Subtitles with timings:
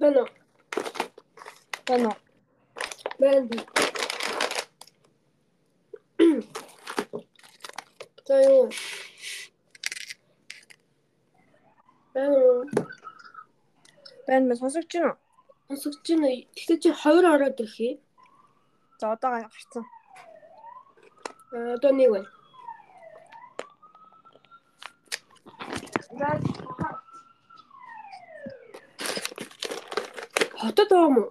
[0.00, 0.28] Байна уу?
[1.86, 2.16] Байна уу?
[3.18, 3.48] Байна.
[8.26, 8.70] За юу?
[12.14, 12.64] Байна уу?
[14.26, 15.18] Байна мэ сонсогч байна уу?
[15.68, 16.28] Сонсогч байна.
[16.54, 18.00] Тэгтээ чи 20 ороод ирэхий.
[19.00, 19.84] За одоо гарцсан.
[21.50, 22.30] Аа одоо нэг байна.
[26.18, 26.57] За
[30.60, 31.24] Хотод байгаа мó?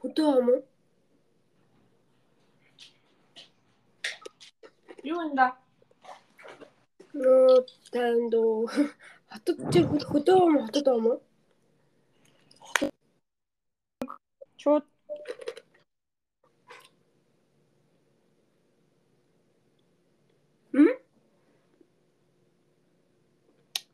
[0.00, 0.54] Хөдөө байгаа мó?
[5.10, 5.46] юу энэ да?
[7.20, 7.54] Нөө
[7.92, 8.58] танд уу.
[9.30, 10.60] Хотод чи хөд- хөдөө байгаа мó?
[10.66, 11.12] Хотод байгаа мó?
[14.62, 14.84] Шууд
[20.72, 20.88] Хм?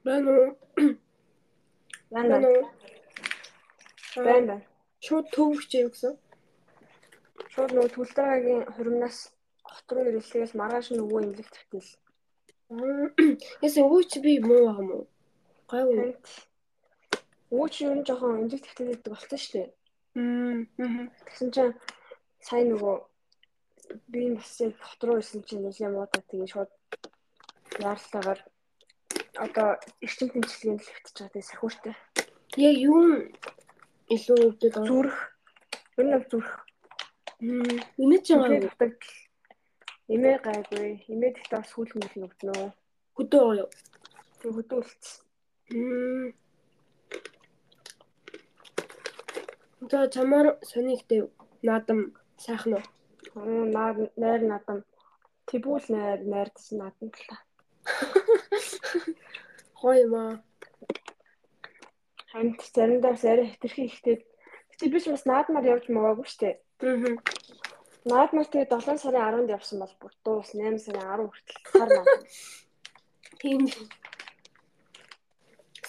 [0.04, 0.48] Байна уу?
[2.10, 2.28] байна.
[2.30, 2.64] Байна уу?
[4.24, 4.66] Байна байна.
[5.04, 6.14] Шууд төвөгч юу гэсэн?
[7.52, 9.18] Шууд нөгөө төлдрагийн хуримнаас
[9.64, 11.88] хот руу ирэлхээс маргааш нөгөө имлэг тавьтал.
[12.70, 13.06] Аа,
[13.64, 14.98] Яасан өвч би муу байгаа мó?
[15.70, 15.96] Гайгүй.
[15.96, 16.50] Тант
[17.50, 19.68] Ууч юу н жоохон имлэг тавьтал гэдэг болсон шүү дээ.
[20.14, 21.10] Мгм.
[21.26, 21.74] Тэгсэн чинь
[22.46, 22.96] сайн нөгөө
[24.06, 26.70] би бас яг хот руу ирсэн чинь нэлээд муудаа тэгээ шууд
[27.82, 28.40] яарлаагаар
[29.44, 31.94] одоо эрчим тэмцлийн лифтж байгаа тэгээ сахиуртай.
[32.54, 33.34] Яг юу нь
[34.14, 34.74] илүү өвдөд?
[34.88, 35.18] Зүрх.
[35.98, 36.52] Ер нь зүрх.
[37.40, 38.60] Имэж байгаа.
[38.66, 39.16] дутагдал.
[40.10, 40.88] Имээ гайгүй.
[41.12, 42.74] Имээ гэхдээ бас сүүл нь л өвднө.
[43.16, 43.70] Хөдөө байгаа юу?
[44.56, 45.22] Хөдөлсөн.
[45.70, 46.34] Мм.
[49.90, 51.20] За чамаар сонигтэй
[51.62, 52.00] наадам
[52.44, 52.84] сайхан уу?
[53.74, 54.78] Наар найр надам
[55.48, 57.36] тэбүүл найр найрдсан надам л та.
[59.80, 60.04] Гоё
[62.30, 64.16] Хамт заримдаа арай хэтэрхий ихтэй.
[64.70, 66.62] Гэтэ би ч бас наадмаар явж муугаагүй штэ.
[66.86, 67.18] Аа.
[68.06, 71.88] Наадмаар тэгээ 7 сарын 10-нд явсан бол бүр дуу бас 8 сарын 10 хүртэл сар
[71.90, 72.06] маа.
[73.40, 73.60] Тийм.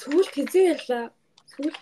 [0.02, 1.06] Сүүлд хизээ ярьлаа.
[1.54, 1.78] Сүүлд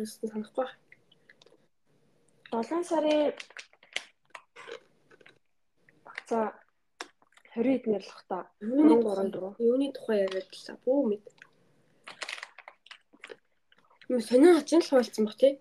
[0.00, 0.66] яасан санахгүй.
[0.66, 2.64] байна.
[2.64, 3.36] 7 сарын
[6.28, 6.52] за
[7.56, 8.48] 20-д нэрлэх та.
[8.60, 9.56] Юуны 3 тухай?
[9.56, 9.68] 3 4.
[9.68, 10.76] Юуны тухай яриад лээ.
[10.84, 11.24] Бүү мэд.
[14.08, 15.60] Сонио хачин л хавалцсан баг тий.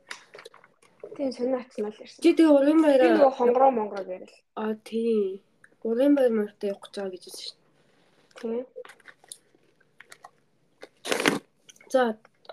[1.15, 2.23] Тийм сонио атсан л ярьсан.
[2.23, 4.35] Чи тэгээ урын баяраа нөгөө хонгороо монгороо ярил.
[4.55, 5.43] аа тий.
[5.83, 7.45] Урын баяр мөртөө явах гэж байгаа гэж хэлсэн
[8.37, 8.65] шүү дээ.
[11.91, 12.01] За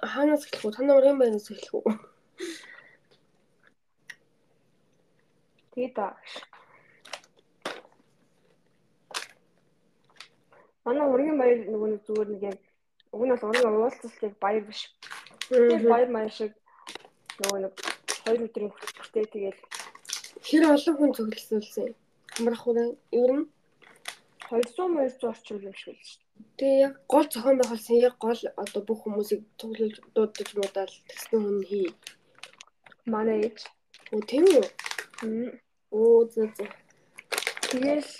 [0.02, 0.76] хаанаас эхлэх вэ?
[0.76, 1.86] Танаа урын баяраас эхлэх үү?
[5.74, 6.16] Тэгээ да.
[10.84, 12.56] Манай ургийн баяр нөгөө нэг зүгээр нэг юм
[13.14, 14.80] уг нь бол ургийн уулзалтыг баяр биш.
[15.48, 16.52] Тэгээд баяр маяг шиг
[17.40, 17.74] нөгөө нэг
[18.24, 19.58] 2 өдрийн хүртэл тэгээд
[20.44, 21.96] Хэр олон хүн цуглуулсан юм.
[22.34, 22.76] Хамрах уу
[23.22, 23.46] ер нь
[24.48, 26.24] 200 200 орчим юм шиг л шүү
[26.58, 31.60] тэгээ яг гол зохион байгуулсан яг гол одоо бүх хүмүүсийг цуглуулж дуудаж муудаал тэгсэн хүн
[31.70, 31.88] хий.
[33.12, 33.58] Манай ээж.
[34.14, 34.66] Оо тийм үү?
[35.98, 36.70] Оо зөө зөө.
[37.70, 38.12] Тэгэл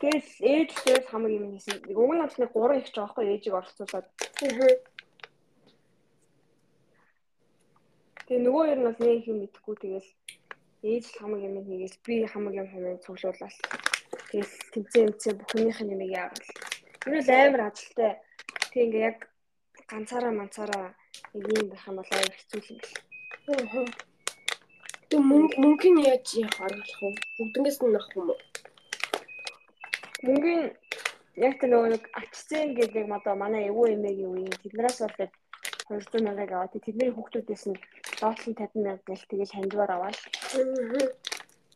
[0.00, 1.80] Тэгэл ээж дээр хамаг юм хийсэн.
[2.00, 4.06] Уг нь нэг 3 их ч байгаа хгүй ээжийг оролцуулаад.
[4.44, 4.76] Аа.
[8.26, 10.10] Тэгээ нөгөө ер нь бол нэг юм мэдэхгүй тэгэл
[10.82, 13.54] ээж хамаг юм хийгээл би хамаг юм хамаг цуглуулаад.
[14.30, 16.46] Тэгэл тэмцээ тэмцээ бүхнийх нь юмыг яавал.
[17.06, 18.12] Энэ бол амар ажилтай.
[18.74, 19.18] Тэг ингээ яг
[19.86, 20.86] ганцаараа манцаараа
[21.38, 23.94] нэг юм байх юм бол амар хэцүү юм бэл.
[25.06, 27.10] Тэг мөнгө мөнгөний яаж явах аргалах вэ?
[27.38, 28.40] Бүгднгээс нь авах юм уу?
[30.26, 30.74] Мөнгөний
[31.46, 35.32] яг тэр нөгөө нэг ачцэн гэдэг одоо манай эвгүй эмээгийн үеийн тэднээс бол яг
[35.86, 37.78] 200 мянгаыг аваад тэдний хүүхдүүдээс нь
[38.20, 40.16] доотлон 50 мянга гэл тэгэл хандвар аваад
[40.56, 41.06] Аа.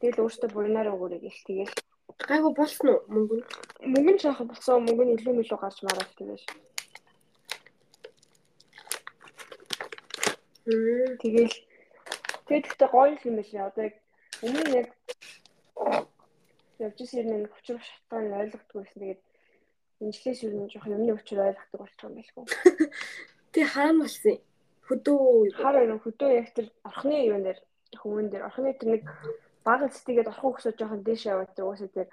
[0.01, 1.75] тэгэл өөртөө бурнаар өгөөрэй гэл тэгэл
[2.29, 3.45] Гайгүй болсон уу мөнгө нь?
[3.93, 6.45] мөнгө нь шахах болсон мөнгө нь илүү мэлүү гарч мараад тэгэл
[11.23, 11.55] тэгэл
[12.47, 13.95] тэгээд ихтэй гоё юм биш яа одоо яг
[14.45, 14.89] өмнө нь яг
[16.85, 19.21] явж исэн юм хүчрэх шалтгаан ойлгохгүй байсан тэгээд
[20.05, 22.45] инжлээс юу нэг жоохон юмны хүчээр ойлгодог болчих юм байлгүй
[23.53, 24.35] Тэг хаан болсон.
[24.37, 24.41] юм?
[24.91, 27.59] Хөдөө хар нэг хөдөө яг тэр орхны юун дээр
[27.95, 29.03] хүмүүн дээр орхны тэр нэг
[29.63, 32.09] баг эцтийгээд орхон өсөж жоохон дээш яваад тэр уусаа тэр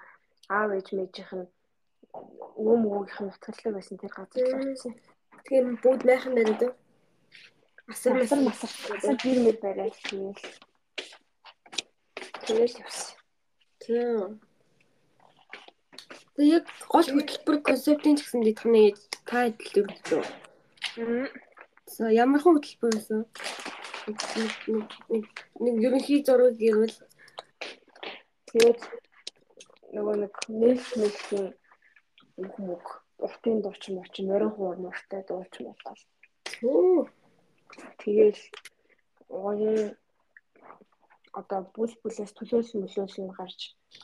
[0.46, 1.46] аав ээж мэжийнх нь
[2.58, 4.94] өвөө мөвгийнх нь утгалтай байсан тэр газар л очсон.
[5.44, 6.74] Тэгээ бүгд найхан байгаад уу?
[7.90, 10.44] Асар Асар масар асар бир мэр барай хийгээл.
[12.44, 13.16] Тэгэл явсан.
[13.82, 14.40] Тийм.
[16.36, 18.88] Тэг яг гол хөтөлбөр концептын ч гэсэн дийдхний
[19.28, 20.22] та адил өргөдөө.
[21.00, 21.26] Мм.
[21.96, 23.20] За ямар хэн хөтөлбөр байсан?
[25.64, 26.96] Нэг ерөнхий зураг гэвэл
[28.48, 28.80] Тэгээд
[29.92, 31.48] нөгөө нэг нэл нэлийн
[32.40, 32.84] бүх мөг
[33.24, 36.02] уртын дууч мууч морин хуур мууртай дууч муутал.
[36.64, 37.12] өө
[38.00, 38.40] Тэгээл
[39.44, 39.92] уян
[41.40, 43.60] одоо бүл бүлээс төлөөлсөн мөлөөлсөн гарч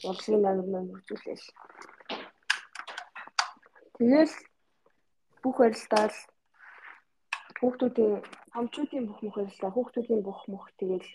[0.08, 1.46] урлагийн намир намир үзүүлээл.
[3.96, 4.34] Тэгээл
[5.42, 6.16] бүх барилдаал
[7.64, 8.20] хүүхдүүдийн
[8.52, 11.08] хамчуудын бүх мөх барилдаа хүүхдүүдийн бүх мөх тэгээл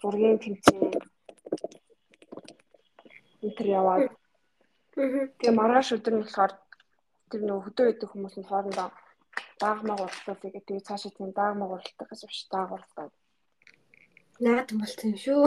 [0.00, 0.94] зургийн тэмцээн
[3.42, 4.14] өнтер яваад.
[4.94, 6.52] Тэгээ маргааш өдөр нь болохоор
[7.30, 8.88] тэр нөгөө хөдөө идэх хүмүүс нь хоорондоо
[9.58, 10.66] даагмаг уралдуулъя гэдэг.
[10.66, 13.10] Тэгээ цаашаа тийм даагмаг уралдахаас биш даагуулдаг.
[14.44, 15.42] наад болт юм шүү.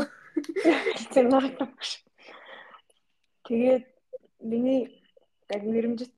[1.15, 1.91] Тийм наагдаг биш.
[3.47, 3.85] Тэгээд
[4.51, 4.81] миний
[5.55, 6.11] яг нэрмжит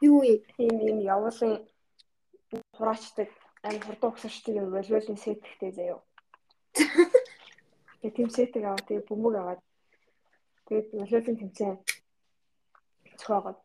[0.00, 0.40] Юу юм?
[0.58, 1.54] ийм явуулын
[2.76, 3.28] хураачдаг
[3.62, 6.00] аим хурдан угсарчдаг юм волейболын сет ихтэй заяа.
[8.00, 9.60] Тэгээ тийм сетийг аваад тэгээ бөмбөг аваад
[10.66, 11.76] тэгээд волейболын тэмцээн
[13.20, 13.58] цогоод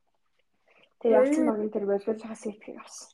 [1.04, 3.12] Тэгээ явцсан багын тэр волейболын сетгийг авсан.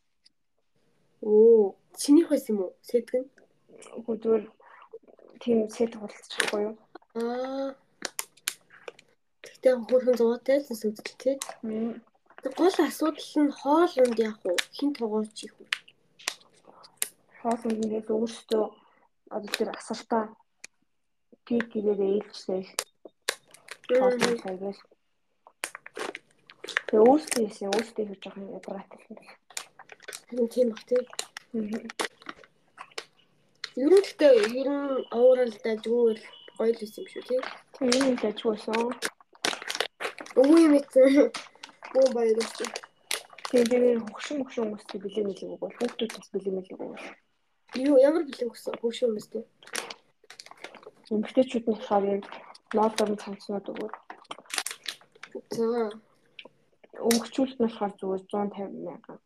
[1.26, 2.78] Оо, чинийх байсан юм уу?
[2.86, 3.26] Сэтгэн.
[3.98, 4.46] Үгүй зүгээр
[5.42, 6.76] тийм сет худалдачихгүй юу?
[7.18, 7.74] Аа.
[9.42, 11.36] Тэгтээ хөрхөн зуутай л сүдэл тий.
[12.44, 14.56] Тэг гол асуудал нь хоолунд яах вэ?
[14.78, 15.68] Хин тоглож их үү?
[17.42, 18.66] Хоол үндээс өөрсдөө
[19.36, 20.24] одоо тэр асартаа
[21.46, 22.64] пик гэдэг ээлжтэй
[24.00, 24.40] хоол Мгм.
[24.44, 24.82] хийгээл.
[26.88, 29.36] Тэгээ өөрсдөө хийсэн өөрсдөө хийж байгаа юм ядратай юм байна.
[30.28, 31.02] Харин тийм бах тий.
[31.54, 31.88] Мм.
[33.84, 36.20] Ер нь гэхдээ ер нь ууралдаа зүгээр
[36.58, 37.42] гоё л байсан юм шүү тий.
[37.76, 38.80] Тэгээ юм ажгүйсэн.
[40.40, 41.32] Өвөө юм ийцэн.
[41.94, 42.70] Бөө баярлалаа.
[43.50, 47.08] Тэгээ дээр хөгшин хөгшин хүмүүстэй бэлэн мэлэг өгвөл хүүхдүүд бас бэлэн мэлэг өгвөл.
[47.82, 48.78] Юу ямар бэлэн өгсөн?
[48.78, 49.44] Юмс тий.
[51.10, 52.26] Эмэгтэйчүүд нь болохоор яг
[52.78, 53.98] ноолдор нь цанцнууд өгвөл.
[55.50, 55.90] За.
[57.10, 59.18] Өнгөрчүүлт нь болохоор зүгээр 150 мянга.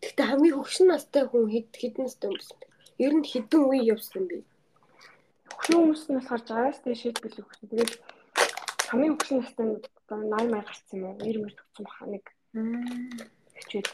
[0.00, 2.66] Гэхдээ хамгийн хөвшин настай хүн хэд хэдэн настай юм бэ?
[3.04, 4.40] Ер нь хэдэн үе явсан би.
[5.52, 7.68] Хөгшин хүмүүс нь болохоор 60-аас дээшэд бэлэг өгсөн.
[7.68, 7.92] Тэгээд
[8.88, 9.40] хамгийн хөгшин
[9.98, 11.18] одоо 80 мянга гарсан юм уу?
[11.18, 12.24] 90 мянга төгсөн баха нэг
[13.58, 13.88] хичээд.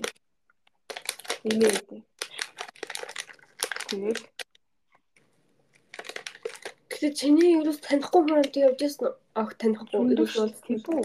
[1.48, 2.00] Имээ үү.
[3.88, 4.20] Тэгээд
[7.02, 9.14] Тэгэхээр чиний ерөөс танихгүй хүмүүст явж ясан уу?
[9.34, 10.14] Ах танихгүй.
[10.14, 11.04] Ерөөс бол тийм үү?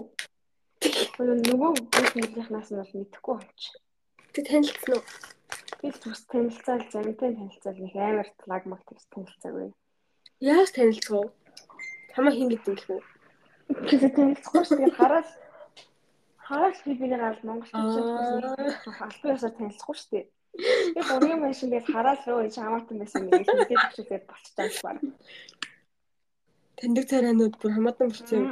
[1.49, 3.61] Нөгөө хүмүүсийнхнаас нь бол мэдэхгүй болч.
[4.29, 5.03] Тэг танилцсан уу?
[5.81, 9.73] Тэгэл тус танилцаал замтай танилцаал нэг амар флагмаг тус танилцаагүй.
[10.37, 11.27] Яаж танилцсан уу?
[12.13, 13.16] Хамаа хин гэдэг юм бэ?
[13.67, 15.27] Тэгээд танилцахгүй шүү дээ хараад
[16.47, 17.83] хараад хибиний гал Монгол Аа.
[17.83, 20.25] төлөвлөсөн албан ёсоор танилцахгүй шүү дээ.
[20.95, 25.01] Тэгээд ургийн машин дээр хараад руу энэ хамаатан байсан нэг л мэдээд очиод болчихсон байна.
[26.79, 28.47] Таньдаг царайнууд бүр хамаатан болчихсон юм.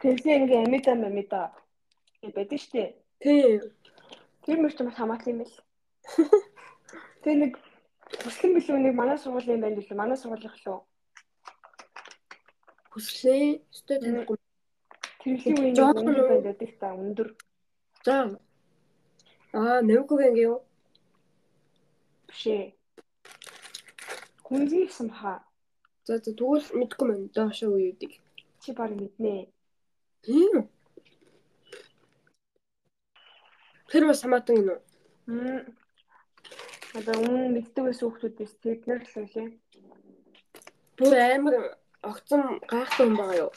[0.00, 1.52] Тэрсээ ингээ амида
[2.24, 2.90] гэдэг байдаг шүү дээ.
[3.20, 3.60] Тийм.
[4.42, 5.56] Тэр мөр ч бас хамаатан юм бэл.
[7.22, 7.52] Тэр нэг
[8.12, 9.96] Хүслэн билүү нэг манай сургуулийн байна билүү?
[9.96, 10.80] Манай сургуулийн лөө.
[12.92, 13.64] Хүслээ.
[13.72, 14.36] Өстой танихгүй.
[15.24, 17.28] Тэрлийн үеийн Жоохон байдаг та өндөр.
[18.04, 18.36] За.
[19.56, 20.60] Аа, Нэвкогийн гэв.
[22.28, 22.76] Бишээ.
[24.44, 25.40] Хүнзий гэсэн баха.
[26.04, 28.20] За за тэгвэл мэдгүй маань доошо үеүүдийг.
[28.60, 29.48] Чи баг мэднэ.
[30.20, 30.68] Тийм.
[33.88, 34.78] Тэр бас хамаатан гинөө.
[35.32, 35.64] Мм.
[36.92, 39.48] Одоо өмнө мэддэг байсан хүмүүсээс тэд нар л үлээ.
[41.00, 43.52] Бүр амар огцом гайхсан хүн байгаа юу?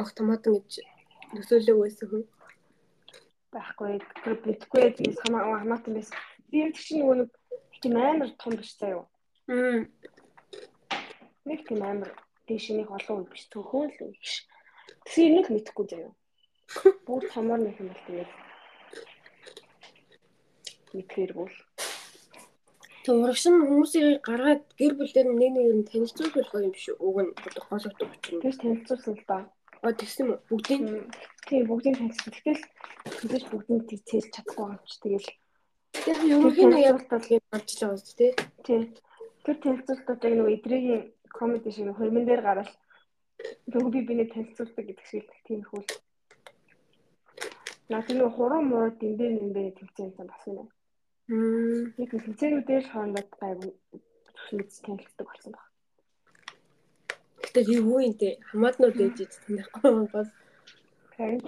[0.00, 0.72] Огт хамаатан гэж
[1.36, 2.24] төсөөлөг байсан хүн.
[3.52, 4.00] Байхгүй.
[4.24, 6.16] Тэр мэдгүйээс хамаа хамаатан байсан.
[6.50, 7.30] Би яг чинь нөгөө нэг
[7.80, 9.04] тийм амар том биш заяа.
[9.48, 9.88] Мм.
[11.48, 12.10] Нэг тийм амар
[12.48, 13.44] дэшнийг олон үе биш.
[13.52, 14.34] Төхөөл үе биш.
[15.04, 16.12] Тэр нэг мэдхгүй заяа.
[17.06, 18.32] Бүр томор нэг юм бол тэгээд
[20.96, 21.48] мэдхэргүй.
[23.06, 26.98] Тэг урагшин хүмүүсийг гаргаад гэр бүлээр нэг нэгээр нь танилцуулах юм биш үү?
[26.98, 27.30] Уг нь
[27.70, 28.42] гол утга учир нь.
[28.42, 29.38] Тэгээс танилцуулсан л да.
[29.86, 30.82] А тэгсэн мө бүгдийг
[31.46, 32.34] Тийм бүгдийг танилцсан.
[32.34, 32.62] Тэгтэл
[33.22, 35.28] тэгээс бүгдийг тэлж чадахгүй юм чи тэгэл
[36.10, 38.32] яг ерөнхийн яг талыг авч л байгаа шүү дээ.
[38.66, 38.82] тийм
[39.46, 42.70] тэр танилцуултуудыг нөгөө эдрийн комеди шиг хөрмөн дээр гараад
[43.70, 45.86] нөгөө би биний танилцуулдаг гэдэг шиг тийм хөл.
[47.86, 50.66] Наад нөгөө хуруу муу дэмбэр нэмбэр тэмцээн бас юм.
[50.66, 50.75] Мм.
[51.26, 53.72] Яг хэмжээрүүдээр хоорондоо гайгүй
[54.46, 55.66] хүлээж танилцдаг болсон баг.
[57.42, 60.28] Гэтэ хий хүүинтэй хамаатнууд ээж ээж танихгүй бол
[61.16, 61.40] Харин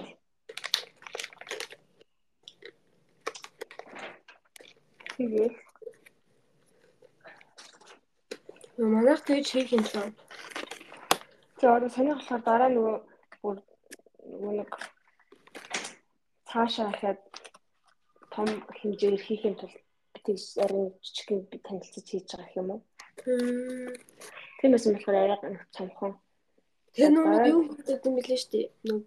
[5.18, 5.50] Тэгээ.
[8.78, 10.14] Манайх тэгж хийх юм байна.
[11.60, 12.96] За одоо сонирх болохоор дараа нөгөө
[13.42, 13.56] бүр
[14.30, 14.70] нөгөө нэг
[16.48, 17.27] цаашаа ахаад
[18.38, 19.74] том хэмжээгээр хийхин тулд
[20.14, 22.80] би тэгж арай жижигхэн би танилцаж хийж байгаа юм уу?
[24.62, 26.14] Тиймээс юм болохоор арай цомхон.
[26.94, 28.66] Тэр нөгөө юу гэдэг юм бэлээ шүү дээ.
[28.86, 29.02] Нэг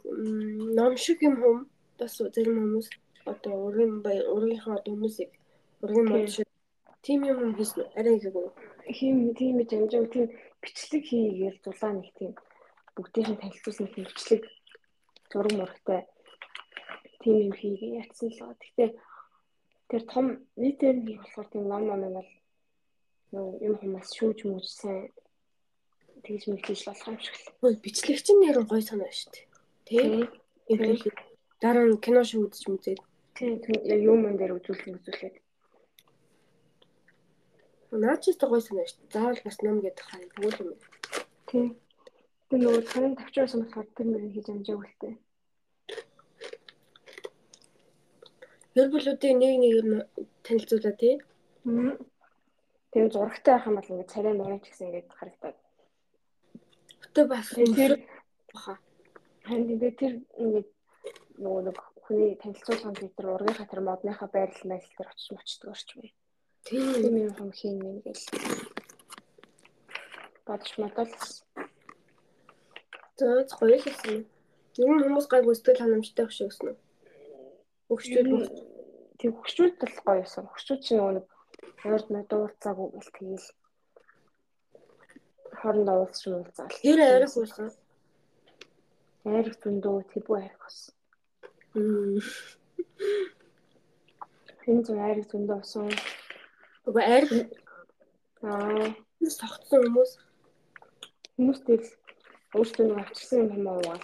[0.76, 1.58] ном шиг юм хүм
[2.00, 2.88] бас зарим хүмүүс
[3.32, 5.32] одоо ургийн бай ургийнхаа хүмүүсийг
[5.84, 6.48] ургийн мод шиг
[7.06, 8.48] тим юм хийсэн арай ихэгүй.
[9.00, 10.28] хийм тийм гэж амжаа тийм
[10.62, 12.32] бичлэг хийгээл зулаа нэг тийм
[12.96, 14.44] бүгдийн танилцуулсан тийм бичлэг
[15.32, 16.02] зураг мурагтай
[17.22, 18.54] тийм юм хийгээ ятсан л гоо.
[18.60, 18.90] Гэхдээ
[19.92, 22.32] тэр том нийтээр нь болохоор тийм ном ном бол
[23.68, 25.12] юм хүмүүс шүүж мүүж сайн
[26.24, 27.84] тэгж мэгдэж болох юм шиг л.
[27.84, 29.46] Бичлэгч нь яран гой санаа шүү дээ.
[29.88, 30.00] Тэ?
[30.72, 31.04] Ингээд
[31.60, 33.00] дараа нь кино шиг үзэж мүзээд.
[33.36, 33.60] Тийм
[33.92, 35.36] яг юм юм дээр үзүүлсэн үзүүлээд.
[37.92, 39.12] Наад чи гой санаа шүү дээ.
[39.12, 40.72] Заавал бас ном гэдэг хаа тэгвэл юм.
[41.52, 41.66] Тийм.
[42.48, 45.16] Тэр нөгөө танин тавчраас болохоор тэр мөрийг хийж амжаагүй л дээ.
[48.76, 49.90] Гэр бүлүүдийн нэг нэг юм
[50.48, 51.20] танилцуулаа тий.
[52.92, 55.58] Тэгээ зурагтай байх юм бол ингээд царай мөрөж гэсэн ингээд харагдаад.
[57.04, 57.94] Өтөө бас Тэр
[58.54, 58.80] баха.
[59.44, 60.70] харин тэгээ тэр ингээд
[61.44, 66.08] нөгөө нэг хүний танилцуулгын тэр ургийнхаа тэр модныхаа байрал майл дээр очиж мочдөг орчмоо.
[66.64, 66.96] Тийм.
[66.96, 68.24] Тийм юм юм хийн юм гэл.
[70.48, 71.12] Бодож бодол.
[73.20, 73.28] За
[73.60, 74.24] гоё л гэсэн.
[74.80, 76.36] Ер нь хүмүүс гайг өсгөл ханамжтай байх
[77.92, 78.28] Өгчүүд
[79.20, 80.48] тэг хөгчүүд бол гоё юусан.
[80.48, 81.28] Хөгчүүд чинь нэг
[81.86, 83.48] урд мэ дуулцаагүй гэл тэгээл
[85.60, 86.72] хоорондоо уулзч уулзаал.
[86.82, 87.70] Тэр арих уусан.
[89.28, 90.64] Арих зөндөө тэбүү арих.
[91.76, 92.18] Мм.
[94.70, 95.92] Энэ зөв арих зөндөө усан.
[96.88, 97.32] Уга арих
[98.42, 98.86] Аа
[99.30, 100.12] согтсон хүмүүс
[101.38, 101.90] хүмүүс тэгэл
[102.58, 103.98] өөрсдөө нэг авчирсан юм юм уу?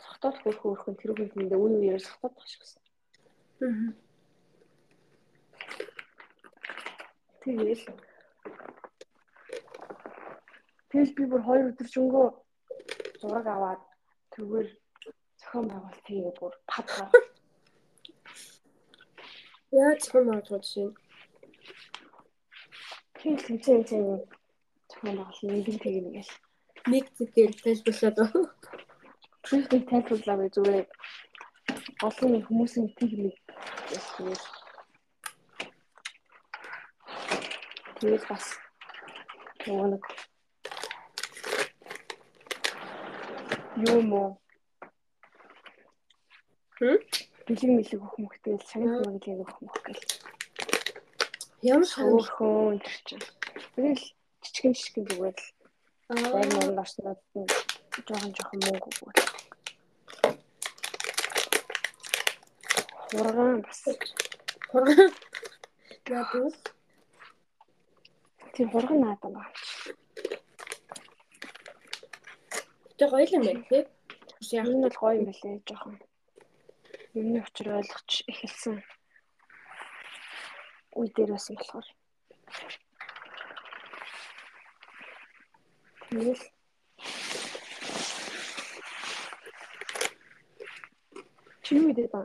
[0.00, 2.85] Сохтоод хөрх хөрхөн тэр хүн тэндээ үн сохтоод байх шиг гэсэн.
[3.56, 4.04] Тэгэл
[10.90, 12.26] Тэгэл би бүр хоёр өдөр шөнгөө
[13.20, 13.80] зураг аваад
[14.32, 14.70] тэгвэл
[15.40, 17.08] зохион байгуулалт хийгээд бүр падгаа.
[19.72, 20.88] Яаж юм аа жишээ.
[23.16, 24.02] Тэгэл хэмжээ хэмжээ
[24.90, 26.32] зохион байгуулалт нэгэн тэгнэ гэл.
[26.92, 28.40] Нэг зүгээр тайлбарлаад байна.
[29.44, 30.86] Трифик тайлбарлаа би зүгээр
[32.04, 33.45] олон хүмүүсийн техник
[33.88, 34.34] гэсэн.
[37.96, 38.44] Тэгээд бас
[39.66, 40.04] нөгөө нэг
[43.88, 44.30] юм уу?
[46.80, 46.98] Хм?
[47.46, 50.02] Бэлэг мэлэг өгөх мөхтэй цагт мэдлэг өгөх мөх гэл.
[51.62, 51.88] Ямар.
[51.88, 53.24] Хөөхөн тэр чинь.
[53.74, 54.04] Тэгэл
[54.44, 55.56] жижигэн жижигэн зүгээр л
[56.08, 56.14] Аа.
[56.54, 57.18] морин орсноод
[58.06, 59.35] жоохон жоохон мөнгө өгвөл.
[63.10, 63.84] Хургаан бас
[64.70, 65.12] Хурган.
[66.08, 66.76] Яагаад?
[68.56, 69.52] тэр хургаан наадам баг.
[72.96, 73.84] Тэ гоё юм байна тий.
[74.40, 75.96] Бас яг Энэ бол гоё юм байлээ жоохон.
[77.20, 78.76] Юмны учир ойлгож эхэлсэн.
[80.96, 81.86] Үе дээр байсан болохоор.
[86.08, 86.44] Тэгэл
[91.62, 92.20] Чи юу гэдэг ба?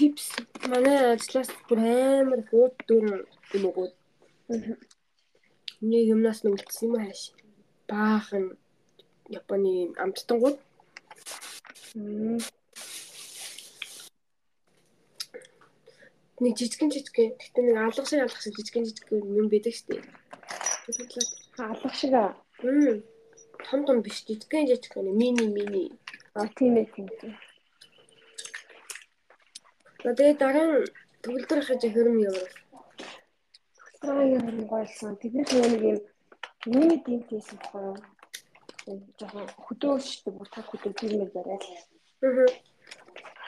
[0.00, 0.28] Чипс
[0.72, 3.04] манай ажлаас бүр амар хууд дүр
[3.56, 3.88] юм уу.
[5.90, 7.20] Нэг юмнаас нь үлдсэн юм ааш.
[7.90, 8.46] Баахан
[9.38, 10.56] Японы амттангууд
[16.42, 20.02] нэг жижигэн жижигэн гэхдээ нэг алга шиг алга шиг жижигэн жижигэн юм байдаг шүү дээ.
[21.60, 22.32] Алах шиг аа.
[22.64, 23.04] Мм.
[23.68, 25.84] Том том биш жижигэн жижигэн мини мини.
[26.32, 27.36] А тийм ээ тийм.
[30.00, 30.16] Тийм.
[30.16, 30.88] Тэгээ дараа нь
[31.22, 32.52] төгөлдөр хаж хөрм яваад.
[34.08, 35.16] Аа юм гойлсон.
[35.20, 35.98] Тэдний нэг юм
[36.66, 38.00] миний димтэйсэн болохоор
[39.18, 41.28] жоохон хөдөөлштэй бүр таг хөдөө тиймэр.
[41.36, 42.48] Аа.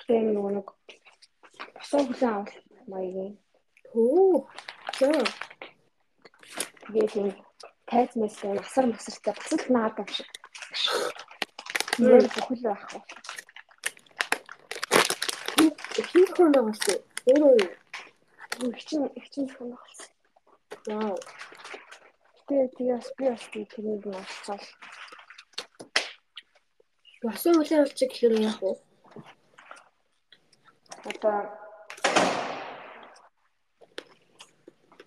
[0.06, 0.68] Тэгээ нөгөө нэг
[1.76, 2.56] босоо хүлэн авал
[2.92, 3.34] маягийн.
[3.90, 4.44] Хөө.
[4.98, 5.08] За.
[6.84, 7.28] Тэгээ тийм
[7.88, 10.28] тайз мэсээ насар масартай бас л наадам шиг.
[11.96, 12.84] Нэр бүхэл байх
[15.92, 16.80] Хин хүн байгаас.
[17.28, 17.56] Өөрөө.
[18.64, 20.08] Игчин игчин зөвхөн болсон.
[20.88, 21.16] Вау.
[22.48, 24.64] Тэгээ бас би бас тийм тэрнийг нь олцол.
[27.22, 28.72] Басан хүлэн авч гэхээр яах вэ?
[31.12, 31.38] Одоо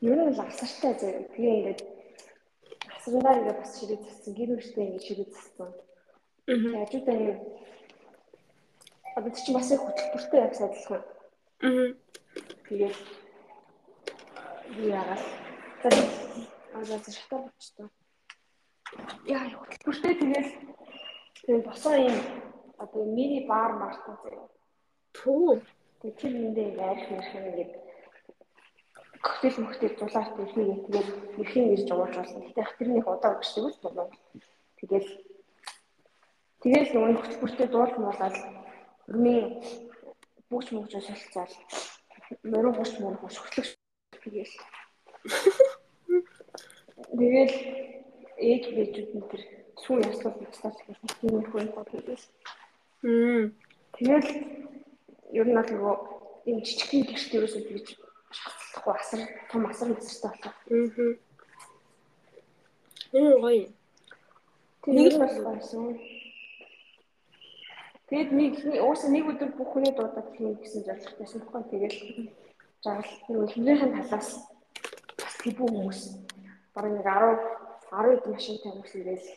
[0.06, 1.26] нь л асартай заяа.
[1.34, 1.82] Тэгээ ингээд
[2.94, 4.34] асрандаа ингээд бас ширээ зассан.
[4.38, 5.70] Гэр бүлтэй ингээд ширээ зассан.
[6.46, 7.42] Тэгээ хажуудаа ингээд
[9.16, 11.04] одоо чи бас их хөтөлбөртэй явж адилхан.
[11.64, 11.88] Аа.
[12.68, 12.92] Тэгээ
[14.92, 15.24] яагаад
[16.76, 17.90] одоо шатар болчихсон.
[19.26, 20.52] Яа хөтөлбөртэй тэгэл
[21.48, 22.18] тэгээ босоо юм
[22.78, 24.48] одоо мини бар мартаа заяа.
[25.16, 25.64] Түү.
[26.02, 27.72] Тэгээ тэр нэндээ яаж нэрх юм ингээд
[29.24, 32.42] коктейл мөхтэй дулаарт ихнийг тэгээд эрхийн ирж ууж болсон.
[32.52, 34.08] Гэтэ тэрнийх удаа өгсөн үл дулаа.
[34.78, 35.10] Тэгэл
[36.62, 38.36] тэгэл нөгөө хөтөлбөртэй дуулах муулаад
[39.10, 39.46] өрмийн
[40.50, 41.52] бүгч мөгж солилцоод
[42.52, 43.68] мөрөө гош мөр гош хөтлөг
[44.24, 44.54] тэгэл
[47.20, 47.56] тэгэл
[48.50, 49.42] ээж бэжүүд нь тэр
[49.84, 52.26] сүү яслал бицлаас гэсэн тийм их байх тэгэл.
[53.96, 54.30] Тэгэл
[55.40, 55.96] ер нь нөгөө
[56.50, 57.88] юм жижигхэн гэрт ерөөсөө бийж
[58.38, 60.54] шахахгүй асар том асар үзэртэй болоо.
[60.74, 61.14] Аа.
[63.16, 63.68] Энэ гоё.
[64.88, 65.94] Нэг л болсон.
[68.10, 68.54] Тэгэд нэг
[68.86, 71.64] уусаа нэг өдөр бүх хүний дуудаад хэлнэ гэсэн зорилготойсэн байхгүй.
[71.74, 72.00] Тэгэл
[72.86, 74.30] жаргал хэмнэхэн талаас
[75.18, 76.00] бас тэбүү хүмүүс
[76.78, 79.30] бараг нэг 10 10 хэд машинтай хүмүүс ирэл.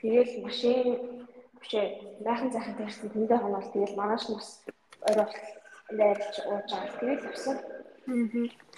[0.00, 0.86] Тэгэл машин
[1.60, 1.86] бишээ
[2.26, 4.48] байхан зайхан тавьсан тэндээ хоноод тэгэл маргааш нь бас
[5.08, 5.28] орой
[5.98, 6.98] лайлж ууж байгаа.
[7.00, 7.56] Тэгээд авсан.
[8.12, 8.68] Аа.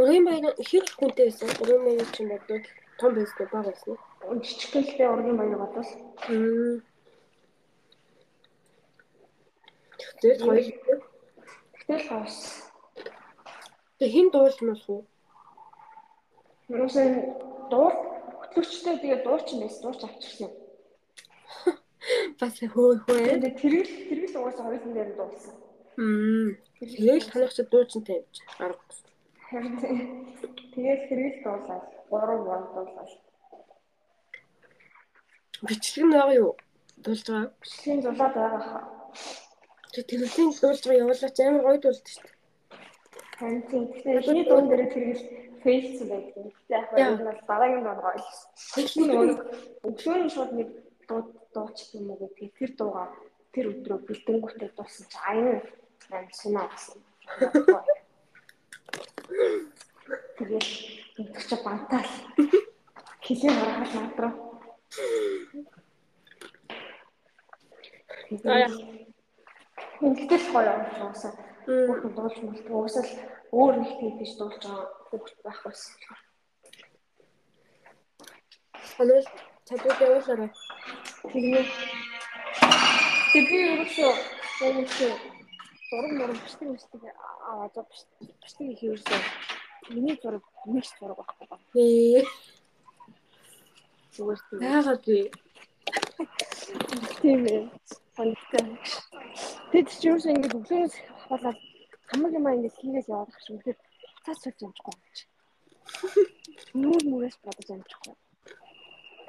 [0.00, 1.50] Урын баяр хэр хүнтэй байсан?
[1.62, 2.64] Урын баяр чинь бодвол
[2.98, 3.96] том байсан баг байсан.
[4.22, 5.90] Жижигхэнтэй урын баяр бодвол.
[6.30, 6.80] Аа.
[10.20, 10.64] Тэгээд хоёр.
[11.74, 12.36] Тэгтэл хоос.
[13.98, 15.02] Тэг хин дуулж болох уу?
[16.68, 17.10] Юусэн
[17.70, 17.94] дуул
[18.40, 19.82] хөтлөгчтэй тэгээ дууч юм байсан.
[19.82, 20.50] Дууч авчихсан.
[22.38, 23.18] Бас хөө хөө.
[23.62, 25.54] Тэргэл тэргэл угаасаа хоёулын дээр дуулсан.
[25.98, 26.56] Мм.
[26.80, 28.82] Тэгэл танах чи дуучин тавьж арга.
[30.74, 33.21] Тэгээд тэргэл дуулаад 3 вол дуулаад.
[35.62, 36.52] Бичлэг нь байгаа юу?
[37.04, 37.54] Дуулж байгаа.
[37.62, 38.84] Бичлэгийн дулаад байгаа хаа.
[39.92, 42.36] Тэг тэрлийн дуулж байгаа явуулаач амар гоё дуулдаг шүү дээ.
[43.38, 43.84] Харин тийм.
[43.92, 45.24] Тэгэхээр миний дуун дээр тэргэл
[45.62, 46.46] фейлсэн байдаг.
[46.68, 48.20] Гэхдээ яг нь бол дараагийн дуу гоё.
[48.74, 49.26] Тэгсэн нөгөө
[49.86, 50.68] өглөөний шууд нэг
[51.08, 51.20] дуу
[51.54, 53.04] дууч юм уу гэдгийг тэр дууга
[53.54, 55.62] тэр өдрөө бэлдэнгүүтээ дуусан чи аян
[56.10, 56.98] нам сунаа гэсэн.
[60.38, 60.66] Тэгээд
[61.20, 62.10] өдөрч бантаал
[63.22, 64.51] хилээ харахад надраа.
[68.28, 68.72] Тэгээд
[70.02, 71.32] Ингээл гоё юм уусаа.
[71.88, 72.74] Бүх дуулж мэлдэг.
[72.74, 73.12] Уусаа л
[73.54, 75.94] өөр нэг тийж дуулж байгаа хүүхд байх байсан.
[78.92, 79.24] Санал
[79.66, 80.50] чадвар явуулаарай.
[81.30, 81.64] Тэгээ.
[83.32, 84.12] Тэг би ерөөсөө
[84.66, 85.12] өөрөөсөө
[85.88, 87.02] зураг мөрөм бичдэг үсдэг
[87.46, 87.76] аваад
[88.42, 89.20] бичдэг их ерөөсөө
[89.94, 91.64] миний зураг нэг зураг байхгүй байна.
[91.78, 92.26] Ээ.
[94.12, 94.60] Зүгээр тийм.
[94.60, 95.20] Яагаад вэ?
[97.20, 97.62] Тийм ээ.
[98.16, 98.66] Санагтай.
[99.72, 100.94] Тэд ч юу ч ингэж өглөөнөөс
[101.30, 101.58] болоод
[102.12, 103.78] хамаг юм ингэж хийгээл яваад ах шиг үнэхээр
[104.24, 105.24] цаас цогж амжихгүй юм чи.
[106.76, 108.14] Нүүр мүрээс бодож амжихгүй.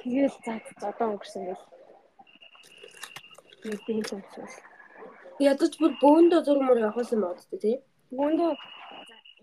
[0.04, 0.54] Тэгээл за
[0.92, 1.66] одоо өнгөрсөн гэл.
[3.64, 4.56] Нэг тийм юмсвал.
[5.40, 7.76] Ядаж бүр бөөндөө зураг мөр явах юм байна үү тий?
[8.12, 8.52] Бөөндөө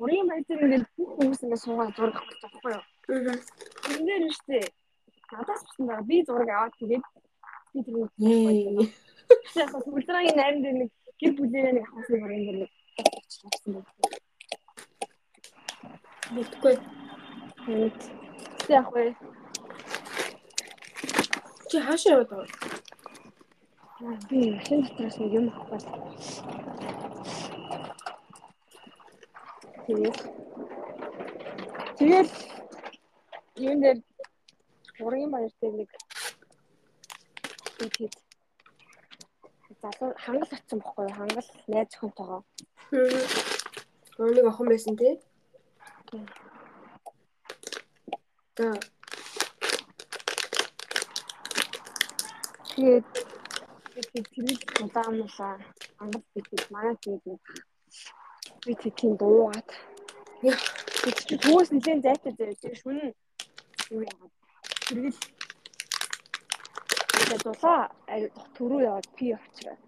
[0.05, 2.85] урын байдлаар ингээд бүх хүмүүс ингээд суугаад зураг авах байхгүй юу?
[3.33, 3.41] Аа.
[3.89, 4.61] Тэндээр нь штэ.
[5.33, 6.09] Надаас басан байгаа.
[6.11, 7.05] Би зураг аваад тэгээд
[7.73, 7.95] би тэр.
[9.57, 10.91] Яг 8 дээр нэг
[11.21, 12.71] гэр бүлээрээ нэг авсан юм ингээд нэг.
[16.35, 16.75] Мэдгүй.
[17.65, 17.99] Тэгээд
[18.69, 19.05] яг вэ.
[21.71, 22.49] Чи хаашаа яваад байгаа?
[24.29, 25.91] Би машин дотроос нэг юм авах байна.
[29.87, 30.19] Тэгээд
[32.01, 32.31] Тэгээд
[33.61, 33.99] юм дээр
[35.07, 35.91] ургийн баяр дээр нэг
[37.79, 38.15] тэгээд
[39.83, 41.17] залуу хангал атсан бохгүй юу?
[41.19, 42.43] Хангал найз охинтойгоо.
[44.37, 45.15] Нэг охин байсан тий.
[48.57, 48.69] За.
[52.75, 53.07] Тэгээд
[53.95, 55.55] тэгээд тэрийг удаануулаа
[55.99, 57.41] хангал бидэд манай тэгээд
[58.67, 59.71] би тийм дуугаад
[61.45, 62.99] Түүс нэгэн зайтай заяа шүн
[63.93, 64.33] юу яагаад
[64.91, 65.19] тэргэл
[67.15, 67.83] тэгээд дулаа
[68.59, 69.79] төрөө яваад пи авчраа.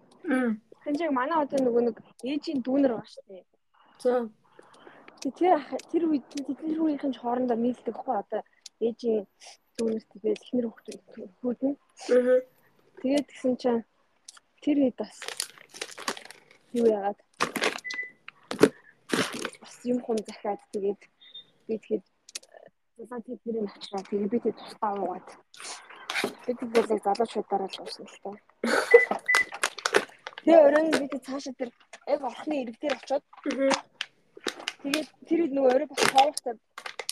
[0.83, 3.45] Хэн чиг манай одоо нөгөө нэг ээжийн дүүнер байгаа шүү дээ.
[4.03, 4.13] За.
[5.23, 5.59] Тэр
[5.91, 8.43] тэр үед тэр үеийнхэн хоорондоо нийлдэг хгүй одоо
[8.87, 9.27] ээжийн
[9.77, 11.03] дүүнер тэгээд ихнэр хөлтүүд
[11.43, 11.75] хүүдэн.
[13.03, 13.83] Тэгээд гисэн чинь
[14.63, 15.19] тэр үед бас
[16.79, 17.19] юу яагаад
[19.63, 21.03] бас юм хум захиад тэгээд
[21.67, 21.75] би
[23.03, 25.29] тэгэхэд за тэдний авчраа тэгээд би тэг тусдаа уугаад
[26.47, 28.37] би тэгээд залуучуудаараа л уусан л таа.
[30.43, 31.71] Тэгээ өрөөнд би тэг цаашаа тэр
[32.07, 33.25] яг орхны ирэг дээр очиод
[34.83, 36.55] тэгээд тэр хэд нөгөө өрөө бас хоолтой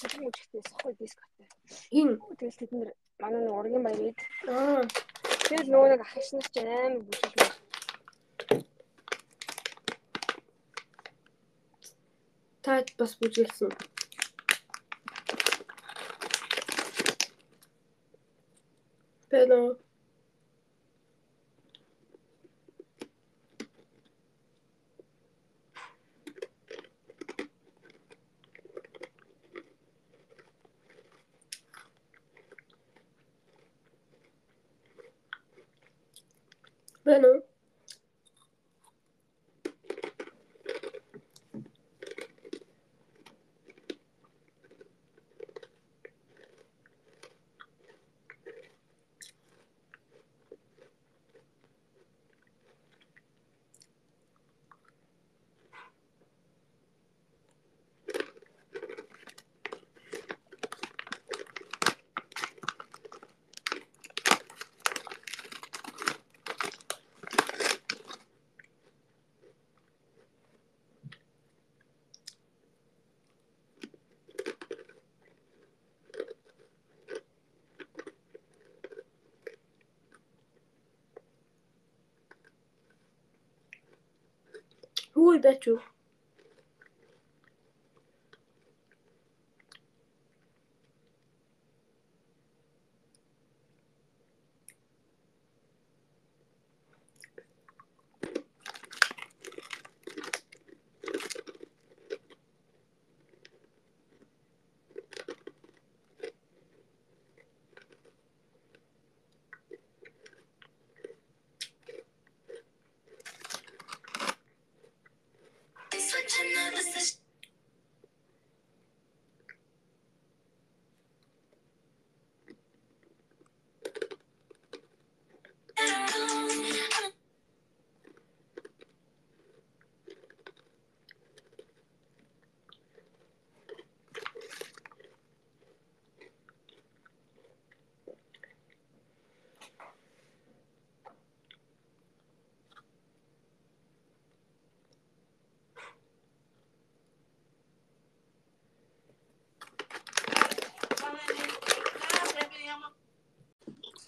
[0.01, 1.47] бүхэн үжигтэй сохой дискотой.
[1.91, 4.87] Хин Тэгэл тэд нэр манай нөгөө ургийн баярыг аа
[5.51, 7.51] тэгэл нөгөө нэг ахш нар ч амар бүжиглээ.
[12.63, 13.73] та бас бүжиглсэн.
[19.47, 19.90] 嗯。
[85.43, 85.81] that too.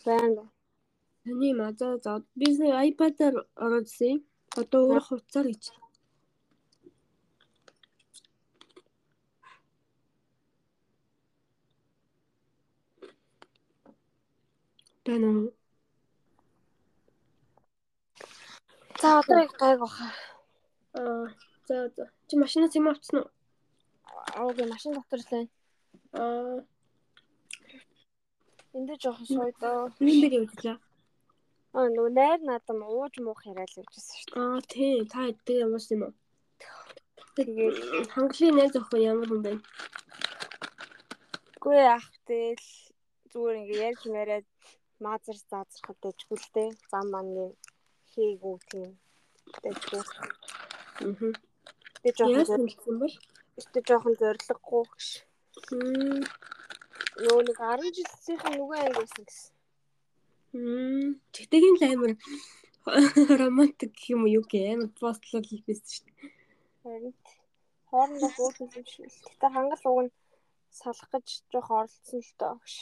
[0.04, 0.50] Байна.
[1.24, 3.34] Таны мазаа за би сая iPad-аар
[3.64, 4.16] оруулсан.
[4.60, 5.64] Одоо өөр хувцаар гэж.
[15.04, 15.30] Тэнэ
[19.00, 20.06] За одоо яг гайг баха.
[20.94, 21.26] аа
[21.68, 23.30] за за чи машинаас юм авчихсан уу?
[24.38, 25.48] Аагийн машин дотор л байна.
[26.12, 26.64] Аа
[28.76, 29.92] Энд дэ жоохон сойдоо.
[30.00, 30.78] нэмбэр явууллаа.
[31.76, 34.40] Аа нөгөө найр надам ууж муух яриад явжсэн шүү дээ.
[34.42, 36.14] Аа тий та эдгээр ямарсан юм уу?
[37.36, 37.76] Тэгээд
[38.12, 39.52] Хангалын найз охин ямар хүн бэ?
[41.62, 42.66] үгүй ах тэл
[43.30, 44.46] зүгээр ингээ ярьж яриад
[44.98, 46.70] маазар заазрахад дэжгүй л дээ.
[46.90, 47.54] Зам маань
[48.10, 48.90] хийгүү тийм
[49.62, 50.02] дэжгүй.
[51.06, 51.32] Аа.
[52.02, 53.14] Тэ жоохон Яасан гэсэн бол?
[53.72, 55.06] Тэ жоохон зориггүй гэж.
[55.70, 56.20] Хм.
[57.22, 59.52] Нөгөө нэг 10 жилийнхэн нөгөө анги байсан гэсэн.
[60.52, 61.10] Хм.
[61.34, 62.12] Тэгтэйг л амар
[63.40, 66.30] романтик гэх юм уу юу гэх амар постлол хийсэн шүү дээ.
[66.82, 67.14] Харин
[67.88, 69.22] хоорондоо хөөрхөн юм шиг л.
[69.28, 70.14] Гэтэ хангал уг нь
[70.80, 72.74] салах гэж жоохон оролцсон л доо гэж.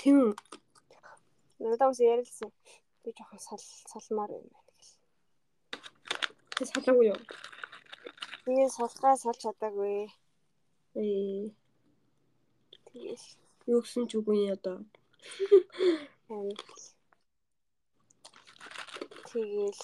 [0.00, 0.32] Тийм үү?
[1.60, 2.50] Надад бас ярилсан.
[3.02, 4.92] Би жоохон сал салмаар юм байна гэл.
[6.56, 7.20] Тэ салаагүй юу?
[8.44, 10.10] Би салхаа салж чадаагүй.
[10.94, 11.54] Ээ.
[12.86, 13.26] Тэгэл
[13.70, 14.76] Юу гэсэн ч үгүй одоо.
[19.30, 19.82] тэгэл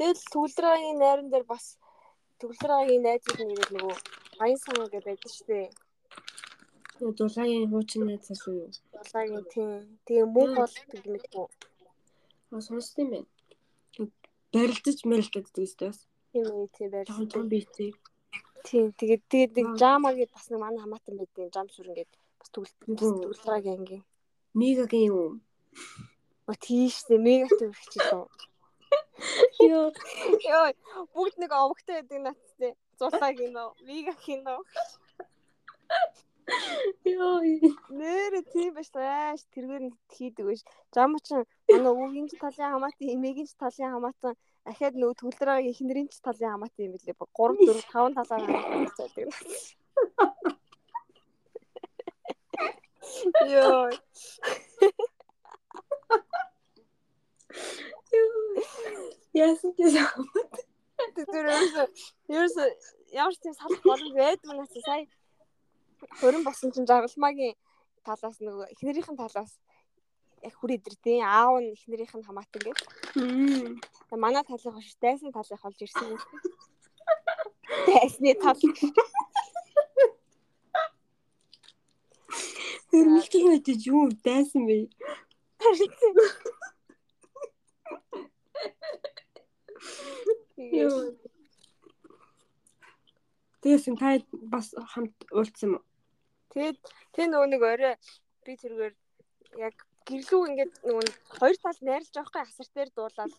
[0.00, 1.76] Тэгэл төгөлдрийн найран дээр бас
[2.40, 3.96] төгөлдрийн найзууд нэрэл нөгөө
[4.42, 5.68] аян сан гэж байдаг шүү дээ.
[7.04, 8.70] Юу дулаагийн хуучин найз асуу юу?
[8.96, 9.70] Дулаагийн тийм.
[10.06, 10.26] Тэгээ
[10.56, 11.48] болдог юм уу?
[12.52, 13.28] Аа сонссон юм байна.
[14.52, 15.98] Барилдаж мэрэлдэж гэдэг бас.
[16.32, 17.08] Тийм ээ тийм байл.
[17.08, 17.92] Жохон том бийтэй.
[18.64, 18.92] Тийм.
[18.98, 22.68] Тэгээд тэгээд нэг жама гэдээ бас нэг манай хамаатан байдیں۔ Жам сүрэн гээд бас Үгүй.
[22.96, 23.98] төгөлдрийн анги.
[24.54, 25.32] Мегагийн юм уу?
[26.50, 28.26] О тийш дээ мега төвөрч лөө.
[29.68, 29.88] Йоо.
[30.48, 30.66] Йоо,
[31.14, 32.72] бүгд нэг овогтой байдаг надтай.
[32.98, 34.60] Зулаа гинөө, вига гинөө.
[37.04, 37.38] Йоо.
[38.00, 40.62] Нэрэ тийм байж тааш тэргээр нь хийдэг биш.
[40.94, 41.38] Жам ч
[41.70, 44.34] манай өвгийн талын хамаатан, эмээгийн талын хамаатан
[44.70, 47.16] ахаад нөгөө төлдрөгийн эхнэрийн ч талын хамаатан юм билээ.
[47.18, 47.26] 3
[47.66, 49.10] 4 5 талаар хамаатан байдаг.
[53.52, 53.90] Йоо.
[59.34, 59.94] Яасан гэж
[61.16, 61.82] Тэр ерөөсө
[62.28, 62.64] ерөөсө
[63.16, 65.04] ямар ч тийм салах боломж байдгүй наас сая
[66.20, 67.56] хөрөн босон чинь жаргалмаагийн
[68.06, 69.52] талаас нөгөө эхнэрийнхэн талаас
[70.46, 72.78] яг хүр идэрдээ аав нь эхнэрийнх нь хамаатан гэж.
[74.10, 76.20] Манай талын хош дайсны талыг олж ирсэн юм.
[77.86, 78.58] Дайсны тал.
[82.90, 84.90] Хөрмөлтөй мэдээж юу дайсан бэ?
[90.58, 91.14] Йоо.
[93.62, 94.18] Тэгээс та
[94.52, 95.84] бас хамт уулзсан юм?
[96.50, 96.78] Тэгээд
[97.14, 97.94] тэр нөгөө нэг орой
[98.42, 98.94] би тэргээр
[99.62, 99.76] яг
[100.08, 101.06] гэрлүү ингээд нөгөө
[101.38, 103.32] хоёр тал найрлаж байгаа хгүй асар дээр дуулаад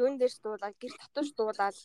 [0.00, 1.76] юун дээрс дуулаад гэр татууш дуулаад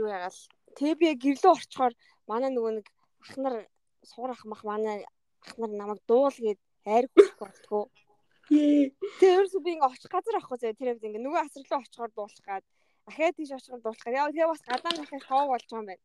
[0.00, 0.40] юу ягаал
[0.76, 1.92] тэгээ би гэрлүү орчхоор
[2.30, 2.86] манай нөгөө нэг
[3.24, 3.54] ах нар
[4.10, 5.04] суур ах мах манай
[5.46, 7.84] ах нар намайг дуул гээд айр хүчтэй болтгоо.
[8.46, 12.12] Тэгээ ерөөсөө би ингээ очих газар авахгүй зөө тэр хэвд ингээ нөгөө асар руу очихоор
[12.14, 12.64] дуулах гад.
[13.10, 14.14] Ахаа тийш очихоор дуулах гад.
[14.14, 16.04] Яа тэгээ бас гадаа дахиад шоу болж байгаа юм байна.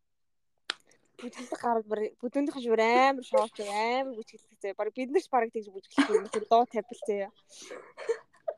[1.21, 5.67] Бүжгэлдэг гараад бүр бүдүүнийхэн шүүр амар шоуч амар зөө баг бид нар ч баг тэгж
[5.69, 6.25] бүжгэлдэг юм.
[6.33, 7.29] Тэр доо тавил зөө.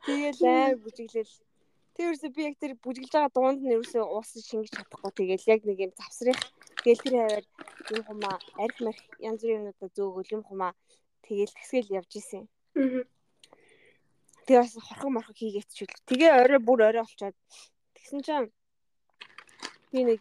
[0.08, 1.34] Тэгээл амар бүжгэлэл
[1.94, 5.62] Тэр ерөөсөө би яг тэр бүжгэлж байгаа дуунд нь ерөөсөө уус шингэж чадахгүй тэгээл яг
[5.66, 6.42] нэг юм завсрах
[6.84, 7.46] тэгэл тэр хаваар
[7.94, 10.72] юм хумаа арх марх янз бүрийн юмудаа зөөгөл юм хумаа
[11.26, 12.44] тэгээл тэсгээл явж исэн.
[12.76, 13.06] Аа
[14.46, 15.96] Тэгээ бас хорхон морхо хийгээд ч үл.
[16.04, 17.36] Тэгээ орой бүр орой олчоод
[17.96, 18.52] тэгсэн чинь
[19.92, 20.20] би нэг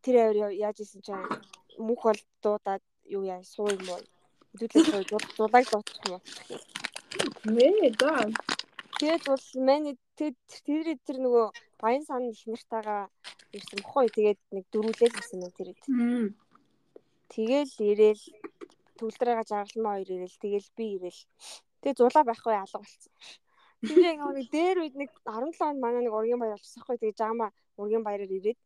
[0.00, 1.28] тэр авир яаж исэн чинь
[1.76, 4.00] мөнх бол дуудаад юу яа суу юм уу.
[4.56, 5.04] Хөдөлгөөн
[5.36, 6.22] дулааг дуучих юм уу.
[7.52, 8.32] Нэ даа.
[8.96, 11.46] Тэгээд бол миний тэр тэр нөгөө
[11.80, 13.08] баян сан их нартайгаа
[13.52, 14.06] ирсэн бохгүй.
[14.16, 15.68] Тэгээд нэг дөрүүлэл гэсэн юм тэр.
[17.32, 18.24] Тэгэл ирээл
[18.96, 21.20] төгөлдрөөгөө жаргалмаа хоёр ирээл тэгэл би ирээл
[21.86, 23.12] Тэгээ зулаа байхгүй алга болцсон.
[23.86, 26.98] Тэгээ ингээ нэг дээр үед нэг 17 онд манай нэг ургийн баяр болчихсон байхгүй.
[26.98, 27.46] Тэгээ жаама
[27.78, 28.58] ургийн баяраар ирээд.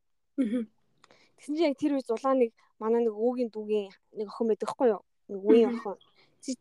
[1.36, 4.88] Тэгсэн чинь яг тэр үед зулаа нэг манай нэг өвгийн дүүгийн нэг охин байдаг байхгүй
[4.88, 5.02] юу?
[5.28, 6.00] Нэг үеийн охин.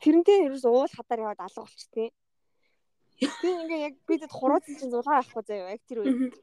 [0.04, 2.12] Тэрнтэй ерөөс уул хадаар яваад алга болчихтээ.
[3.20, 6.36] Тэгээ ингээ яг бидэд хурууцсан чинь зулаа авахгүй заяа яг тэр үед.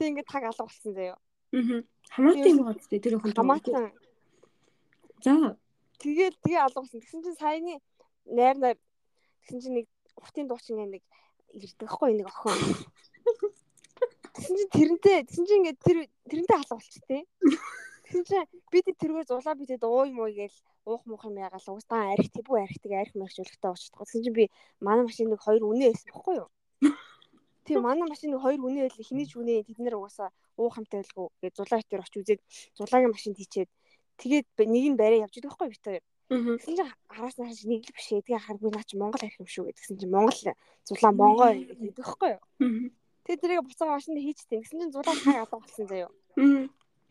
[0.00, 1.18] Тэг ингээ таг алга болцсон заяа.
[1.52, 1.84] Аа.
[2.16, 3.36] Хамаатан юм байна тест тэр охин.
[3.36, 3.92] Хамаатан.
[5.20, 5.56] За.
[6.00, 7.00] Тэгэл тэгээ алга болсон.
[7.04, 7.72] Тэгсэн чинь саяны
[8.24, 8.78] найр найр
[9.44, 11.04] Тэгсэн чинь нэг ухтын дуучин нэг
[11.52, 12.56] ирдэг хгүй нэг охин.
[14.32, 15.98] Тэгсэн чинь тэрнтэй тэгсэн чинь ингээд тэр
[16.32, 17.28] тэрнтэй халах болчтой.
[18.14, 20.54] Тэгсэн чинь бид тэргээр зулаа бидэд ууй муу гээл
[20.86, 24.06] уух муух юм ягаал уустаа арих тибүү арихтыг арих мэрхжүүлэхтэй уучдгаа.
[24.06, 24.44] Тэгсэн чинь би
[24.78, 26.48] манай машиныг хоёр үнэ байсан бохгүй юу?
[27.66, 31.26] Тийм манай машиныг хоёр үнэ байл хинэж үнэ тэд нэр угаасаа уух хамтай байлгүй.
[31.42, 32.40] Тэгээд зулаа хитэр очиж үзээд
[32.78, 33.70] зулаагийн машинд хийчээд
[34.22, 36.04] тэгээд нэг нь барай явж идэх байхгүй бит хоёр.
[36.30, 38.22] Тэгсэн чинь араас нь харж нэг л биш ээ.
[38.22, 40.38] Тэгээ харах би наа чи Монгол арих юм шүү гэдгсэн чинь Монгол
[40.86, 42.42] зулаа Монгол гэдэг байхгүй юу?
[43.26, 44.62] Тэгээ тэрийг буцаага машинд хийчтэй.
[44.62, 46.10] Тэгсэн чинь зулаа хаа гадаа болсон заяа.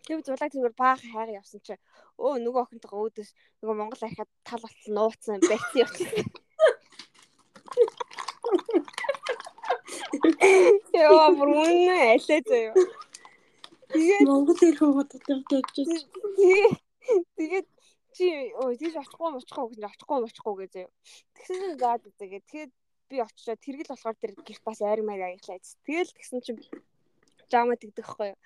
[0.04, 1.76] Тэгээ зулаа зүгээр баах хайгаа явсан чи
[2.20, 3.32] өө нөгөө охинтойгоо өөдөөс
[3.64, 6.28] нөгөө Монгол арихад тал болтол нууцсан байцсан явчихсан.
[10.94, 12.76] Яа бүр үнэ алей заяа.
[13.94, 15.76] Тэгээд Монгол ирэх хотод явж.
[17.38, 17.68] Тэгээд
[18.14, 18.28] чи
[18.60, 20.92] ой тийш очихгүй мочихгүй гэж очихгүй мочихгүй гэж заяа.
[21.38, 22.42] Тэгсэн заад үзээгээ.
[22.52, 22.72] Тэгээд
[23.10, 25.60] би очичоо тэргэл болохоор тэр гэрт бас айр маяг аяглаа.
[25.86, 26.62] Тэгэл тэгсэн чинь
[27.52, 28.40] жаама тэгдэхгүй юу.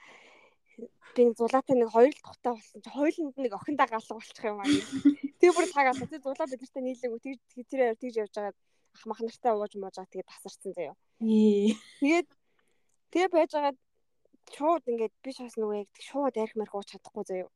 [0.78, 4.62] Би нэг зулаатай нэг хоёр л тухтай болсон чи хоёуланд нэг охиндаа галга болчих юм
[4.62, 4.70] аа.
[5.42, 6.06] Тэгээ бүр цаг алга.
[6.06, 8.54] Тэгээ зулаа бид нартай нийлээгүй тэг тэр тэгж явж байгаа
[8.98, 10.96] ах мах нартай ууж муужаа тэгээ тасарсан заяа.
[12.02, 12.28] Тэгээд
[13.14, 13.74] тэгээ байж байгаа
[14.54, 17.50] шууд ингээд би шаас нөгөө яг шууд арх марх ууж чадахгүй заяа.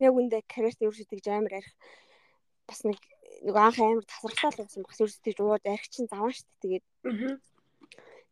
[0.00, 1.72] Яг үндэ карьерт ерөөсөө тэгж амар арих
[2.68, 3.00] бас нэг
[3.46, 6.84] нэг анх амар тасралтаа л байсан багс ерөөсөө тэгж ууд арих чинь заван штт тэгээд.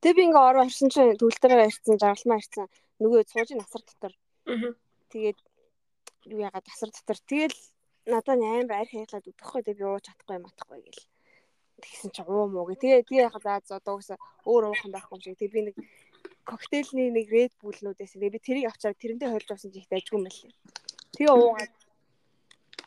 [0.01, 2.69] Тэгээ би ингээ ороо орсон чинь төгөлдрөө ирсэн жаргалмаа ирсэн
[3.01, 4.13] нөгөө суужийн насар дотор.
[5.11, 5.39] Тэгээд
[6.31, 7.59] юу яагаад тасар дотор тэгэл
[8.07, 11.05] надад амар арих хайлаад өгөхгүй тэгээ би ууж чадахгүй юм атахгүй гэл.
[11.83, 12.81] Тэгсэн чи уу муу гэ.
[12.81, 15.39] Тэгээ тэгээ яхаа за одоо угсаа өөр уухан байхгүй юм шиг.
[15.41, 15.77] Тэгээ би нэг
[16.45, 20.25] коктейлний нэг Red Bull-нуудээс тэгээ би тэрийг авчаад тэрэндээ хойлж авсан чи их дайггүй юм
[20.29, 20.53] байна.
[21.17, 21.73] Тэгээ уугаад.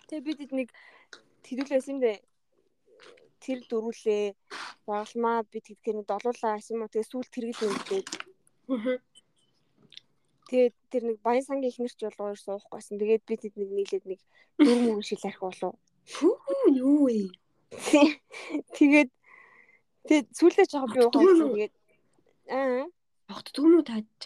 [0.08, 0.70] Тэгээ бид нэг
[1.46, 2.18] тэрүүлээс юм дээ.
[3.42, 4.26] Тэр дөрүүлээ.
[4.86, 6.94] Загалмаа бид гэдгээр нь долуулаа гэсэн юм уу.
[6.94, 8.08] Тэгээ сүүл тэргэл нэгдээд.
[8.68, 9.17] Тэгээд
[10.48, 13.00] тэр нэг баян сангийн ихнэрч болоо ер суухгүйсэн.
[13.00, 14.20] Тэгээд бид нэг нийлээд нэг
[14.58, 15.76] дөрөв мөрөн шил арх болов.
[16.08, 16.36] Хүү
[16.80, 17.32] юу вэ?
[18.78, 19.12] Тэгээд
[20.08, 21.52] тэгээд сүүлдээ жоохон би ухаасан.
[21.52, 21.76] Тэгээд
[22.48, 22.86] аа
[23.28, 24.20] тогтдгүй мүү таад.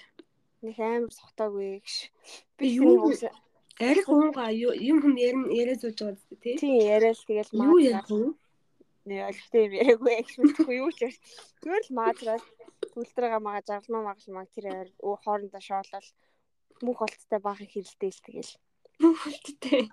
[0.61, 1.89] Нэг амар сохтоогүй гэж.
[2.57, 3.09] Би юу
[3.81, 6.55] арх уунгаа юм хүм яриа зууж байгаа зү тий.
[6.61, 7.65] Тийм яриа л тэгэл маа.
[7.73, 8.29] Юу ярих вэ?
[9.09, 10.99] Нэг ойлгохтой юм яриаггүй гэж мэдхгүй юу ч.
[11.65, 12.45] Зүгээр л маадраас
[12.93, 14.65] түлтрээгээ магаа жаргалмаа магалмаа тэр
[14.99, 16.07] хоорондоо шоолол
[16.83, 18.53] мөнх болттой баахан хэрэлдээл тэгэл.
[19.01, 19.83] Мөнх болттой.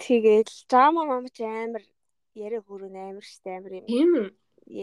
[0.00, 1.84] Тэгэл жама мамч амар
[2.34, 3.86] яриа хөрөн амар штэ амар юм.
[3.90, 4.28] Тийм үү?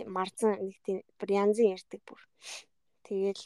[0.06, 2.22] Марцан нэг тийм бүр янзын ярьдаг бүр.
[3.08, 3.44] Тэгэл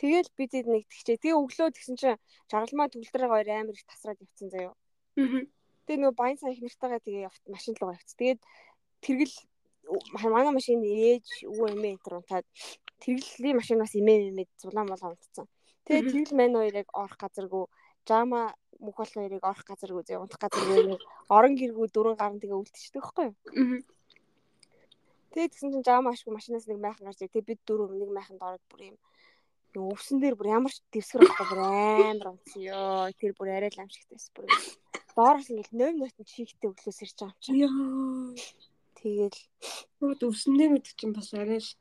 [0.00, 1.20] Тэгэл бид нэг тэгчээ.
[1.20, 4.72] Тэгээ өглөө тэгсэн чинь жаргалмаа төгөлдрөө хоёр амар их тасраад явцсан заяо.
[5.20, 5.44] Аа.
[5.84, 8.16] Тэгээ нөгөө баян сайн их нартайгаа тэгээ явт машин руу явц.
[8.16, 8.40] Тэгээд
[9.04, 9.34] тэргэл
[10.14, 12.46] манай машин ээж өвөө эмээ энэ унтаад
[13.02, 15.46] тэргэллийн машинаас эмээ эмээ зулаан болоо унтцсан.
[15.84, 17.64] Тэгээд тэргэл мань хоёрыг орох газаргүй
[18.08, 20.98] жама мөх бол хоёрыг орох газаргүй зэ унтах газаргүй
[21.36, 23.36] орон гэргүй дөрөв гарan тэгээ үлдчихдэг байхгүй юу?
[25.30, 28.64] Тэгээд тэгсэн чинь жама ашгүй машинаас нэг майхан гарч тэгээ бид дөрөв нэг майханд ороод
[28.70, 28.96] бүр юм.
[29.74, 32.60] Өвсөн дээр бүр ямар ч дэвсгэр байхгүй бүр амар унтсан.
[32.66, 34.50] Ёо тэр бүр арай л амшигтайс бүр.
[35.14, 37.70] Доороос ингээл нойм нотон чигтэй өглөөс ирж байгаа юм чинь ёо
[39.00, 39.38] Тэгэл
[40.00, 41.76] Нууд өвсөндөө мэдчих чинь бас арай ш.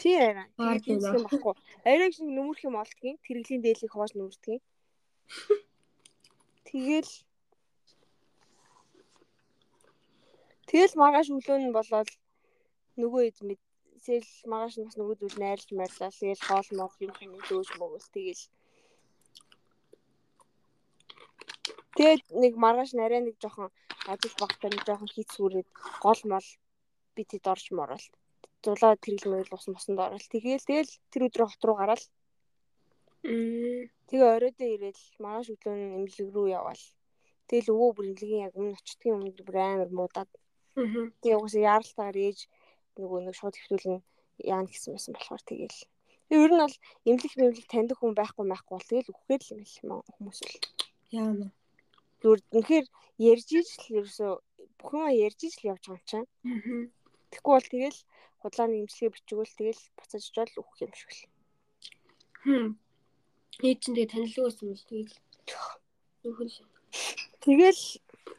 [0.00, 0.48] Тий арай.
[0.58, 1.54] Тэгээд юм баггүй.
[1.86, 4.62] Арай шиг нөмөрх юм олдгийн тэрэглийн дээлийг хувааж нөмөрдгийн.
[6.66, 7.12] Тэгэл
[10.68, 12.10] Тэгэл маргааш өглөө нь болоод
[12.98, 16.10] нөгөө эд мэдсэл маргааш нь бас нөгөөдөл найрлж марлаа.
[16.18, 18.42] Тэгэл хоол мол юм хин дөөж мөгөл тэгэл
[21.94, 23.70] Тэгээд нэг маргааш нарай нэг жоохон
[24.10, 25.68] ажил багтаа нэг жоохон хийц сүрээд
[26.02, 26.48] гол мол
[27.14, 28.06] би тэд орж морол.
[28.64, 30.26] Зулаа тэрэл мөрөл ус мосонд орол.
[30.34, 32.04] Тэгээл тэгэл тэр өдрөө хот руу гараал.
[34.10, 36.84] Тэгээ оройдоо ирээл маргааш өглөө нь эмнэлэг рүү яваал.
[37.46, 40.30] Тэгэл өвөө бүр эмнэлгийн яг өмнө очтгийн өмнө бүр амар муудаад.
[41.22, 42.38] Тэгээ угсаа яаралтайгаар ээж
[42.98, 43.98] нөгөө нэг шууд хэвтүүлэн
[44.50, 45.80] яана гэсэн байсан болохоор тэгээл.
[46.26, 46.76] Тэгээ ер нь бол
[47.06, 50.58] эмнэлэг эмнэлэг таньдаг хүн байхгүй байхгүй бол тэгэл үхгээд л юм л хүмүүс л.
[51.14, 51.54] Яана
[52.24, 52.86] зүгээр үнэхээр
[53.20, 54.32] ярьж иж л ерөөсөө
[54.80, 56.28] бүхэн ярьж иж л явж байгаа юм чинь.
[57.28, 57.98] Тэгэхгүй бол тэгэл
[58.40, 61.20] худлааны имчилгээ бичгүүл тэгэл буцаж очоод өгөх юм шиг л.
[62.48, 62.68] Хм.
[63.60, 65.14] Ээж чинь тэгээ танилгүй байсан юм тэгэл.
[66.24, 66.56] Үхэл.
[67.44, 67.82] Тэгэл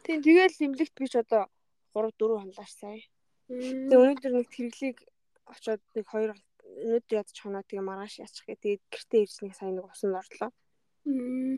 [0.02, 1.45] тийм тэгэл имлэгт би ч одоо
[1.93, 3.06] 3 4 хонлааш сая.
[3.45, 4.98] Тэгээ өнөөдөр нэг тэрглийг
[5.45, 8.58] очоод нэг 2 өнөөдөр ядчих хоноо тэгээ маргааш яачих гээ.
[8.58, 10.50] Тэгээд гэртээ ирж нэг сайн нэг усан орлоо.
[10.50, 11.56] Аа.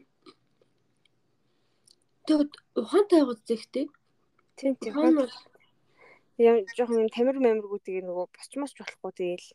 [2.28, 3.86] Тэгээд ухаантай байгаад зэгтэй.
[4.60, 4.92] Тийм тийм.
[4.92, 5.36] Ухаан бол
[6.38, 9.50] яа жоохон юм тамир мамиргүү тэгээ нөгөө босчмоос болохгүй тэгээл.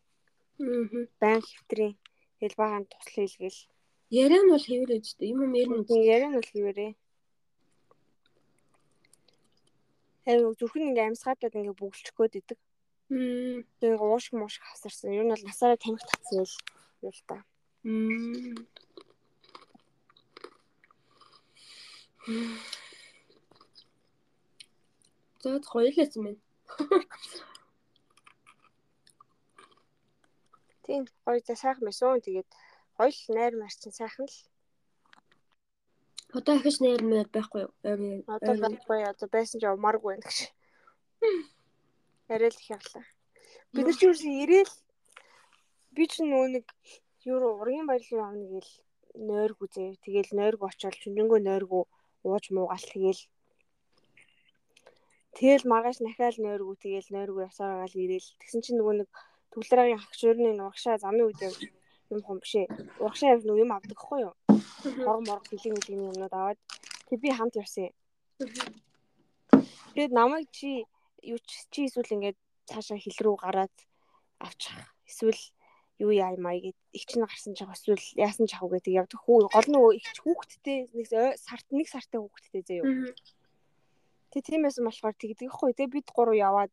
[0.65, 1.05] Аа.
[1.21, 1.95] Баян хэвтрийн
[2.41, 3.61] хэл багаан тусал хэлгээл.
[4.09, 5.29] Яриа нь бол хэвэр ээжтэй.
[5.33, 5.85] Юм юм ярина.
[5.85, 6.93] Яриа нь бол хэвэрээ.
[10.25, 12.59] Хайр зүрхэн ингээ амьсгаадад ингээ бүгэлчих гээд идэг.
[13.13, 13.61] Аа.
[13.85, 15.13] Тэгээ уушг муушг хавсарсан.
[15.13, 16.49] Ер нь бол насаараа тамхи татсан
[17.05, 17.37] юм л та.
[17.85, 18.82] Аа.
[25.43, 26.43] Зөөд хоёулээсэн байна.
[30.87, 32.23] Тийм гоё за сайхан байсан.
[32.23, 32.51] Тэгээд
[32.95, 34.39] хоёул найр марчин сайхан л.
[36.39, 37.73] Одоо ихэж найр мээр байхгүй юу?
[38.31, 40.39] Одоо байхгүй одоо байсан ч явмааргүй байна гэж.
[42.31, 43.05] Арай л их явлаа.
[43.75, 44.75] Бид нар ч юу ирээл
[45.91, 46.67] би ч нөө нэг
[47.27, 48.73] юу ургийн баярлал авна гээл
[49.29, 49.91] нойргүү зээ.
[50.07, 51.85] Тэгэл нойргоо очоод чүнжэнгөө нойргоо
[52.27, 53.23] ууж муугаал тэгэл
[55.33, 59.11] Тэгэл маргааш нахаал нойргүү тэгэл нойргүү явсараа гал ирээл тэгсэн чинь нөгөө нэг
[59.53, 61.61] төвлөрийн хагшуурны урагшаа замын явж
[62.13, 62.67] юм хом бишээ.
[63.01, 64.35] Урагшаа явж нөгөө юм авдаг хгүй юу?
[65.07, 66.59] Морг морг бэлэг бэлгийн юмнууд аваад
[67.09, 67.89] тэг би хамт явсан.
[69.97, 70.85] Тэгэд намайг чи
[71.25, 71.39] юу
[71.73, 73.75] чи эсвэл ингээд цаашаа хил рүү гараад
[74.37, 74.77] авчих.
[75.09, 75.41] Эсвэл
[76.03, 79.49] юу яа маа гэд их чинь гарсан чаг эсвэл яасан чах уу гэдэг явдаг хүү
[79.55, 81.07] гол нь их хүүхдтэй нэг
[81.47, 83.15] сарт нэг сартай хүүхдтэй заяа
[84.33, 86.73] Тэгээ тиймээс болохоор тэгдэг хгүй тэгээ бид гурав яваад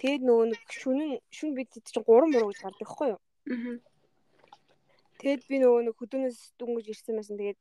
[0.00, 3.20] тэгээд нөгөө нэг шүнэн шүн бид чинь 3 муруу гэж гардаг хгүй юу
[5.20, 7.60] тэгээд би нөгөө нэг хөдөөнөөс дүнгэж ирсэн байсан тэгээд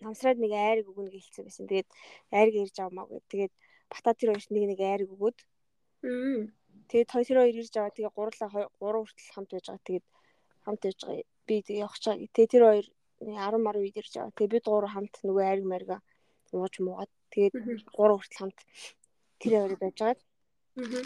[0.00, 1.68] намсраад нэг айрыг өгнө гэлцсэн байсан.
[1.68, 1.88] Тэгээд
[2.32, 3.24] айрыг ирж авмаа гэд.
[3.28, 3.52] Тэгээд
[3.92, 5.38] бата тэр хоёрт нэг нэг айрыг өгөөд
[6.08, 6.48] аа
[6.90, 7.94] Тэгээд хоёр хоёр ирж байгаа.
[7.94, 8.50] Тэгээ гурлаа
[8.82, 9.86] гурав хүртэл хамт байж байгаа.
[9.86, 10.06] Тэгээд
[10.66, 11.22] хамт байж байгаа.
[11.46, 12.16] Би тэгээ явах чаа.
[12.18, 12.86] Тэгээ тэр хоёр
[13.22, 14.34] 10 мар үед ирж байгаа.
[14.34, 15.96] Тэгээ бид гурав хамт нөгөө айрг марга
[16.50, 17.54] ууж муугаад тэгээд
[17.94, 18.58] гурав хүртэл хамт
[19.38, 20.18] тэр хоёрыг байж байгаа.
[20.18, 21.02] Аа.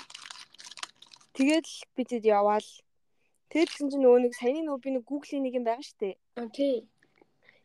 [1.37, 2.69] Тэгээд л би тэд яваал.
[3.53, 6.15] Тэгээд гэсэн чинь нөгөө нэг саяны нөгөө би нэг Google-ийн нэг юм байгаа шүү дээ.
[6.57, 6.77] Тий.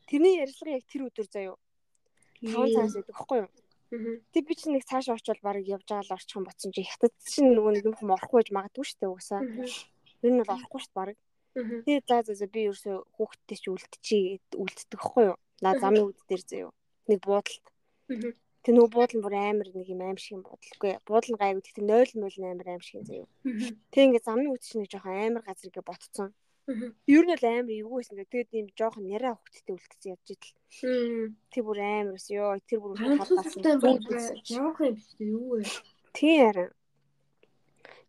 [0.10, 1.56] Тэрний ярилцлага яг тэр өдөр заяо.
[2.42, 3.50] 5 цагаас байхгүй юу?
[3.90, 7.14] Тэг би чинь нэг цааш очивол баг явж байгаа л орчих юм ботсон чи хятад
[7.26, 9.42] чинь нөгөө нэг юм орохгүй байж магадгүй шүү дээ угсаа.
[10.22, 11.18] Тэр нь бол орохгүй шүү баг.
[11.58, 15.38] Тэгээ за за за би ерөөсөө хүүхдтэй ч үлдчихье гэд үлддэг байхгүй юу?
[15.66, 16.72] Наа замын үд дээр заяо.
[17.10, 17.66] Нэг буудалд.
[18.62, 20.94] Тэг нөгөө буудал нь бүр амар нэг юм аим шиг юм буудалгүй.
[21.10, 23.28] Буудал нь гайгүй гэхдээ 0 мөл амар аим шиг юм заяо.
[23.90, 26.30] Тэг ингээ замын үд чинь нэг жоохон амар газар ингээ ботцсон.
[27.10, 28.22] Ер нь л амар эвгүйсэн.
[28.30, 30.54] Тэгээд ийм жоохон няраа хүүхдтэй үлдсэн явж идэл.
[31.50, 32.62] Тэр бүр амар ус ёо.
[32.70, 33.82] Тэр бүр хатгаалсан.
[34.54, 35.26] Явах юм биш үү?
[35.26, 35.66] Юу вэ?
[36.14, 36.70] Тийм ярин.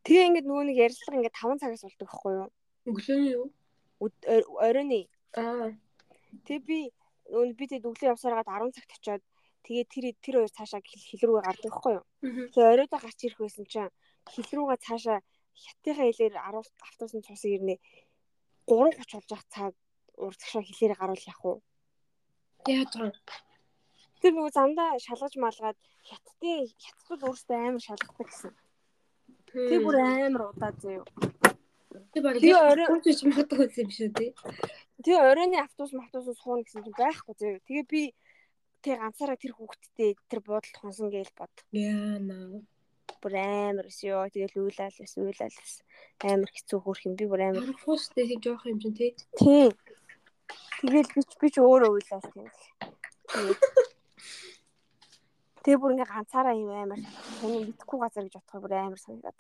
[0.05, 2.49] Тэгээ ингээд нөгөө нэг ярилцлага ингээд 5 цагаас болдог байхгүй юу?
[2.89, 3.47] Өглөөний юу?
[4.61, 5.01] Оройны.
[5.37, 5.73] Аа.
[6.45, 6.79] Тэгээ би
[7.33, 9.23] нөгөө би тэд өглөө явсараад 10 цагт очиод
[9.65, 12.05] тэгээ тэр тэр хоёр цаашаа хил рүүгээ гардаг байхгүй юу?
[12.53, 13.93] Тэгээ оройдоо гарч ирэх байсан чинь
[14.33, 15.19] хил рүүгээ цаашаа
[15.53, 17.77] хятадынхаа хэлээр 10 автобусны цусыг ирнэ
[18.71, 19.75] 3:30 болж ах цаг
[20.15, 21.59] урдгашаа хэлээрээ гаруул явах уу?
[22.71, 23.11] Яаж вэ?
[24.21, 28.53] Тэр нөгөө замдаа шалгаж малгаад хятадын хятадууд өөрсдөө амар шалгадаг гэсэн.
[29.51, 31.03] Тэр бүр амар удаа зөө.
[32.13, 34.31] Тэр баг яг орой ч магадгүй юм шүү дээ.
[35.03, 37.55] Тэгээ оройны автобус автобус сууна гэсэн чинь байхгүй зөө.
[37.67, 38.03] Тэгээ би
[38.85, 41.55] тэг ганцаараа тэр хүүхдтэй тэр буудалд хонсон гээл бод.
[41.73, 42.63] Яана.
[43.21, 44.25] Бүр амар ус ёо.
[44.33, 45.75] Тэгэл уйлал ус уйлал ус.
[46.25, 47.69] Амар хэцүү хөөх юм би бүр амар.
[47.85, 49.13] Фостэй тийм жоох юм чинь тий.
[49.37, 49.73] Тийм.
[50.81, 52.49] Тэгэл би ч би ч өөрөө уйлал тийм.
[55.61, 57.01] Тэгээ бүр ингээ ганцаараа юм амар
[57.45, 59.37] таны мэдхгүй газар гэж бодохоор бүр амар санагдаад.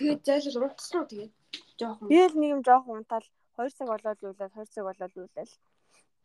[0.00, 1.32] Тэгээд зайлшгүй унтсан уу тэгээд
[1.76, 2.08] жоохон.
[2.08, 3.26] Тэгэл нэг юм жоохон унтаал
[3.60, 5.52] 2 цаг болоод уйлал 2 цаг болоод уйлал.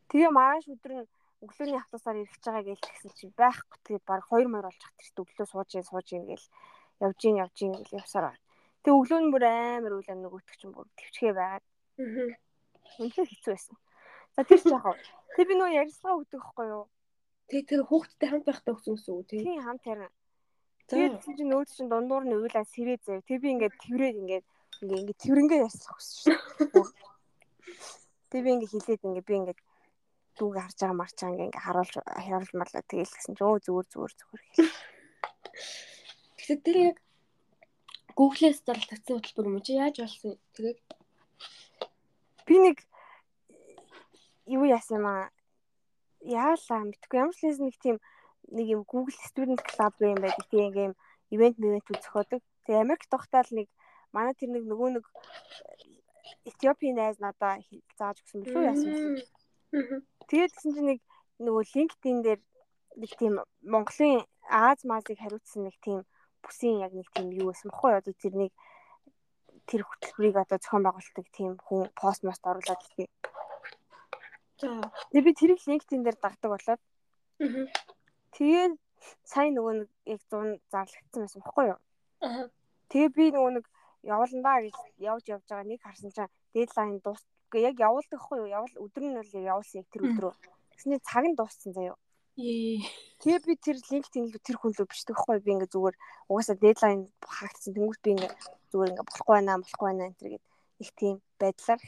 [0.07, 1.07] Тэгээ маргааш өдөр нь
[1.43, 5.21] өглөөний автобусаар ирэх байгаа гэж тэгсэн чинь байхгүй тэгээд баг 2 мөр болж хат тэрт
[5.21, 6.45] өглөө сууж ийн сууж ийн гэл
[7.01, 8.35] явж ийн явж ийн гэл явсараа.
[8.83, 11.65] Тэгээ өглөө нь бүр амар уйлал нөгөөтг чинь бүр төвчгээ байгаад.
[11.99, 12.31] Аа.
[13.01, 13.77] Үнэхээр хэцүү байсан.
[14.35, 14.85] За тэр ч яг.
[15.35, 16.85] Тэг би нөө ярилцлага өгдөг байхгүй юу?
[17.49, 19.43] Тэг тэр хүүхдтэй хамт байхдаа өгсөн гэсэн үг тий.
[19.43, 20.13] Тийм хамт харин.
[20.87, 23.19] Тэгээд чи нөөд чин дундуур нь уйлаа сэрээ зав.
[23.27, 24.45] Тэг би ингээд тэрврээд ингээд
[24.81, 26.39] ингээд ингээд тэрнгээ ярьсан хүсэж шээ.
[28.31, 29.59] Тэг би ингээд хилээд ингээд би ингээд
[30.37, 34.13] дүүгээ харж байгаа марч байгаа ингээд харуулж харуулж марлаа тэгээл гэсэн чи өө зүгээр зүгээр
[34.15, 34.71] зүгээр гэл.
[36.47, 36.97] Тэгэхээр тэр яг
[38.15, 40.39] Google-ээс зарлагдсан хөтөлбөр юм чи яаж болсон?
[40.55, 40.79] Тэгээд
[42.47, 42.77] би нэг
[44.47, 45.27] юу яасан юм аа
[46.23, 47.99] яалаа мэдгүй ямар ч лээс нэг тийм
[48.47, 50.93] нэг юм Google Student Club юм байдаг тийм ингээм
[51.35, 52.39] ивент ивент зохиодог.
[52.63, 53.67] Тэгээ Америк тогтоол нэг
[54.15, 55.05] манай тэр нэг нөгөө нэг
[56.47, 57.59] Этиопийн найз надаа
[57.99, 59.99] зааж өгсөн билүү яасан юм.
[60.31, 60.99] Тэгээд гэсэн чинь нэг
[61.43, 62.39] нөгөө LinkedIn дээр
[63.03, 66.07] нэг тийм Монголын Аз мазыг хариуцсан нэг тийм
[66.47, 68.51] бүсийн яг нэг тийм юу байсан бохоо одоо тэр нэг
[69.69, 73.11] тэр хөтөлбөрийг одоо зохион байгуулдаг тийм хүн пост мост оруулаад тийм
[74.57, 74.81] За.
[75.13, 76.81] Би тэрийг LinkedIn дээр дагдаг болоод.
[78.33, 78.73] Тэгээд
[79.23, 81.79] сайн нөгөө нэг яг 100 зарлагдсан байсан баггүй юу?
[82.89, 83.65] Тэгээ би нөгөө нэг
[84.01, 88.49] явууландаа гэж явж явж байгаа нэг харсан чинь дедлайн дуусгүй яг явуулдаг хгүй юу?
[88.49, 90.33] Явал өдөр нь бол явуулсан яг тэр өдрөө.
[90.73, 91.97] Тэгсний цаг нь дууссан заяа.
[92.37, 92.85] Ээ.
[93.17, 95.95] Тэгээ би тэр LinkedIn рүү тэр хүн рүү бичдэг хгүй би ингээ зүгээр
[96.29, 97.73] угаасаа дедлайн хаагдсан.
[97.73, 98.31] Тэнгүүт би ингээ
[98.69, 101.81] зүгээр ингээ болохгүй байна, болохгүй байна энэ төр гэдэг их тийм байдлаар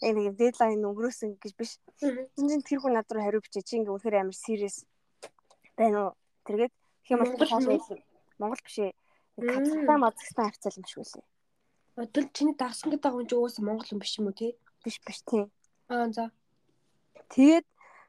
[0.00, 1.76] яг нэг дедлайн өнгөрөөсөн гэж биш.
[2.00, 4.88] Энд тэр хүн над руу хариу бичээ чи ингээ үнэхээр амар serious
[5.76, 6.12] байна уу?
[6.48, 6.72] Тэргээд
[7.04, 8.00] хэм бол хаашаа
[8.40, 8.96] Монгол биш ээ.
[9.36, 11.24] Казахстан, Казахстан хавцал юм шиг үлээ.
[12.00, 14.56] Одоо чиний дагсан гэдэг хүн ч угаасаа монгол хүн биш юм уу те?
[14.84, 15.52] Биш биш тийм.
[15.88, 16.32] Аа за.
[17.28, 17.66] Тэгээд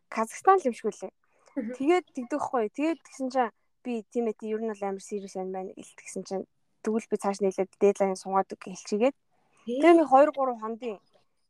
[0.08, 1.12] Казахстан л юм шиг үлээ.
[1.54, 2.70] Тэгээд тэгдэг хгүй.
[2.74, 6.46] Тэгээд тэгсэн чинь би тийм ээ ер нь бол амар serious байна гэлтгсэн чинь
[6.82, 9.16] тэгвэл би цааш нийлээд дедлайн сунгаад хэлчихгээд
[9.64, 11.00] Тэгээ нэг 2 3 хондын.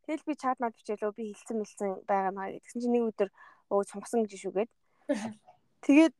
[0.06, 3.28] Тэгэл би чат мад бичээлөө би хилцэн мэлцэн байгаа маа гэдгсэн чинь нэг өдөр
[3.74, 4.70] өө цумгсан гэж шүүгээд.
[5.82, 6.14] Тэгээд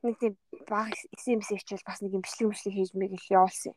[0.00, 0.34] нэг тийм
[0.64, 3.76] баг SMS хичээл бас нэг юм бичлэг бичлэг хийж мэг их явуулсан.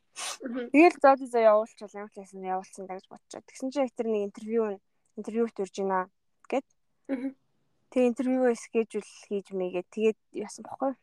[0.72, 3.44] Тэгэл зоо зөө явуулчихвал ямар ч байсан явуулсан даа гэж бодчихоо.
[3.44, 4.80] Тэгсэн чинь ихтер нэг интервью
[5.20, 6.08] интервьют урж байна
[6.48, 6.68] гэд.
[7.94, 10.98] Тэгээ интервью скежүүл хийж мэйгээ тэгээд яасан бохгүй.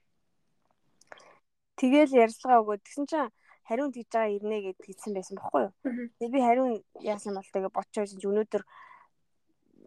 [1.78, 3.30] Тэгэл ярилцлага өгөөд тэгсэн чинь
[3.70, 5.72] хариун тэгж байгаа ирнэ гэд хэлсэн байсан бохгүй юу.
[6.18, 8.62] Тэгээ би хариун яасан бол тэгээ бодчоо чинь өнөөдөр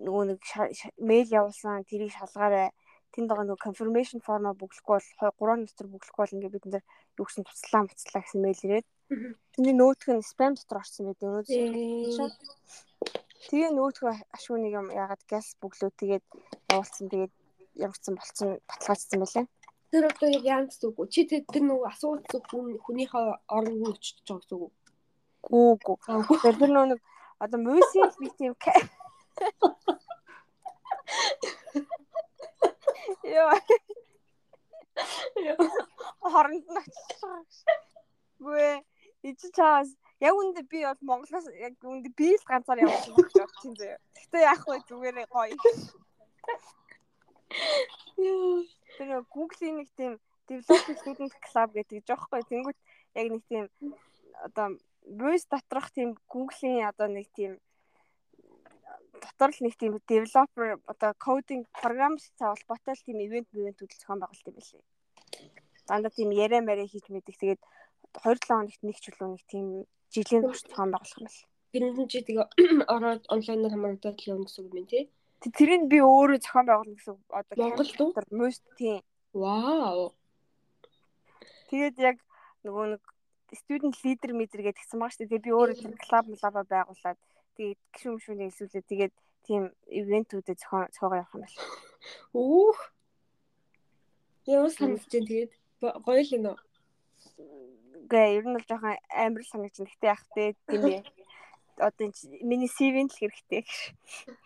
[0.07, 0.39] нөгөө нэг
[1.03, 2.71] мэйл явуулсан тэрийг шалгаарай.
[3.11, 6.83] Тэнд байгаа нөгөө confirmation form-а бүглэхгүй бол 3 дотор бүглэхгүй бол ингээ бид нэр
[7.19, 8.87] юу гэсэн туслаа муцлаа гэсэн мэйл ирээд.
[9.53, 11.51] Тэний нөтг нь спам дотор орсон байдаг өнөөдөр.
[13.49, 16.25] Тэгээ нөтгөө ашгүй нэг юм ягаад газ бүглөө тэгээд
[16.71, 17.33] явуулсан тэгээд
[17.83, 19.45] ямар ч сан болцсон баталгаажсан байлаа.
[19.91, 21.11] Тэр одоо яг яан гэсэн үг үү?
[21.13, 23.25] Чи тэр нөгөө асуусан хүн хүнийхээ
[23.55, 24.71] оронд нь очиж байгаа гэсэн үг үү?
[25.43, 25.95] Гүүгүү.
[26.43, 26.99] Тэр тэр нөгөө
[27.43, 28.53] одоо мөсийн би тийм
[33.23, 33.57] Яа.
[36.31, 37.11] Хоронд нь очиж.
[38.39, 38.71] Гүй.
[39.23, 39.89] Ичи чаас
[40.23, 43.95] яг үндэ би бол Монголоос яг үндэ би л ганцаар явсан гэж бодчих зөө.
[44.19, 45.55] Гэтэ яах вэ зүгээр гоё.
[48.95, 50.13] Тэр Google-ийн нэг тийм
[50.47, 52.41] development student club гэдэг жоохгүй.
[52.47, 52.79] Тэнгүүт
[53.19, 53.65] яг нэг тийм
[54.47, 54.67] одоо
[55.03, 57.59] voice доторх тийм Google-ийн одоо нэг тийм
[59.23, 64.19] дотор л нэг тийм developer одоо coding програм цаа холбоотой л тийм ивент ивентүүд зохион
[64.19, 64.83] байгуулалт юм билээ.
[65.87, 67.35] Дандаа тийм яриа мараа хийж мэддэг.
[67.39, 67.61] Тэгээд
[68.23, 69.67] 2-7 хоногт нэг ч үлээ нэг тийм
[70.13, 71.49] жилийн турш зохион байгуулах юм байна.
[71.73, 72.47] Гэрэн чи тэгээ
[72.95, 75.09] ороод онлайнаар хамаардаг л юм гэсэн үг юм тий.
[75.41, 79.01] Тэрийг би өөрөө зохион байгуулна гэсэн одоо Монгол дотор most тийм.
[79.33, 80.13] Вау.
[81.73, 82.17] Тэгээд яг
[82.61, 83.03] нөгөө нэг
[83.57, 85.45] student leader мэдэр гэдгсэн байгаа шүү дээ.
[85.45, 87.19] Би өөрөө тэр клуб клаба байгуулад
[87.57, 89.13] тэгээд гişүм шүний хэлсүүлээ тэгээд
[89.45, 91.57] тийм ивентүүдэд зохион цоогоо явах юм байна.
[92.37, 92.79] Өөх.
[94.45, 95.51] Яа санагдаж байна тэгээд
[95.81, 96.57] гоё л нөө.
[98.11, 99.91] Гэ ер нь бол жоохон амар санагдаж байна.
[99.93, 101.01] Гэтэ яах вэ тийм ээ.
[101.77, 102.07] Одоо
[102.45, 103.63] миний CV-нд л хэрэгтэй.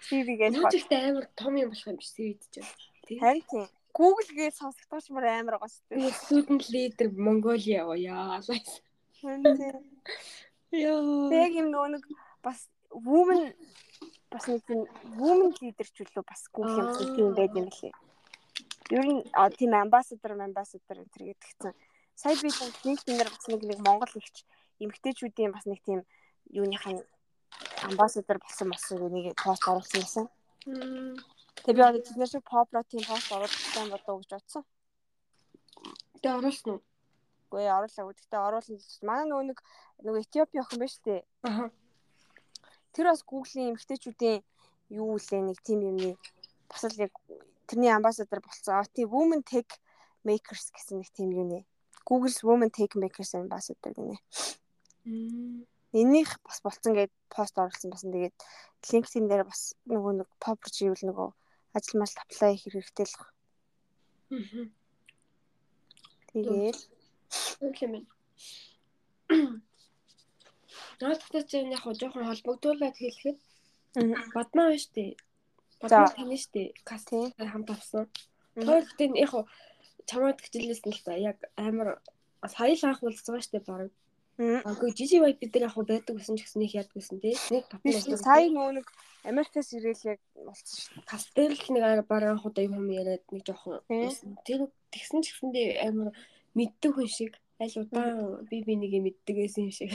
[0.07, 2.63] CV-гээ л ихтэй амар том юм болох юм биш CV-д ч.
[3.19, 3.67] Харин тийм.
[3.97, 6.13] Google гээ сонсогдож мөр амар байгаа шүү дээ.
[6.21, 8.39] Student leader Mongolia яа.
[10.71, 11.25] Яа.
[11.33, 12.03] Тэг юм нэг
[12.45, 13.51] бас woman
[14.31, 14.85] бас нэг тийм
[15.17, 17.95] woman leader ч үлээ бас Google юм тийм байд юм лээ.
[18.93, 19.23] Ер нь
[19.57, 21.73] тийм ambassador ambassador энэ гэдгийгсэн.
[22.17, 24.41] Сая би тиймэр бас нэг нэг Монгол ихч
[24.81, 26.01] эмгтээчүүдийн бас нэг тийм
[26.49, 27.05] юуныхан
[27.87, 30.25] амбассадор болсон болсон нэг пост оруулсан юмсан.
[31.61, 34.63] Тэгээ би одоо шиг pop rock-ийн пост оруулсан болов уу гэж бодсон.
[36.17, 36.81] Тэгээ оруулсан уу?
[37.47, 38.13] Үгүй оруулаагүй.
[38.17, 38.77] Гэхдээ оруулсан.
[39.05, 39.59] Манай нөгөө нэг
[40.01, 41.21] нөгөө Этиопи охин байна шүү дээ.
[41.45, 41.69] Аа
[42.97, 44.41] Тэр бас Google-ийн эмгтээчүүдийн
[44.89, 46.17] юу үлээ нэг тим юмны
[46.65, 47.13] бас л яг
[47.69, 48.89] тэрний амбассадор болцсон.
[48.89, 49.69] Тийм Women Tech
[50.25, 51.61] Makers гэсэн нэг тим юу нэ.
[52.07, 54.15] Google's Women Tech Makers ambassador гинэ.
[55.91, 58.15] Энийх бас болцсон гэд пост оруулсан басан.
[58.15, 58.35] Тэгээд
[58.87, 61.29] LinkedIn дээр бас нөгөө нэг pop живэл нөгөө
[61.75, 63.15] ажил мал apply хийх хэрэгтэй л.
[66.31, 66.77] Тэгээд
[67.83, 68.07] юм байна.
[71.01, 73.37] Наадтай чинь яг жоохон холбогдуулаад хэлэхэд
[74.35, 75.15] бадмаа байна штэ.
[75.81, 76.71] Бадмаа тань штэ.
[76.87, 78.07] Кастинг хамт авсан.
[78.55, 79.33] Тойлтын яг
[80.09, 81.99] чамаад гिचлээсэн л та яг амар
[82.47, 83.91] сая л анх уулзсан штэ баг.
[84.37, 87.35] Агүй жижиг байд бид нар яг байдаг гэсэн ч гэсэн их яд гэсэн тий.
[87.51, 88.17] Нэг болсон.
[88.21, 88.87] Сая нөө нэг
[89.25, 91.01] Америкаас ирээл яг болцсон шүү.
[91.09, 93.81] Тас дээр л нэг бараа худаа юм яриад нэг жоохон
[94.45, 96.13] тэр тэгсэн ч гэсэндээ амар
[96.53, 99.91] мэддэг хүн шиг аль удаан би би нэг юм мэддэг байсан юм шиг.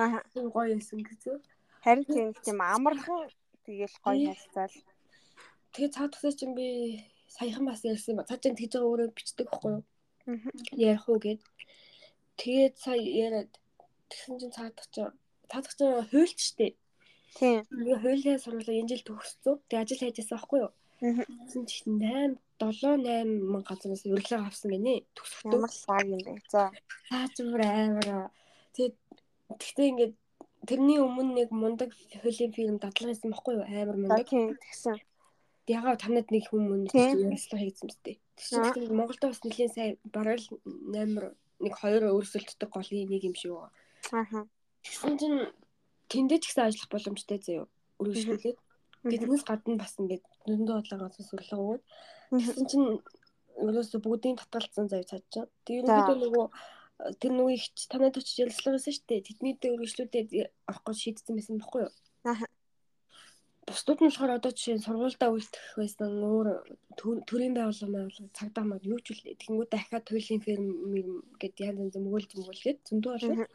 [0.00, 0.24] Аа.
[0.56, 1.36] Гоё байсан гэсэн.
[1.84, 3.28] Харин тийм тийм амархан
[3.68, 4.76] тэгэл гоё хайцаал.
[5.76, 7.04] Тэгээ цаадахсаа чинь би
[7.36, 8.28] саяхан бас ярьсан ба.
[8.28, 9.82] Цааш тэгж байгаа өөрөө бичдэг байхгүй юу?
[10.76, 11.40] Ярих уу гэд.
[12.40, 13.52] Тэгээд сая яриад
[14.10, 15.16] тэгсэн чинь цаадах чинь
[15.50, 16.76] цаадах чинь хуульч штэ.
[17.38, 17.64] Тийм.
[17.72, 19.56] Би хуулийн сургуулаа энэ жил төгссөн.
[19.68, 20.72] Тэгээ ажил хайж байсан байхгүй юу?
[21.02, 25.02] Тэгсэн чинь 8 7 8 мянга газраас урилга авсан гинэ.
[25.16, 25.58] Төгсөлтөө.
[25.58, 26.32] Ямар лаг юм бэ?
[26.52, 26.70] За.
[27.10, 28.30] Аа зүгээр амар.
[28.76, 28.96] Тэгээд
[29.58, 30.14] тэгтээ ингээд
[30.68, 31.90] тэрний өмнө нэг мундаг
[32.22, 33.66] хөлийн фильм дадлага хийсэн байхгүй юу?
[33.66, 34.28] Амар мундаг.
[34.30, 34.96] Тийм тэгсэн.
[35.70, 38.18] Ягаа танад нэг хүн өмнө ярилцлага хийсэн мэт.
[38.34, 40.58] Чинь Монголд бас нэлийн сайн бараг л
[40.90, 43.70] амар нэг хоёр өрсөлддөг голын нэг юм шиг байгаа.
[44.10, 44.44] Аа.
[44.82, 45.38] Тэгсэн чинь
[46.10, 47.70] тэндээ ч гэсэн ажиллах боломжтой заяа.
[48.02, 48.58] Өргөжлүүлээд.
[49.06, 51.82] Тэднээс гадна бас ингээд зөндөө бодлогоос сүрлэг өгөөд
[52.34, 52.86] тэгсэн чинь
[53.62, 55.50] ерөөсө бүгдийн татгалцсан цаад чинь.
[55.62, 56.46] Тэр ерөнхийдөө нөгөө
[57.22, 59.26] тэр нөгөө их танад очиж ярилцлага хийсэн шүү дээ.
[59.26, 60.28] Тэдний дээр өргөжлүүдэд
[60.70, 61.92] авах гэж шийдсэн байсан байхгүй юу?
[62.26, 62.46] Аа.
[63.66, 66.48] Бусдууд нь болохоор одоо жишээ нь сургуультай үйлдэх байсан өөр
[67.28, 70.66] төрийн байгууллага байгууллага цагдаа маа юу ч үл тэгэнгүүт дахиад туйлын ферм
[71.40, 73.50] гэдэг янз янз мөгөөлж мөгөөлгээд зөндөө болов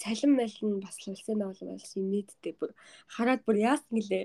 [0.00, 2.70] цалин мэлн бас л улсын байгууллага байсан юм нийтдээ бүр
[3.14, 4.24] хараад бүр яасан гэлээ?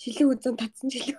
[0.00, 1.18] Шилэг үзэн татсан шилэг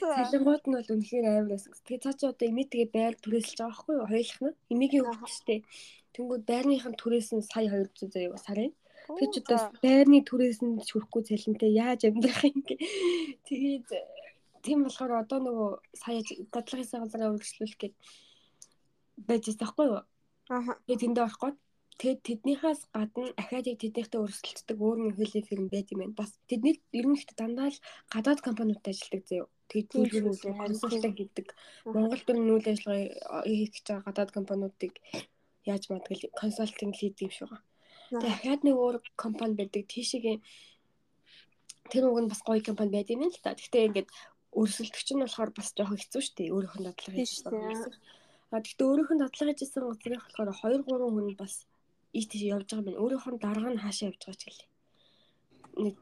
[0.00, 1.72] цалингууд нь бол үнэхээр амар байсан.
[1.86, 4.10] Тэгээ цаа чи одоо имитгээ байр түрээсэлж байгаа байхгүй юу?
[4.10, 4.58] Хоёулах нь?
[4.74, 5.58] Имигийн хөвчтэй
[6.14, 8.72] тэнгууд байрныхан түрээс нь сая 200 заяа сарын
[9.32, 12.78] ч одоо байрны түрээс нь шүрхгүй цалинтай яаж амьдрах юм гээ
[13.48, 13.88] тэгээд
[14.64, 15.70] тийм болохоор одоо нөгөө
[16.02, 16.20] сая
[16.54, 17.94] дадлагын газраа үргэлжлүүлэх гээд
[19.28, 20.00] байж байгаа байхгүй юу
[20.50, 20.74] Аа.
[20.86, 21.58] Тэгээд тэндээ орох гээд
[22.00, 26.16] Тэгээд тэднийхээс гадна ахаад яг тэднийхтэй өрсөлддөг өөр нэг хөлөө фирм байт юм байна.
[26.16, 29.52] Бас тэдний ер нь ихтэй дандаа л гадаад компаниудад ажилладаг заяа.
[29.68, 31.48] Тэгээд төлөвлөгөө консалтинг хийдэг.
[31.84, 34.94] Монгол төр нүүл ажиллагаа хийх гэж байгаа гадаад компаниудыг
[35.68, 37.68] яаж мадгал консалтинг хийдэг юм шиг байна.
[38.10, 39.86] Ахаад нэг өөр компани байдаг.
[39.86, 40.42] Тийшээгийн
[41.90, 43.54] тэр уг нь бас гоё компани байд юм л та.
[43.54, 44.08] Гэхдээ ингээд
[44.50, 46.54] өрсөлдөгч нь болохоор бас жоох хэцүү шүү дээ.
[46.54, 47.54] Өөрийнх нь дадлага хийсэн.
[48.50, 51.54] А гэхдээ өөрийнх нь дадлага хийжсэн газрын болохоор 2 3 хүн бас
[52.18, 53.02] ийш тийш явж байгаа байна.
[53.02, 54.68] Өөрийнх нь дарга нь хаашаа явж байгаа ч гэлээ.
[55.86, 55.96] Нэг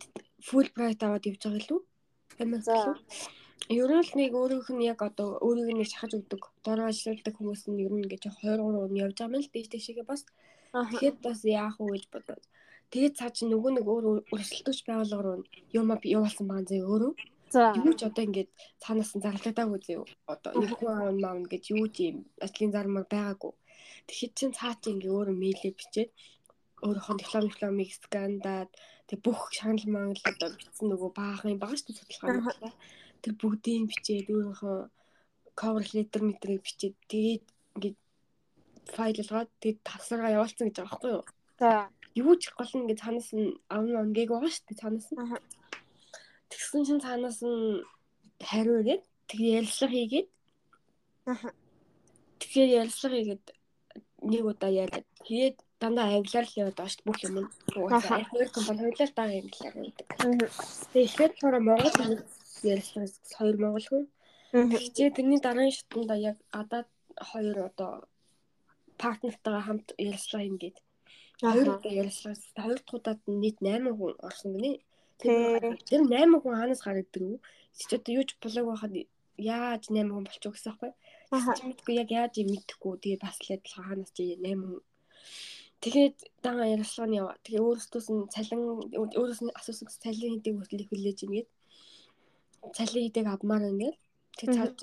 [0.49, 1.81] full bright аваад явж байгаа лүү?
[2.41, 2.77] Амин за.
[3.69, 7.69] Ер нь л нэг өөрийнх нь яг одоо өөрийг нэг шахаж өгдөг, дор ажилладаг хүмүүс
[7.69, 10.25] нь ер нь ингэж 2 3 хүн явж байгаа юм л дээш тийшээгээ бас.
[10.73, 12.45] Тэгэхэд бас яах вэ гэж бодоод.
[12.93, 15.45] Тэгээд цаа чи нөгөө нэг өөр өрсөлдөгч байгууллага руу
[15.77, 17.13] юм явуулсан байгаа зэ өөрөө.
[17.55, 17.73] За.
[17.77, 18.51] Юу ч одоо ингээд
[18.83, 20.05] цаанаас нь зарлагдаагүй зөө.
[20.33, 23.53] Одоо нэг хүн аав маав гэж юу ч юм ажлын зармаг байгаагүй.
[24.09, 26.11] Тэгэхэд чин цаа чи ингээ өөрөө мэйлээ бичээд
[26.85, 28.71] өөрөөхөө диплом дипломыг скандаад
[29.09, 32.73] тэг бүх шагнал мангал одоо бичсэн нөгөө баахан байгаа шүү судалгаа.
[33.23, 34.79] Тэр бүгдийг бичээд өөрөөхөө
[35.59, 37.45] cover letter мэтрийг бичээд тэгээд
[37.75, 37.99] ингээд
[38.97, 41.25] файлалгаад тэгээд тасаргаа явуулсан гэж байгаа байхгүй юу?
[41.61, 41.71] За.
[42.15, 45.19] Юу ч гол нь ингээд цаанаас нь авн онгээг байгаа шүү дээ цаанаас нь.
[46.51, 47.85] Тэгсэн чинь цаанаас нь
[48.49, 50.29] хариу ирээд тэгээ ярилцлага хийгээд.
[52.41, 53.45] Тэгэхээр ярилцлага хийгээд
[54.33, 57.35] нэг удаа яриад тэгээд дандаа англиар л яваад байгаа шүү бүх юм.
[57.77, 59.75] Угаасаа хоёр компани хоёулаа даа англиар.
[60.91, 61.95] Тэгээд ихэд болохоор Монгол
[62.63, 63.07] ярьсан
[63.39, 64.05] хоёр монгол хүн.
[64.53, 66.89] Тэгчээ тэрний дараагийн шатанда яг гадаад
[67.31, 67.93] хоёр одоо
[69.03, 70.77] партнертайгаа хамт ярилцлага хийгээд
[71.43, 74.73] хоёр удаа ярилцлага хоёр дахь удаад нийт 8 хүн орсон гинэ.
[75.89, 77.39] Тэр 8 хүн хаанаас гардаг вэ?
[77.79, 78.93] Чи одоо юу ч блог байхад
[79.39, 80.89] яаж 8 хүн болчих гэсэн юм бэ?
[81.57, 82.95] Чи мэдгүй яг яаж юм мэдэхгүй.
[83.03, 84.83] Тэгээ бас л адилхан хаанаас чи 8 хүн
[85.79, 87.37] Тэгээд дан ярилцлагын яваа.
[87.47, 88.61] Тэгээ өөрөөсөө нь цалин
[88.99, 91.49] өөрөөс нь асуусан цалин хийдэг их хүлээж ингээд
[92.75, 93.97] цалин хийдэг авмаар ингээд
[94.39, 94.75] тэг цааш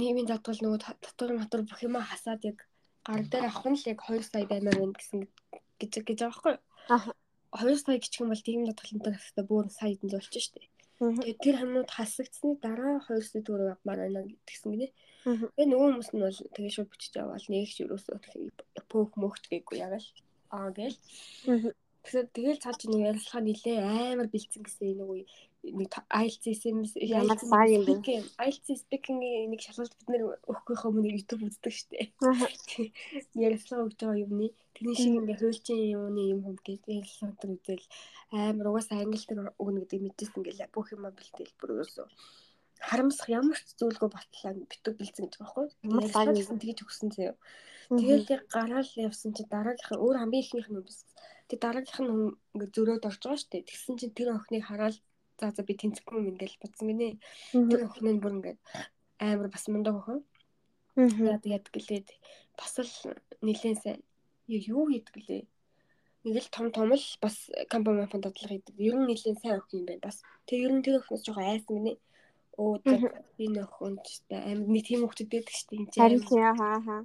[0.00, 2.58] нийгмийн даатгал нөгөө татвар матур бүх юма хасаад яг
[3.06, 5.20] гар дээр авах нь л яг 2 сая баймаар байна гэсэн
[5.80, 6.56] гэж гэж байгаа байхгүй.
[6.94, 7.12] Аа
[7.64, 10.68] 2 сая гिचх юм бол нийгмийн даатгалтай хэвээр бүр сая эдэн зулж штэ.
[10.98, 14.88] Тэгээд тэр хамнууд хасагдсны дараа 2 сая төгрөг авмаар байна гэсэн гинэ.
[15.24, 18.18] Тэгээ нөгөө хүмүүс нь бол тэгээ шууд бичиж аваад нэг ч юусоо
[18.90, 20.08] пөөх мөхт гээгүй яг л
[20.52, 20.98] аа гээл.
[22.02, 23.78] Тэгэхээр тэгэл цааш нэг ярилцлага нилээ
[24.12, 25.24] амар бэлдсэн гэсэн нэг үе
[25.64, 26.64] нэг IELTS
[27.02, 28.22] ямар баг юм бэ?
[28.38, 32.10] IELTS speaking нэг шалгалт бид нэр өгөхөөхөө өмнө YouTube үздэг штеп.
[33.34, 37.84] Ярилцлага өгч байгаа юмны тэрний шиг ингээ хуульчин юмны юм хом гэж ярилцлага үзэл
[38.30, 42.06] амар угаасаа англи дээр өгнө гэдэг мэдсэн ингээл бүх юм бэлдээл бүр өсөө
[42.78, 45.66] харамсах ямар ч зүйлгүй батлаа битүү бэлдсэн гэж байхгүй.
[46.38, 47.34] Гэсэн тэгж өгсөн зөө.
[47.98, 51.02] Тэгээд яг гараал явсан чи дараагийнх өөр хамгийн ихнийх нь биш.
[51.50, 52.12] Тэгээд дараагийнх нь
[52.54, 53.68] ингээ зөрөөд орж байгаа дээ.
[53.68, 54.96] Тэгсэн чинь тэр охиныг хараад
[55.38, 57.08] за за би тэнцэхгүй юм ингээл бодсон гинэ.
[57.52, 58.56] Тэр охин нь бүр ингээ
[59.18, 60.20] амар бас мундаг охин.
[60.98, 62.08] Яа тэгээд гэлээд
[62.58, 62.92] бас л
[63.46, 64.00] нилээн сайн
[64.46, 65.42] юу хийдэг лээ.
[66.26, 67.36] Нэг л том том л бас
[67.70, 68.74] компани фонд дадлага хийдэг.
[68.76, 70.06] Ер нь нилээн сайн охин юм байна.
[70.06, 71.94] Бас тэр ер нь тэр охиноос жоохон айсан гинэ
[72.58, 72.74] Оо
[73.38, 75.94] энэ охин ч амар нэг тийм хөвгчд байдаг шүү дээ.
[75.94, 77.02] Харин хаа хаа.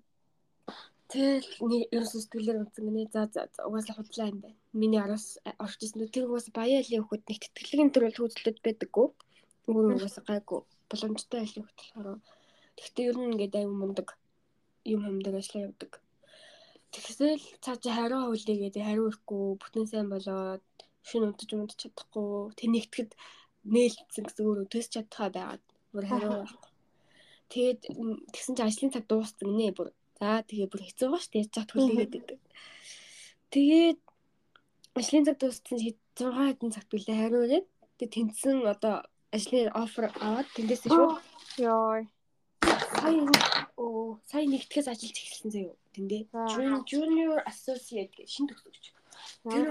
[1.13, 3.13] Тэгэл нэг ерөөсөө сэтгэлээр унтсан гинэ.
[3.13, 4.62] За за угаасаа худлаа юм байна.
[4.73, 6.09] Миний араас орж исэн.
[6.09, 9.07] Тэр угаас баяалын хөхөд нэг тэтгэлгийн төрөл хөөцлөд байдаггүй.
[9.69, 10.61] Өөр угаасаа гайгүй.
[10.89, 12.19] Боломжтой айлын хөхт болохоор.
[12.77, 14.17] Тэгтээ ер нь ингээд аюу мундаг
[14.83, 15.91] юм юмдаг ажиллаа явдаг.
[16.93, 20.65] Тэгсэл цаа чи хариу гэдэг хариу ирэхгүй бүтэн сайн болоод
[21.07, 22.53] шинэ удаж унтаж чадахгүй.
[22.59, 23.11] Тэнэгтгэд
[23.73, 25.63] нээлтсэн гэсэн өөрөө төс чадхаа байгаад
[25.93, 26.71] бүр хариу байхгүй.
[27.53, 27.81] Тэгээд
[28.33, 29.89] тэгсэн чинь ажлын цаг дууссан нэ бүр.
[30.19, 31.53] За тэгээ бүр хэцүү байгаа шүү дээ.
[31.55, 32.39] Чат хүлээгээд байдаг.
[33.53, 34.02] Тэгээд
[34.99, 37.67] ажлын цаг дууссан чинь 6 хэдэн цагт билээ хариу ирээд
[37.97, 38.95] тэгээд тэнцсэн одоо
[39.35, 41.17] ажлын офер аваад тэндээс шүү.
[41.65, 42.01] Йой.
[43.01, 43.25] Сая
[43.81, 46.23] оо сая нэгтгэс ажиллаж эхэлсэн заяа тэндээ.
[46.89, 48.93] Junior associate гэж шин төгсөгч.
[49.49, 49.65] Тэр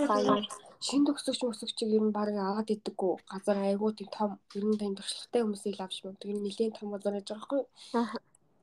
[0.87, 4.95] шинэ төгсөгч мөсөгчийг ер нь баг аваад идэггүй газар айгуу тийм том ер нь тийм
[4.99, 7.62] туршлагатай хүмүүсийг авч мөн тэр нэлийн том газар гэж байгаа хгүй.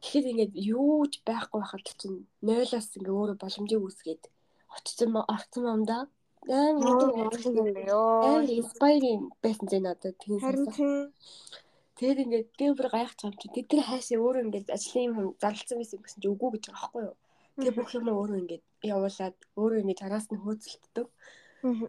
[0.04, 4.24] Тэгэхэд ингээд юу ч байхгүй байхад чинь нойлоос ингээ өөрөө боломжийг үүсгээд
[4.76, 5.98] очсон орцсон юм да.
[8.30, 11.12] Аа инспайринг байсан зэ надад тийм сонсон.
[12.00, 15.18] Тэгээд ингээд би бүр гайхаж байгаа юм чи тэд тэр хайшаа өөрөө ингээд ажлын юм
[15.42, 17.16] зарлцсан байсан гэсэн чи үгүй гэж байгаа байхгүй юу.
[17.60, 21.08] Тэгээ бүх юм өөрөө ингээд явуулаад өөрөө ингээд араас нь хөөцөлддөг.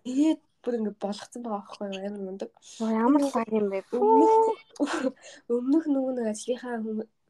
[0.02, 2.50] Тэгээд бүр ингээд болгоцсон байгаа байхгүй юу амар мундаг.
[2.82, 3.80] Ямар цаг юм бэ?
[5.54, 6.74] Өмнөх нөгөө нэг ажлынхаа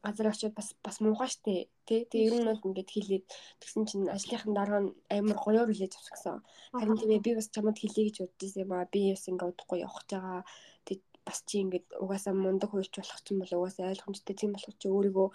[0.03, 2.01] газар очиод бас бас муухай штэ тий.
[2.09, 3.25] Тэгээ ер нь бол ингээд хэлээд
[3.61, 6.41] тэгсэн чинь ажлынхан дараа нь амар гоёор хэлээж авчихсан.
[6.73, 8.89] Харин тэгээ би бас чамд хэлье гэж боддсон юм аа.
[8.89, 10.41] Би бас ингээд удахгүй явах гэж байгаа.
[10.87, 14.75] Тэг бас чи ингээд угаасаа мундаг хуульч болох ч юм бол угаасаа ойлгомжтой тийм болох
[14.81, 15.27] чи өөрийгөө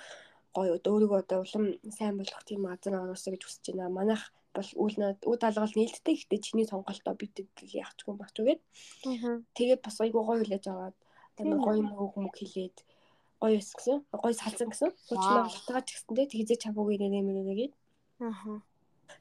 [0.57, 1.65] гоё өөрийгөө одоо улам
[1.97, 3.97] сайн болгох тийм газар оруулсаа гэж хүсэж байна.
[3.99, 4.23] Манайх
[4.57, 4.97] бол үйл
[5.31, 8.61] үйл алгал нээлттэй ихтэй чиний сонголтоо бид яахчгүй багч үгээд.
[9.57, 10.97] Тэгээд бас айгуу гоё хүлээж аваад
[11.39, 12.77] амар гоё мөг мөг хэлээд
[13.41, 13.99] гоё эс гэсэн.
[14.23, 14.91] Гоё салсан гэсэн.
[15.09, 17.73] Хуучнаа болтойгоо ч гэсэндээ тэгзээ чамууг ирээрээ мэрээгээд.
[18.25, 18.61] Аа.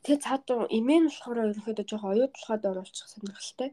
[0.03, 0.45] Тэгээ цаад
[0.79, 3.69] имэн болохоор ерөнхийдөө жоохон оюутлахад оруулчих сонирхолтой.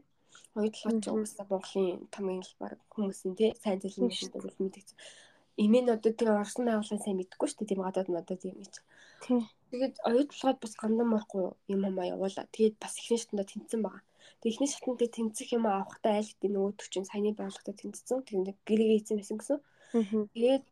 [0.57, 4.87] Оюутлахад ч уусаа Монголын тамгийн л баг хүмүүсийн тий сайн зөвлөмж мэддэг мэддэг.
[5.65, 8.81] Имэнүүдэд тэр орсон байгууллагын сайн мэдгүй шүү дээ тийм гадаад надад юм чи.
[9.23, 9.41] Тий.
[9.69, 12.45] Тэгээд оюутлахад бас гандан морхгүй юм юм явуулаа.
[12.55, 14.03] Тэгээд бас ихний шатанда тэнцсэн байгаа.
[14.41, 18.19] Тэгээд ихний шатанд тэнцэх юм авахтаа айл гэдэг нөгөөдөг чинь саяны байгууллагад тэнцсэн.
[18.25, 19.57] Тэгээд гэрээ ийцэн байсан гэсэн.
[19.93, 20.67] Тэгээд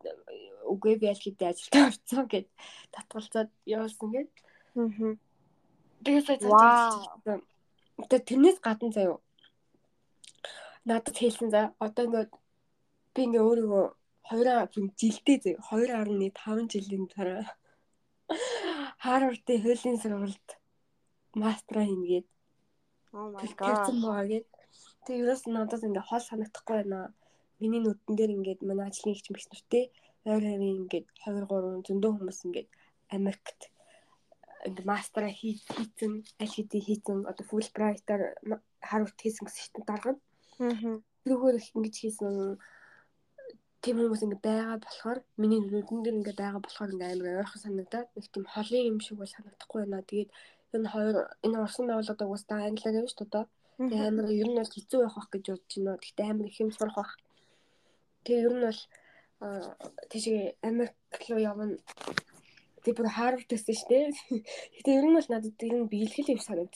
[0.65, 2.47] үгүй би аль хэдийн ажилдаа орцсон гэд
[2.89, 4.31] татгалзаад явуулсан гэд.
[6.03, 6.95] Тэгээд сая цааш.
[8.09, 9.21] Тэгээд тэрнээс гадна заяа.
[10.89, 12.31] Надад хэлсэн за одоо ингээд
[13.13, 13.85] би ингээ өөрийгөө
[14.33, 17.45] 2 жилдээ заяа 2.5 жилийн дараа
[19.05, 20.49] Харвардын хуулийн сургуульд
[21.37, 22.27] мастера хийнгээд.
[23.13, 23.85] Oh my god.
[25.05, 27.13] Тэгээд ерөөс надад ингээ хол санагдахгүй байна
[27.63, 29.85] миний нүдэн дээр ингээд манай ажлын ихч мэгч нартэй
[30.31, 32.69] ойр хавийн ингээд 2 3 зөндөө хүмүүс ингээд
[33.17, 33.61] Америкт
[34.67, 37.45] ингээд мастера хийцэн аль хэдийн хийцэн одоо
[37.75, 38.23] брайтаар
[38.89, 40.11] Харвард хийсэн гэсэн шигтэн дарга.
[40.59, 41.01] Аа.
[41.23, 42.33] Тэрүүгээр их ингэж хийсэн
[43.81, 48.09] тийм хүмүүс ингээд байгаа болохоор миний нүдэн дээр ингээд байгаа болохоор ингээд амар ойрхон санагдаад
[48.13, 50.09] нэг тийм холын юм шиг бол санагдахгүй байна.
[50.09, 50.31] Тэгээд
[50.75, 53.45] энэ хоёр энэ орсон байгууллагад угаасаа англиар явж шүү дээ.
[53.89, 56.01] Тэгээ амар ер нь бол хэцүү байх байх гэж бодож байна.
[56.01, 57.11] Гэхдээ амар их юм сурах байх.
[58.23, 58.81] Тэгээ ер нь бол
[60.11, 60.95] тийшээ Америк
[61.29, 61.77] руу явна.
[62.81, 64.05] Тэгээ бүр Харвард гэсэн шүү дээ.
[64.77, 66.69] Гэтэ ер нь бол надад ер нь биелгэл юм байна.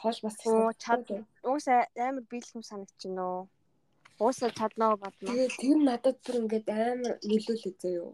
[0.00, 0.36] Хоол бас
[0.84, 1.04] чад
[1.44, 3.44] уусаа амар биелэх юм санагдаж байна уу?
[4.20, 5.28] Уусаа чаднаа бодно.
[5.28, 8.12] Тэгээ тэр надад бүр ингээд амар нөлөөлөө заяа.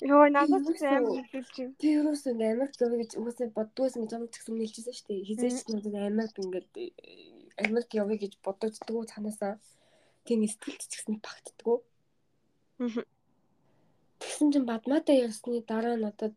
[0.00, 1.76] Йоо надад ч амар байна.
[1.80, 5.26] Тэр юус ингээд амар зөв гэж уусаа боддгоос юм ч гэсэн нэлжсэн шүү дээ.
[5.28, 6.70] Хизээч надад амар ингээд
[7.64, 9.60] Америк явъя гэж бодогддгоо цаанаасаа
[10.24, 11.80] тийм сэтгэлд ч гэсэн багтдгоо.
[14.20, 16.34] Тэгсэн чинь бадмаатай ярьсны дараа надад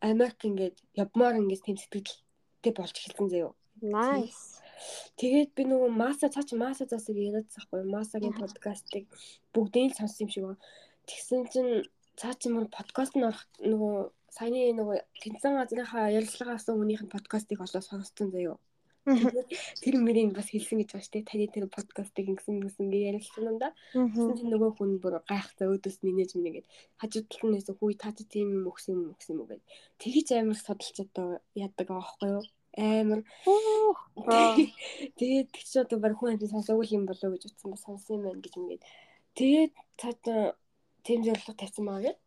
[0.00, 3.52] Америк ингээд явмаар ингээд тэм сэтгэлтэй болж эхэлсэн заяо.
[3.82, 4.60] Nice.
[5.16, 9.04] Тэгээд би нөгөө Маса цаа чи Маса засаг яриад байхгүй Масагийн подкастыг
[9.54, 10.62] бүгдийг сонссон юм шиг байна.
[11.08, 11.72] Тэгсэн чинь
[12.20, 13.94] цаа чи мөр подкаст нь орох нөгөө
[14.36, 18.56] саяны нөгөө тэнцэн газрынхаа ярилцлагаас өмнөх нь подкастыг олоо сонссон заяо.
[19.06, 21.30] Тэр мөрийн бас хэлсэн гэж байна шүү дээ.
[21.30, 23.70] Таны тэр подкастыг ингэсэн ингэсэн гэж ярилцсан юм да.
[23.94, 26.66] Тэгсэн чинь нөгөө хүн бүр гайхсаа өөдөөс нинэж минийгээд
[26.98, 29.62] хажууд талд нь нэсэ хүй таа тийм юм өгсөн юм өгсөн юм гээд.
[30.02, 32.44] Тэгэж амар судалж одоо яадаг аахгүй юу?
[32.76, 33.20] Амар.
[35.16, 38.22] Тэгээд тэг чи одоо баг хүн амт сонсоогүй юм болоо гэж утсан ба сонсон юм
[38.26, 38.82] байна гэж ингээд.
[39.38, 40.22] Тэгээд цаад
[41.06, 42.18] тийм зорилго тавьсан байгаа гээд.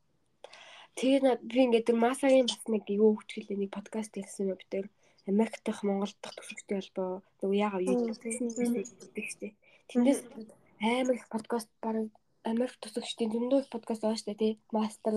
[0.99, 4.89] Тэгээд би ингээд тэр масагийн бас нэг юу хөвчлээ нэг подкаст хийсэн юм бид
[5.29, 9.53] Америк дахь Монгол дахь төвшөлттэй холбоо нөгөө юу гэдэг штеп.
[9.89, 10.19] Тэндээс
[10.81, 12.09] амар их подкаст бараг
[12.47, 14.53] Америк тусагчдын зөндөө их подкаст байгаа штеп тий.
[14.71, 15.13] Мастер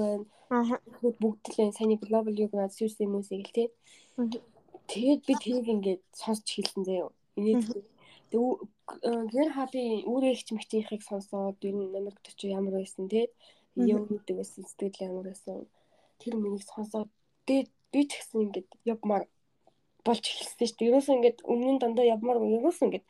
[0.50, 0.80] байна.
[1.22, 3.68] Бүгд л энэ саяны Global Youth над Susan Music л тий.
[4.90, 7.10] Тэгээд би тэрийг ингээд сонсч хэлсэн заяа.
[7.38, 7.70] Инээд
[8.30, 8.54] тэгээ
[9.32, 13.30] гэр хаби өөрөө ихч мэгчийнхийг сонсоод энэ Америк төч ямар байсан тий.
[13.78, 15.70] Юу гэдэг байсан сэтгэл ямар байсан.
[16.18, 17.08] Тэр миний сонсоод
[17.46, 19.24] тэгээд би ч гэсэн ингээд явмаар
[20.06, 20.88] болж эхэлсэн шүү дээ.
[20.90, 23.06] Ерөөсөө ингээд өмнө нь дандаа явмаар ерөөсөө ингээд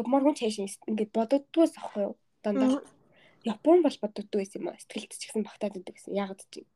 [0.00, 0.56] явмааргүй цааш
[0.90, 2.14] ингээд бодогддгоос ахгүй юу?
[2.44, 2.80] Дандаа
[3.44, 4.76] Япон бол бодогддог байсан юм аа.
[4.76, 6.12] Сэтгэлд ч гэсэн багтаад байдаг гэсэн.
[6.12, 6.68] Ягаад ч юм.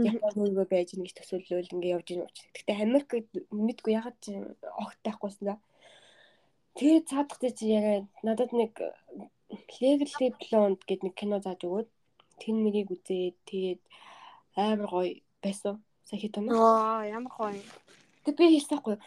[0.00, 2.52] Япон өөрөө байж нэг төсөөлөл ингээд явж ийн учраас.
[2.56, 3.08] Гэтэ Америк
[3.52, 4.32] мэдгүй ягаад ч
[4.80, 5.56] огт байхгүйсэн да.
[6.80, 8.72] Тэгээ цаадах чи яриа надад нэг
[9.80, 11.88] Legally Blonde гэдэг нэг кино зааж өгөөд
[12.40, 13.82] тэн мэрийг үзээд тэгээд
[14.56, 15.84] амар гоё байсан.
[16.08, 16.48] Сая хит юм.
[16.48, 17.60] Аа ямар гоё.
[18.26, 18.98] Тэг би хийсэхгүй.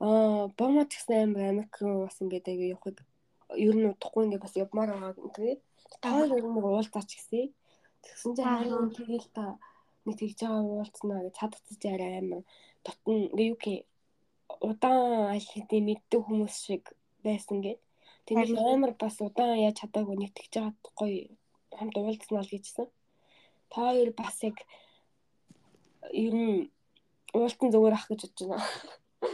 [0.00, 2.98] Аа, бомот гэсэн амар Америк бас ингээд аягүй явахыг
[3.52, 5.60] ер нь удахгүй ингээд бас явмаар байгаа гэдэг.
[6.00, 7.52] Таар ер нь уулзаач гэсэн.
[8.00, 9.60] Тэгсэн чинь харин тэгэл та
[10.08, 12.42] нэг тэгж байгаа уулзнаа гэж чадчихж арай амар
[12.84, 13.84] дотн ингээ юу гэх
[14.68, 16.84] удаан аль хэдийн мэддэг хүмүүс шиг
[17.26, 17.80] байсан гэд.
[18.26, 21.28] Тэгээд амар бас удаан яаж чадаагүй нэг тэгж байгаа гоё
[21.76, 22.88] хамт уулзнаа л гэжсэн.
[23.70, 24.56] Та хоёр бас яг
[26.12, 26.70] ер нь
[27.34, 28.68] уултан зүгээр ах гэж бодож байна.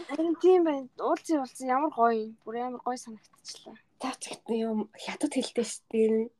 [0.08, 0.88] Харин тийм байна.
[0.98, 2.32] Уулзсан уулзсан ямар гоё юм.
[2.44, 3.76] Бүр ямар гоё санагдчихлаа.
[4.00, 6.30] Гэдэг юм хятад хэлтэй шүү дээ.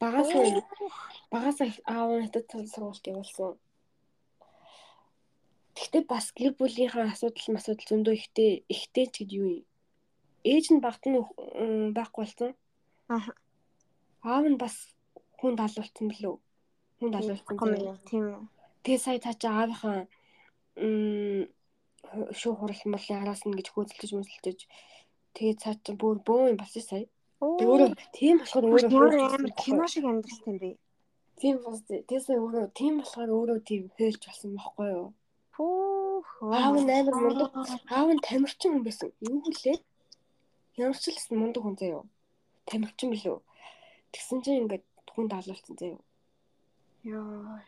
[0.00, 0.64] Багасаа
[1.32, 3.58] багасаа аав надад сургуульд явуулсан.
[5.76, 9.64] Гэхдээ бас гэр бүлийнхаа асуудал асуудал зөндөө ихтэй ихтэй ч гэж юу юм.
[10.52, 11.20] Ээж нь багт нь
[11.96, 12.52] байхгүй болсон.
[13.12, 13.32] Аа.
[14.24, 14.74] Аав нь бас
[15.40, 16.36] хүн далуулсан билүү?
[16.98, 18.00] Хүн далуулсан.
[18.08, 18.48] Тийм.
[18.84, 20.08] Тэгээ сая цаа чи аавынхаа
[20.76, 24.58] шүү хурал мал яраас нь гэж хөөцөлдөж мөсөлдөж
[25.34, 27.06] тэгээ цаа чи бүр бөө юм болсон сая.
[27.40, 30.70] Өөрөө тийм болохоор өөрөө амар кино шиг амьдрал юм бэ.
[31.40, 35.08] Тийм бас тийсээ өөрөө тийм болохоор өөрөө тийм хөөлж болсон байхгүй юу?
[35.54, 36.28] Пүүх.
[36.52, 37.50] Аав амар мундаг.
[37.88, 39.08] Аав нь тамирчин хүн байсан.
[39.24, 39.78] Юу хүлээ?
[40.76, 42.04] Ямар ч л мундаг хүн заяа.
[42.68, 43.38] Тамирчин билүү.
[44.12, 46.00] Тэгсэн чинь ингээд хүн даалуулсан заяа.
[47.04, 47.62] Яа.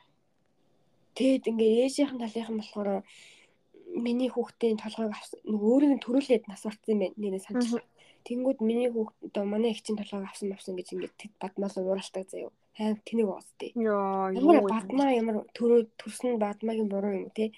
[1.16, 3.04] Тэгэд ингээ ээжийнхэн талынхан болохоор
[3.92, 5.12] миний хүүхдийн толгойг
[5.44, 7.20] өөрийг нь төрүүлээд нас барсан юм байна.
[7.20, 7.84] Нэрээ санаж.
[8.24, 12.50] Тэнгүүд миний хүүхд одоо манай их чинь толгойг авсан авсан гэж ингээд бадмаас ууралтай заяа.
[12.78, 13.76] Хайм тэнийг уусдээ.
[13.76, 17.52] Ямар бадмаа ямар төрөө төрсөн бадмаагийн буруу юм те.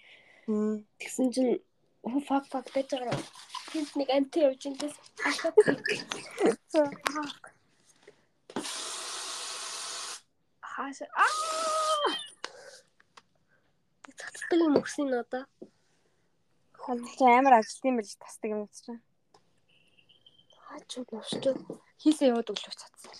[0.98, 1.62] Тэгсэн чинь
[2.02, 3.18] оо fuck fuck гэж байгаа.
[3.70, 5.54] Тэнд нэг анти явж интээс ахад.
[10.74, 11.73] Хаашаа аа
[14.18, 15.44] цацдаг юм өгсөн надаа.
[16.84, 19.00] Хамт амар ажилт юм биш тасдаг юм чинь.
[20.64, 21.44] Хаач явшч
[22.02, 23.14] хийсээ яваад өглөө цацсан.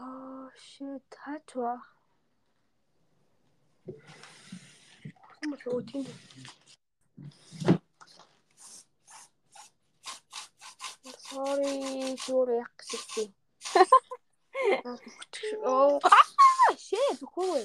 [0.00, 1.74] Аа shit хаач ва.
[5.36, 6.04] Хүмүүс өө тийм.
[11.30, 13.28] Sorry, шүүр яг гэсэн.
[15.64, 16.00] Оо
[16.86, 17.60] шээ бүхүү.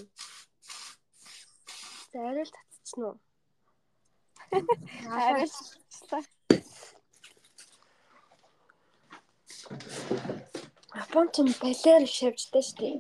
[2.12, 3.18] За арай л татчихна уу?
[5.12, 5.56] Арай л.
[11.04, 12.98] Японч нь балер шавжтай шүү дээ.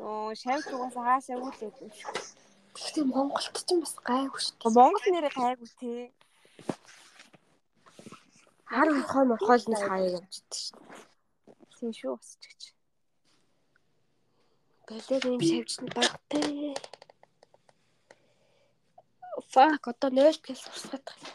[0.00, 2.08] Оо, шавж угаасаа хаашаа үлээд юм шиг.
[2.74, 4.76] Гэхдээ Монголд ч бас гайгүй шүү дээ.
[4.76, 6.02] Монгол нэрээ гайгүй тий.
[8.72, 11.11] Хар хой морхоолноос хаяа явждаг шүү
[11.82, 12.62] Тийм шүү бас ч гэж.
[14.86, 16.78] Балер юм шавжсан багтай.
[19.50, 21.26] Fuck одоо 0 гэл сурсгаад байна.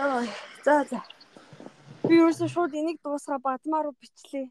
[0.00, 0.24] Яа,
[0.64, 1.04] за за.
[2.08, 4.48] Би юусэн шууд энийг дуусгаа бадмаа руу бичлээ.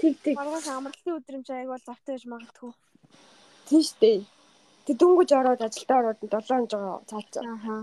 [0.00, 0.40] Тэг тэг.
[0.40, 2.72] Маргааш амралтын өдрөмж аяг бол завтай байж магадгүй.
[3.68, 4.39] Тийм шүү дээ.
[4.86, 7.44] Тэг дүнгэж ороод ажилдаа ороод 7 жоо цаацсан.
[7.54, 7.74] Аха.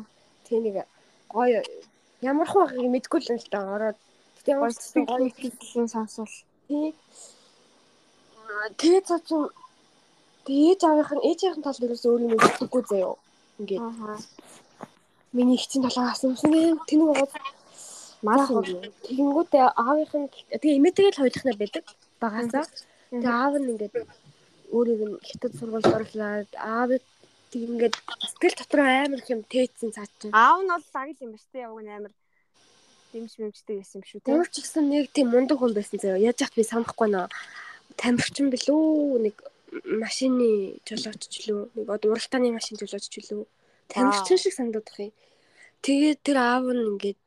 [0.45, 0.75] Тэг нэг
[1.29, 1.61] гоё
[2.21, 3.97] ямар хөө мэдгүй л л да ороод
[4.43, 6.33] тэг ямар ч гоё хэлхийг сонсвол.
[6.67, 6.95] Тий.
[8.79, 9.41] Тэгээ цаачин
[10.45, 13.15] тэгээ аавынх нь ээжийнхэн тал дээрээс өөр юм мэддэггүй заяо.
[13.59, 13.83] Ингээд.
[13.83, 14.15] Аха
[15.37, 17.27] миний ихцэн толгой авсан юмсан гэм тэнэг байгаа
[18.25, 18.63] маас юм.
[19.05, 20.27] Тэгэнгүүтээ аавынх нь
[20.61, 21.83] тэгээ имэтэгээл хойлохнаа байдаг
[22.21, 22.65] багасаа.
[23.11, 23.93] Тэгээ аав нь ингээд
[24.75, 26.91] өөрийг нь хятад сургуульд оруулаад аав
[27.51, 27.95] тэг ингээд
[28.31, 30.35] сэтгэл дотор амар их юм тээцсэн цаа чинь.
[30.35, 32.13] Аав нь бол лагил юм ба штэ яваг нь амар
[33.11, 34.31] дэмж мэмжтэй байсан юм шүү те.
[34.35, 36.19] Ямар ч гэсэн нэг тийм мундаг хүн байсан заяа.
[36.19, 37.27] Яаж яхад би санахгүй нөө
[37.95, 39.35] тамирчин билүү нэг
[40.03, 43.47] машины жолооч ч лөө нэг одоо уралдааны машин жолооч ч лөө
[43.87, 45.11] тамирчин шиг санагдах юм.
[45.81, 47.19] Тэгээд тэр аав нь ингээд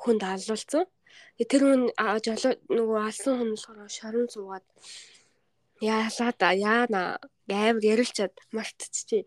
[0.00, 0.84] хүнд алуулсан.
[1.36, 1.82] Тэр хүн
[2.24, 4.64] жолоо нөгөө алсан хүн болохоор шорон суугаад
[5.80, 7.18] яалаа да яана
[7.48, 9.22] амар ярилчаад мартчихжээ.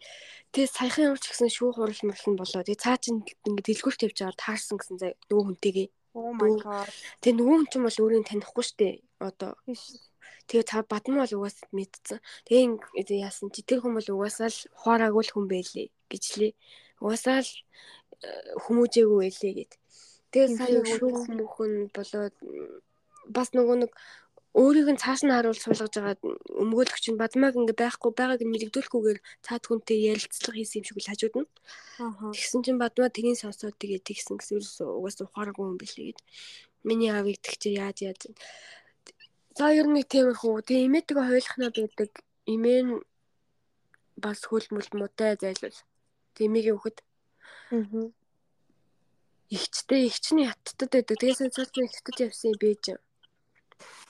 [0.52, 2.62] Тэгээ саяхан ямар ч гэсэн шүүх хурал мөрлөн болоо.
[2.66, 5.88] Тэгээ цаа чин ингээд дэлгүүрт явж байгаа таарсан гэсэн заа нөгөө хүнтэйгээ.
[6.20, 6.90] Oh my god.
[7.22, 8.90] Тэгээ нөгөө хүн ч юм бол өөрийг танихгүй штэ.
[9.24, 9.56] Одоо.
[10.50, 12.20] Тэгээ та бадмаа бол угаасаа мэдсэн.
[12.44, 16.54] Тэгээ яасан чи тэр хүн бол угаасаа л хуараагүй л хүн байлээ гэж лээ.
[17.00, 17.52] Угаасаа л
[18.26, 18.30] э,
[18.68, 19.74] хүмүүжээгүй байлээ гэд.
[20.34, 22.36] Тэгээ сая шүүх мөхөн болоод
[23.30, 23.92] бас нөгөө нэг
[24.58, 26.18] өөрийг нь цааш нь харуул суулгаж байгаа
[26.64, 31.10] өмгөөлөгч нь бадмаг ингээ байхгүй байгааг нь мэдэгдүүлэхгүйгээр цаад хүнтэй ярилцлага хийсэн юм шиг л
[31.10, 31.50] хажууд нь.
[32.34, 34.58] Тэгсэн чинь бадмаа тгийн сонсоод тэгээ тэгсэн гэсэн
[34.98, 36.20] угаасаа ухааргүй юм билээ гэд.
[36.88, 38.22] Миний аавыг тэгчээ яаж яаж
[39.60, 40.64] За ер нь тиймэрхүү.
[40.64, 42.12] Тэгээ имээтэйгээ хойлохноо байдаг.
[42.54, 42.94] Имээ нь
[44.24, 45.78] бас хөлмөл муутай зайлвал.
[46.36, 46.98] Тэмигийн хөхд.
[47.76, 48.08] Аа.
[49.52, 51.18] Игчтэй игчний хаттад байдаг.
[51.20, 52.84] Тэгээс цаасан хаттад явсан бэж.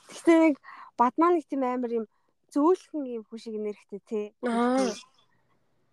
[0.09, 0.55] Гэхдээ нэг
[0.97, 2.05] бадмаа нэг тийм амар юм
[2.53, 4.26] зөөлхөн юм хүн шиг нэрхтэй тий.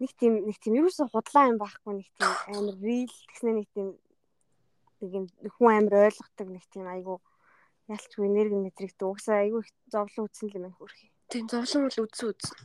[0.00, 3.88] Нэг тийм нэг тийм ерөөсө худлаа юм байхгүй нэг тийм амар real тэгснэ нэг тийм
[5.00, 5.24] нэг юм
[5.56, 7.20] хүн амар ойлгодог нэг тийм айгу
[7.92, 11.10] ялчгүй энерги мэдрэгдээ угсаа айгүй их зовлон үтсэн юм хөрхий.
[11.30, 12.58] Тийм зовлон бол үтсэн үтсэн.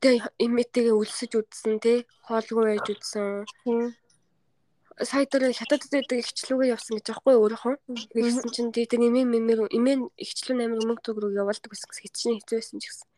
[0.00, 1.98] Тэгээ имээтэйгээ үлсэж үдсэн тий.
[2.24, 3.44] Хоолгүй байж үдсэн.
[5.00, 7.74] Сая дээр хятадд байдаг ихчлүүгээ явсан гэж аахгүй өөрөөхөө.
[8.12, 12.36] Тэгсэн чинь тий тэр имээ мэмэр имээ ихчлүү амир өмнө төг рүү явуулдаг гэсэн хэцний
[12.36, 13.08] хэцүү байсан ч гэсэн.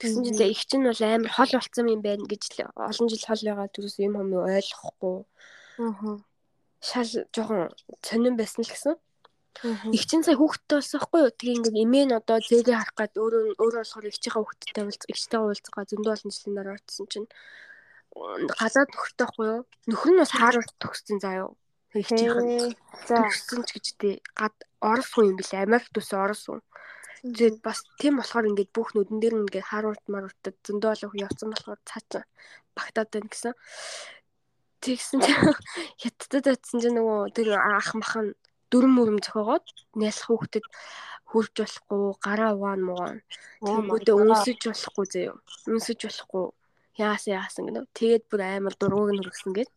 [0.00, 3.42] Тэгсэн чинь их чинь бол амар хол болцсон юм байна гэж л олон жил хол
[3.44, 5.16] байгаа дөрөс юм юм ойлгохгүй.
[5.84, 6.16] Аа.
[6.80, 7.68] Шал жоохон
[8.00, 8.96] сонирн байсан л гэсэн.
[9.92, 11.32] Их чинь сая хүүхдтэй болсон байхгүй юу?
[11.32, 15.00] Тэгээ ингээд эмээ нь одоо зээлээ харах гад өөрөө өөрөө болохоор их чихээ хүүхдтэй уулз
[15.08, 17.28] ихтэй уулзгаа зөндөө олон жилийн дараа очсон чинь
[18.56, 19.62] гадаад нөхөртэй байхгүй юу?
[19.86, 21.50] Нөхөр нь бас хаарвард төгссөн заа юу?
[21.94, 22.74] Их чихээ.
[23.08, 25.64] За төгссөн ч гэжтэй гад орос хүн юм билээ.
[25.64, 26.62] Америк төс орос хүн.
[27.22, 31.48] Тэгээд бас тийм болохоор ингээд бүх нүдэн дээр ингээд хаарвард марвартад зөндөө олон хүн явцсан
[31.52, 32.24] болохоор цаачаа
[32.76, 33.54] багтаад байна гэсэн.
[34.84, 35.40] Тэгсэн чинь
[36.02, 38.36] хятадд очсон чинь нөгөө тэр ах мах нь
[38.70, 39.64] дүрм мөрөм зохиогоод
[39.96, 40.66] нялх хүүхдэд
[41.30, 43.18] хурж болохгүй гараа угаан муугаан
[43.64, 45.36] тэгэнгүүтээ үнсэж болохгүй заяо
[45.70, 46.44] үнсэж болохгүй
[46.96, 49.70] яасан яасан гэнэ тэгээд бүр амар дургуг нь хөргсөн гээд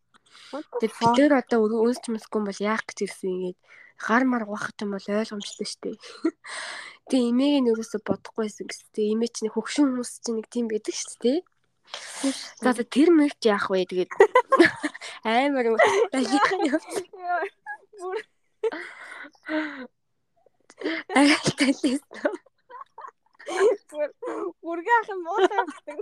[0.79, 3.59] тэгээд тэр одоо үнсч мэсгүй бол яах гэж ирсэн ингээд
[3.99, 5.91] гар мар угаах юм бол ойлгомжтой штэ
[7.09, 8.87] тэгээ имийг нь ерөөсө бодохгүйсэн гэсэн.
[8.95, 11.43] Тэгээ имээ чинь хөгшин хүмүүс чинь нэг тийм байдаг штэ
[12.61, 14.11] За тэр мэгч яах вэ тэгээд
[15.25, 15.65] амар
[16.13, 17.05] далихан явсан.
[17.99, 18.17] Бүр.
[21.17, 22.03] Агaalтай лээс.
[24.61, 25.99] Бүргээ ах юм уу тавьдаг.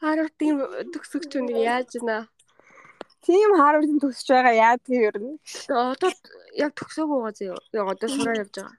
[0.00, 0.54] Харвардын
[1.32, 2.18] төгсөгч үнийг яаж гинэ?
[3.24, 5.38] Тийм Харвардын төгсөж байгаа яа тийм ер нь.
[5.68, 6.10] Одоо
[6.58, 7.56] яг төгсөөг байгаа зөө.
[7.72, 8.76] Яг одоо сураа явж байгаа.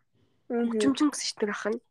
[0.53, 1.81] Өчмчэн гэсэн дээ ах нь.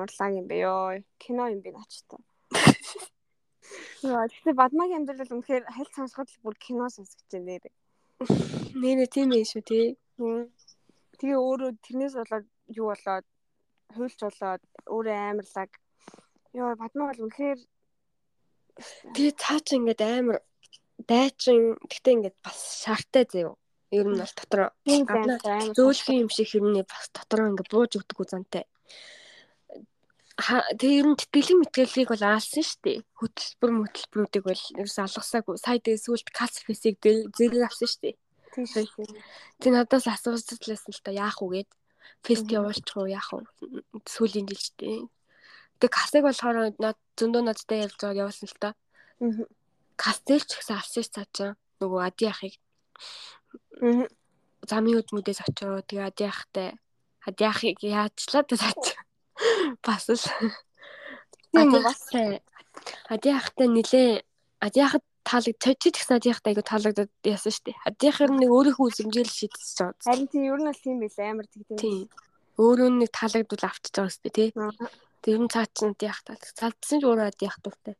[0.00, 1.02] Урлаг юм бэ ёо.
[1.20, 2.20] Кино юм би наачтай.
[4.06, 7.74] Яа, тэгтээ Бадмагийн амьдрал үнэхээр хальт сонсоход л бүр кино сонсгож байна нэрээ.
[8.80, 9.86] Нээ нэ тийм ээ шүү тий.
[11.18, 13.26] Тэгээ өөрөө тэрнээс болоод юу болоод
[13.96, 15.70] хуйлч болоод өөрөө амарлаг.
[16.54, 17.58] Йоо бадмаа бол үнэхээр
[19.14, 20.38] тэгээ цаа чи ингээд амар
[21.08, 23.56] дайчин гэхдээ ингээд бас шаартай заяо.
[23.94, 24.60] Ер нь бол дотор
[25.76, 28.64] зөөлхөн юм шиг хэрнээ бас дотор ингээд бууж өгдөг үзантай.
[30.36, 32.98] Тэгээ ер нь тэтгэлийн мэтгэлийг бол аалсан шүү дээ.
[33.16, 35.56] Хөтөлбөр хөтөлбөрүүдийг бол ерөөс алгасаагүй.
[35.56, 38.16] Сая тэгээ сүулт касфисийг зэрэг авсан шүү дээ.
[39.60, 41.70] Тэг надаас асуусан л та яах вэ гээд
[42.24, 43.44] фест явуулчих уу яах вэ
[44.04, 45.08] сүүлийн жилчтэй.
[45.80, 48.70] Тэг касыг болохоор над зөндөө надтай явж байгаа явуулсан л та.
[49.96, 51.50] Кастелч гэсэн алсаж цаачаа
[51.80, 52.54] нөгөө ади ахыг
[54.68, 56.68] замын өдмөдөөс очоо тэгээ ади ахтай
[57.28, 58.88] ади ахыг яачлаа цаach
[59.84, 60.24] бас л
[61.52, 62.02] тийм бас
[63.12, 64.10] ади ахтай нилээ
[64.66, 67.82] ади ахад таалагд чи ч гэсэн адийнхтай айгу таалагдаад яасан шүү дээ.
[67.90, 70.06] Адийнхэр нэг өөрийнхөө үзэмжээл шийдчихэж байгаа.
[70.06, 71.78] Харин тийм ер нь бол тийм байл амар тэгдэв.
[71.82, 72.06] Тийм.
[72.62, 74.48] Өөрөө нэг таалагдвал авчиж байгаа шүү дээ тий.
[75.26, 76.54] Тэр нь цаа чин адих таалагд.
[76.54, 77.98] Цалдсан ч өөрөө адих дуртай.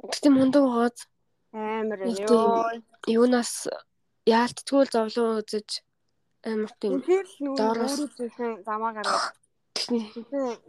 [0.00, 1.04] Тэгтээ мундаг байгааз
[1.52, 2.80] амар ёо.
[3.04, 3.68] Юунаас
[4.24, 5.84] яалтчгүй зовлон үзэж
[6.48, 7.04] амар тийм.
[7.60, 8.08] Доороос
[8.64, 9.36] замаа гараад.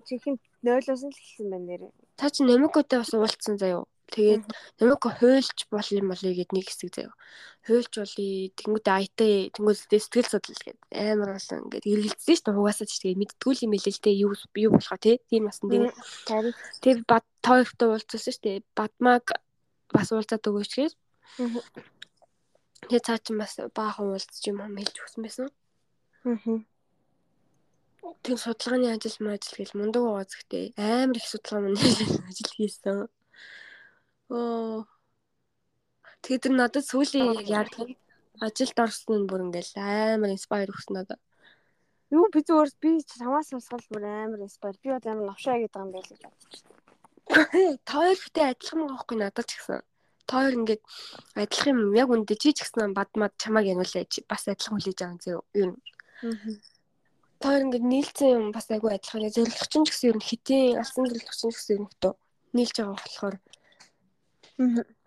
[0.08, 1.92] Чихэн нойлоос нь л хэлсэн байна нэрээ.
[2.20, 3.88] Та чи Номикотой бас уулзсан заяо.
[4.10, 4.46] Тэгээд
[4.80, 7.14] Номико хуйлч бол юм болъё гэд нэг хэсэг заяо.
[7.66, 8.50] Хуйлч болъё.
[8.58, 9.20] Тэнгүүд IT
[9.54, 12.58] тэнгүүд сэтгэл судлал гэд амар болсон ингээд эргэлзсэн шүү дээ.
[12.58, 14.22] Хугасаа ч тэгээд мэдтгүүл юм хэлээ л дээ.
[14.26, 14.34] Юу
[14.66, 15.16] юу болохоо тий.
[15.30, 15.94] Тийм бас тийм.
[16.82, 18.58] Тэгээд бад тоёртой уулзсан шүү дээ.
[18.74, 19.26] Бадмаг
[19.94, 20.94] бас уулзаад өгөөч гэж.
[22.90, 25.48] Тэгээд цаа чин бас баахан уулзч юм хэлж өгсөн байсан.
[25.54, 26.66] Аа
[28.24, 31.80] тэг судалгааны ажил маажил гэж мундаг байгаа зэгтэй амар их судалгаа мань
[32.30, 32.98] ажил хийсэн.
[34.30, 34.86] Оо.
[36.22, 37.90] Тэгээд тэр надад сүүлийн яг яадаг
[38.46, 41.22] ажилд орсон нь бүр ингээл амар инспайр өгсөн надад.
[42.14, 44.76] Юу би зүгээр би чамаас сонсгол бүр амар инспайр.
[44.84, 47.78] Би бол амар навшаа гэдэг юм байл гэж бодож байна.
[47.90, 49.82] Тоёрхтэй адилхан байгаа хгүй надад ч гэсэн.
[50.30, 50.82] Тоёр ингээд
[51.42, 55.42] адилхан юм яг үндэ чи ч гэсэн бадмад чамааг януулаа бас адилхан хүлээж юм зөө.
[55.58, 55.74] Юу юм.
[56.24, 56.36] Аа
[57.40, 59.32] Тоор ингээд нийлцсэн юм бас айгүй адилхан.
[59.32, 62.14] Зөвлөгч нь ч гэсэн ер нь хитийн алсан зөвлөгч нь ч гэсэн ер нь хөтөө
[62.52, 63.36] нийлж байгаа болохоор.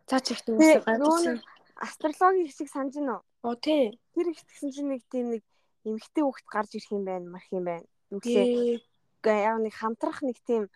[0.09, 1.45] За ч ихтэй үсээ гадсан.
[1.77, 3.21] Астрологийн хэсэг санаж гинөө.
[3.21, 4.01] Оо тий.
[4.17, 5.43] Тэр ихтгсэн чинь нэг тийм нэг
[5.85, 7.87] эмгтэй хүүхэд гарч ирэх юм байна, марх юм байна.
[8.13, 8.81] Үгүй
[9.25, 10.73] яг нэг хамтрах нэг тийм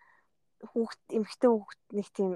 [0.61, 2.31] хүүхэд эмгтэй хүүхэд нэг тийм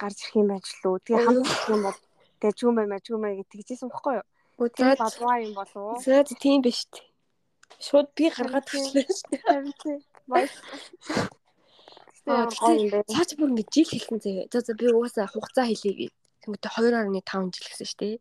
[0.00, 0.96] гарч ирэх юм байж лөө.
[1.04, 1.98] Тэгээ хамтрах юм бол
[2.40, 4.26] тэгээ чүмэ мэ чүмэ гэж тэгжсэн бохгүй юу?
[4.60, 5.96] Тэгээ бадваа юм болов уу?
[6.40, 7.04] Тийм биш үү?
[7.80, 10.00] Шууд би гаргаад ирсэн шүү дээ.
[12.30, 13.04] Баяр.
[13.10, 14.30] Цаач бүр ингэ жил хэлсэн зэ.
[14.52, 16.06] За за би угаасаа хугацаа хэлье гэ.
[16.46, 18.16] Тэнгүүтээ 2.5 жил гэсэн шүү дээ.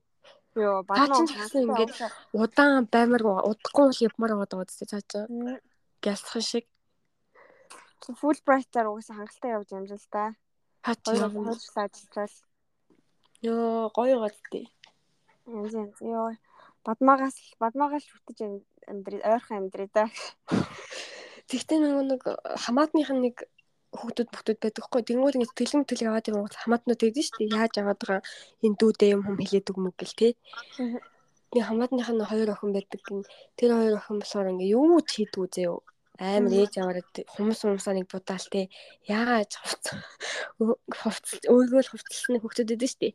[0.58, 1.92] Йоо, баасан гэсэн ингээд
[2.34, 5.26] удаан баймар удахгүй л явмаар байгаа даа зү цаачаа.
[6.02, 6.66] Гялсах шиг.
[8.20, 10.34] Fulbright-аар угаасаа хангалттай явж амжин л да.
[11.06, 12.34] Жил ажиллаж
[13.42, 14.68] Йоо гоё гадтай.
[15.46, 16.36] янз янз ёо.
[16.84, 18.40] Бадмагаас бадмагаас л хүтэж
[18.88, 20.10] амьдрий ойрхон амьдрий да.
[21.50, 22.22] Тэгтээ нөгөө нэг
[22.64, 23.36] хамаатных нь нэг
[24.00, 25.02] хүүхдүүд бүхдүүд байдаг хгүй.
[25.04, 27.56] Тэнгүүд ингэ тэлэм тэлэг аваад юм уу хамаатнууд байдаг шүү дээ.
[27.60, 28.22] Яаж аваад байгаа
[28.66, 30.30] энэ дүүдээ юм хүм хэлээд өгмөг гэл те.
[31.52, 33.02] Нэг хамаатных нь хоёр охин байдаг.
[33.60, 35.80] Тэр хоёр охин болохоор ингэ юу ч хийдгүү зөө.
[36.20, 38.68] Амар ээж аваад хүмүүс хүмүүсаа нэг будаал те.
[39.08, 39.86] Яагаад хувц
[40.92, 43.14] хувц өөргөө л хувцлсан хүүхдүүд байдаг шүү дээ.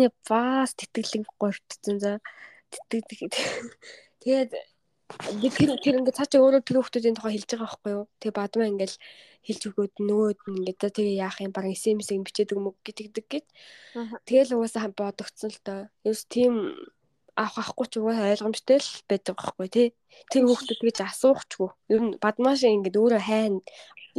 [0.00, 2.24] Нэ бас тэтгэлэг гортцсон за.
[2.72, 3.36] Тэтгэдэг.
[4.24, 4.50] Тэгээд
[5.42, 8.04] би тэр тэр ингээд цаашаа өөрөө тэр хүмүүсийн тухай хэлж байгаа байхгүй юу.
[8.22, 8.94] Тэгээ бадмаа ингээд
[9.46, 13.46] хэлж өгөөд нөгөөд нь ингээд тэгээ яах юм баг SMS-ийг бичээд өгмөг гэтэгдэг гэд.
[14.28, 15.80] Тэгэл угаасаа бодогцсон л доо.
[16.04, 16.54] Ерөөс тийм
[17.36, 19.88] авах авахгүй ч угаасаа ойлгомжтой л байдаг байхгүй тий.
[20.28, 21.70] Тэр хүмүүс тэгж асуухчгүй.
[21.92, 23.64] Ер нь бадмааш ингээд өөрөө хайна.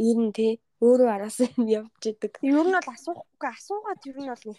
[0.00, 0.52] Ер нь тий
[0.82, 2.42] өөрөө араас нь явж идэг.
[2.42, 4.58] Ер нь бол асуухгүй асуугаад ер нь бол нэг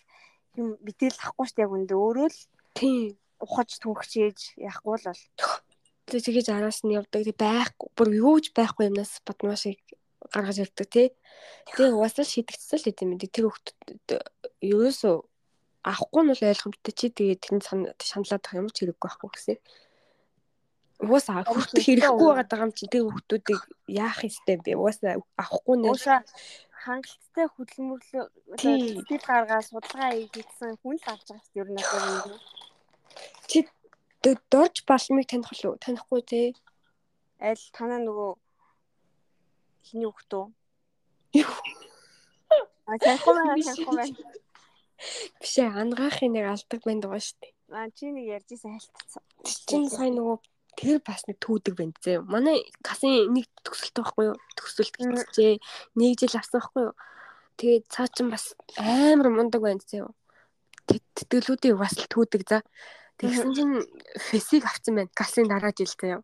[0.56, 2.40] юм мэдээл ахгүй шүү дээ яг үндэ өөрөө л
[2.80, 3.20] Тийм.
[3.44, 5.24] ухаж түнхчээж яахгүй л бол.
[6.08, 7.28] Тэг тэгэж араас нь явдаг.
[7.28, 7.88] Тэг байхгүй.
[7.98, 9.84] Бүр юу ч байхгүй юмнаас бадмаашийг
[10.32, 11.08] гаргаж ирдэг тий.
[11.76, 13.32] Тэгээ угаасаа шийдэгдсэн л хэдэм мэдээ.
[13.34, 14.08] Тэр хүүхдүүд
[14.64, 15.16] ерөөсөө
[15.84, 19.58] авахгүй нь бол ойлгомжтой чи тэгээ тэнд шаналаад байгаа юм ч хэрэггүй байхгүй гэсэн.
[21.04, 23.62] Угаасаа хүүхдээ хэрэггүй байгаа юм чи тэр хүүхдүүдийг
[23.92, 24.80] яах ёстой бэ?
[24.80, 26.24] Угаасаа авахгүй нь Ууша
[26.84, 28.24] хангалттай хөдөлмөрлөө
[28.60, 29.04] Тийм.
[29.04, 32.40] сэтгэл гаргаад судалгаа хийгдсэн хүн л авч байгаа дээ ер нь юм.
[33.52, 33.60] чи
[34.52, 35.76] дорж балмыг таних уу?
[35.84, 36.48] Танихгүй тий.
[37.40, 38.32] Аль танаа нөгөө
[39.84, 40.46] хиний хөхтөө.
[42.88, 44.16] А танихгүй байна.
[45.42, 47.54] Биш ээ ангаахын нэг алдаг байнд байгаа шүү дээ.
[47.76, 49.24] А чи нэг ярьжсэн хайлтцсан.
[49.68, 50.38] Чин сайн нөгөө
[50.80, 52.24] тэр бас нэг түүдэг байна зөө.
[52.28, 54.38] Манай касын нэг төгсөлт байхгүй юу?
[54.56, 55.58] Төгсөлт гэжээ.
[56.00, 56.96] Нэг жил авсан байхгүй юу?
[57.58, 60.12] Тэгээд цаа чин бас амар мундаг байна зөө.
[60.88, 62.62] Тэтгэлүүдийг бас л түүдэг за.
[63.20, 63.70] Тэгсэн чин
[64.20, 65.12] фэсийг авсан байна.
[65.16, 66.22] Касын дараа жил зөө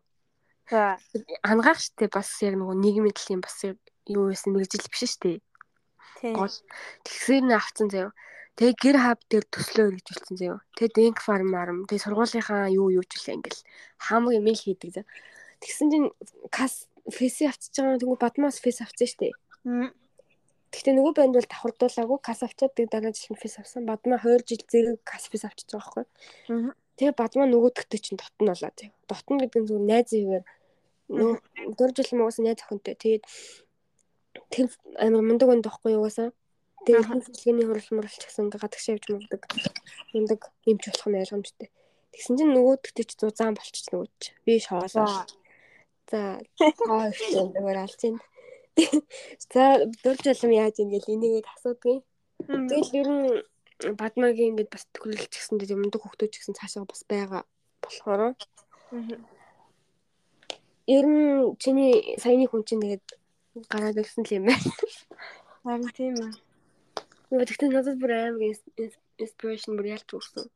[0.70, 3.58] ангаах штэ бас яг нөгөө нийгмийн төлөв бас
[4.06, 5.42] юу байсан мэрэгжил биш штэ.
[6.22, 6.54] Гол
[7.02, 8.12] тэгсээр нь авцсан заяа.
[8.54, 10.60] Тэгээ гэр хав дээр төслөө өргөжүүлсэн заяа.
[10.76, 11.78] Тэгээ дэнк фарм арам.
[11.88, 13.62] Тэгээ сургуулийнхаа юу юу ч үлээ ингээл
[13.98, 15.08] хамаг юм л хийдэг заяа.
[15.64, 16.08] Тэгсэн чинь
[16.52, 19.32] кас фэси авчиж байгаа тэнгуү бадмаас фэс авсан штэ.
[20.70, 23.88] Тэгтээ нөгөө банд бол давхардуулаагүй кас авчаад тэг дараа жил фэс авсан.
[23.90, 26.74] Бадмаа 2 жил зэрэг кас фэс авчиж байгаа байхгүй.
[27.00, 28.92] Тэгээ бадмаа нөгөөдөгтэй чинь дотн болоо заяа.
[29.08, 30.44] Дотн гэдэг нь зүгээр найз игээр
[31.10, 32.94] 4 жил мөн уусаа найз охинтой.
[32.94, 33.24] Тэгээд
[34.54, 34.66] тэр
[35.02, 36.30] амар мундаг өнд тохгүй уусаа.
[36.86, 39.42] Тэгээд хөдөлгөөний хуралмарлч гэсэн гадагшаа явж мундаг.
[40.14, 40.40] Мундаг
[40.70, 41.68] юмч болох нь ойлгомжтой.
[42.14, 44.30] Тэгсэн чинь нөгөөдөгт ч зузаан болчих нөгөөд чи.
[44.46, 45.26] Би шоолоо.
[46.10, 48.16] За хаа ихтэй зүгээр алж ин.
[49.52, 49.62] За
[50.02, 52.02] дурж алам яаж ийн гэл энийг асуудгүй.
[52.46, 53.26] Тэгэл ер нь
[54.00, 57.42] бадмагийн ингээд бас төхөрлөлч гэсэндээ мундаг хөвгтөөч гэсэн цаашаа бас байгаа
[57.82, 58.34] болохоор
[60.90, 63.06] ер нь чиний саяны хүн чинь тэгээд
[63.70, 64.70] гараад ирсэн л юм байна.
[65.62, 66.32] Харин тийм ээ.
[67.30, 68.42] Нөгөө тэгтээ надад бүр амар
[69.22, 70.46] инспирэшн бүр ялч өгсөн.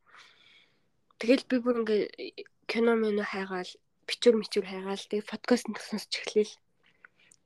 [1.19, 2.01] Тэгэл би бүр ингээ
[2.67, 3.71] кино мөн хайгаал,
[4.07, 6.51] бичвэр мичвэр хайгаал, тэгээ подкаст сонсч эхлэв.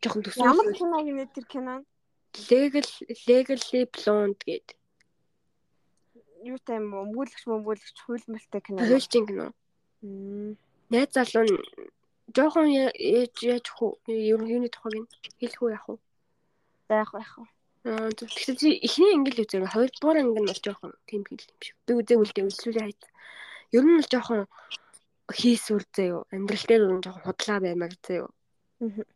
[0.02, 0.80] Жохон Ямар төсөөлөл.
[0.80, 1.74] кино юм тэр кино?
[2.50, 2.88] Legal
[3.28, 4.78] Legally Blonde гэдэг.
[6.46, 8.80] Юу тайм өмгөөлөгч мөмгөөлөгч хуйлмалтай кино.
[8.86, 9.46] Хөлжин кино.
[10.02, 10.56] Мм.
[10.90, 11.58] Найз залуу нь
[12.36, 15.96] жохон я- яаж яаж хөө ер нь юуны тухайг нь хэлэх үү яах вэ?
[16.90, 17.32] Заах байх.
[17.86, 21.60] Аа тэгэхээр чи эхний англи үзээ хоёр дахь анги нь бол жоохон тийм хэл юм
[21.64, 21.76] шиг.
[21.88, 23.02] Би үзээгүй л дээ үлсүүлээ хайт.
[23.72, 24.42] Ер нь бол жоохон
[25.32, 26.22] хийсүр зөө юу.
[26.34, 28.30] Амьдрал дээр нь жоохон худлаа баймаар зөө юу.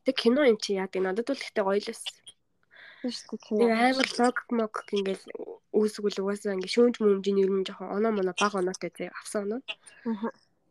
[0.05, 2.15] Тэг кино юм чи яа гэдэг надад бол ихтэй гоё л байсан.
[3.03, 3.67] Кино.
[3.67, 5.25] амар лог мог ингээл
[5.75, 9.61] үүсгэл угаасаа ингээ шүүмж мөмжийн ер нь жоохон оноо моноо баг оноотой зөө авсан оноо.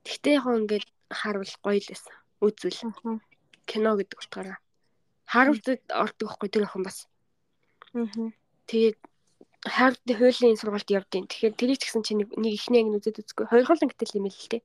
[0.05, 2.15] Тэгтээ яг ингээд харуул гоё л байсан.
[2.43, 2.79] Үзвэл
[3.71, 4.59] кино гэдэг утгаараа.
[5.31, 7.07] Харуултад ордог байхгүй тэр охин бас.
[8.67, 8.99] Тэгээд
[9.63, 13.47] хайртай хуулийн сургалт явдیں۔ Тэгэхээр тэрийг ч гэсэн чи нэг ихний анги үзээд үзгүй.
[13.47, 14.63] Хоёр гол ангитай юм л л дээ.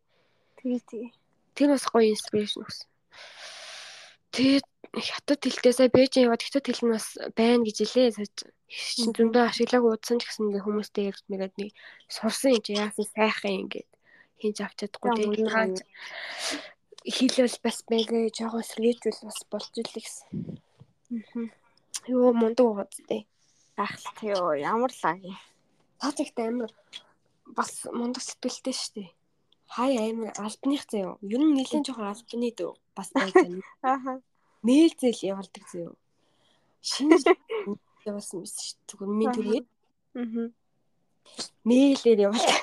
[0.57, 1.11] Тэгээ тэгээ.
[1.53, 2.89] Тэр бас гоё инспирэшн өгсөн.
[4.33, 4.67] Тэгээд
[4.97, 8.09] хятад хэлтэй сая Бээжин яваад хятад хэл нь бас байна гэж хэлээ.
[8.67, 11.71] Чинь зөндөө ашиглаагүй удсан ч гэсэн ингээ хүмүүстэй ярьж мэрэд нэг
[12.09, 13.89] сурсан юм чи яасан сайхан юм гээд
[14.41, 15.81] хийж авч чадахгүй тэгээд
[17.07, 17.15] мөн.
[17.15, 20.27] хэлэл бас байгээ жоохон сэргээжүүл бас болж илээ гэсэн.
[21.09, 21.45] Мгм.
[22.11, 23.23] Йоо мундаг байгаа зү.
[23.79, 25.37] Ахалт ёо ямар лаг юм.
[26.01, 26.71] Цаацагт амар
[27.57, 29.09] бас мундаг сэтгэлтэй шүү дээ.
[29.67, 31.15] Хай амар альбных заяа.
[31.23, 33.63] Ер нь нэлээд жоохон альбны дөө бас байж байна.
[33.81, 34.13] Аха.
[34.67, 35.95] нээлзэл явуулдаг зөө.
[36.81, 37.23] Шинж
[38.07, 38.79] явуулсан биш шүү.
[38.87, 39.63] Зүгээр минь түрээ.
[40.19, 40.47] Аа.
[41.67, 42.57] Нээлээр явуулдаг.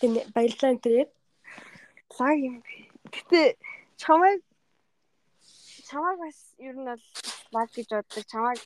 [0.00, 1.10] Тэний баярлалаа тэгээд
[2.16, 2.56] лаг юм.
[3.12, 3.40] Гэтэ
[4.00, 4.40] чамайг
[5.88, 7.04] чамайг бас ер нь бол
[7.54, 8.24] лаг гэж боддог.
[8.32, 8.62] Чамайг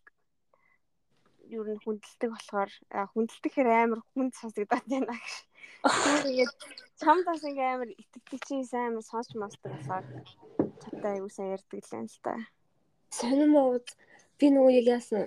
[1.51, 2.71] ер нь хүндэлдэг болохоор
[3.13, 5.35] хүндэлдэхээр амар хүнд сонсогдоод байна гэж.
[5.83, 6.53] Тэгээд
[7.03, 10.05] чамд бас ингээм амар итгэдэг чинь амар сонсч мастдаг болохоор
[10.83, 12.35] чамтай аюу сайн ярьдаг л юм л та.
[13.11, 13.79] Сонирм уу
[14.39, 15.23] би нөгөө яг яасан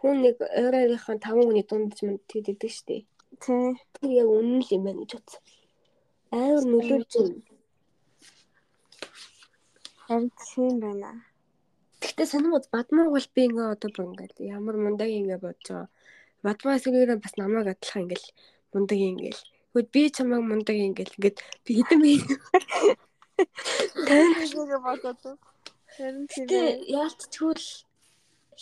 [0.00, 3.06] хүн нэг ойрооныхон таван хүний дунд ч мөн тэгдэг штеп.
[3.44, 3.76] Тий.
[3.94, 5.42] Тэр яг үнэн л юм байна гэж бодсон.
[6.32, 7.47] Амар нөлөөлж байна.
[10.08, 11.10] Харин тийм байна.
[12.00, 15.88] Гэтэ сонирм уу бадмаа бол би ингээ одоо бүр ингээл ямар мундаг ингээ бодож байгаа.
[16.44, 18.28] Бадмаа сэргээрээ бас намайг адилхан ингээл
[18.72, 19.42] мундаг ингээл.
[19.68, 22.12] Тэгвэл би чамайг мундаг ингээл ингээд би хэдэн би
[24.08, 25.22] Тайрхыг бодоод.
[25.92, 26.48] Харин тийм.
[26.88, 27.54] Яалтчгүй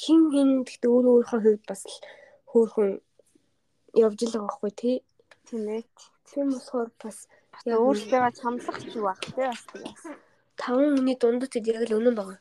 [0.03, 1.97] хин хин гэхдээ өөр өөрийнхөө хувьд бас л
[2.51, 2.91] хөөхөн
[4.05, 4.97] явж л байгаа хгүй тий.
[5.47, 5.83] Тийм ээ.
[6.29, 7.19] Тийм болохоор бас
[7.65, 10.05] өөртөө хамлах ч ах тий бас тэгээс.
[10.61, 12.41] Таван хүний дундад тэд яг л өнөн байгаа.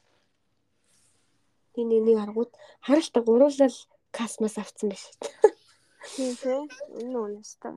[1.73, 2.51] Тийм нэг аргууд
[2.85, 3.77] харалтаа гуруулал
[4.15, 5.03] касмас авцсан биш.
[6.15, 6.61] Тийм тий.
[7.01, 7.75] Энэ үнэс таа.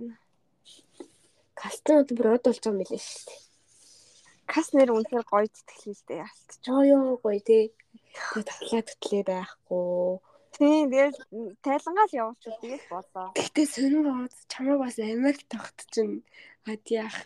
[1.59, 3.41] Кастнууд бүр од болж байгаа юм билээ шүү дээ.
[4.53, 6.49] Кас нэр үнэхээр гоё тэтгэлээ л дээ ялт.
[6.65, 7.65] Жоо ёо гоё тий.
[8.15, 10.23] Тэгээ татлаа төтлөө байхгүй.
[10.55, 11.19] Тийм тэгэл
[11.67, 13.27] тайлангаа л явуулчих тэгэл болоо.
[13.35, 16.23] Гэтэ сонир бод чамайг бас Америк тогт чинь
[16.71, 17.17] ад яах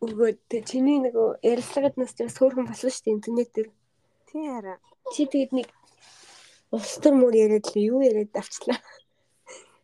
[0.00, 3.68] өгөөд чиний нэг ярилцлагад нас ч сөөрхөн болсон шүү дээ интернет дээр.
[4.28, 4.78] Тийм хараа.
[5.12, 5.68] Чи тэгэд нэг
[6.70, 8.80] улс төр мөр яриад л юу яриад авчлаа.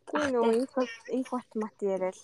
[0.07, 2.19] Тийм нөгөө инфо инфот мат яриад.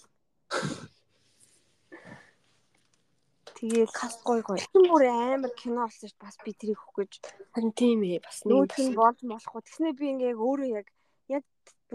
[3.58, 4.58] Тэгээл Кас гой гой.
[4.74, 7.12] бүр амар кино болсон ш бас би тэрийг өгөх гэж.
[7.54, 9.62] Харин тийм ээ бас нэг нь болж болохгүй.
[9.62, 10.86] Тэгснэ би ингээ өөрөө яг
[11.30, 11.44] яг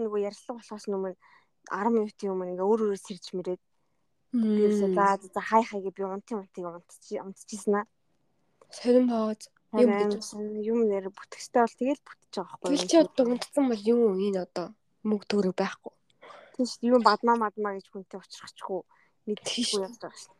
[0.00, 1.12] нөгөө ярилцлага болохоос өмнө
[1.68, 3.62] 10 минутын өмнө ингээ өөр өөрөөр сэрж мэрээд
[4.32, 7.86] Тэрээс за за хай хайгээ би унтын унтыг унтчих унтчихсан аа.
[8.68, 10.24] Сорин бооз юм гэж
[10.64, 12.88] юм нэр бүтгэстэй бол тэгэл бүтэж байгаа байхгүй юу.
[12.88, 14.66] Чи одоо унтсан бол юу энэ одоо
[15.04, 15.92] мөг төрөг байхгүй.
[16.56, 18.80] Тийм шүү юу бадмаа мадмаа гэж хүнтэй уулзчихгүй
[19.28, 20.34] мэдчихгүй явж байгаа шүү.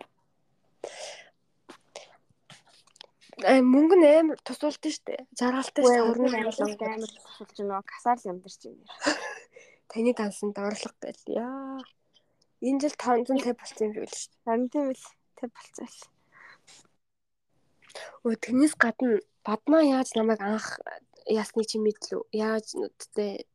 [3.49, 5.23] Аа мөнгө нь амар тусуулдаг шүү дээ.
[5.39, 6.09] Жаргалтай шүү.
[6.11, 8.85] Өрнө амар тусуулж нөгөө касаар л амьдарч байна.
[9.93, 11.79] Таны дансанд орлого гэл яа.
[12.61, 14.33] Энэ жил 550 болсон юм шиг л шүү.
[14.45, 15.05] Харин тийм л
[15.39, 15.99] 50 болсон л.
[18.27, 20.79] Өө тэрнээс гадна бадмаа яаж намайг анх
[21.31, 22.23] ясны чи мэдлүү.
[22.35, 23.47] Яаж нүдтэй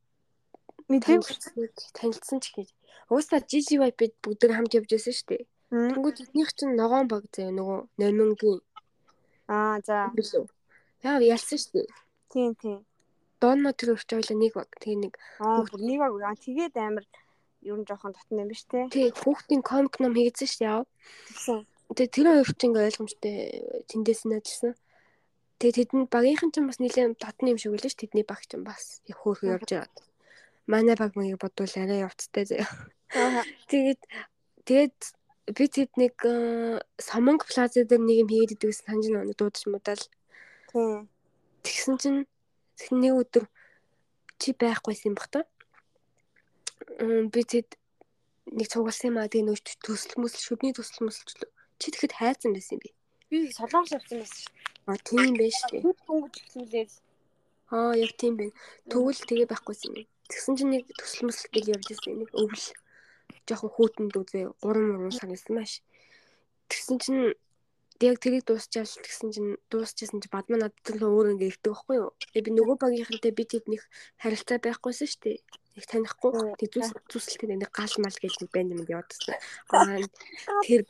[0.88, 2.68] мэдээгүй танилцсан ч гэж.
[3.12, 5.44] Уусаа GGY бид бүгд хамт явж байсан шүү дээ.
[5.74, 8.60] Тэнгүүд эднийх чинь ногоон баг зөө нөгөө номингийн.
[9.48, 10.08] Аа за.
[11.04, 11.88] Яа ялсан шүү дээ.
[12.32, 12.80] Тийм тийм.
[13.40, 14.70] Донно тэр өрч ойлоо нэг баг.
[14.80, 15.14] Тэгээ нэг
[15.44, 16.40] аа бүр нэг баг.
[16.40, 17.04] Тэгээд амар
[17.64, 18.86] ер нь жоохон дотн юм биш те.
[18.92, 20.84] Тий хүүхдийн комик ном хийгдсэн шүү дээ яав.
[21.32, 21.58] Тэгсэн.
[21.96, 23.36] Тэгээ тэр хоёр ч ингээ ойлгомжтой
[23.88, 24.74] тэндээс нь ажилласан.
[25.58, 29.00] Тэгээ тэдэнд багийнхан ч бас нэлээд дотн юм шиг үлээ ш тэдний баг ч бас
[29.08, 30.04] хөөхөн явж байгаа.
[30.66, 32.68] Манай баг маяг бодвол арай явцтай заяа.
[33.70, 34.00] Тэгээд
[34.68, 34.98] тэгээд
[35.56, 36.16] би тэд нэг
[36.98, 40.04] Самонг плаза дээр нэг юм хийгээд идэгсэн санаж нэг дуудаж мудаал.
[41.62, 42.20] Тэгсэн чинь
[42.90, 43.44] нэг өдөр
[44.40, 45.46] чи байхгүйсэн юм бах та.
[46.98, 47.68] Би тэд
[48.54, 51.50] нэг цугалсан юм аа тэгээ нөө төсөл мөсөл шүдний төсөл мөсөлчлөө.
[51.80, 52.94] Чи тэгэхэд хайцсан байсан би.
[53.30, 54.52] Би солонгос явсан байсан шүү.
[54.86, 55.82] А тийм байж тээ.
[55.82, 56.94] Дөнгөж хэлүүлээл.
[57.74, 58.54] Аа яг тийм байна.
[58.86, 60.06] Тэгвэл тэгээ байхгүйсэн юм.
[60.30, 62.66] Тэгсэн чинь нэг төсөл мөсөл гэл явж ирсэн нэг өвөл
[63.48, 65.72] жоохон хүүтэнд үзээ 3 мөрөн санагдсан маш.
[66.70, 67.22] Тэгсэн чинь
[68.04, 72.10] яг тэрийг дуусчаал тэгсэн чинь дуусчихсан чинь бадмаа надад л өөр ингэ ирдэг байхгүй юу.
[72.20, 73.84] Тэгээ би нөгөө багийнхантай би тэднийх
[74.22, 75.38] харилцаа байхгүйсэн шүү дээ.
[75.74, 76.54] Их танихгүй.
[76.58, 79.34] Тэг зүс зүсэлтэй нэг гал мал гэж нэг банд юм явуулсан.
[79.74, 79.98] Аа
[80.62, 80.86] тэр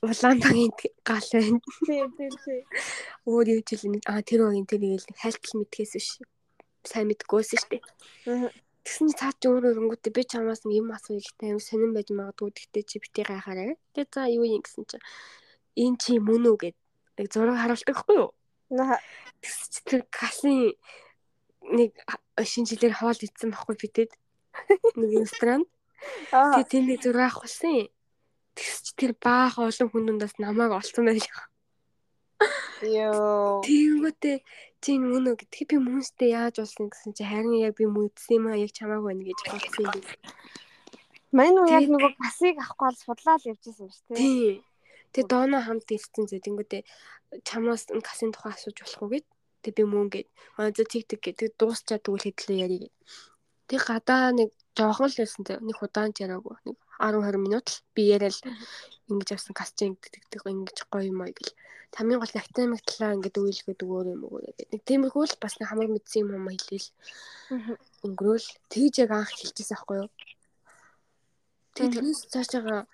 [0.00, 0.72] улаан багийн
[1.04, 1.60] гал байна.
[1.84, 2.64] Тийм тийм тийм.
[3.28, 6.08] Өөр юу ч л аа тэр багийн тэр нэг хайлтал мэдхээс биш.
[6.84, 7.08] Сайн
[7.68, 7.80] дээ.
[8.28, 8.48] Аа
[8.84, 12.08] Тэгсэн чи цаа чи өөрөө өнгөтэй би чамаас нэг юм асууя гэхдээ юм сонирн байж
[12.12, 13.80] магадгүй гэхдээ чи битгий гайхаарай.
[13.96, 14.96] Тэгээ за юу юм гэсэн чи
[15.80, 16.76] энэ чи мөн үү гэд
[17.16, 18.30] нэг зураг харуулдаг хгүй юу?
[19.40, 20.76] Тэгс чи тэр касын
[21.64, 21.96] нэг
[22.38, 24.10] шинжилээр хоол идсэн байхгүй битэд
[24.98, 25.62] нэг инстаграм.
[26.30, 27.90] Тэгээ тэр нэг зураг авахсан.
[28.54, 31.48] Тэгс чи тэр баах олон хүнээс намайг олсон байж байгаа.
[32.84, 33.62] Йоо.
[33.64, 34.36] Тэнгүүтээ
[34.82, 38.46] чи мөн үү гэдгийг би мөнстэй яаж болсон гэсэн чи харин яг би мэдсэн юм
[38.52, 40.04] аа яг чамааг байна гэж бодсон юм.
[41.32, 44.18] Мань уу яг нөгөө басыг авахгүй бол судлаад явж исэн шүү дээ.
[44.20, 44.62] Тий.
[45.14, 46.82] Тэгээ дооноо хамт ирсэн зэ тэнгүүдээ
[47.48, 49.26] чамаас энэ касын тухай асууж болох уу гэд.
[49.64, 50.28] Тэгээ би мөн гэд.
[50.60, 52.94] Аа за тиг тиг гэдэг дуусчаад тэгвэл хэдлээ яри гэд.
[53.72, 55.54] Тэг гадаа нэг жоохон л байсан зэ.
[55.64, 56.56] Нэг удаан ч яраагүй.
[56.68, 58.36] Нэг 10 20 минут л би яриад
[59.08, 61.56] ингэж авсан касчин гэдэг ингэж гоё юм аа гэл.
[61.94, 64.66] Тамийн гол академик талаа ингэж үйлгээд өгөөр юм уу гэдэг.
[64.68, 66.88] Нэг тиймэрхүү л бас нэг хамаг мэдсэн юм юм хэлээл.
[68.04, 70.10] Өнгөрөөл тэгж яг анх хэлчихсэн аахгүй юу?
[71.74, 72.86] Тэгээ тэрнээс цаашаага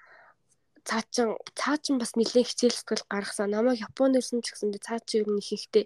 [0.84, 3.52] цаачин цаачин бас нэлээд хичээл сэтгэл гаргасан.
[3.52, 5.84] Намайг Японд ирсэн ч гэсэн цаа чи ер нь их ихтэй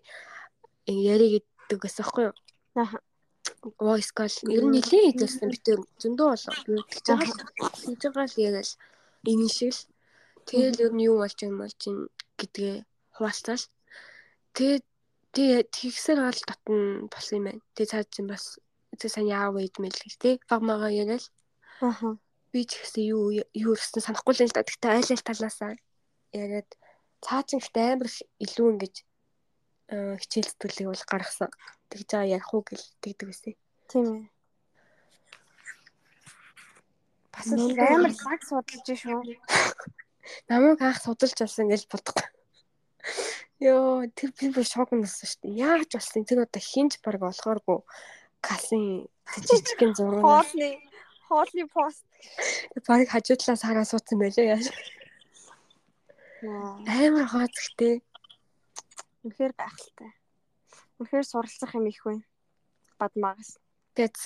[0.86, 2.34] яри гэдэг гэсэн аахгүй юу?
[2.76, 2.98] Аа.
[3.80, 6.54] Voice call ер нь нэлээд хэлсэн битэр зөндөө болоо.
[6.64, 7.36] Тэгж байгаа
[7.84, 8.70] тэгж байгаа л яриад
[9.24, 9.80] энэ шиг л
[10.48, 11.96] тэгэл ер нь юу болж юм болж ин
[12.40, 12.74] гэдгээ
[13.16, 13.64] хуваалцаал.
[14.56, 14.84] Тэгээд
[15.32, 17.62] тэгээ тэгсэр гал татна болсон юм байна.
[17.76, 18.44] Тэгээ цаа чин бас
[19.00, 20.34] тэг сайн яав ийд мэл гэх тээ.
[20.48, 21.24] Багмагаа яриад.
[21.80, 22.16] Аа
[22.54, 24.62] би ч гэсэн юу юу гэсэн санахгүй л л да.
[24.62, 25.72] Гэхдээ айл айл талаасаа
[26.30, 26.70] яриад
[27.18, 28.94] цаачин ихтэй амар илүү ингэж
[29.90, 31.50] хичээл зүтгэлийг бол гаргасан.
[31.90, 33.54] Тэгж байгаа ярих уу гэл тэгдэг байсан.
[33.88, 34.22] Тийм ээ.
[37.34, 39.20] Бас амар лаг судалж шүү.
[40.48, 42.28] Намайг анх судалж болсон гэж бодохгүй.
[43.64, 45.60] Йоо, тэр би бүр шок нөсөн шүү дээ.
[45.60, 47.78] Яаж болсон тэр одоо хинж баг болохооргүй
[48.44, 49.08] касын
[49.46, 50.24] жижигхэн зураг.
[50.24, 50.80] Хоолны
[51.28, 52.04] хоолны пост.
[52.86, 54.66] Барыг хажуу талаас хараа суудсан байлаа яаж.
[56.44, 58.02] Амар хооцгтэй.
[59.24, 60.12] Үнэхээр гайхалтай.
[61.00, 62.24] Үнэхээр суралцах юм их байна.
[63.00, 63.56] Бадмаагаас.
[63.96, 64.16] Тэгээд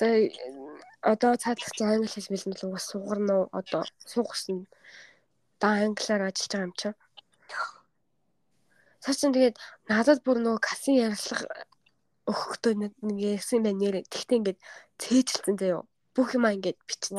[1.01, 4.67] одоо цаадах чи англи хэл мэл нь уус сугарна уу одоо суугсан
[5.61, 6.97] да англиар ажиллаж байгаа юм чинь.
[9.03, 9.55] Цаачин тэгээд
[9.87, 11.47] надад бүр нөгөө касын ярилцлага
[12.27, 13.99] өгөхдөө нэг ярьсан байх нэрэ.
[14.11, 14.59] Тэгтээ ингээд
[15.01, 15.83] цээжилсэн заяа
[16.15, 17.15] бүх юм ингээд бичсэн.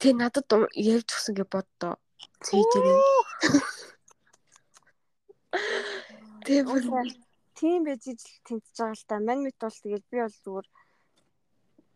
[0.00, 1.94] Тэгээ надад ярьж өгсөн гэж боддоо.
[2.46, 2.98] Цээжээ.
[7.60, 9.16] Тийм байж ижил тэнцэж байгаа л та.
[9.20, 10.66] Мань мэт бол тэгэл би бол зүгээр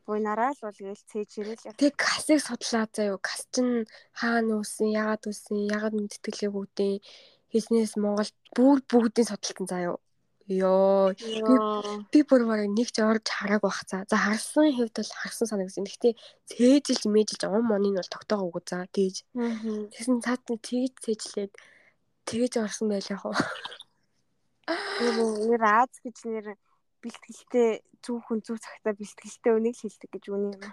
[0.04, 1.78] буйнараа л бол гээл цээжэрэл.
[1.80, 3.16] Тэг касыг судлаа заяо.
[3.16, 7.00] Кас чин хаана үүсэн, яагаад үүсэн, яагаад мэдтгэлээ бүгдийн
[7.48, 9.96] хийснээс Монгол бүр бүгдийн судалтан заяо.
[10.44, 11.16] Йоо.
[12.12, 14.04] Би бүр бараг нэг ч орж хараагүй бах цаа.
[14.04, 15.88] За харсан хэвд бол харсан санагдсан.
[15.88, 16.14] Гэхдээ
[16.52, 19.24] цээжилж мэжилж ом моныг бол тогтоогоо үгүй за тэгж.
[19.32, 21.52] Тэгсэн цаад нь тэгж цээжлээд
[22.28, 23.32] тэгж орсон байлаа хоо.
[24.68, 26.46] Нэр Аз гэж нэр
[27.04, 30.72] бэлтгэлтэй зөвхөн зөв цагтаа бэлтгэлтэй үнийг хэлдэг гэж үнийг юм.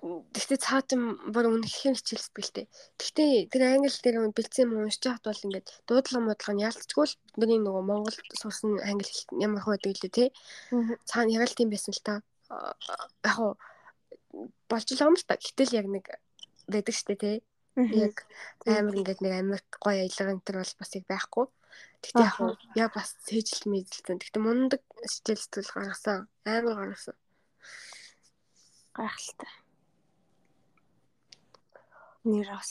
[0.00, 2.66] Гэхдээ цаатан бүр үнэхээр хичээл сэтгэлтэй.
[2.96, 7.18] Гэхдээ тэр англи дээр бэлдсэн юм уншиж хат бол ингээд дуудлага модлого нь ялцчгүй л
[7.36, 10.28] бидний нөгөө Монгол сурсан англи ямар хөө байдаг лээ тий.
[11.04, 12.14] Цаана яг л тийм байсан л та.
[13.28, 13.60] Яг хоо
[14.72, 15.36] болж л юм л та.
[15.36, 16.04] Гэтэл яг нэг
[16.64, 17.36] байдаг штэ тий.
[17.76, 18.24] Яг
[18.64, 21.44] амар ингээд нэг Америк гоё аялга энэ төр бол бас яг байхгүй.
[22.02, 22.36] Гэхдээ яг
[22.82, 24.18] яг бас цээжл мэдлэлтэн.
[24.20, 24.82] Гэхдээ мундаг
[25.12, 26.18] сэтгэл гаргасан.
[26.48, 27.16] Амар гаргасан.
[28.96, 29.52] Гайхалтай
[32.24, 32.70] нэр бас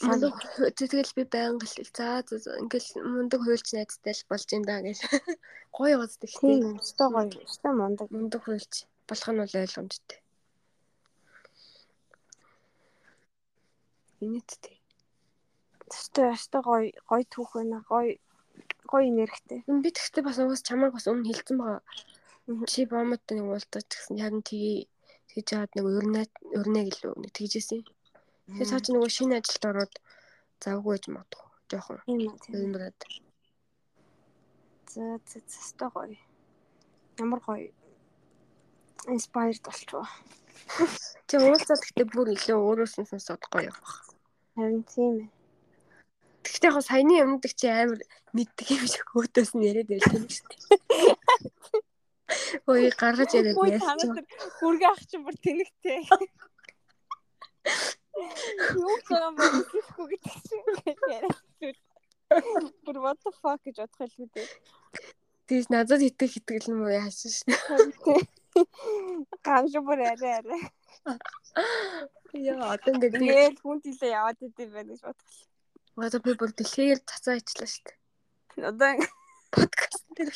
[0.00, 0.34] мундаг
[0.80, 4.98] тэгэл би байнга л за ингээл мундаг хуульч найзтай л болж юм да гэж
[5.76, 6.64] гоё уус тэгтэй.
[6.64, 8.74] Тийм өстой гоё өстой мундаг мундаг хуульч
[9.08, 10.18] болох нь бол ойлгомжтой.
[14.24, 14.76] Инэттэй.
[15.92, 18.16] Өстой өстой гоё гоё түүх байна гоё
[18.90, 19.60] гоё энергитэй.
[19.66, 21.82] Би тэгтээ бас уус чамайг бас өмнө хэлсэн байгаа.
[22.70, 24.88] Чи бомоттой нэг уулзаж гэсэн яг нь тгий
[25.30, 26.26] тэгж яад нэг урнаа
[26.58, 27.86] урнаа гэлөө нэг тэгжсэн.
[28.50, 29.94] Тэгээ цаа чи нөгөө шинэ ажилд ороод
[30.58, 31.46] завгүй гэж магадгүй.
[31.70, 31.98] Жохон.
[32.50, 32.98] Юмраад.
[34.90, 36.18] За за за гоё.
[37.22, 37.70] Ямар гоё.
[39.06, 40.06] Inspired болчихоо.
[41.28, 43.94] Чи уулзаад гэхдээ бүр илүү өөрөөс нь сонсоод гоё явах.
[44.58, 45.39] Харин тийм ээ.
[46.44, 48.00] Гэхдээ яг саяны өмнөд чи амар
[48.36, 50.60] мэддэг юм шиг өөдөөс нь яриад байлаа юм шүү дээ.
[52.70, 54.24] Ой гаргаж яриад яасан.
[54.58, 56.00] Хүргээ ах чинь бүр тэнэгтэй.
[58.78, 61.78] Юу юм бэ хэлэхгүй гэдэг чинь.
[62.84, 64.48] Бүр what the fuck гэж бодох хэлгүй дээ.
[65.50, 67.50] Тэгээс надад итгэх итгэл нь муу яасан шин.
[69.42, 70.62] Ганш бүр арай арай.
[72.38, 75.50] Яа одоо ингээд тэгээд хүн тийлээ яваад идэв байх гэж бодлоо.
[75.96, 77.96] Одоо би бүр дэлхийгээр цацаа ичлаа шүү дээ.
[78.70, 78.90] Одоо
[79.50, 80.30] подкаст дээр.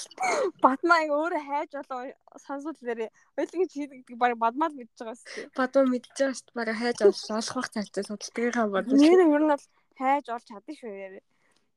[0.58, 2.10] Батмаа ингээ өөрөө хайж болоо
[2.46, 5.54] сонсоод лээрээ ойлгийн чи гэдэг баг бадмаа л мэдж байгаа шүү дээ.
[5.54, 6.54] Бадмаа мэдж байгаа шүү.
[6.58, 8.98] Бараг хайж олох бах цаашаа судалгаагаа бодож.
[8.98, 9.66] Нэг нь ер нь бол
[9.98, 11.22] хайж олж чадна шүү яарэ.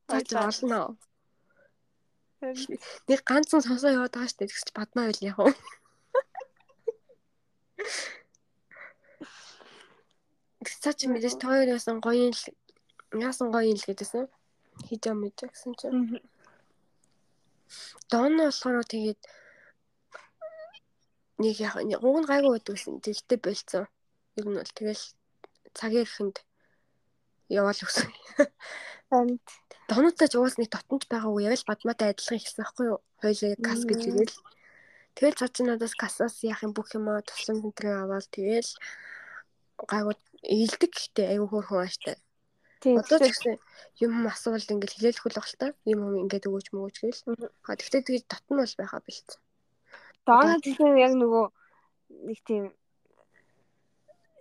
[0.10, 0.98] Хайж олно.
[3.10, 4.42] Нэг ганцхан сонсоо яваад байгаа шүү.
[4.42, 5.54] Тэгсч бадмаа байл яах вэ?
[10.82, 12.34] Цаа чи мэдээж тооёроос гоё юм
[13.22, 14.26] яасан гоё юм л гэдээсэн.
[14.88, 16.22] хийж байгаа мэт гэсэн чинь.
[18.12, 19.22] Дон болохоор тэгээд
[21.42, 23.02] нэг яг уг нь гайгүй байдаг гэсэн.
[23.02, 23.86] Тэгтээ болцсон.
[24.38, 25.04] Ер нь бол тэгэл
[25.78, 26.38] цагийн ихэнд
[27.50, 28.10] яваал өгсөн.
[29.18, 29.48] Амт.
[29.88, 33.00] Донуудтай ч уус нэг дотнод байгаа уу яг л бадмаатай адилхан ихсэн байхгүй юу?
[33.24, 34.38] Хоёлаа кас гэж ирэл.
[35.16, 38.72] Тэгэл цаа чи надаас касаас яах юм бүх юм аа туслан өнтрээ аваад тэгэл
[39.80, 42.16] гайгүй илдэг гэхдээ айгүй хөөрхөн ааштай.
[42.88, 43.04] Тийм.
[43.04, 43.56] Одоо ч гэсэн
[44.00, 45.68] юм асуувал ингээл хилээлэх хөл баг л та.
[45.84, 47.22] Юм юм ингээд өгөөч мөгөөч гээл.
[47.68, 49.40] А тэгтээ тэгж дотн бол байхаа бэлдсэн.
[50.24, 51.46] Доонод тэгэхээр яг нөгөө
[52.32, 52.64] нэг тийм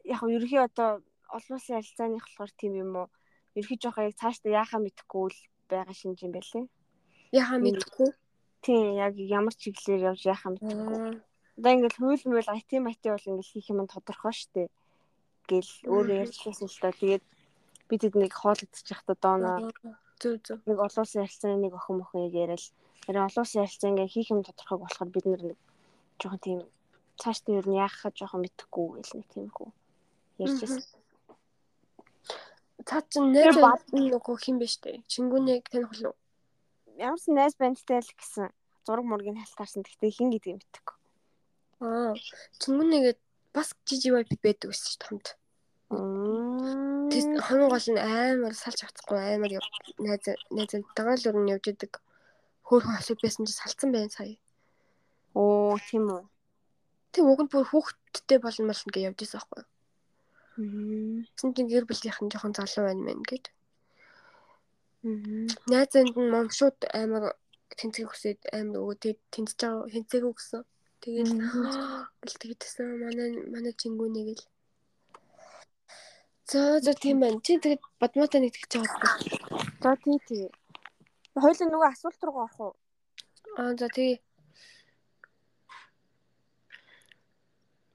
[0.07, 3.09] яг нь ерөнхий одоо олон улсын харилцааных болохоор тийм юм уу?
[3.59, 6.67] Ерөнхий жоохоо яг цаашдаа яахаа мэдэхгүй л байгаа шинж юм байлээ.
[7.35, 8.11] Яхаа мэдхгүй.
[8.63, 11.19] Тийм яг ямар чиглэлээр явж яахаа мэдэхгүй.
[11.59, 14.71] Одоо ингээл хууль мөл IT IT бол ингээл хийх юм тодорхой штэ
[15.51, 16.95] гэл өөрөө ярьчихсан л та.
[16.95, 17.25] Тэгээд
[17.89, 19.71] бид тэднийг хоолодчих та дооноо
[20.21, 20.59] Зүг зүг.
[20.67, 22.65] нэг олон улсын харилцааны нэг охин мохин яг яриад
[23.05, 25.59] харин олон улсын харилцаа ингээ хийх юм тодорхойг болохоор бид нэг
[26.21, 26.59] жоохон тийм
[27.21, 29.69] цаашдаа юу яахаа жоохон мэдэхгүй гэл нэг тийм хүү
[30.39, 30.83] ярьжсэн.
[32.87, 33.57] Цаа чин найз
[33.93, 35.01] нөгөө хин биш үү?
[35.09, 36.21] Чингүнэг таних болов уу?
[37.01, 38.53] Ямар ч найз бандтай л гэсэн
[38.85, 39.83] зураг мургийг халтаарсан.
[39.83, 40.97] Гэхдээ хин гэдгийг мэдэхгүй.
[41.83, 42.15] Аа.
[42.61, 43.19] Чингүнэгээд
[43.57, 45.29] бас GGY байдаг байсан шүү дээ хамт.
[45.33, 45.46] Тэс
[47.47, 49.53] хамгийн гол нь амар салж авахгүй амар
[50.05, 50.25] найз
[50.57, 51.93] найзтайгаа л өрн явж идэг.
[52.69, 54.37] Хөөхөн асуу байсан чи салцсан байна сая.
[55.35, 56.25] Оо тийм үү.
[57.13, 59.71] Тэг уг нь бүр хүүхдтэй болно мал ингээ явж байсан байхгүй юу?
[60.57, 63.21] Тэгсэн чинь гэр бүлийнхэн жоохон залуу байна мэн.
[65.07, 65.47] Аа.
[65.71, 67.37] Найзанд нь мом шууд амар
[67.79, 70.63] тэнцэг хүсээд амар өвөө тэг тэнцэж байгаа тэнцээгүү гэсэн.
[71.03, 71.31] Тэгээд
[72.25, 74.45] гэл тэгдсэн манай манай чингүүнээ гэл.
[76.47, 77.43] За за тийм байна.
[77.43, 79.67] Чи тэгээд бадмаатай нэг тэгж байгаа юм.
[79.83, 80.47] За тий тий.
[81.35, 82.75] Хоёлын нөгөө асуулт руу орох уу?
[83.59, 84.23] Аа за тий.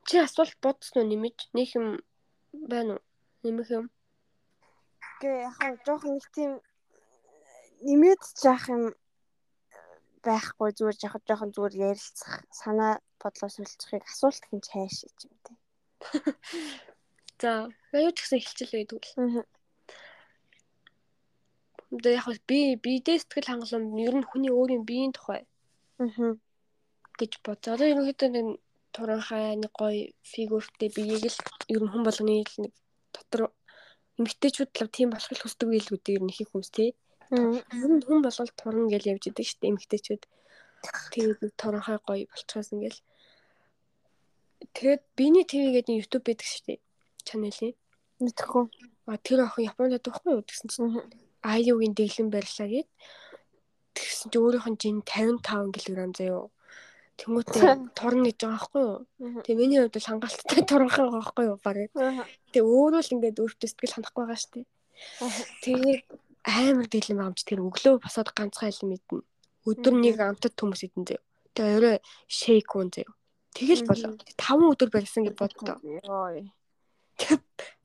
[0.04, 1.38] Чи асуулт бодсон уу нэмэж?
[1.56, 1.88] Нэг юм
[2.52, 3.04] байна уу?
[3.48, 3.86] Нэмэх юм.
[5.24, 6.52] Гэ яг хаа жоохон нэг тийм
[7.88, 8.84] нэмээд жаах юм
[10.28, 15.58] байхгүй зүгээр жоохон жоохон зүгээр ярилцах санаа бодлоо солилцохыг асуулт хин чааш юм дээ.
[17.42, 17.52] За,
[17.98, 19.14] аюу ч гэсэн хэлчихлээ гэдэг л.
[19.18, 19.44] Аа.
[21.92, 25.42] Одоо яг би бидээ сэтгэл хангалуун ер нь хүний өөрийн биеийн тухай
[25.98, 26.38] Аа.
[27.20, 27.74] гэж бодоо.
[27.76, 28.48] Одоо ерөнхийдөө нэг
[28.94, 31.40] туранхай нэг гоё фигүртэй биеийг л
[31.74, 32.74] ер нь хүн болгоны нэг
[33.16, 33.42] дотор
[34.22, 36.90] эмгтээчүүд л тийм болох л хүсдэг байлгүй дээ ер нь их хүмүүс тий.
[37.34, 40.24] Ер нь хүн болгол туран гэж явж идэг шүү дээ эмгтээчүүд.
[41.14, 43.02] Тэгээд туранхай гоё болчихоос ингээл
[44.74, 46.80] Тэгээд биний нэг YouTube байдаг шүү дээ.
[47.26, 47.74] Чаналын.
[48.22, 48.64] Мэдхгүй.
[49.10, 51.02] А тэр охин Японд байдаг юу гэсэн чинь
[51.42, 52.90] Аюугийн дэглэн барьлаа гэд.
[53.98, 56.54] Тэгсэн чи өөрийнх нь жин 55 кг заяо.
[57.18, 58.98] Тэнгүүтээ турна гэж байгаа байхгүй юу?
[59.46, 61.78] Тэгээ миний хувьд бол хангалттай туранхаа байгаа байхгүй юу баг.
[62.54, 64.66] Тэгээ өөрөө л ингээд өөртөө сэтгэл ханахгүй байгаа дээ.
[65.66, 66.02] Тэгээд
[66.46, 69.22] амар юм чи тэр өглөө босоод ганцхан айлын мэднэ.
[69.70, 71.24] Өдөр нэг амтд хүмүүс идэн заяо.
[71.54, 73.14] Тэгээ орой шейк уун заяо.
[73.54, 74.18] Тэгэл болоо.
[74.18, 75.78] 5 өдөр барьсан гэж боддоо.
[75.84, 76.50] Йой.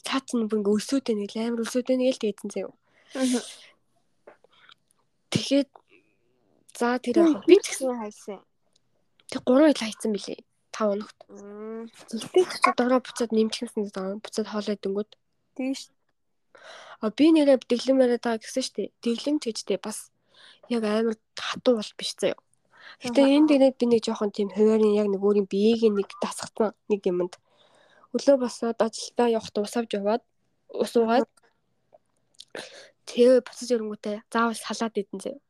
[0.07, 2.73] Цаа чинь бүр ингээ өсөөдөө нэг амар өсөөдөө нэг л дээдсэн заяо.
[5.33, 5.71] Тэгэхэд
[6.79, 8.41] за тэр яг би ч гэсэн хайсан.
[9.33, 10.41] тэг 3 ил хайцсан билээ.
[10.71, 11.19] 5 хоногт.
[12.13, 14.21] Тэгтээ ч дороо буцаад нэмчихсэн даа.
[14.23, 15.11] Буцаад хоолой дөнгөд.
[15.57, 15.91] Тийш.
[17.01, 18.93] А би нэрээ дэглэм яриад байгаа гэсэн штэ.
[19.03, 20.13] Дэглэм гэжтэй бас
[20.69, 22.39] яг амар хатуу бол биш заяо.
[23.03, 27.01] Гэтэ энэ дээрээ би нэг жоохон тийм хуваарийн яг нэг өөрийн биеийг нэг дасгацсан нэг
[27.05, 27.35] юмд.
[28.16, 30.22] Өглөө босоод ажилдаа явахдаа ус авч яваад
[30.82, 31.28] ус уугаад
[33.09, 35.40] тэгээ буцаж ирэнгүүтээ заавал салаад идэн заяа.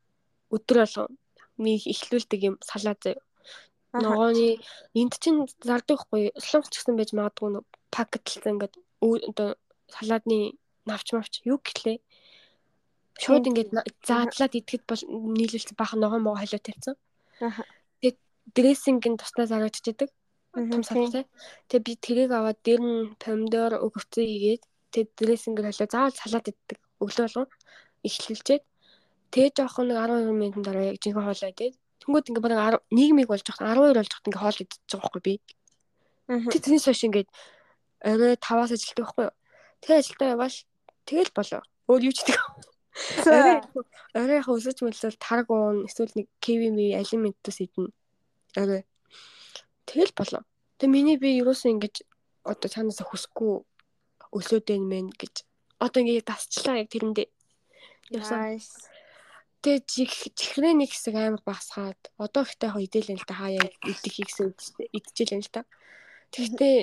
[0.55, 1.14] Өдөр болгон
[1.62, 3.22] мийг ихлүүлдэг юм салаад заяа.
[3.94, 4.60] Ногооны
[4.98, 7.62] энд чинь зардаг хгүй солонгоч гэсэн байж магадгүй
[7.94, 8.74] пакетлсан ингээд
[9.30, 9.48] одоо
[9.94, 11.98] салаадны навч мавч юу гэхлээ.
[13.22, 13.70] Шууд ингээд
[14.05, 15.02] заадлаад идэхэд бол
[15.38, 16.97] нийлүүлсэн бахан ногоо мого холио тавьсан.
[18.01, 18.18] Тэгээд
[18.56, 20.10] дрессингийн туснаа зарагдчихдаг.
[20.57, 21.24] Том савтай.
[21.69, 24.62] Тэгээд би тэрийг аваад дээр нь помидор өгөвцөө хийгээд
[24.93, 26.78] тэгээд дрессингээр холио заавал салаад иддэг.
[27.05, 27.49] Өглөө болгон
[28.09, 28.65] ихлүүлчихэд
[29.33, 31.74] тэгээ жоохон нэг 12 минутын дараа яг жинхэнэ хоолой идээд
[32.07, 35.35] Тэнгүүд ингээ бараг 11 болж хат 12 болж хат ингээ хоол идчихэж байгаа байхгүй би.
[36.55, 37.27] Тэг тэрнээс хойш ингээ
[38.07, 39.35] орой 5-аас ажилтдаг байхгүй юу.
[39.83, 40.57] Тэгээ ажилдаа яваал
[41.03, 41.62] тэгэл болоо.
[41.91, 42.39] Өөр юу ч гэдэг.
[43.27, 43.57] Орой
[44.15, 47.91] орой яг өсөж мөлсөл тарг уун эсвэл нэг киви ми алиментус идэнэ.
[48.55, 48.83] Орой.
[49.97, 50.44] Тэгэл болоо.
[50.77, 52.05] Тэг миний би юусэн ингэж
[52.44, 53.64] одоо цаанаас хүсэхгүй
[54.36, 55.40] өсөөд байна мэн гэж
[55.81, 57.28] одоо ингээ дасчлаа яг тэрэндээ.
[59.64, 59.73] Гэтэ
[60.36, 64.52] чихрээ нэг хэсэг амар багсгаад одоо ихтэй хоо идэлэн л та хаяа идэх гэсэн
[64.93, 65.64] идчихэл юм л та.
[66.28, 66.77] Тэгтээ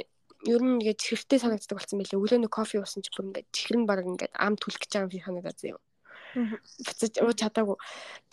[0.49, 2.17] ер нь ингээд чихэртэй санагддаг болсон байлээ.
[2.17, 5.15] Өглөө нэг кофе уусан чи бүр ингээд чихэр нь баг ингээд ам түлэх гэж байгаа
[5.15, 5.79] юм санагдаад заяа.
[6.81, 7.77] Буцаж ууж чадаагүй.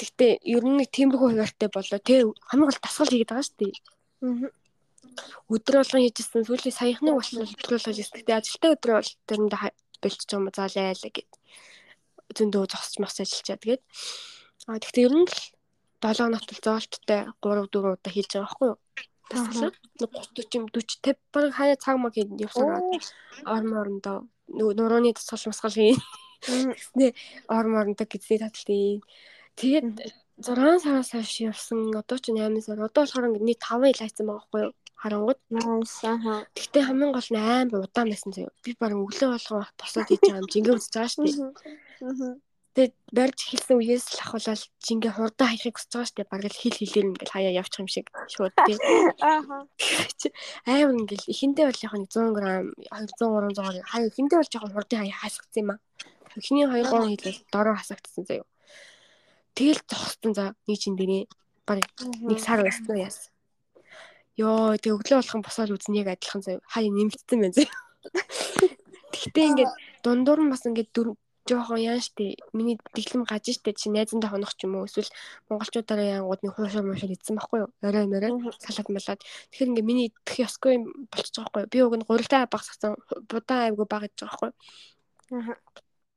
[0.00, 2.00] Тэгтээ ер нь нэг тиймэрхүү хуваартай болоо.
[2.00, 3.74] Тэ хамгийн гол дасгал хийгээд байгаа шүү дээ.
[5.50, 8.16] Өдөр болгон хийжсэн сүүлийн саяхныг болчихлоо өдөр болгож хийсэн.
[8.16, 9.62] Тэгтээ ажилтаа өдөр бол тэрэндээ
[10.02, 11.30] болчих юм заалаа л гэд
[12.36, 13.58] зөндөө зогсож мас ажиллачаа.
[13.58, 13.82] Тэгээд
[14.70, 15.38] аа тэгтээ ер нь л
[16.00, 18.78] 7 хоногт л зоолттой 3 4 удаа хийж байгаа байхгүй юу?
[19.30, 19.72] Тасглаа.
[19.98, 22.86] 30 40 50 баг хаяа цаг маг явсараад
[23.44, 24.16] орон орондоо
[24.48, 25.98] нурууны тасгал масгал хийн.
[26.40, 27.06] Тэгснэ
[27.52, 29.02] орон орондоо гизээ таталтын.
[29.58, 29.86] Тэгээд
[30.40, 34.26] 6 сараас хойш явсан одоо ч 8 сар одоо болохоор ингэ нийт 5 ил хайцсан
[34.26, 34.72] байгаа байхгүй юу?
[35.00, 35.40] Харангууд.
[36.04, 36.44] Аа.
[36.52, 38.52] Гэхдээ хамгийн гол нь амар удаан байсан заяа.
[38.64, 41.48] Би баран өглөө болгоо босоод хийж байгаа юм жингээ үзэж байгаа шүү дээ.
[42.04, 42.36] Аа.
[42.70, 46.32] Тэгээд барьж эхэлсэн үеэс л ахуулаад жингээ хурдан хаяхыг хүсэж байгаа шүү дээ.
[46.32, 48.76] Бараг л хил хилээр ингээл хаяа явчих юм шиг шууд тий.
[49.24, 49.66] Аа.
[50.68, 52.40] Амар ингээл эхэндээ бол яг 100 г
[52.94, 55.80] 200 300 хаяа эхэндээ бол жоохон хурдан хаяа хасагдсан юм аа.
[56.38, 58.46] Эхний 2 3 хилээс дороо хасагдсан заяа.
[59.56, 61.26] Тэгэл зогссон за нэг чин дээрээ
[61.66, 61.82] баг
[62.22, 63.34] нэг сар байсан яасан.
[64.40, 66.64] Йоо тэг өглөө болгон босоод үзэн яг адилхан заяа.
[66.72, 67.76] Хаяа нэмэгдсэн байна заяа.
[69.12, 69.72] Гэхдээ ингээд
[70.04, 71.14] дундуур нь бас ингээд дөрв
[71.48, 72.40] жоохон яан штэ.
[72.56, 73.76] Миний дэглэм гаж штэ.
[73.76, 74.88] Чи найзандаа хонох ч юм уу?
[74.88, 75.10] Эсвэл
[75.50, 77.70] монголчуудаараа яангууд нэг хуушаа муушаа идсэн байхгүй юу?
[77.82, 78.32] Орой морой.
[78.62, 79.20] Салаад малаад.
[79.50, 80.74] Тэгэхээр ингээ миний идэх ёсгүй
[81.10, 82.96] болчихж байгаа байхгүй би уг нь гурилдаа багсгасан
[83.28, 84.50] будаан айгу баг гэж байгаа байхгүй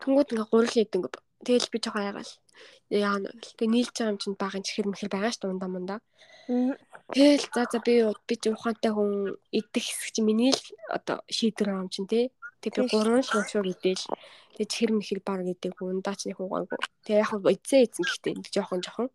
[0.02, 1.12] Тэнгүүд ингээ гурил идэнгүү
[1.46, 2.34] тэгэл би жоохон айгаал.
[2.90, 6.00] Яана тэгээ нийлж байгаа юм чинь баг энэ чихэр мэхэр байгаа штэ ундаа мундаа
[7.12, 11.68] Тэгэл за за би би ч ухаантай хүн идэх хэсэг чи миний л одоо шийдвэр
[11.68, 12.32] байгаа юм чинь тий.
[12.64, 14.08] Тэг би гурван шууд идэл.
[14.56, 16.80] Тэг чихэр мэхэр баг идэг ундаа ч нэг хугаагүй.
[17.04, 19.10] Тэг яг хөө эзээ эзэн гэхдээ жоохон жоохон.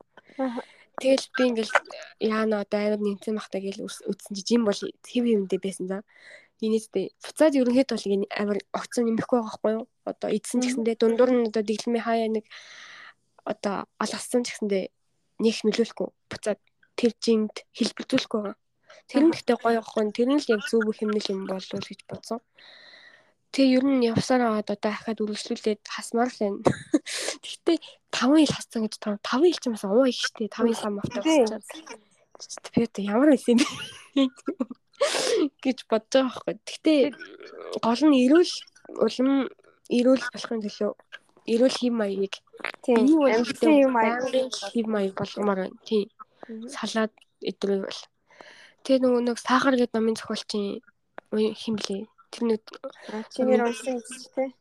[1.01, 1.75] Тэгэл би ингээл
[2.21, 5.99] яана одоо амар нэмсэн бахтаа гэл үтсэн чи жим бол хэв хэвэндээ байсан за.
[6.59, 9.85] Инээдтэй буцаад ерөнхийд бол ингэ амар огцон нэмэхгүй байгаа байхгүй юу?
[10.11, 12.45] Одоо эдсэн гэсэндээ дундуур нь одоо дэглэмээ хаяа нэг
[13.47, 14.85] одоо алгасан ч гэсэндээ
[15.39, 16.59] нэг нөлөөлөхгүй буцаад
[16.99, 18.59] тэр жинд хэлбэрзүүлэхгүй байгаа.
[19.07, 20.11] Тэр нь гэхдээ гоё ахгүй.
[20.11, 22.41] Тэр нь л яг зөв хэмнэл юм болов уу гэж бодсон.
[23.55, 26.61] Тэгээ ер нь явсаар аваад одоо дахиад үргэлжлүүлээд хасмаар л байна.
[27.47, 27.79] Гэхдээ
[28.13, 31.01] 5 ил хассан гэж 5 ил ч юм бас уу их штэ 5 ил ам
[31.01, 31.63] автай болчихсон.
[32.75, 34.29] Би одоо ямар байсан юм
[35.65, 36.55] гэж бодож байгаа байхгүй.
[36.69, 37.01] Гэхдээ
[37.81, 38.53] гол нь эрүүл
[39.01, 39.31] улам
[39.89, 40.93] эрүүл болохын төлөө
[41.49, 42.35] эрүүл хэм маягийг
[42.85, 45.77] тийм амьдсан юм аяг хэм маяг болгомоор байна.
[45.89, 46.05] Тийм
[46.73, 48.01] салаад идэв бол.
[48.85, 50.81] Тэгээ нөгөө нэг сахар гэдэг номын зохиолчийн
[51.33, 52.09] хин блэ?
[52.33, 52.63] Тэр нэг
[53.33, 54.01] чиний унсан
[54.35, 54.53] тий.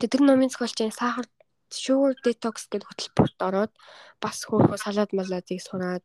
[0.00, 1.26] Тэр номын зохиолчийн сахар
[1.74, 3.72] sugar detox гэдэг хөтөлбөрт ороод
[4.22, 6.04] бас хөөхө салаад малаадыг сураад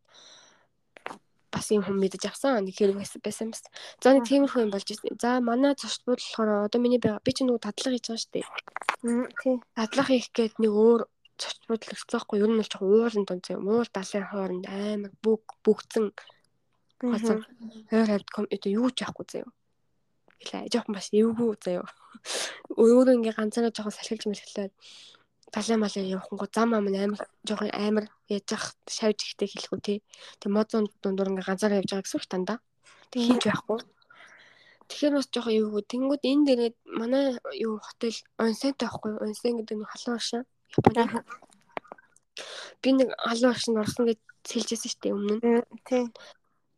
[1.54, 3.66] бас юм хүм мэдэж авсан нэг хэрэг байсан юмс.
[4.02, 5.18] За нэг тиймэрхүү юм болж ирсэн.
[5.18, 8.46] За манай зочд болохоор одоо миний би ч нөгөө тадлага хийж байгаа шүү дээ.
[9.42, 9.56] Тий.
[9.78, 11.02] Тадлага хийх гээд нэг өөр
[11.40, 15.44] цочд бодол өсцөөхгүй ер нь бол жоохон уулын тун зэ муур далайн хооронд амар бүг
[15.64, 16.06] бүгцэн
[17.00, 17.40] хацсан
[17.90, 19.50] хойр хавд ком одоо юу ч яахгүй заяа.
[20.44, 21.88] Хэлээ жоохон бас эвгүй заяа.
[22.76, 24.74] Өөрөө ингээ ганцаараа жоохон салхилж мэлхлээд
[25.54, 30.00] далайн малын явахынгу зам ам амар жоохон амар яаж ах шавж ихтэй хэлэхгүй тий.
[30.40, 32.58] Тэг модон дундуур ингээ ганцаараа явж байгаа гэсэн үг дандаа
[33.12, 33.80] тэг хийж байхгүй.
[34.90, 35.84] Тэгэхээр бас жоохон эвгүй.
[35.86, 37.24] Тэнгүүд энэ дээрээ манай
[37.58, 39.12] юу хотел онсентэй байхгүй.
[39.24, 40.44] Онсен гэдэг нь халуун шаа.
[42.82, 45.64] Би нэг алуу агшинд орсон гэж сэлжсэн шүү дээ өмнө.
[45.84, 46.14] Тийм.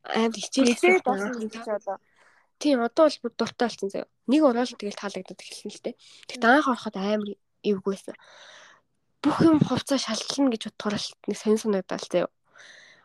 [0.04, 1.98] Амар хичээлсэн болоо.
[2.62, 4.10] Тийм одоо бол бүр дуртай болсон заяа.
[4.30, 5.96] Нэг ороод тэгэл таалагдаад эхэлсэн л дээ.
[6.30, 7.32] Тэгт анх ороход амар
[7.66, 8.16] эвгүйсэн.
[9.22, 12.30] Бүх юм хувцас шалтлна гэж бодохоор л нэг сонь санагдал заяа.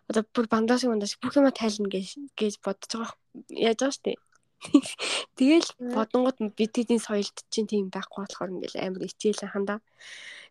[0.08, 3.16] Одоо бүр бандаж бандаж бүх юм тайлна гэж гэж бодож байгаа.
[3.52, 4.18] Яаж байгаа шүү дээ.
[5.38, 9.78] Тэгэл бодонгууд бид тэдний соёлд чинь тийм байхгүй болохоор ингээл амар ичээл хандаа.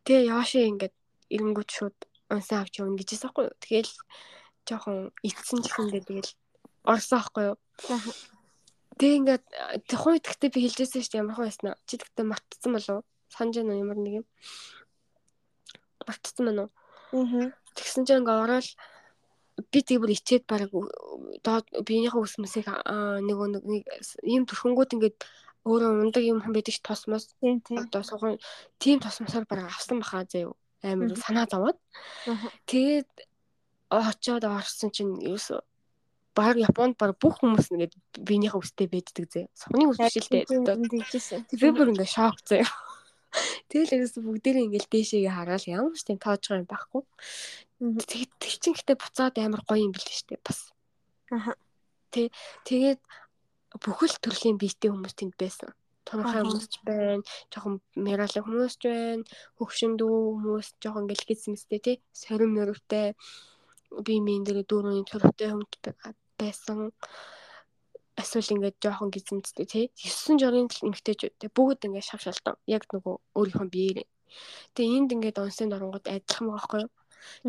[0.05, 0.95] Тэгээ Йоши ингээд
[1.33, 1.97] ирэнгүүт шууд
[2.29, 3.57] унсаа авч явна гэжсэн байхгүй юу.
[3.61, 3.93] Тэгэл
[4.65, 6.31] жоохон ицсэн ч гэсэндээ тэгэл
[6.85, 7.57] орсон байхгүй юу.
[8.95, 9.43] Тэгээ ингээд
[9.89, 11.75] тухайн үед гэхдээ би хэлжсэн шүү дээ ямар хөө яснаа.
[11.89, 13.05] Чи тэгтээ мартцсан болов уу?
[13.33, 14.25] Санаж байна уу ямар нэг юм?
[16.07, 16.71] Мартцсан байна уу?
[17.11, 17.51] Аа.
[17.75, 18.67] Тэгсэн чинь ингээд ороод
[19.75, 20.71] би тэг бүр ичээд баг
[21.43, 22.67] доод биенийхээ үсмэсийг
[23.27, 23.83] нөгөө нэг
[24.23, 25.17] ийм төрхөнгүүд ингээд
[25.67, 28.39] өөрөө ундаг юм хүн байдаг ш тосмос одоо суган
[28.79, 31.77] тийм тосмосоор баг авсан баха заяа амар санаа зовоод
[32.71, 33.11] тэгээд
[33.91, 35.51] очоод орсон чинь юус
[36.35, 37.95] баг Японд баг бүх хүмүүс ингээд
[38.27, 39.47] биенийхээ үстэй байддаг зэ.
[39.55, 40.43] Сухны үс биш л дээ.
[40.91, 41.47] тэгжсэн.
[41.47, 42.67] Би бүр ингээд шок заяа.
[43.69, 47.01] Тэгэл ерөөсө бүгдээрээ ингээл дээшээгээ хараад ямар ч тийм тоожгоо юм байхгүй.
[48.05, 50.69] Тэг чин гэтээ буцаад амар гоё юм бэл штэ бас.
[51.33, 51.57] Аха.
[52.13, 52.29] Тэ
[52.69, 53.01] тэгээд
[53.81, 55.73] бүхэл төрлийн биетэй хүмүүс тэнд байсан.
[56.05, 59.25] Тонхой хүмүүс ч байна, жоохон мэралын хүмүүс ч байна,
[59.57, 63.17] хөвшин дүү хүмүүс жоохон ингээл гисмэстэй тий, сорин мөрөвтэй
[64.05, 65.81] бие биен дээр дөрөвний төрөвтэй хүмүүс
[66.37, 66.93] байсан
[68.21, 69.85] эсвэл ингээд жоохон гизэмцтэй тий.
[69.95, 71.49] 9 жорын эмгтээчүүд тий.
[71.51, 74.07] Бүгд ингээд шав шалтан яг нөгөө өөрийнхөө биеэрээ
[74.75, 76.91] тэгээ энд ингээд онсын оронгууд адилхан байгаа байхгүй юу?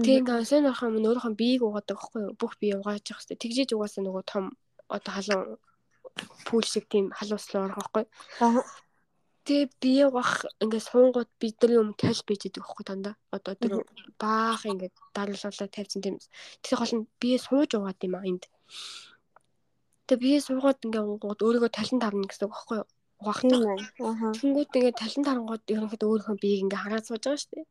[0.03, 2.33] Тэгээ ингээд онсын орох юм өөрийнхөө биеийг угаадаг байхгүй юу?
[2.41, 3.43] Бүх бие угааж явах хэрэгтэй.
[3.43, 4.45] Тэгжээж угаасаа нөгөө том
[4.97, 5.45] одоо халуун
[6.47, 8.65] пүүл шиг тийм халууслаа орох байхгүй юу?
[9.47, 10.33] Тэгээ бие угаах
[10.63, 13.15] ингээд суунгууд бидний өмнө тал байж идэг байхгүй дандаа.
[13.37, 13.75] Одоо тэр
[14.19, 16.17] баах ингээд даралуулаад тавьсан тийм.
[16.63, 18.45] Тэгэхээр гол нь бие сууж угаад юм а энд.
[20.07, 22.89] Тэгээ бие суугаад ингээ унгууд өөрийгөө талент авна гэсэн үг байхгүй юу?
[23.21, 24.33] Угаах юм аа.
[24.39, 27.67] Тэнгүүд ингээ талент харангууд ерөнхийдөө өөрийнхөө биеийг ингээ хараад сууж байгаа шүү дээ.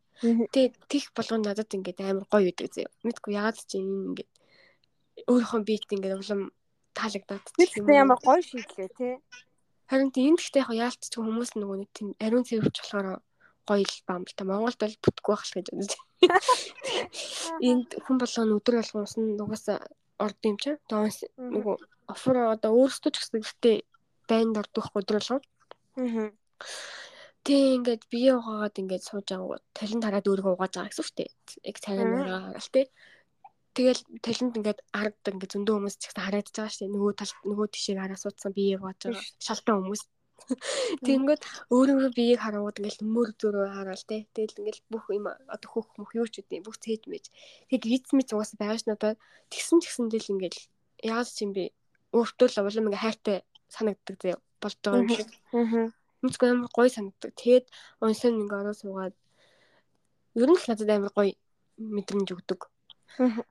[0.52, 2.88] Тэгээ тех болгоно надад ингээ амар гоё үдэг зөө.
[3.08, 4.28] Мэдгүй ягаад ч юм ингээ
[5.32, 6.42] өөрийнхөө биед ингээ улам
[6.98, 9.14] таалагдаад тийм ямар гоё шийдлээ тий.
[9.90, 13.22] Харин тийм гэхдээ яг яалтч хүмүүс нөгөө нэг тийм ариун цэвэрч болохоор
[13.70, 15.94] гоё л бам л та Монголд бол бүтггүй байх л гэж бодож.
[17.70, 19.78] Энд хүн болгоно өдөр болгон усан нугасаа
[20.18, 20.82] орд юм чинь.
[20.90, 21.76] Тоонс нөгөө
[22.14, 23.78] офор одоо өөрсдөө ч гэсэн гэхдээ
[24.30, 25.40] байнд ордох өдрөлгөө.
[26.02, 26.30] Аа.
[27.46, 31.20] Тэг ингээд бие угаагаад ингээд сууж байгаа талент хараад өөрийгөө угааж байгаа гэсэн үг шүү
[31.22, 31.32] дээ.
[31.70, 32.86] Яг цагаан мөрөө л тий.
[33.78, 36.94] Тэгэл талент ингээд ард ингээд зөндөө хүмүүс ч гэсэн хараад байгаа шүү дээ.
[36.96, 39.24] Нөгөө тал нөгөө тишийг хараа суудсан бие угааж байгаа.
[39.46, 40.04] Шалтан хүмүүс.
[41.06, 44.26] Тэнгүүд өөрөө биеийг харангууд ингээл мөр зөрөө хараал те.
[44.34, 47.30] Тэгэл ингээл бүх юм одоо хөх мөх юу ч үгүй бүх цээж мэж.
[47.70, 49.22] Тэг виз мэд угаасаа байгаа ш надад
[49.54, 50.60] тэгсэн ч гэсэн тэл ингээл
[51.14, 51.72] яаж ч юм бэ
[52.16, 53.38] өөртөө л улам ингээ хайртай
[53.76, 54.32] санагддаг зэ
[54.62, 55.30] болж байгаа юм шиг.
[55.52, 55.92] Аа.
[56.24, 57.32] Нүцгэн амар гоё санагддаг.
[57.36, 57.66] Тэгээд
[58.02, 59.16] унсан ингээ ороо суугаад
[60.40, 61.34] ер нь л надад амар гоё
[61.78, 62.62] мэдрэмж өгдөг.
[63.20, 63.44] Аа.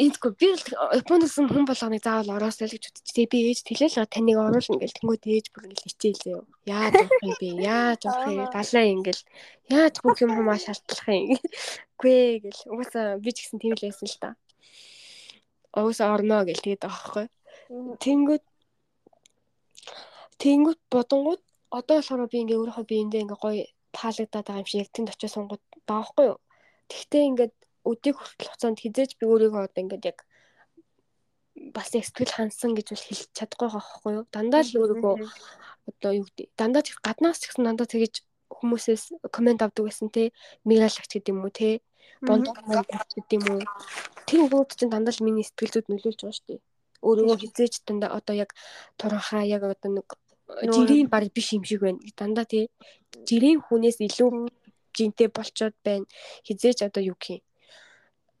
[0.00, 0.64] Эндгүй би л
[0.96, 3.12] Японоос хүн болгоныг заавал ороосоо л гэж бодчих.
[3.12, 6.44] Тэгээ би ээж тэлээл таныг оруулна ингээл тэнгууд ээж бүр ингээл хичээлээ юу.
[6.64, 7.48] Яаж авах юм бэ?
[7.60, 8.48] Яаж авах юм?
[8.48, 9.22] Далаа ингээл
[9.68, 11.36] яаж бүх юм хумаа шалтлах юм.
[12.00, 14.28] Гүй гэл угаасаа би ч гэсэн тийм л байсан л та.
[15.72, 17.26] Угаасаа орно гэл тэгээд байгаа байхгүй.
[18.04, 18.44] Тэнгүүд
[20.42, 21.42] тэнгүүд бодонгууд
[21.78, 23.64] одоо болохоор би ингээ өөрийнхөө биендээ ингээ гоё
[23.96, 26.38] таалагдаад байгаа юм шиг яг тэнд очиж сунгууд байгаа байхгүй юу.
[26.90, 27.54] Тэгтээ ингээд
[27.90, 30.18] өдийг хүртэл хугацаанд хизээж би өөрийгөө одоо ингээд яг
[31.76, 34.24] бас яг сэтгэл хансан гэж бол хэлж чадахгүй байхгүй юу.
[34.34, 35.14] Дандаа л өөрийгөө
[35.88, 38.14] одоо юу гэдэг дандаа ч гаднаас ч гэсэн дандаа тэгэж
[38.52, 39.04] хүмүүсээс
[39.34, 40.30] комент авдаг байсан те
[40.68, 41.80] мигралагч гэдэг юм уу те
[42.22, 43.62] бонд комент гэдэг юм уу?
[44.26, 46.60] Тэр хүмүүс чинь дандаа л миний сэтгэл зүйд нөлөөлж байгаа шүү дээ.
[47.02, 48.50] Өөрийгөө хизээж дандаа одоо яг
[48.98, 50.08] туранхаа яг одоо нэг
[50.74, 51.98] жирийн баг биш юм шиг байна.
[52.16, 52.70] Дандаа тий
[53.28, 54.30] жирийн хүнээс илүү
[54.96, 56.06] жинтэй болчоод байна.
[56.46, 57.42] Хизээж одоо юу гэх юм?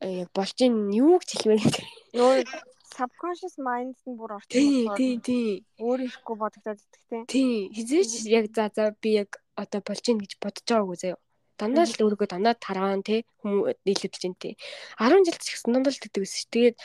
[0.02, 1.86] Яг болж ин юу гэж хэлмээр гэдэг
[2.18, 2.44] нөө
[2.92, 4.52] subconscious mind нь бүр орчих.
[4.52, 5.48] Тий, тий, тий.
[5.80, 7.22] Өөр ихгүй бодогдоод идэх тий.
[7.32, 11.18] Тий, хизээч яг за за би яг одоо болж ин гэж бодож байгаагүй заяа.
[11.60, 14.54] Дандаа л өөрийгөө дандаа таргаан тий хүмүүс нийлүүлж ин тий.
[14.98, 16.34] 10 жил ч гэсэн дандаа л тэгдэг ус.
[16.50, 16.76] Тэгээд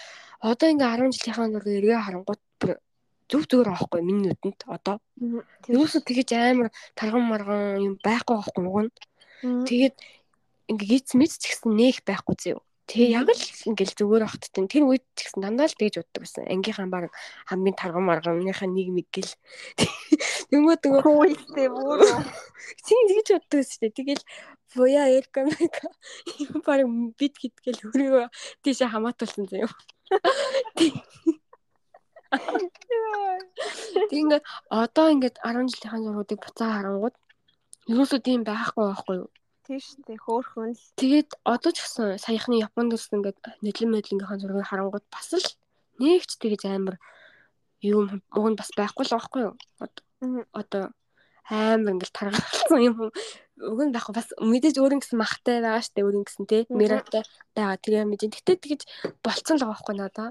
[0.43, 2.41] одоо ингээ 10 жилийнхаа зургийг эргээ харангуут
[3.27, 5.03] зүг зүгээр аахгүй миний нүдэнд одоо.
[5.67, 8.91] Юусоо тэгэж амар тарган марган юм байхгүй байхгүй уг нь.
[9.67, 9.95] Тэгээд
[10.71, 12.59] ингээ гиц мэд ч гэсэн нээх байхгүй зөө.
[12.87, 16.23] Тэгээ яг л ингээл зүгээр ахт тийм тэр үед ч гэсэн дандаа л тэгж уддаг
[16.23, 16.47] байсан.
[16.47, 17.11] Ангийнхаа баг
[17.51, 19.35] хамгийн тарган марганыхаа нэг мэг гэл.
[20.47, 21.99] Тэнгүүд нөгөө үедээ бүр
[22.87, 23.97] тийм тэгж уддаг байсан шүү дээ.
[23.99, 24.23] Тэгэл
[24.77, 25.03] буя
[26.43, 26.79] юм баг
[27.19, 28.25] бит хитгэл хөрөөгөө
[28.63, 29.71] тийшээ хамаатуулсан заяа.
[34.11, 37.15] Тэгээд одоо ингээд 10 жилийнхаа зургуудыг буцаа харангууд
[37.91, 39.29] ерөөсөө тийм байхгүй байхгүй юу?
[39.67, 40.83] Шүү дээ хөөхөн л.
[40.99, 45.47] Тэгээд одоо ч гэсэн саяхны Японд гэсэн ингээд нэдлэн мэдлэнгийнхаа зургийг харангууд бас л
[45.99, 46.95] нэгч тэгэж амар
[47.83, 49.53] юм уг нь бас байхгүй л байхгүй юу?
[50.59, 50.83] Одоо
[51.47, 52.95] амар ингээд таргалсан юм
[53.57, 57.23] уг нь байхгүй бас мэдээж өөрийн гэсэн махтай байгаа штэ өөрийн гэсэн те миратай
[57.55, 58.35] байгаа тэгээ мэдээ.
[58.35, 58.81] Гэтэ тэгэж
[59.25, 60.29] болцсон л байгаа байхгүй надаа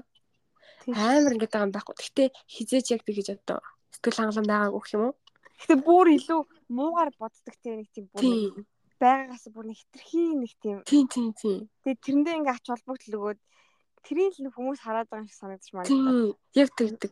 [0.95, 1.95] амар ингээд байгаа юм байхгүй.
[1.99, 3.59] Гэхдээ хизээч яг тэгэж одоо
[3.91, 5.15] сэтгэл хангалуун байгаагүй гэх юм уу?
[5.57, 6.41] Гэхдээ бүр илүү
[6.71, 8.23] муугар боддог те нэг тийм бүр
[9.01, 10.77] байгаагаас бүр нэг хитрхи нэг тийм.
[10.87, 11.61] Тийм тийм тийм.
[11.83, 13.39] Тэгээ тэрэндээ ингээ ач холбогдол өгөөд
[14.05, 16.33] тэрийг л хүмүүс хараад байгаа юм шиг санагдаж байна.
[16.55, 17.11] Яг тэгдэг.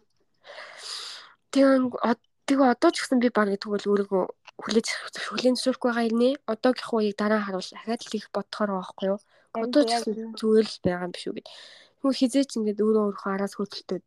[1.52, 1.92] Тэгээ
[2.48, 4.24] тэгээ одоо ч гэсэн би баг тэгвэл өөрийгөө
[4.62, 4.88] хүлээж
[5.34, 6.30] хүлээн зөвшөөрөхгүй байгаа юм нэ.
[6.48, 9.20] Одоогийнх үеийг дараа харуул ахаад л их бодохоор байгаа байхгүй юу?
[9.56, 11.48] Одоо ч гэсэн зүгээр л байгаа юм биш үү гэд.
[12.00, 14.06] Тэгвэл хизээч ингээд өөрөө өөрийнхөө араас хөдөлтөд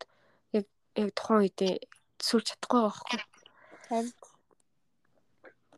[0.56, 0.66] яг
[0.96, 1.74] яг тухайн үедээ
[2.22, 3.18] сүрч чадахгүй байхгүй.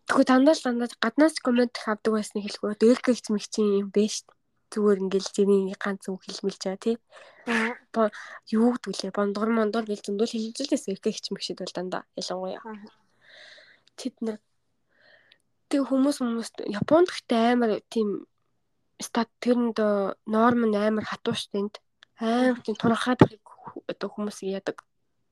[0.06, 2.78] Тэгвэл дандаа л дандаа гаднаас комент авдаг байсныг хэлэхгүй.
[2.78, 4.39] Дээлгэгч мэгчийн юм бэ шүү дээ.
[4.70, 6.96] Зүгээр ингээл зэний ганц үг хэлмэлж байгаа тий.
[7.50, 8.10] Аа.
[8.54, 9.10] Юу гэдгүүлээ?
[9.10, 10.94] Бондгор мондор гэл зөндөл хэлж л байсан.
[10.94, 12.62] Дээлгэгч мэгчид бол дандаа ялангуяа.
[13.98, 14.38] Тэд нар
[15.70, 18.30] тэг хүмүүс хүмүүс Японд гэхдээ амар тийм
[19.02, 19.78] стат тэрэнд
[20.30, 21.74] норм нь амар хатуу штэ энд.
[22.22, 23.26] Амар тийм турхаад
[23.90, 24.86] одоо хүмүүс яадаг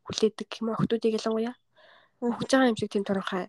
[0.06, 1.55] хүлээдэг юм охтуудыг ялангуяа.
[2.19, 3.47] Хөгж байгаа юм шиг тийм турхаа.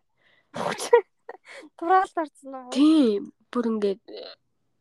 [1.78, 2.70] Тураалт орсон уу?
[2.74, 3.34] Тийм.
[3.49, 4.02] Бүр ингээд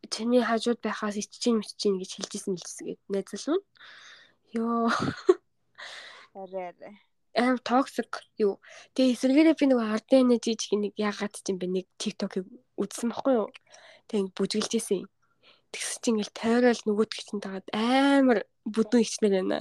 [0.09, 3.59] чиний хажууд байхаас иччихин миччихин гэж хэлжсэн мэлсгээд найзлуу.
[4.53, 4.89] Йоо.
[6.33, 6.95] Арай арай.
[7.37, 8.59] Аим токсик юу.
[8.93, 12.45] Тэгээ эсвэргээрээ би нөгөө ардэн жижиг нэг яагаад ч юм бэ нэг TikTok-ыг
[12.81, 13.49] үзсэн баггүй юу.
[14.09, 15.05] Тэгээ бүжгэлж исэн.
[15.69, 19.57] Тэгс чи ингээл тойрол нөгөөдг чинь тагаад амар бүдүүн ихчнэр байна.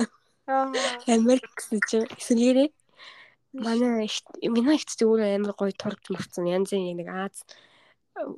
[1.05, 2.69] Америк гэсэн чинь эсвэргээрээ
[3.53, 4.09] манай
[4.55, 7.45] манай ихч өөрөө амар гоё турж мөрцөн янзын нэг Аз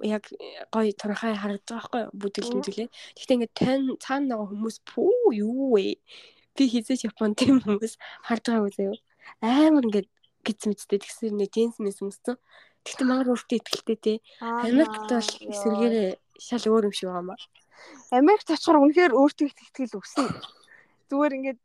[0.04, 0.24] яг
[0.72, 2.88] гоё турхай харагдаж байгаа байхгүй бүдэл мүдгэлээ.
[3.16, 6.00] Гэхдээ ингээд тань цаана байгаа хүмүүс пүү юу вэ?
[6.56, 7.94] Би хизээч Японд тийм хүмүүс
[8.26, 8.98] харж байгаагүй заяа.
[9.40, 10.08] Амар ингээд
[10.44, 12.36] гиз мэдтэй тэгсэр нэг джинс мэс өмссөн.
[12.84, 14.18] Тэгтээ маар өөртөө ихтэй тий.
[14.40, 17.40] Америкт бол эсвэргээрээ шал өөр юм шиг байгаа маа.
[18.10, 20.32] Америкт очихоор үнэхээр өөртөө ихтгэл өснө.
[21.12, 21.60] Зүгээр ингээд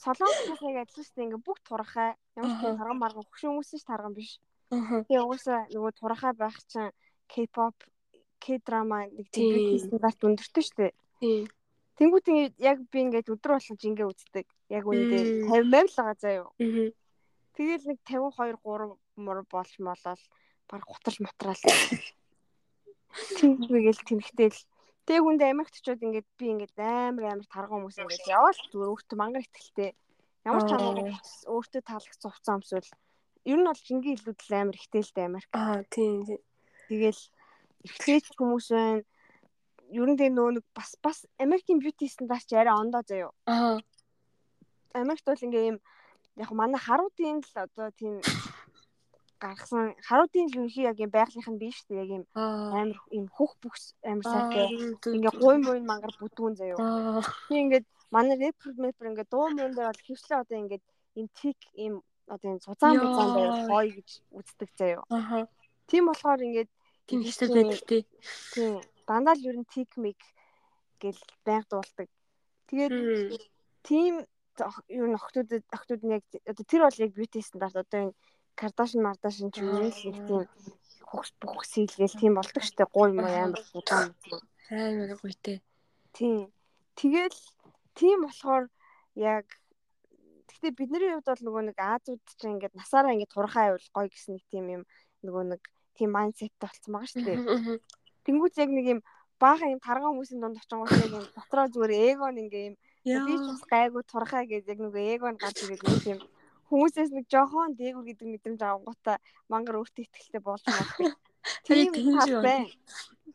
[0.00, 1.26] солонгосоос яг адилхан шүү дээ.
[1.28, 4.40] Ингээ бүх турхай ямар ч тарган марган хөшөө хүмүүсийн ш тарган биш.
[4.72, 6.92] Тэгээ угаасаа нөгөө турхай байх чинь
[7.34, 7.74] K-pop,
[8.38, 10.92] K-drama нэг тийм стандарт өндөртэй шүү дээ.
[11.98, 12.26] Тэнгүүт
[12.62, 14.46] яг би ингээд өдөр болгож ингээ үздэг.
[14.70, 16.50] Яг үндэ 50 мавь л байгаа заа юу.
[17.58, 20.22] Тэгэл нэг 52 3 мур болж молол
[20.70, 21.62] баг гутал матраал.
[23.38, 24.58] Тэмгээл тэнхтэл
[25.04, 29.44] Тэг үнд Америкчууд ингээд би ингээд амар амар тарган хүмүүс ингээд яваал зүгээр өөртөө мангар
[29.44, 29.92] ихтэлтэй.
[30.48, 31.12] Ямар ч хамаагүй
[31.52, 32.90] өөртөө таалагдсан хувцас өмсвөл
[33.52, 35.50] ер нь бол жингийн илүүдэл амар ихтэлтэй Америк.
[35.52, 36.24] Аа тийм.
[36.88, 37.20] Тэгэл
[37.84, 39.02] ихлээч хүмүүс байна.
[39.92, 43.30] Ер нь тэг нөө нэг бас бас Америкийн бьюти стандарт ч арай ондоо заяо.
[43.46, 43.78] Аа.
[44.94, 45.78] Америкт бол ингээ юм
[46.36, 48.18] яг манай харуудын л одоо тийм
[49.38, 53.52] гаргасан харуудын л үнхий яг юм байгалийнх нь биш үү яг юм амар юм хөх
[53.62, 54.66] бүхс амар сайтай.
[55.16, 56.78] ингээ гуй муйн мангар бүдгүүн заяо.
[57.48, 60.84] Тийм ингээд манай рэпер мэпер ингээ дуу мөн дээр бол хөвчлээ одоо ингээд
[61.20, 61.94] юм тик юм
[62.26, 65.02] одоо юм цуцаан буцаан байвал гоё гэж үздэг заяо
[65.90, 66.70] тийм болохоор ингээд
[67.08, 68.02] тийм хэсэг байдаг тий.
[68.54, 70.20] тийм дандаа л ер нь тик миг
[71.02, 72.08] гэл байнга дуулдаг.
[72.68, 72.94] Тэгээд
[73.84, 74.24] тийм
[74.88, 78.16] юу н охтууд охтууд нь яг одоо тэр бол яг бьюти стандарт одоо энэ
[78.54, 80.46] Кардашин Мардашин ч юм их тийм
[81.10, 84.14] хөгс бүх сэлгээл тийм болдог штэ гуй юм амар удаан
[84.70, 85.58] амар гуйтэй.
[86.16, 86.48] Тийм.
[86.94, 87.38] Тэгэл
[87.98, 88.70] тийм болохоор
[89.14, 89.46] яг
[90.48, 94.32] гэхдээ бидний хувьд бол нөгөө нэг Азууд ч ингээд насаараа ингээд турхаа байвал гоё гэсэн
[94.38, 94.82] нэг тийм юм
[95.26, 95.62] нөгөө нэг
[95.96, 97.38] тийм майндсеттэй болсон байгаа шүү дээ.
[98.26, 99.00] Тэнгүүц яг нэг юм
[99.40, 102.76] баахан юм тарган хүмүүсийн дунд очингууд яг юм дотроо зүгээр эгон ингээ юм
[103.26, 106.20] би ч бас гайгүй турхаа гэж яг нөгөө эгон гарч ирээд нэг юм
[106.70, 109.16] хүмүүсээс нэг жоохон дээгүр гэдэг мэдрэмж авангуудаа
[109.52, 111.12] мангар өөртөө ихтэй болж магадгүй.
[111.68, 112.72] Тийм тал байна.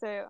[0.01, 0.27] Зөө.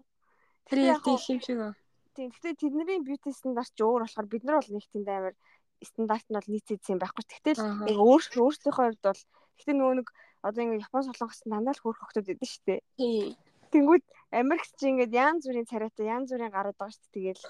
[0.68, 1.73] Тэр яг тийм шиг аа.
[2.14, 2.30] Тийм.
[2.30, 5.35] Гэхдээ тэдний бьюти стандарт ч өөр болохоор бид нар бол нэг тийм амар
[5.80, 7.23] стандарт нь бол нийцээдсэн байхгүй.
[7.23, 9.22] Тэгтэл яг өөрсдөө өөрсдийнхөө хувьд бол
[9.56, 10.07] гэхдээ нөгөө нэг
[10.41, 12.82] одоо ингэ Япон солонгос дандаа л хөөх хөгтөд идэв шүү дээ.
[12.98, 13.36] Тийм.
[13.72, 17.34] Тэнгүүд Америкч ингээд янз бүрийн царайтай янз бүрийн гарууд байгаа шүү дээ.
[17.34, 17.44] Тэгэл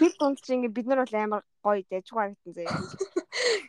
[0.00, 2.80] тэр дунд чи ингээд бид нар бол амар гоё дайжгүй харагдсан заяа.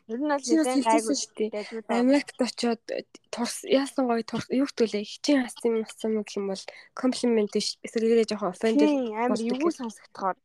[0.08, 1.52] Ер нь бол нэлээд гайгүй шүү дээ.
[1.92, 2.84] Америкт очиод
[3.28, 6.64] турс яасан гоё турс юу гэдүүлээ хичээн хассан юм болсон юм гэх юм бол
[6.96, 10.38] комплимент эсрэгээрээ жоохон offended амар юу сонсогдохоор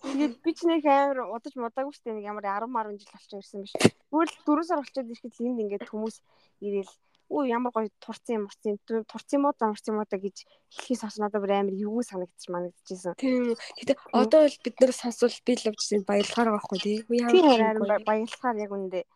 [0.00, 3.60] Тэгээд би ч нэг амар удаж мудаагүй дээ нэг ямар 10 10 жил болчихсон ирсэн
[3.64, 3.74] биш.
[4.08, 6.16] Зүгээр л 4 сар болчиход ирэхэд энд ингээд хүмүүс
[6.64, 6.92] ирээл
[7.30, 8.74] өө ямар гоё турцсан юм урцсан
[9.06, 10.36] турцсан юм уу замарсан юм уу гэж
[10.74, 13.14] хэлхий сонсноо бүр амар юу санагдчих манагдчихсэн.
[13.22, 13.54] Тийм.
[13.78, 16.98] Гэтэ одоо л бид нэр сонсвол би л авчихсан баярлахаар байгаа хгүй тий.
[17.06, 19.06] Ямар баярлахаар яг үндэ.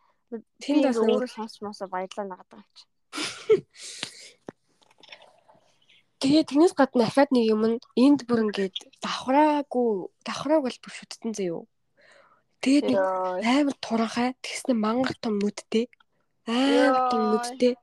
[0.62, 2.84] Тэнд бас өөрөө сонсч мосоо баярлаа нагаад байгаа юм чи.
[6.24, 9.88] Тэгээ тэрнээс гадна ахаад нэг юм нь энд бүр ингээд давхраагүй
[10.24, 11.68] давхрааг бол бүр шүтдэн юу.
[12.64, 12.98] Тэгээд нэг
[13.44, 15.84] амар туранхай тэгснэ мангар том нүдтэй
[16.48, 17.76] амар том нүдтэй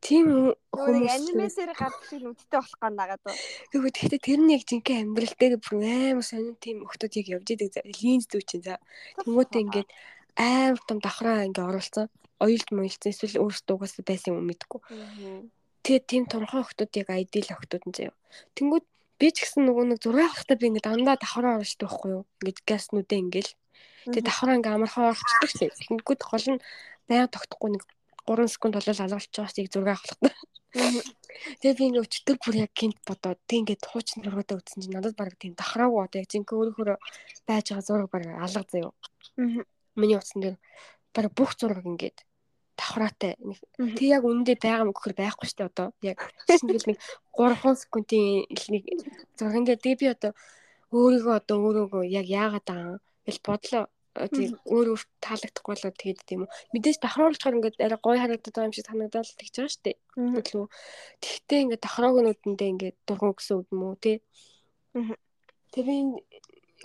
[0.00, 3.36] тийм хүмүүс анимасээр гардаг шиг нүдтэй болох гоо нагаад ба.
[3.68, 7.48] Тэгвэл гэхдээ тэр нь яг жинхэнэ амьдрал дээр бүр амар сонин тийм өхтөд яг явж
[7.52, 8.80] идэг линз дүү чинь за.
[9.20, 9.88] Тэнгүүтээ ингээд
[10.40, 12.06] амар том давхраа ингээд оруулсан.
[12.40, 14.80] Оёлд моёлцсон эсвэл өөрсдөө угаасаа байсан юм мэдгүй.
[15.82, 18.14] Тэгээд тийм турхан өхтөд яг айдил өхтөд нь заяа.
[18.54, 18.86] Тэнгүүд
[19.18, 22.24] би ч гэсэн нөгөө нэг 6 хахтаа би ингээд дандаа давхраа оруулдаг байхгүй юу?
[22.42, 23.52] Ингээд газ нүдэ ингээл.
[24.06, 25.70] Тэгээд давхраа ингээд амархан орчихдаг шээ.
[25.90, 26.62] Тэнгүүд гол нь
[27.10, 27.82] байнга тогтохгүй нэг
[28.26, 30.34] 3 секунд болол алгалж байгаа стыг зураг авах.
[30.72, 35.18] Тэгээ би ингээ өчтөр бүр яг гинт бодоод тэг ингээ хуучин зургуудаа үзсэн чинь надад
[35.18, 36.90] баг тийм дахраагүй одоо яг зинхэнэ өөрөөр
[37.44, 38.94] байж байгаа зураг баг алга заяа.
[39.98, 40.56] Миний утсан дээр
[41.12, 42.24] баг бүх зураг ингээд
[42.78, 43.36] давхраатай.
[43.96, 45.88] Тэг яг үнэндээ байгаа мө гэхэр байхгүй шүү дээ одоо.
[46.02, 46.18] Яг
[46.48, 46.98] шинжил нэг
[47.36, 48.84] 3 секундын нэг
[49.38, 50.32] зурган гэдэг би одоо
[50.92, 56.40] өөрийгөө одоо өөрөөгөө яг яагаад аа гэж бодлоо тийм өөр өөр таалагдахгүй болоод тэгээд тийм
[56.44, 56.50] үү.
[56.76, 59.96] Мэдээж давхруулахаар ингээд арай гоё харагдаад байгаа юм шиг санагдаад л тэгж байгаа шүү дээ.
[60.46, 60.66] Төлөө.
[61.24, 64.16] Тэгтээ ингээд давхрааг нүдэндээ ингээд дургуун гэсэн үг юм уу тий.
[65.72, 65.96] Тэгээ би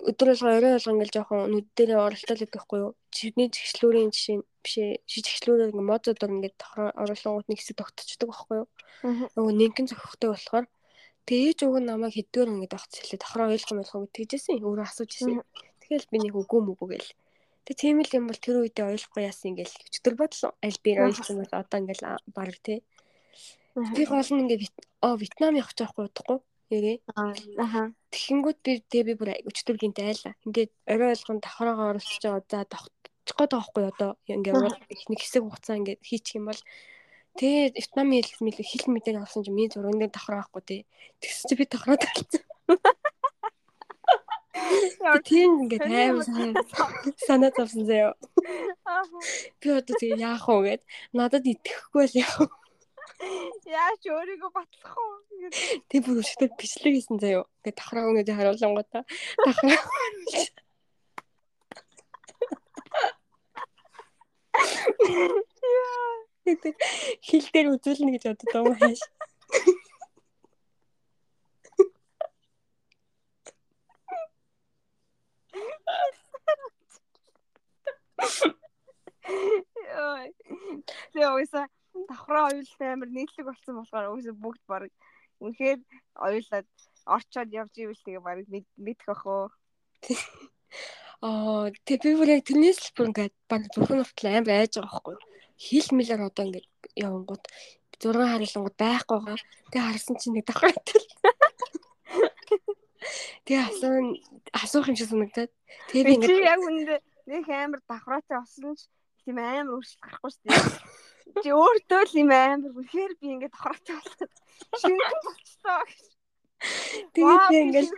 [0.05, 2.91] өдөр болго орой болго ингээл жоохон нүд дээрээ оролтол байхгүй юу.
[3.09, 5.01] Чиний згчлүүрийн жишээ биш ээ.
[5.09, 8.67] Шижигчлүүрээр ингээ мододор ингээд тохроо оруулангууд нэг хэсэг тогтцдог байхгүй юу.
[9.33, 10.65] Нөгөө нэгэн зохихтой болохоор
[11.25, 14.61] тэгээ ээж уг нь намайг хэдгээр ингээд огц хэлээ тохроо ойлгох юм болохоо тэгжсэн.
[14.61, 15.41] Өөрөө асууж ирсэн.
[15.81, 17.11] Тэгэл би нэг үгүй мүгүй гээл.
[17.67, 20.51] Тэг тийм л юм бол тэр үедээ ойлгохгүй яасан ингээл өчтөр бодлоо.
[20.63, 22.79] Аль би ойлгосон бол одоо ингээл баг тий.
[23.75, 24.71] Би гол нь ингээ
[25.03, 26.39] оо Вьетнам явах гэж байхгүй удахгүй.
[26.67, 26.99] Ярээ.
[27.15, 27.95] Аа.
[28.11, 30.35] Тэгэхэнгүүт би тэг би бүр өчтөр гинт айлаа.
[30.43, 32.43] Ингээд орой болгон давхраагаа оруулчихж байгаа.
[32.51, 34.11] За давхчих гээд байгаа байхгүй одоо.
[34.27, 34.53] Ингээ
[34.91, 36.61] их нэг хэсэг хугацаа ингээ хийчих юм бол
[37.39, 40.81] тэгээ Вьетнамын хэл мэл хэл мэдээ авсан чинь миний зураг ингээ давхраа байхгүй тий.
[41.23, 42.43] Тэгс чи би давхраа талцсан.
[45.23, 46.27] Тийм ингээд амар
[47.15, 48.11] санаа зовсон заяа.
[49.63, 50.81] Би одоо тэгээ яах вэ гэд
[51.15, 52.51] надад итгэхгүй л яах
[53.17, 55.49] Яаж өөрийгөө батлах вэ?
[55.89, 57.49] Тийм бүр өчтөр бичлэг хийсэн заяа.
[57.65, 59.03] Ингээд давхраа өнөдөө харуулангуудаа
[59.41, 59.81] давхраа.
[65.67, 66.13] Яа.
[67.25, 69.01] Хил дээр үзүүлнэ гэж боддог юм хааш.
[79.89, 80.29] Яа.
[81.11, 81.65] Тэгээ уйса
[82.05, 84.91] давхраа оюул амар нийтлэг болсон болохоор уйса бүгд баг
[85.41, 85.79] үнэхээр
[86.25, 86.67] оюулаад
[87.05, 88.37] орчоод явж ивэл тэгээ баг
[88.77, 89.47] мэдэх ах уу.
[91.25, 94.93] Аа тэг би бүр яг тэрнээс л бүр ингээд баг зөвхөн хүртэл амар айж байгаа
[94.93, 95.25] байхгүй юу.
[95.57, 97.43] Хил мэлэр одоо ингээд явангууд
[97.97, 99.37] 6 харилангууд байхгүй байгаа.
[99.73, 101.01] Тэг харсан чинь нэг давхраатай.
[103.45, 104.07] Тэгээ асуун
[104.53, 105.51] асуух юм шиг санагдаад.
[105.89, 106.95] Тэгээ би ингээд яг үндэ
[107.31, 108.85] нэг амар давхраатай болсон ч
[109.25, 111.06] тийм амар өөрчлөлт гарахгүй шүү дээ.
[111.43, 114.33] Чи өөртөө л юм амар үнэхээр би ингээд давхраатай болоод
[114.81, 116.05] шингэн болчихлоо гэж.
[117.13, 117.89] Тэгээд би ингээд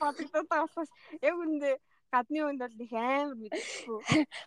[0.00, 0.90] бодогдоод байгаа болохоос
[1.22, 1.70] яг үндэ
[2.10, 4.00] гадны хүнд бол их амар мэдчихгүй.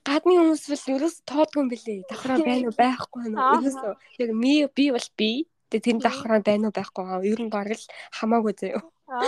[0.04, 2.00] Гадны хүмүүс бол ерөөс тоодгүй юм бэлээ.
[2.12, 3.40] Давхраа байна уу байхгүй юу?
[3.40, 3.78] Ерөөс
[4.20, 5.32] яг ми би бол би.
[5.74, 7.26] Тэгээ тэр давхраа байна уу байхгүй юу?
[7.34, 8.86] Ер нь бараг л хамаагүй заяа.
[9.10, 9.26] Аа.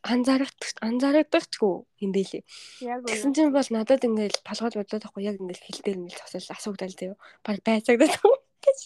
[0.00, 0.48] Анзаарах
[0.80, 2.40] анзаарагдчихгүй юм бэлээ.
[2.88, 3.08] Яг үү.
[3.12, 6.96] Тэгсэн чинь бол надад ингээл толгойд бодлоод байхгүй яг ингээл хил дээр ингээл цосол асуугдал
[6.96, 7.16] заяа.
[7.44, 8.16] Баг байцагдаад
[8.64, 8.78] гэж.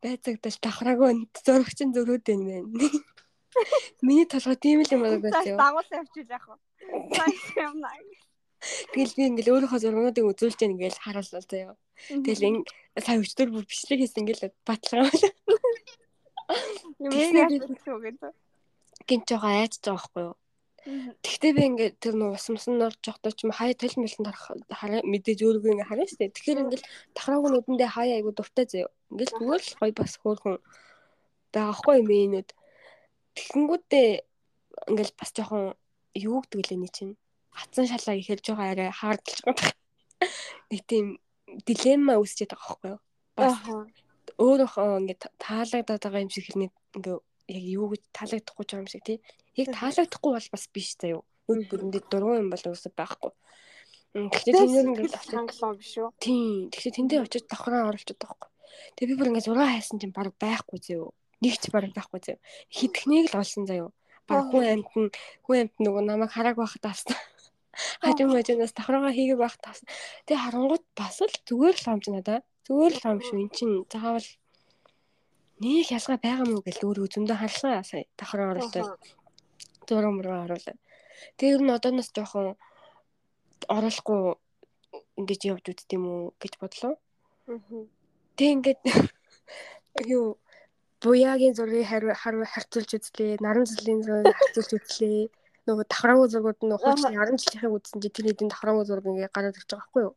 [0.00, 2.64] Байцагдаж давхраагүй зурагч нь зөрөөд байна мэн.
[4.04, 5.60] Миний толгой тийм л юм байна заяа.
[5.60, 6.56] Дагуулсан явчих яах вэ?
[7.12, 7.36] Сайн
[7.68, 8.00] юм наа.
[8.92, 11.74] Тэгэл би ингээл өөрийнхөө зургуудыг үзүүлж яаг ингээл харууллаа заяа.
[12.08, 12.56] Тэгэл ин
[12.98, 14.54] сая өчтөр бүр бичлэг хийсэн ингээл.
[17.00, 18.32] Юм яаж хэлэх вэ гэдэг
[19.08, 20.36] гинт жоо айж байгаа байхгүй юу.
[21.24, 24.28] Тэгтээ би ингээд тэр нуу ус мусан орж явахдаа ч юм хаяа толь мэлэн
[24.68, 26.36] хараа мэдээж өөрийгөө ингээд харна дээ.
[26.36, 26.84] Тэгэхээр ингээд
[27.16, 28.92] тахрааг нүдэндээ хаяа айгу дуртай заяа.
[29.12, 30.56] Ингээд зүгээр л гоё бас хөөрхөн
[31.52, 32.48] байгаахгүй юм инүүд.
[33.36, 34.08] Тэгэхэнгүүтээ
[34.92, 35.64] ингээд бас жоохон
[36.12, 37.16] юу гэдэг лээ ний чинь.
[37.54, 39.70] Хатсан шалаа ихээр жоохон арай хаардалж байгаа.
[40.70, 41.06] Нэг тийм
[41.66, 43.00] дилемма үүсчихэд байгаа байхгүй юу.
[43.38, 43.54] Бас
[44.38, 44.70] өөрөө
[45.00, 47.22] ингээд таалагдаад байгаа юм шиг хэрнээ ингээд
[47.54, 49.18] яг юу гэж таалагдахгүй ч юм шиг тий.
[49.54, 51.22] Яг таалагдахгүй бол бас биш заяа.
[51.46, 53.30] Нүд бүрэндээ дургуун юм бол өсөж байхгүй.
[54.14, 56.08] Гэхдээ тэндээ ингээд хангалаа биш үү?
[56.22, 56.70] Тийм.
[56.72, 58.50] Тэгэхээр тэндээ очиж давхраа оруулчихад байхгүй.
[58.96, 61.10] Тэгээ би бүр ингээд зураг хайсан чинь баг байхгүй заяа.
[61.42, 62.40] Нэг ч баг байхгүй заяа.
[62.70, 63.90] Хитгэнийг л олсон заяа.
[64.24, 65.10] Баг хүн амт нь
[65.44, 67.18] хүн амт нөгөө намайг харааг байхад таасан.
[68.02, 69.88] Хажуу мажинаас давхраагаа хийгээ байх таасан.
[70.26, 72.38] Тэгээ харангууд бас л зүгээр л хамж надаа.
[72.66, 73.38] Зүгээр л хам шүү.
[73.42, 74.28] Эн чин заавал
[75.60, 78.84] нэг ялгаа байгаа мó гэж өөрөө зөндөө харлаа сая давхар оролтой
[79.86, 80.76] зураг мураа оруулаа.
[81.36, 82.58] Тэгээ ер нь одооноос жоохон
[83.70, 84.20] оруулахгүй
[85.18, 86.94] ингэж явж үт тийм үү гэж бодлоо.
[88.36, 88.80] Тэг ингээд
[90.16, 90.38] юу
[91.02, 93.38] буяагийн зургийг харьцуулж үзлээ.
[93.44, 95.28] Наран зэлийн зургийг харьцуулж үзлээ
[95.64, 99.56] нөгөө давхраагүй зургууд нь хуучин 10 жилийнхээ үзсэн чи тэр хэдийн давхраагүй зураг ингээ гараад
[99.56, 100.14] ирж байгаа байхгүй юу.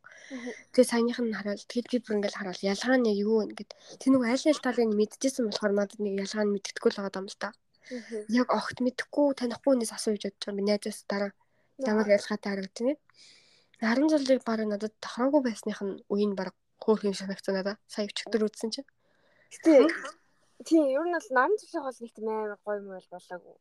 [0.72, 3.70] Тэгээ саяных нь хараад тэгэл би бүр ингээл хараал ялгаа нь юу вэ гэд
[4.00, 7.28] тэр нөгөө аль аль талыг мэдчихсэн болохоор надад нэг ялгаа нь мэддэхгүй л байгаа юм
[7.32, 7.48] л та.
[8.28, 11.32] Яг огт мэдхгүй танихгүй хүнээс асууж бодож байгаа би найзаас дараа
[11.80, 12.94] ямар ялгаатай харагдана.
[13.80, 17.80] 10 жилийн бараг надад давхраагүй байсных нь үеийн бараг хөөх юм санагцсан надаа.
[17.88, 18.88] Сая өчигдөр үзсэн чинь.
[19.48, 19.88] Гэтэ
[20.66, 23.56] Тийм, ер нь бол наран цэцэг бол нэг тийм амар гоё мөл болоогүй.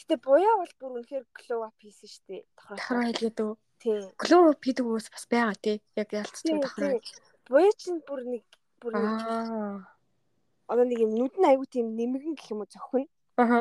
[0.00, 2.42] Гэтэ буяа бол бүр үнэхээр glow up хийсэн шүү дээ.
[2.56, 3.54] Давхраа хэлгээд үү.
[3.84, 4.02] Тийм.
[4.16, 5.76] Glow up хийдэг хүмүүс бас байгаа тий.
[5.92, 6.96] Яг ялцчих давхраа.
[7.44, 8.44] Буяа чинь бүр нэг
[8.80, 9.20] бүр нэг
[10.70, 13.04] одоо нэг юм нүд нь айгу тийм нэмгэн гэх юм уу зөхөн.
[13.36, 13.60] Аа.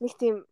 [0.00, 0.48] Нэг тийм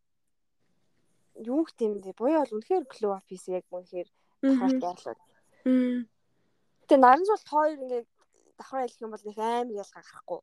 [1.41, 2.13] юу гэх юм бэ?
[2.13, 4.09] Буяа бол үнэхээр glow up хийсэн яг үнэхээр
[4.43, 5.17] давхраа байлаа.
[5.65, 6.05] Мм.
[6.85, 8.09] Гэтэ наран цэцэг хоёр ингээд
[8.61, 10.41] давхраа хэлэх юм бол нэг амар ялгаа гарахгүй.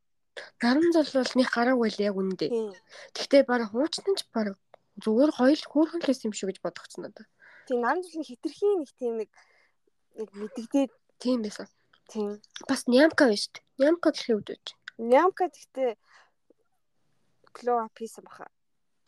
[0.62, 2.48] Бол нэг гараг байл яг үндэ.
[3.16, 4.56] Гэхдээ баг хуучны ч баг
[5.04, 7.28] зүгээр хоёул хөөрхөн лээс юм шиг гэж бодогцсон надад.
[7.68, 9.30] Тийм наран цэцэг хитрхийн нэг тийм нэг
[10.20, 11.68] яг мэддэгдээд Тийм байсан.
[12.12, 12.42] тийм.
[12.68, 13.62] Бас нямка биш үү?
[13.80, 14.64] Нямка гэхээ үдэж.
[14.98, 15.96] Нямка гэхдээ
[17.68, 18.48] up хийсэн баха.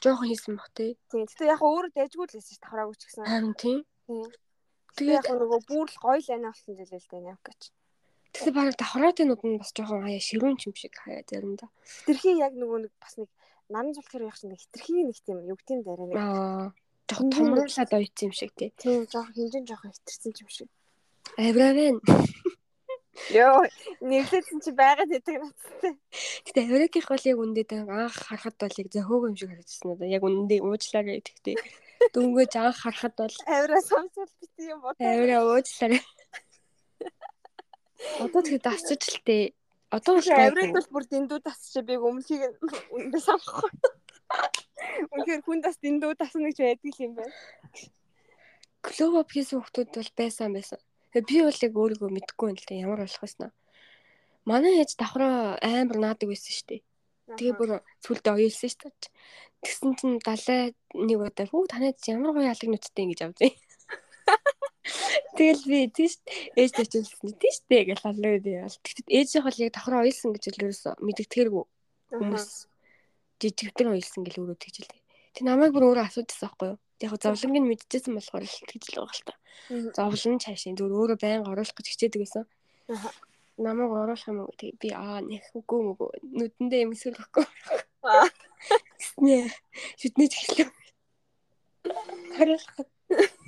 [0.03, 0.97] Жохон хийсэн бах тий.
[1.11, 1.25] Тийм.
[1.25, 3.25] Гэтэ яг өөрөө дайжгүй л байсан ш давхраагүй ч гэсэн.
[3.25, 3.79] Харин тийм.
[4.07, 4.27] Тийм.
[4.97, 7.61] Тэгээд яг нөгөө бүр л гоё л анаа болсон жилээ л дээ Нямкач.
[8.33, 11.69] Тэгсэн баг давхраатын нууд нь бас жохон хаяа ширүүн юм шиг хаяа заримдаа.
[12.07, 13.29] Хитрхи яг нөгөө нэг бас нэг
[13.69, 16.71] наран зул тэр явах чинь нэг хитрхи нэг тийм юу гэдэм дараа нэг Аа.
[17.11, 18.71] Жохон томруулаад ойтсон юм шиг тий.
[18.79, 20.69] тийм жоохон хинжин жоохон хитэрсэн юм шиг.
[21.35, 21.99] Авравэн.
[23.35, 23.67] Йоо,
[23.99, 25.93] нэглэсэн чи байгаад байдаг надтай.
[26.47, 30.07] Гэтэ Аврагийнх бол яг үндэ анх харахад бол яг зөхөөг юм шиг харагдсан надад.
[30.07, 31.55] Яг үндэ уучлаарай гэхдээ
[32.15, 35.03] дөнгөж анх харахад бол Авираа сонсвол би тийм бодоо.
[35.03, 36.01] авраа уучлаарай.
[38.21, 39.53] Одоо тэгээд дасчих л тээ.
[39.91, 42.55] Одоо бол Авирыг бол бүр дэндүү тасчих би өмнөхийг
[42.95, 43.71] үндэ санахгүй.
[45.11, 47.35] Үнэхээр хүн тас дэндүү тасна гэж байдаг юм байна.
[48.81, 50.79] Глово хийсэн хүмүүс бол байсан байсан.
[51.11, 52.83] Тэгээ би бол яг өөрийгөө мэдэхгүй юм л дээ.
[52.87, 53.51] Ямар болох вэ?
[54.47, 56.81] Манай ээж давхраа амар наадаг байсан шүү дээ.
[57.37, 57.69] Тэгээ бүр
[58.01, 59.11] сүлдээ оёлсон шүү дээ.
[59.61, 63.53] Тэгсэн чинь далай нэг удаа хүү танайд ямар гоё алаг нүцтэй ингэж авдیں۔
[65.37, 66.17] Тэгэл би тийш
[66.57, 68.65] ээжтэй ч хэлсэн тийш дээ гэж алуу дээ.
[68.65, 71.63] Тэгтээ ээжийнх бол яг давхраа оёлсон гэж л ерөөсө мэддэгтгэргүй
[72.17, 72.47] хүмүүс
[73.41, 75.01] жижигдэр оёлсон гэж өөрөө тэгжилээ.
[75.37, 76.79] Тэг намайг бүр өөрөө асуудагсан байхгүй юу?
[77.01, 79.33] Яг зовлонг нь мэдчихсэн болохоор л тэгж л байгаа л та.
[79.97, 82.45] Зовлон чаашийн зүгээр өөрөө байнга оруулах гэж хичээдэг байсан.
[83.61, 84.53] Намайг оруулах юм уу?
[84.57, 87.17] Тэг би аа нэх үгүй мөгөө нүдэндээ юм эсвэл
[88.01, 88.27] Аа.
[89.21, 89.49] Нэ
[90.01, 90.69] шүтнэж эхлэв.
[92.37, 92.65] Харах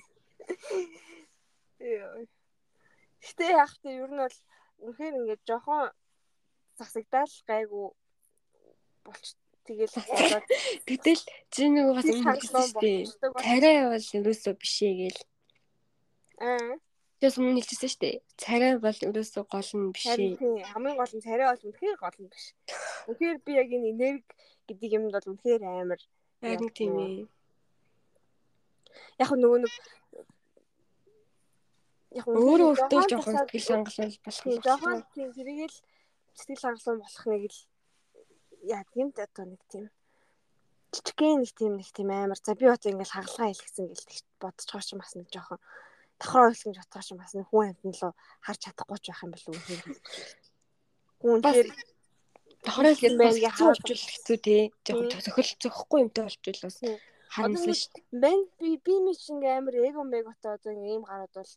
[3.23, 4.37] Гэтэ яг тэ ер нь бол
[4.83, 5.91] үнэхээр ингээд жохон
[6.79, 7.87] засагдаал гайгүй
[9.03, 9.27] болч
[9.67, 9.95] тэгэл
[10.89, 13.01] Гэтэл чи нөгөө бас юм хэлсэн шүү дээ.
[13.43, 15.21] Царай бол ерөөсөө биш ээ гээл.
[16.39, 16.75] аа
[17.23, 18.15] Тэс өмнө хэлчихсэн шүү дээ.
[18.35, 20.35] Царай бол ерөөсөө гол нь биш ээ.
[20.75, 22.45] хамгийн гол нь царай бол үнэхээр гол нь биш.
[23.07, 24.27] Үнэхээр би яг энэ энерги
[24.67, 26.01] гэдэг юмд бол үнэхээр амар
[26.43, 27.23] Харин тийм ээ.
[29.23, 29.73] яг нөгөө нэг
[32.17, 35.77] яг Өөрөө өөртөө жоохон сэтгэл хангалуул болох юм жоохон тийм тэргээл
[36.37, 37.59] сэтгэл хангалуун болох нэг л
[38.73, 39.85] яа тийм ч одоо нэг тийм
[40.93, 44.83] жижигхэн нэг тийм нэг тийм амар за би одоо ингээл хагалгаа хэлгэсэн гэл тэгт байгаа
[44.85, 45.59] ч бас нэг жоохон
[46.23, 48.11] гэж бодож байгаа ч бас нэг хүн амтан лөө
[48.45, 49.97] харж чадахгүй ч байх юм болов уу.
[51.23, 51.67] Хүн тэр
[52.63, 54.63] гэдэг байна, бас ингээ хэцүү тий.
[54.85, 55.21] Жохон Тийм.
[55.25, 56.77] зөхөл зөхгүй юмтай болчихвол бас
[57.33, 58.21] харамсалтай шүү дээ.
[58.23, 61.51] мен би би ми чи ингээ амар эго меготой одоо ингээ ийм гараад бол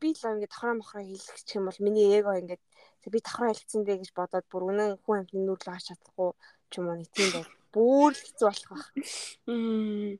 [0.00, 2.58] би л ингээ давхраа мохроо хэлэх юм бол миний эго ингээ
[3.02, 6.30] "За, би давхраа хэлсэн дээ гэж бодоод бүр үнэн хүн амтны нүрэл хаач чадахгүй
[6.70, 7.52] ч юм уу нэг тийм байл.
[7.74, 8.88] Бүр л хэцүү болох байх.
[9.46, 10.18] Мм.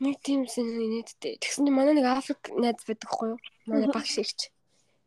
[0.00, 1.36] Нэг тийм сэнэтэй.
[1.44, 3.40] Тэгсэн чинь манай нэг Африк найз байдаг хгүй юу?
[3.68, 4.48] Манай багш ирч.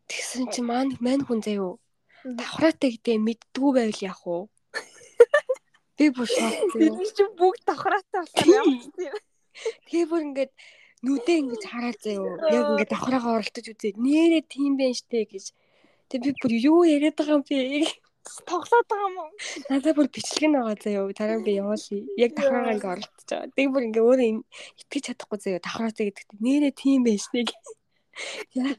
[0.06, 1.82] Тэгсэн чинь маань мань хүн заяо.
[2.22, 2.38] Мгм.
[2.38, 4.46] Давхраатай гэдэг мэддгүү байвал яах вэ?
[5.98, 6.78] Би бүр шок.
[6.78, 8.78] Бид чинь бүгд давхраатай болохоор тийм.
[9.90, 10.52] Тэгээ бүр ингээд
[11.04, 12.40] нүдээ ингэж хараад заяо.
[12.48, 15.46] Яг ингээд давхраагаа оролдож үзээд нэрээ тийм байх штэ гэж.
[16.08, 17.88] Тэгээ би бүр юу яриад байгаа юм бэ?
[18.48, 19.30] Тоглоод байгаа юм уу?
[19.68, 21.12] Надад бүр бичлэг нь байгаа заяо.
[21.12, 22.00] Дараа би явуулъя.
[22.16, 23.52] Яг давхраагаа ингээ оролдож байгаа.
[23.52, 24.28] Тэгээ бүр ингээ өөрөө
[24.80, 25.60] итгэж чадахгүй заяо.
[25.60, 27.48] Давхраатай гэдэгт нэрээ тийм байж нэг.
[28.56, 28.74] Яа.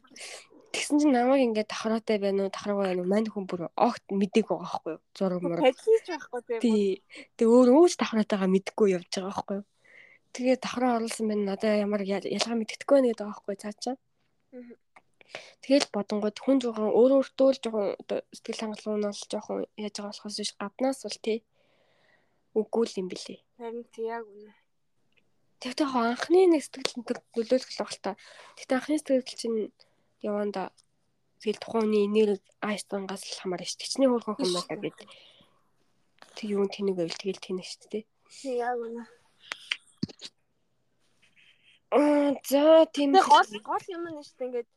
[0.74, 3.12] Тэгсэн чинь намайг ингээ давхраатай байна уу, давхраагүй байна уу?
[3.14, 5.02] Мань хүн бүр огт мэдээг байгаа байхгүй юу?
[5.16, 5.62] Зураг мураг.
[5.64, 6.60] Тажилж байхгүй тийм.
[6.60, 6.90] Тий.
[7.38, 9.66] Тэгээ өөр өөч давхраатайгаа мэдгүй явж байгаа байхгүй юу?
[10.36, 11.56] Тэгээ давхраа оруулсан байна.
[11.56, 13.96] Надаа ямар ял- ялгаа мэддэхгүй байна гэдэг байгаа байхгүй цаачаа.
[15.64, 17.88] Тэгэл бодонгууд хүн жоохон өөр өөртөө л жоохон
[18.36, 21.40] сэтгэл хангалуун нь бол жоохон яаж байгаа болохоос биш гаднаас бол тий.
[22.56, 23.40] Үгүй л юм бэлээ.
[23.60, 24.54] Харин тий яг үнэ.
[25.60, 27.04] Тэгтээ хоо анхны нэг сэтгэл
[27.36, 28.12] нөлөөлөх л баг та.
[28.56, 29.60] Тэгтээ анхны сэтгэл чинь
[30.24, 30.72] яванда
[31.42, 33.76] тэгэл тухайн энерги айстангаас л дээ.
[33.92, 34.96] Чиний хөөрхөн хүмүүс гэдэг.
[36.36, 38.04] Тэг юу тэнэг байвал тэгэл тэнэг шүү дээ.
[38.30, 39.04] Тий яг үнэ.
[41.96, 44.70] Аа за тийм Тэгээ гол гол юм нь шүү дээ ингээд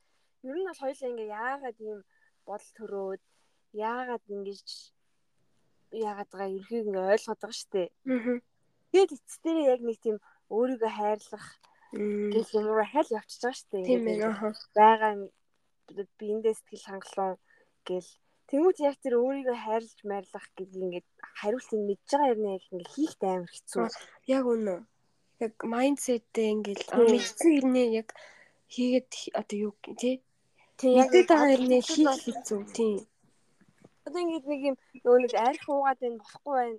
[0.48, 1.98] ер нь бол хоёулаа ингээ яагаад ийм
[2.46, 3.22] бодол төрөөд
[3.74, 4.68] яагаад ингэж
[6.06, 7.82] яагаад байгаа ерхийг ингээ ойлгоод байгаа штэ.
[8.06, 8.38] Аа.
[8.92, 10.16] Тэгээд эцэстээ яг нэг тийм
[10.52, 11.46] өөрийгөө хайрлах
[12.32, 13.88] гэх юм уу хайл явчихж байгаа штэ.
[13.88, 14.18] Тийм ээ.
[14.76, 15.08] Бага
[16.20, 17.36] биендээ сэтгэл хангалуун
[17.88, 18.10] гэл
[18.48, 21.08] Тэнгүүд яг тэр өөрийгөө хайрлаж майрлах гэдгийг ингээд
[21.40, 23.86] хариултыг мэдж байгаа юм яг ингээд хийхт амар хэцүү.
[24.24, 24.74] Яг үнэ.
[25.38, 28.08] Яг майндсеттэй ингээд мэдсэн хэрнээ яг
[28.74, 29.10] хийгээд
[29.40, 30.18] одоо юу тий
[30.82, 32.94] яг байгаа хэрнээ хийх хэцүү тий.
[34.06, 36.78] Одоо ингээд нэг юм нөгөө нэг арх уугаад байна болохгүй байна.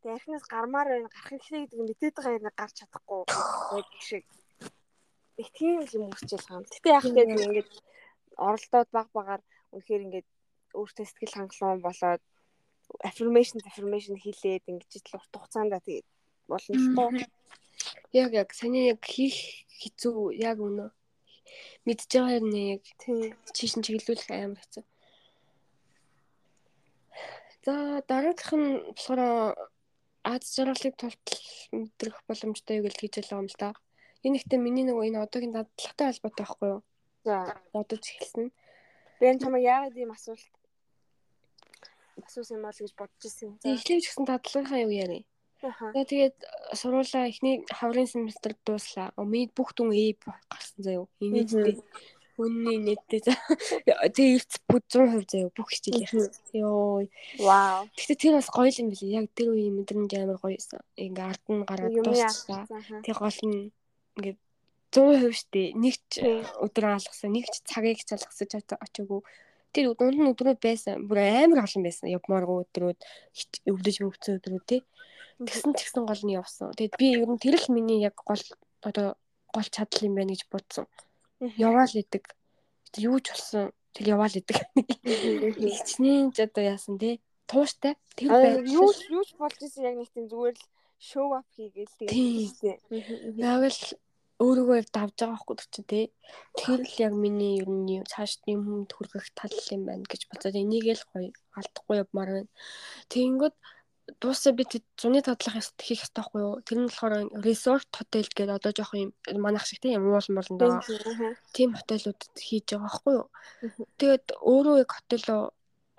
[0.00, 3.22] Тэг архинаас гармаар байна гарах ихлэ гэдэг нь мэдээд байгаа хэрнээ гарч чадахгүй
[3.80, 4.24] яг шиг.
[5.40, 6.66] Их тийм юм үүсчихэл байгаа юм.
[6.68, 7.70] Гэтэ яг тэгээд ингээд
[8.36, 10.28] оролдоод баг багаар үнэхээр ингээд
[10.78, 12.22] өөртөө сэтгэл хангалуун болоод
[13.08, 16.06] affirmation affirmation хийлээд ингэж л урт хугацаанд тэгээд
[16.50, 17.08] болно л тоо.
[18.12, 19.36] Яг яг саний яг хийх
[19.80, 20.90] хэцүү яг үнэ.
[21.86, 22.82] Мэдж байгаа юм яг
[23.56, 24.84] чиш нь чиглүүлэх амар хэцүү.
[27.64, 29.20] За дараагийнх нь болохоор
[30.24, 31.42] аз жаргалыг тултал
[31.72, 33.70] мэдрэх боломжтой гэж хэлж байгаа юм л да.
[34.24, 36.82] Энэ ихтэй миний нөгөө энэ одоогийн дадлагтай холбоотой байхгүй юу?
[37.28, 37.36] За
[37.72, 38.48] бодож эхэлсэн.
[39.20, 40.48] Би энэ чамаа яагаад ийм асуулт
[42.24, 43.50] асуусан юм бол гэж бодож ирсэн.
[43.62, 45.27] За эхлэвч гэсэн дадлагынхаа юу яарэ.
[45.62, 45.90] Аа.
[45.92, 46.36] Тэгээд
[46.78, 49.10] сургуулаа эхний хаврын семестр дууслаа.
[49.18, 51.04] Миний бүх дүн ээ гарсан заяо.
[51.18, 51.82] Инээдтэй.
[52.38, 53.26] Үнний нэттэй.
[54.14, 56.30] Тэгээ эрт бүх 100% заяо бүх хичээл.
[56.54, 57.02] Йоо.
[57.42, 57.90] Вау.
[57.98, 59.18] Гэтэ тэр бас гоё юм билий.
[59.18, 60.78] Яг тэр үеийн мэдрэмж амар гоё байсан.
[60.94, 62.62] Ингээ ард нь гараад дуусчихлаа.
[63.02, 63.74] Тэг гол нь
[64.14, 64.36] ингээ
[64.94, 66.22] 100% штэ нэг ч
[66.62, 69.20] өдөр алгасан нэг ч цагийг ч алгасаж очоогүй
[69.72, 71.04] тэр дунд нь өдрүүд байсан.
[71.08, 72.06] Бүр амар олон байсан.
[72.08, 72.98] Явмааргүй өдрүүд,
[73.68, 74.80] өвдөж өвцөн өдрүүд тий.
[75.38, 76.74] Тэгсэн ч гэсэн гол нь явсан.
[76.74, 78.42] Тэгэд би ер нь тэр л миний яг гол
[78.82, 79.14] одоо
[79.54, 80.86] гол чадал юм байна гэж бодсон.
[81.38, 82.34] Яваал идэг.
[82.98, 83.70] Юу ч болсон.
[83.94, 84.58] Тэг яваал идэг.
[85.62, 87.22] Хичнээн ч одоо яасан тий.
[87.46, 87.94] Тууштай.
[88.18, 88.66] Тэр байх.
[88.66, 90.66] Юу юу ч болж исэн яг нэг тийм зүгээр л
[90.98, 93.38] шоу ап хийгээл тэгээд.
[93.38, 93.82] Яг л
[94.38, 96.04] өөрийгөө давж байгаа байхгүй ч тий.
[96.58, 100.54] Тэр л яг миний ер нь цааш юм хүнд хүргэх тал юм байна гэж бодоод
[100.58, 102.50] энийг л гоё алдахгүй явмаар байна.
[103.10, 103.56] Тэгэнгүүт
[104.20, 104.64] дуусаа би
[104.96, 106.54] зуны тадлах хийх хэрэгтэй байхгүй юу?
[106.64, 107.14] Тэр нь болохоор
[107.44, 110.82] resort hotel гэдэг одоо жоох юм манах шиг тийм уул молонд байгаа.
[111.52, 113.26] Тийм хотелуудад хийж байгаа байхгүй юу?
[114.00, 115.42] Тэгээд өөрөө яг хотелоо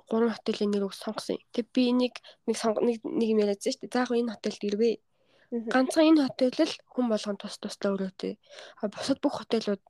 [0.10, 1.38] гурван хотелийн нэрийг сонгосон.
[1.54, 2.16] Тэг би энийг
[2.50, 3.94] нэг нэг нэг юм яриадсан шүү дээ.
[3.94, 4.96] За яг энэ хотелд ирвээ
[5.50, 8.38] Ганцхан энэ хотел л хүн болгон тус тусдаа өрөөтэй.
[8.82, 9.82] А бусад бүх хотелууд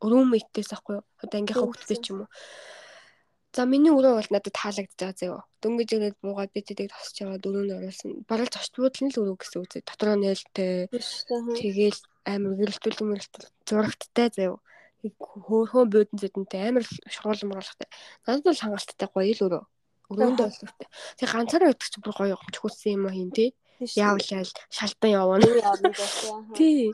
[0.00, 1.04] рүүммейтээс ахгүй юу?
[1.20, 2.30] Одоо ангийнхаа хүүхдтэй ч юм уу.
[3.50, 5.42] За миний өрөө бол надад таалагдж байгаа заяа.
[5.62, 8.10] Дөнгөж ирээд буугаад би тэдэг тосч байгаа дөрөвний оруулсан.
[8.30, 9.82] Бараг зочдууд нь л өрөө гэсэн үг зэ.
[9.86, 10.86] Дотроо нээлттэй.
[10.90, 12.00] Тэгээл
[12.30, 14.58] амар гэрэлтүүл мөрөлтөл зурагттай заяа.
[15.02, 17.88] Хөөхөн буудан зэдэнтэй амар шугуулсан мөрөлттэй.
[18.28, 19.64] Надад бол хангалттай гоё л өрөө.
[20.14, 20.86] Өрөөндөө бол.
[21.18, 22.36] Тэг ганцаараа чи бүр гоё
[22.86, 23.50] юм аа хийн тий
[23.80, 24.20] яавал
[24.70, 25.46] шалтан явна.
[26.56, 26.92] Тий.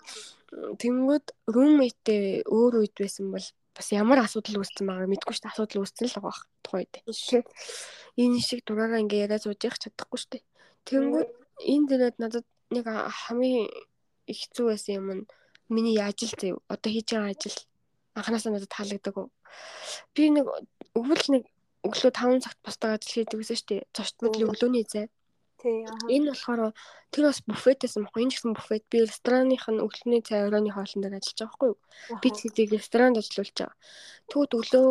[0.81, 3.47] Тэнгүүд руммейтээ өөр үед байсан бол
[3.77, 5.53] бас ямар асуудал үүссэн байгааг мэдгүй шүү дээ.
[5.53, 6.93] Асуудал үүссэн л байгаа тухайд.
[8.17, 10.45] Энэ шиг дураараа ингээ яриа сууж явах чадахгүй шүү дээ.
[10.89, 11.29] Тэнгүүд
[11.61, 13.69] энэ дээрээ надад нэг хамгийн
[14.25, 15.29] хэцүү байсан юм нь
[15.69, 16.59] миний ажил заяа.
[16.73, 17.59] Одоо хийж байгаа ажил
[18.17, 19.17] анханасаа надад таалагддаг.
[20.17, 20.47] Би нэг
[20.97, 21.45] өвөл нэг
[21.87, 23.83] өглөө 5 цагт босдог ажил хийдэг гэсэн шүү дээ.
[23.95, 25.07] Зочдмод өглөөний зай.
[25.57, 25.89] Тий.
[26.13, 26.77] Энэ болохоор
[27.13, 28.07] тэр бас буфетээс юм.
[28.13, 28.85] Энэ ч гэсэн буфет.
[28.93, 31.79] Би ресторанных нь өглөөний цай оройны хоолн дээр ажиллаж байгаа байхгүй юу?
[32.21, 33.77] Би тэгийг ресторанд ажиллуулж байгаа.
[34.29, 34.89] Тэгвэл өглөө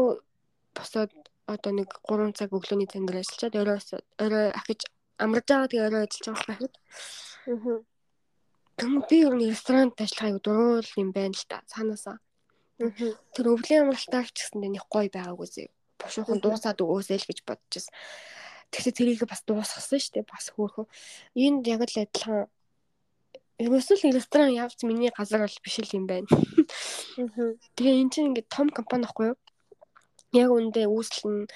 [0.74, 1.12] босоод
[1.46, 3.80] одоо нэг 3 цаг өглөөний цай дээр ажиллачаад орой
[4.26, 4.82] орой ахиж
[5.22, 6.74] амарж байгаа тэгээ орой ажиллаж байгаа юу?
[7.46, 7.80] Аа.
[8.76, 11.62] Тэгм би ер нь ресторанд ажиллахыг дуруул юм байна л та.
[11.70, 12.18] Цаанаасаа.
[13.32, 15.72] Тэр өвлийн амралтаар ч гэсэн нэг гоё байгаагүй зэ.
[15.96, 17.96] Бушуухан дуусаад өгөөсэй л гэж бодчихсон.
[18.72, 20.32] Тэгсэн тэрийг бас дуусгасан шүү дээ.
[20.32, 20.88] Бас хөөхөн.
[21.36, 22.50] Энд яг л адилхан
[23.56, 26.28] Ерөөсөө л ресторан явц миний газар бол биш л юм байна.
[27.80, 29.38] Тэгээ эн чинь ингээд том компани ахгүй юу?
[30.36, 31.48] Яг үндэ үүсэл нь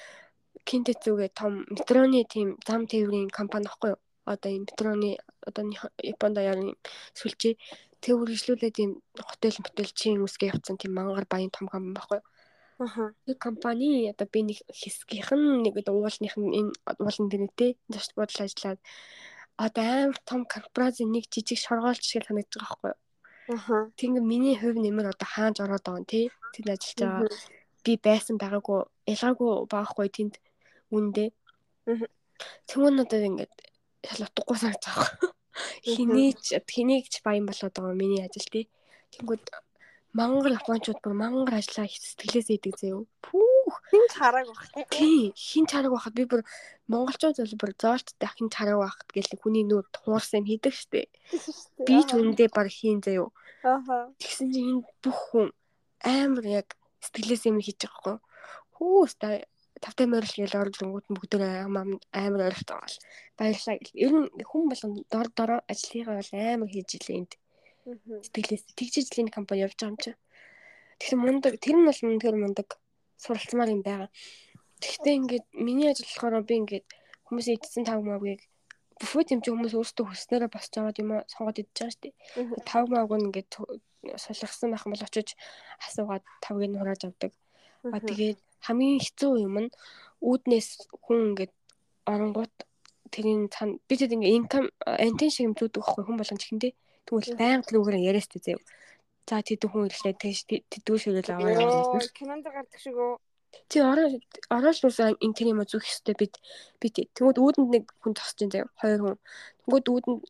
[0.64, 4.00] Кинтэцүүгээ том метроны тийм зам тээврийн компани ахгүй юу?
[4.24, 5.10] Одоо энэ метроны
[5.44, 5.62] одоо
[6.00, 6.72] Японд яарын
[7.20, 7.60] сүлжээ
[8.00, 12.26] тээвэр хөгжлүүлээд тийм хотел мотел чин үсгээ явцсан тийм мангар баян том компани байхгүй юу?
[12.80, 13.12] Аха.
[13.28, 18.40] Нэг компани одоо би нэг хэсгийнх нь нэг уулынх нь энэ уулын дэнэтэй зочд бодол
[18.40, 18.80] ажиллаад
[19.60, 22.98] одоо амар том корпорацийн нэг жижиг шоргоолч шиг санагдаж байгаа байхгүй юу?
[23.52, 23.76] Аха.
[24.00, 26.26] Тэг миний хувь нэмэр одоо хааж ороод байгаа юм тий.
[26.56, 27.28] Тэнд ажиллаж байгаа.
[27.84, 28.80] Би байсан байгаагүй
[29.12, 30.34] ялгаагүй баахгүй тэнд
[30.96, 31.36] үндэ.
[32.64, 33.54] Тэгмэн одоо ингээд
[34.08, 35.36] шал утгагүй санагдаж байгаа.
[35.84, 38.64] Хинээч хинээгч баян болоод байгаа миний ажил тий.
[39.12, 39.44] Тэнгүүд
[40.18, 43.06] мангар японочууд бүр мангар ажиллаа сэтгэлээс идэг заяо.
[43.22, 43.50] Пүү.
[43.90, 44.88] хин чараг баг.
[44.90, 46.42] тий хин чараг байхад би бүр
[46.90, 51.06] монголчууд бол бүр зоолттой хин чараг байхад гэл хүний нүд хуурсан юм хийдэг штэ.
[51.86, 53.30] Би ч үндэ баг хийн заяо.
[53.62, 54.10] Ааха.
[54.18, 55.48] Тэгсэн чинь энэ бүх хүн
[56.02, 56.68] амар яг
[57.04, 58.16] сэтгэлээс юм хийж байгаа хгүй.
[58.74, 59.26] Хүүста
[59.80, 61.32] тавтай морил гээл орж ирэнгүүт нь бүгд
[62.12, 62.96] амар гал.
[63.38, 64.00] Баярлаа гэл.
[64.04, 67.32] Ер нь хүн болгон дор дороо ажлыгаа бол амар хийж илээ энд.
[67.86, 70.10] Сэтгэлээс тэгжижлийн компани явж байгаа юм чи.
[71.00, 72.68] Тэгэхээр мундаг тэр нь бол үнэхээр мундаг
[73.16, 74.08] суралцмаар юм байгаа.
[74.84, 76.86] Гэхдээ ингээд миний ажил болохоор би ингээд
[77.24, 78.44] хүмүүс идсэн тав маагийг
[79.00, 82.14] бүфэт юм чи хүмүүс өөрсдөө хүснээрээ босч аваад юм сонгоод идэж байгаа шүү дээ.
[82.68, 83.50] Тав мааг нь ингээд
[84.20, 85.28] сулгасан байх юм бол очиж
[85.80, 87.32] асуугаад тавыг нь хурааж авдаг.
[87.88, 89.70] А тэгээд хамгийн хэцүү юм нь
[90.20, 90.68] үүднээс
[91.04, 91.52] хүн ингээд
[92.04, 92.54] оронгууд
[93.08, 96.72] тэрийн цан би тэд ингээ инкам антен шиг юм зүүдэг байхгүй хүн болгон чихэндээ
[97.10, 98.62] тэгвэл байнга тэрүүгээр яриастай заяа
[99.30, 100.40] За тэдэн хүн ирлээ тэгж
[100.74, 102.18] тэдгүү ширэл аваа явуулсан.
[102.18, 103.14] Кинонд гардаг шиг үү?
[103.70, 104.18] Чи ороо
[104.50, 106.34] ороош нуусаа энэ тэр юм зүөх хөстэй бид
[106.82, 109.16] би тэгвэл үүдэнд нэг хүн тосч ин заяа хоёр хүн.
[109.62, 110.20] Тэгвэл үүдэнд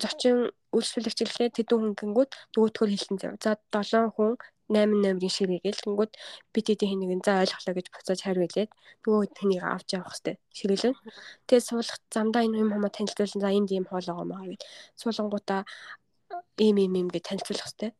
[0.00, 0.36] зочин
[0.72, 3.36] үйлчлүүлэгч ирлээ тэдэн хүн гингүүд нөгөөдгөр хэлсэн заяа.
[3.44, 4.40] За 7 хүн
[4.72, 6.12] 8 номерын ширээ гэл тэнгүүд
[6.56, 8.72] би тэдийн хин нэгэн за ойлголоо гэж буцааж хариу хэлээд
[9.04, 10.96] нөгөө тэнийг авч явах хэвээр ширээлэн.
[11.44, 14.64] Тэгээд суулгах замдаа энэ юм хамаа танилцуулсан за энд ийм хоол байгаа маа гэж
[14.96, 15.60] суулгангуудаа
[16.58, 17.94] ийм ийм ийм гэж танилцуулах хэвээр.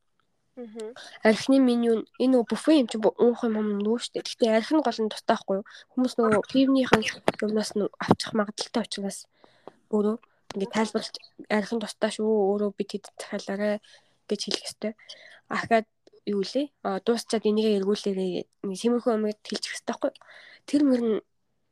[1.24, 4.20] Архины меню нь энэ нөгөө буфе юм чи уух юм юм нүү штэ.
[4.20, 5.68] Гэхдээ архи нь гол нь тусдаахгүй юу?
[5.96, 7.02] Хүмүүс нөгөө пивнийхэн
[7.40, 9.18] юмнаас нь авчих магадaltaй учраас
[9.94, 10.16] өөрөө
[10.52, 11.16] ингээд тайлбарлаж
[11.48, 13.80] архин тусдаа шүү өөрөө бид хэд захиалаарэ
[14.28, 14.92] гэж хэлэх ёстой.
[15.48, 15.88] Ахаад
[16.28, 16.66] юу лээ?
[16.84, 18.32] А дуусчаад энийг эргүүлээрэй
[18.68, 20.12] нэг тиймэрхүү юмыг хэлчих ёстой байхгүй.
[20.68, 21.18] Тэр мөр нь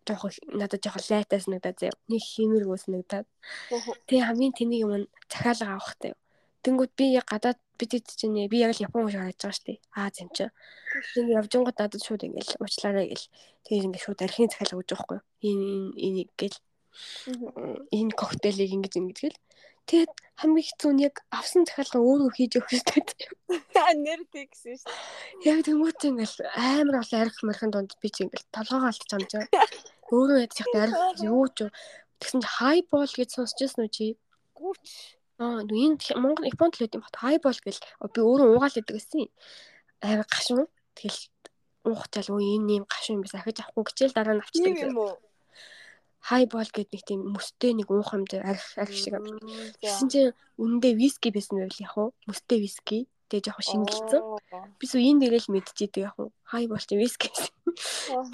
[0.09, 1.97] жоох надад жоох лайтаас надад заяа.
[2.09, 3.27] Нэг хиймэргүүс надад.
[4.09, 4.93] Тэгээ хамгийн тэнийг юм
[5.29, 6.13] захиалга авах хэрэгтэй.
[6.61, 9.79] Тэнгүүд би гадаад бид хэд чинь би яг л Япон шиг харагдаж байгаа шүү дээ.
[9.97, 10.45] Аз юм чи.
[11.17, 13.27] Ингээ явж гот надад шууд ингээл уучлаарай гэл.
[13.65, 15.21] Тэгээд ингээ шууд архины захиалга өгч байхгүй.
[15.49, 16.59] Энэ энийг гэл.
[17.97, 19.41] Энэ коктейлийг ингэж ингэж гэл.
[19.89, 23.29] Тэгэд хамгийн хэцүү нь яг авсан захиалга өөрөө хийж өгөх хэрэгтэй.
[24.05, 24.93] Нэр тэгсэн шүү
[25.41, 25.49] дээ.
[25.51, 29.49] Яг тэмүүт ингээл амар олон арх мархын донд би чи ингээл толгоогоо алдчих юм жаа.
[30.13, 31.73] Өөрөө ядчих арх юу ч
[32.21, 34.07] тэгсэн чи хай бол гэж сонсч байсан уу чи?
[34.55, 34.85] Гүч
[35.41, 37.17] Аа энд Монгол Японд л юм бат.
[37.17, 37.81] Хайбол гэл
[38.13, 39.25] би өөрөө уугаал гэдэг гэсэн.
[40.05, 40.69] Амар гашуун.
[40.93, 41.21] Тэгэл
[41.89, 45.17] уухчаал өө энэ юм гашуун юм биш ахиж авахгүй гэчээл дараа нь авчдаг юм уу?
[46.21, 49.41] Хайбол гэдэг нэг тийм мөстэй нэг уух юм дээр арх арх шиг юм.
[49.81, 52.13] Тэгсэн чинь үнэндээ виски байсан байл яг уу?
[52.29, 53.09] Мөстэй виски.
[53.31, 54.23] Тэгээ жоохон шингэлцэн.
[54.79, 56.17] Би сүү энэ дээрэл мэдчихийдэг яг.
[56.51, 57.55] Хай бол чи виски гэсэн.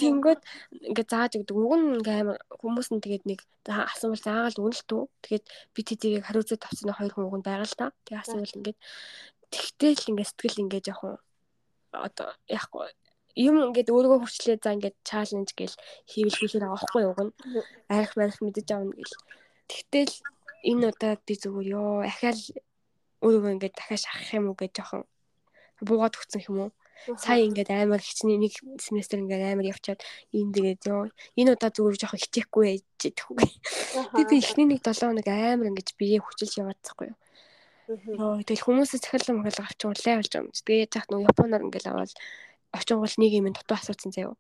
[0.00, 0.40] Тэнгүүд
[0.88, 1.56] ингээ зааж өгдөг.
[1.56, 5.02] Уг нь ингээ амар хүмүүс нь тэгээд нэг асуувал заагаал үнэлтүү.
[5.20, 5.44] Тэгээд
[5.76, 7.92] би тэдийг хариуцаад тавцсан хоёр хүн уг нь байгаа л та.
[8.08, 8.78] Тэгээ асуувал ингээд
[9.52, 11.20] тэгтэл ингээ сэтгэл ингээ жоохон
[11.92, 12.88] одоо яахгүй
[13.36, 15.76] юм ингээд өөрийгөө хүчлээ за ингээд чаленж гээл
[16.08, 17.30] хийвэл хийхээр байгаа байхгүй юу гэн
[17.92, 19.16] арих барих мэдэж авна гэл.
[19.68, 20.14] Тэгтэл
[20.70, 22.40] энэ удаад би зүгээр ёо ахаал
[23.24, 25.02] өөрийгөө ингээд дахиад шахах юм уу гэж жоохон
[25.84, 26.70] буугаад өгсөн юм уу.
[27.20, 30.00] Сая ингээд амар хичнээн нэг семестр ингээд амар явчаад
[30.32, 33.48] энэ тэгээд ёо энэ удаа зүгээр жоохон хичээхгүй байж тэгэхгүй.
[34.16, 37.18] Тэгээд би эхний нэг 7 хоног амар ингээд биеэ хүчилж яваадсахгүй юу.
[37.86, 40.48] Йоо тэгэл хүмүүсээс захиалга махалга авч улаа болж юм.
[40.50, 42.12] Тэгээд яах нь Японоор ингээд аваад
[42.72, 44.34] очингол нэг юм дутуу асуусан заяа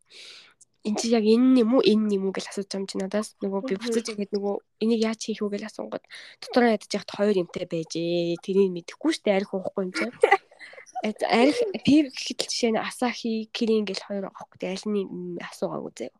[0.86, 3.28] энэ чи яг энэ юм уу энэ юм уу гэж асууж байгаа юм чи надаас?
[3.42, 4.54] Нөгөө би буцаж ингээд нөгөө
[4.86, 6.04] энийг яаж хийх вэ гэж асуунгод
[6.38, 8.38] дотроо ядаж яхад хоёр юмтай байжээ.
[8.38, 10.06] Тэрийг мэдэхгүй штэ арих уухгүй юм чи.
[11.26, 16.16] Арих пив гэхэл жишээ нь асахи кирин гэж хоёр аахгүй тэ аль нь асуугаагүй заяа.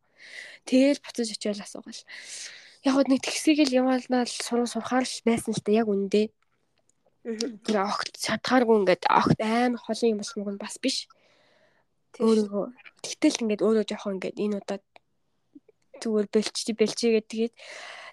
[0.66, 2.02] Тэгэл буцаж очиод асуугаал.
[2.82, 6.34] Яг хөө нэг тэгсгийгэл яваалнаа сурах сурахаар л байсан л та яг үндэ.
[7.62, 11.06] Тэр огт чадхааргүй ингээд огт аим холын юм болмог нь бас биш
[12.20, 12.66] Өөрийгөө.
[13.04, 14.84] Тэгтэл ингээд өөрөө жоохон ингээд энэ удаад
[16.00, 17.54] зүгээр бэлчти бэлчигээ тэгээд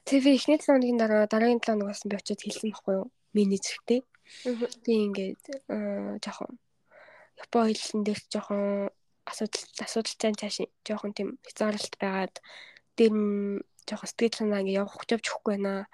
[0.04, 3.08] TV эхний 7 хоногийн дараа дараагийн 7 хоногоос би очиод хэлсэн байхгүй юу?
[3.32, 4.02] Менежертэй.
[4.84, 5.44] Би ингээд
[6.24, 6.60] жоохон
[7.40, 8.92] Япон хэлсэн дээр жоохон
[9.24, 12.36] асуудал асуудалтай цааш жоохон тийм хязгаарлалт байгаад
[12.98, 15.88] дээр нь жоохон сэтгэл санаа ингээд явах авч өгөхгүй байна.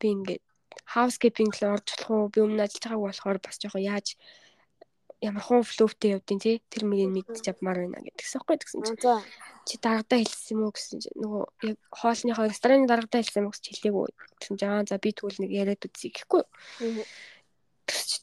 [0.00, 0.42] Би ингээд
[0.96, 2.32] housekeeping л орж болох уу?
[2.32, 4.06] Би өмнө ажиллаж байгааг болохоор бас жоохон яаж
[5.20, 9.00] ямар хуу флөвтэй явдیں۔ тий тэр мөрийг мэдчих авмаар байна гэдгсэн байхгүй тэгсэн чинь.
[9.68, 11.18] Чи дарагдаа хэлсэн юм уу гэсэн чинь.
[11.20, 14.08] Нөгөө яг хоолныхоо рестораны дарагдаа хэлсэн юм уу гэж хэлээгүй.
[14.40, 16.42] Гэсэн чинь аа за би тэгвэл нэг яриад үзье гэхгүй.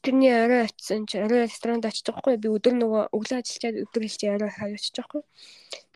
[0.01, 4.03] Тэрний орой очисон чи орой ресторанд очиж байгаа хгүй би өдөр нөгөө өглөө ажиллачаад өдөр
[4.07, 5.23] хэлж орой хавь очиж байгаа хгүй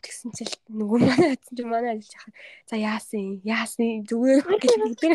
[0.01, 2.35] тэгсэн чинь нөгөө манай очисон чи манай ажиллаж хахад
[2.67, 3.25] за яасан?
[3.45, 4.03] Яасан?
[4.09, 5.13] Зүгээр гэж өдөр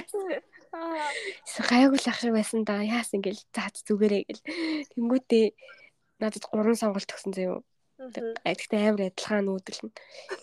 [1.71, 4.43] гайгүй л ах шиг байсан да яасан гэл заац зүгээрээ гэл
[4.93, 5.47] тэнгүүтээ
[6.21, 7.61] надад гурван сонголт өгсөн заяо
[7.97, 9.89] Гэхдээ амар адилхан нүүдэлнэ.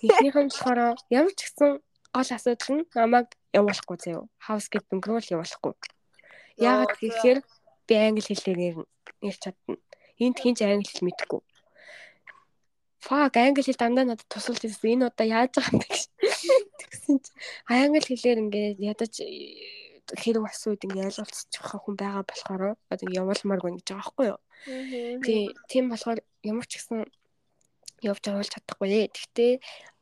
[0.10, 1.72] Эхнийх нь болохоор ямар ч гэсэн
[2.10, 4.26] гол асуудал нь намайг явуулахгүй заяа.
[4.42, 5.74] Хаус гэд өнгөрөөл явуулахгүй.
[6.58, 7.40] Яагаад гэхээр
[7.86, 8.78] би англи хэлээр
[9.22, 9.78] нэрч чадна.
[10.18, 11.42] Энд хинч англи хэл мэдэхгүй.
[13.06, 14.98] Фак англи хэл дандаа надад тусалж ирсэн.
[14.98, 16.04] Энэ удаа яаж байгаа юм бэ гэж.
[16.82, 17.38] Тэгсэн чинь
[17.70, 19.14] англи хэлээр ингээд ядаж
[20.12, 22.64] хэрэг асууд ингээ ойлголцчих хүн байгаа болохоор
[22.94, 24.40] одоо явуулмааргүй гэж байгаа байхгүй юу.
[25.24, 27.08] Тий, тийм болохоор ямар ч гэсэн
[28.04, 29.08] явж явуулж чадахгүй.
[29.08, 29.54] Гэхдээ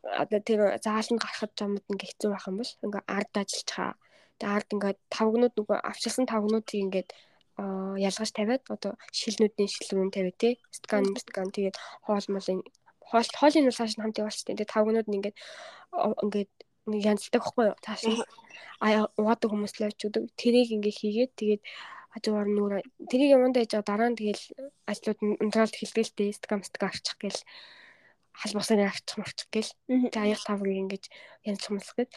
[0.02, 3.94] одоо тэр заал нь гарахад жамд ингээ хэцүү байх юм бол ингээ ард ажиллаж байгаа.
[4.42, 7.06] Тэгээ ард ингээ тавгнууд нөгөө авчилсан тавгнуудыг ингээ
[8.08, 12.60] ялгаж тавиад одоо шилнүүдийн шил рүү тавиад тий скан скан тэгээд хоол молын
[13.06, 14.58] хоол хоолын нь цааш нь хамт явуулчихсан.
[14.58, 15.38] Тэгээд тавгнууд нь ингээд
[16.26, 16.52] ингээд
[16.92, 17.78] нэг янзлдаг байхгүй юу?
[17.82, 18.20] Цааш нь
[18.82, 20.24] а уудаг хүмүүс л очиудаг.
[20.36, 21.62] Тэрийг ингээ хийгээд тэгээд
[22.12, 24.44] хажуугаар нүрэ тэрийг явандаа яж дараа нь тэгэл
[24.92, 27.42] ажлууд унтраалт хэлтгэлтэй скам скам авчих гээл
[28.36, 29.72] халбасаар авчих марчих гээл.
[29.88, 31.04] Тэгээд аяг тавыг ингэж
[31.48, 32.12] янзлах юмсах гээд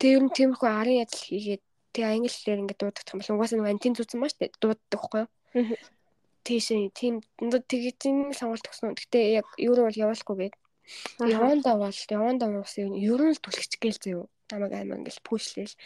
[0.00, 1.62] тэр нь тиймэрхүү арын ажил хийгээд
[1.92, 5.30] тэгээ англи хэлээр ингэ дуудах юм бол угаасаа нэг антин зүүцэн маш дууддаг байхгүй юу?
[6.46, 8.94] Тийшээ тийм тэгээд энэ сонголт өгсөн.
[8.96, 10.36] Гэтэ яг юу бол явуулахгүй
[11.18, 14.24] гээд явандаа бол явандаа уус ер нь л түлхэж гээл зөө.
[14.50, 15.76] Намайг аймаа ингээл пүүшлээл.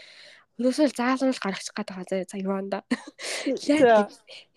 [0.61, 2.83] Ерөөсөө л заалуул гаргачих гээд байгаа заа явандаа.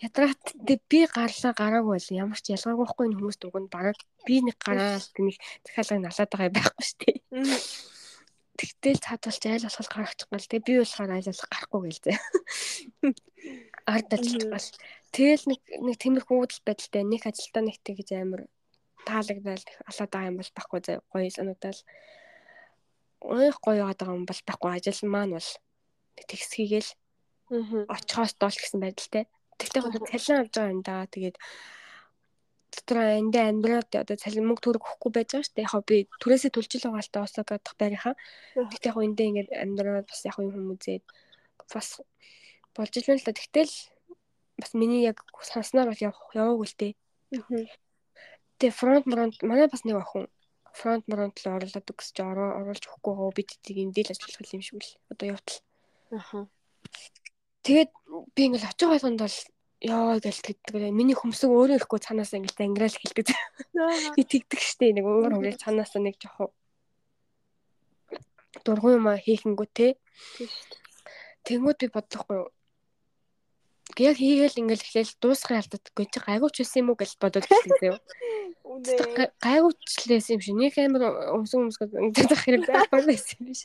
[0.06, 0.44] Ядраад
[0.92, 3.98] би гарлаа гараагүй бол ямар ч ялгаагүй байхгүй энэ хүмүүст уг нь бараг
[4.28, 7.18] би нэг гараа нэг захиалгыг налаад байгаа байхгүй шүү дээ.
[8.56, 12.14] Тэгтэл цаадвалч айл болох гаргачих гал тэг би болохоор айл болох гарахгүй гээл зэ.
[13.96, 14.66] Ард ажиллаж бас
[15.16, 18.48] тэгэл нэг нэг тиймэрхүү үүдэл байдалтай нэг ажилдаа нэг тэгж амар
[19.10, 21.80] таалагдал алаад байгаа юм бол байхгүй зэ гоё санагдал.
[23.22, 25.50] Ойх гоё байгаа юм бол байхгүй ажил маань бол
[26.30, 26.92] тэгс хийгээл
[27.94, 29.24] очихоос доол гэсэн байдалтай.
[29.60, 31.06] Тэгтээ хоо цалин авч байгаа юм да.
[31.14, 31.38] Тэгээд
[32.76, 35.70] дотор эндээ амьдраад одоо цалин мөнгө төрөг өгөхгүй байж байгаа шүү дээ.
[35.70, 38.16] Яг би түрээсээ төлжил байгаа л та Осака дахь байрынхаа.
[38.56, 41.04] Тэгтээ яг эндээ ингээд амьдраад бас яг юм хүмүүзээд
[41.72, 41.88] бас
[42.76, 43.34] болж байна л да.
[43.40, 43.74] Тэгтэл
[44.60, 46.94] бас миний яг санснаар бол яваагүй л дээ.
[48.60, 50.28] Тэгээ фронт мронт манай бас нэг охин
[50.76, 54.80] фронт мронт л оруулаад өгсөж оруулж өгөхгүй гоо бид тийг эндээ л ажиллах юм шиг
[54.84, 55.60] л одоо явтал.
[56.12, 56.48] Аха.
[57.64, 57.92] Тэгээд
[58.36, 59.38] би ингээл очих болгонд бол
[59.86, 60.92] ёо гэж тэгдэг.
[60.92, 63.28] Миний хөмсөг өөрөө ирэхгүй цаанаас ингээл ангираал хэлдэг.
[64.16, 66.52] Би тэгдэг штеп нэг өөр хүмүүс цаанаас нэг жоох
[68.64, 69.88] дургуй юм хийхэнгүү те.
[71.46, 72.50] Тэнгүүд би бодлохгүй юу.
[74.00, 78.00] Яг хийгээл ингээл эхлээл дуусгын алдаад гоо чи гайгууч байсан юм уу гэж бодоод хэлсэн
[79.40, 81.04] гайгуучлээс юм шиг нэг амар
[81.38, 83.62] өмсөн өмсгөө ингэдэг хэрэг байхгүй байсан юм биш.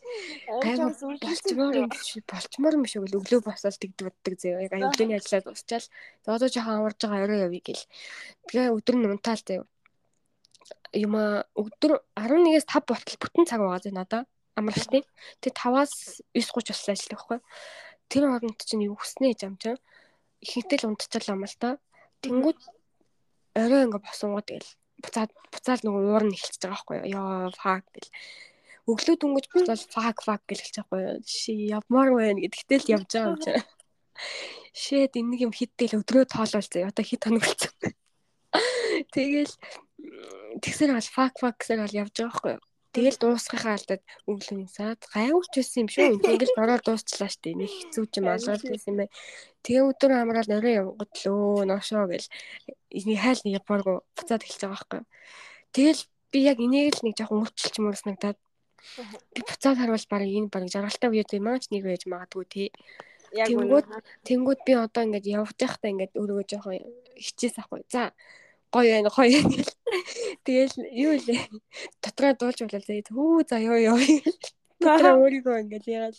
[1.25, 4.67] Болчмоор юм биш болчмоор юм шиг өглөө босоод тэгдэг боддог зөө.
[4.67, 5.87] Яг өглөөний ажиллаад дуусчаал
[6.27, 7.85] зоодоо жоохон амарж байгаа орой явъя гэл.
[8.47, 9.63] Тэгээ өдөр нь унтаал зөө.
[10.95, 14.23] Юм өдөр 11-ээс 5 болтол бүтэн цаг байгаа зэ надаа
[14.55, 15.05] амралтын.
[15.43, 17.39] Тэгээ 5-аас 9:30 болсон ажиллах байхгүй.
[18.11, 19.77] Тэр хооронд чинь юу хүснэ гэж амжаа.
[20.43, 21.79] Ихэнхдээ л унтчихлаа юм л та.
[22.23, 22.59] Тэнгүүд
[23.55, 24.71] орой ингээ босонгоо тэгэл
[25.03, 27.09] буцаад буцаал нөгөө уур нь эхэлчихэж байгаа байхгүй юу.
[27.19, 28.11] Яа фак гэл.
[28.91, 31.03] Өглөө дүнгэж буцаад фак фак гэл байгаа байхгүй.
[31.27, 33.65] Ши явмаар байна гэдэгтэй л явж байгаа юм чинь.
[34.77, 36.89] Шэд энийг юм хиттэл өдрөө тоолол зөө.
[36.89, 37.73] Одоо хит хоног болсон.
[39.15, 39.55] Тэгэл
[40.63, 42.63] тэгсэр бол фак фак гэсэр бол явж байгаа байхгүй юу.
[42.91, 46.19] Тэгэл дуусгахаа алдаад өглөө саад гайвууч байсан юм шүү.
[46.27, 47.55] Тэгэл дороор дуусчлаа штэ.
[47.55, 49.15] Нэг хэцүү ч юм алгал байсан юм байна.
[49.63, 52.27] Тэгээ өдөр амраад орой явгад лөө ношоо гэл
[52.91, 55.03] энийг хайл нэг явбаргүй буцаад эхэлж байгаа байхгүй.
[55.75, 58.39] Тэгэл би яг энийг л нэг жоохон өөрчилж мөр санагдаад
[59.35, 62.69] би буцаад харуул баг энэ баг жаргалтай үеэд маач нэг байж магадгүй тий.
[63.31, 63.87] Тэнгүүд
[64.27, 66.83] тэнгүүд би одоо ингээд явж байхдаа ингээд өөрөө жоохон
[67.15, 67.87] хичээс ахгүй.
[67.87, 68.11] За
[68.75, 69.39] гоё байна гоё.
[70.47, 71.47] Тэгэл юу лээ
[72.03, 73.99] дотроо дуулж болоо зээ хүү за ёо ёо.
[74.83, 76.19] Дотроо өөрийгөө ингээл яагаад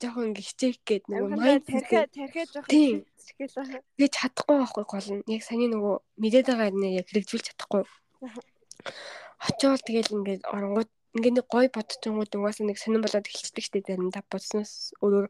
[0.00, 3.04] жоохон ингээ хичээх гээд нөгөө майнд тархиа тархиа жоохон
[3.38, 7.82] хичээл би чадахгүй байхгүй гол нь яг саний нөгөө мэдээд байгаа нэ яг хэрэгжүүлж чадахгүй.
[9.48, 14.22] Очоод тэгэл ингээд оронгууд ингээ нэг гой бодчихгонгууд угаасаа нэг сонирн болоод эхэлчихдэг штеп заримдаа
[14.30, 15.26] бодсноос өөр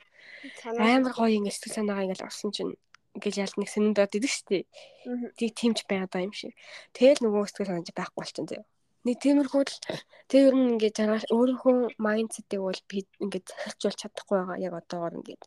[0.76, 2.74] амар гоё ингээ сэтгэл санаагаа ингээ орсон чинь
[3.22, 4.66] гэж ялт нэг сонирн доод идэг штеп.
[5.38, 6.52] Тийг тимч байгаа юм шиг.
[6.92, 8.66] Тэгэл нөгөө сэтгэл санаа байхгүй болчихсон заяа.
[9.00, 9.76] Нэг тиймэрхүү л
[10.28, 15.16] тэг ер нь ингээ жаргал өөрийнхөө майндсетийг бол би ингээ захирчулж чадахгүй байгаа яг одоогоор
[15.16, 15.40] ингээ.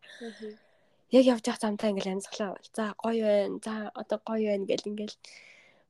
[1.13, 2.69] Яг явж явах замтаа ингээ янзглаа бол.
[2.73, 3.57] За гоё байна.
[3.65, 5.17] За одоо гоё байна гэл ингээл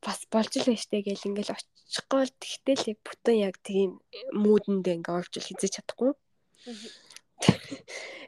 [0.04, 3.90] бас болж л тээ гэл ингээл очихгүй л тэгтэл яг бүтэн яг тийм
[4.36, 6.12] муудэндээ ингээ орж хизэж чадахгүй.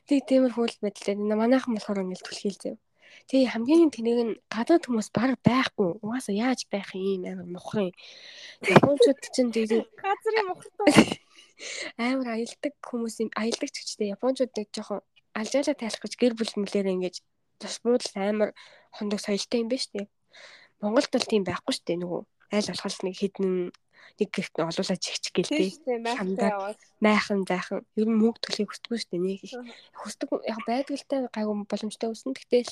[0.08, 1.16] Тэг тиймэрхүү л байдлаа.
[1.36, 2.80] Манайхан болохоор ингээл түлхийл заяа
[3.26, 5.98] Тэгээ хамгийн тэнэг нь гадаад хүмүүс баг байхгүй.
[6.04, 7.90] Угаасаа яаж байх юм амар мухрын.
[8.62, 11.26] Япончууд чинь тэгээ газрын мухартай
[11.98, 15.02] амар аялдаг хүмүүс юм аялдаг ч гэжтэй японочууд нэг жоохон
[15.36, 17.16] алжаалаа тайлах гэж гэр бүл мөлөөр ингэж
[17.60, 18.50] бас буудал амар
[18.96, 20.08] хондог соёлтой юм шүү дээ.
[20.82, 22.22] Монголд бол тийм байхгүй шүү дээ нөгөө
[22.56, 23.52] айл болохоос нэг хідэн
[24.20, 25.76] нэг гэрт олуулаад чихчих гэлтэй.
[26.16, 29.54] Хамдаа майхан зайхан ер нь мөнгө төлөхийг хүсдэггүй шүү дээ нэг их.
[30.00, 30.60] Хүсдэг яг
[31.10, 32.36] та гайгүй боломжтой өснө.
[32.36, 32.72] Гэтэл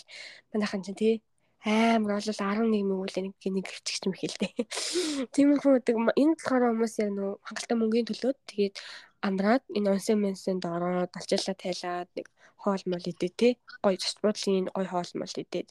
[0.55, 1.15] манайхан чинь тий
[1.63, 4.51] амар бол 11 мөнгө нэг нэг гэрчгч юм хэлдэг.
[5.35, 5.73] Тиймэрхүү
[6.15, 8.75] энэ болохоор хүмүүс яг нөө хангалттай мөнгөний төлөөд тэгээд
[9.23, 12.27] амраад энэ онсын менсэнд ороод алчаалаа тайлаад нэг
[12.63, 13.49] хоол мол идээ те
[13.83, 15.69] гоё спортлын гоё хоол мол идээд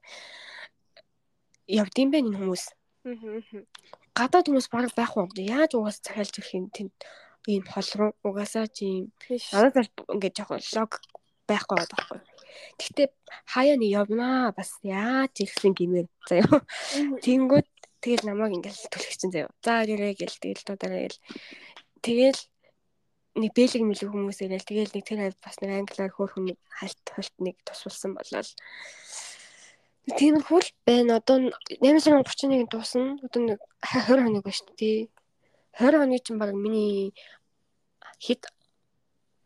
[1.81, 2.65] явдсан бэ энэ хүмүүс.
[4.19, 5.29] Гадаад хүмүүс баг байх уу?
[5.37, 6.95] Яаж угаас захиалж ирэх юм тэнд
[7.49, 9.07] ийм хол руу угаасаа чи юм.
[9.53, 10.93] Надад ингээд жоохон лог
[11.49, 12.21] байхгүй байгаа байхгүй.
[12.79, 13.09] Гэхдээ
[13.53, 16.63] хаяа нэг явнаа бас яаж ирсэн гэмээр заяа.
[17.25, 17.69] Тэнгүүд
[18.05, 19.51] тэгэл намайг ингээл төлөгчсөн заяа.
[19.65, 21.21] За ирээ гэл тэгэл дуудаарай гэл.
[22.07, 22.41] Тэгэл
[23.33, 24.61] нэг бэлэг мэлэг хүмүүс ирэл.
[24.61, 28.51] Тэгэл нэг тэр хавь бас нэг англиар хөөхөн нэг хальт хальт нэг тусвалсан болол.
[30.05, 31.17] Тиймэрхүү л байна.
[31.17, 31.49] Одоо
[31.81, 33.17] 831 дуусна.
[33.25, 35.09] Одоо нэг 20 хоног ба шүү дээ.
[35.81, 37.17] 20 хоногийн чинь баг миний
[38.21, 38.53] хэд?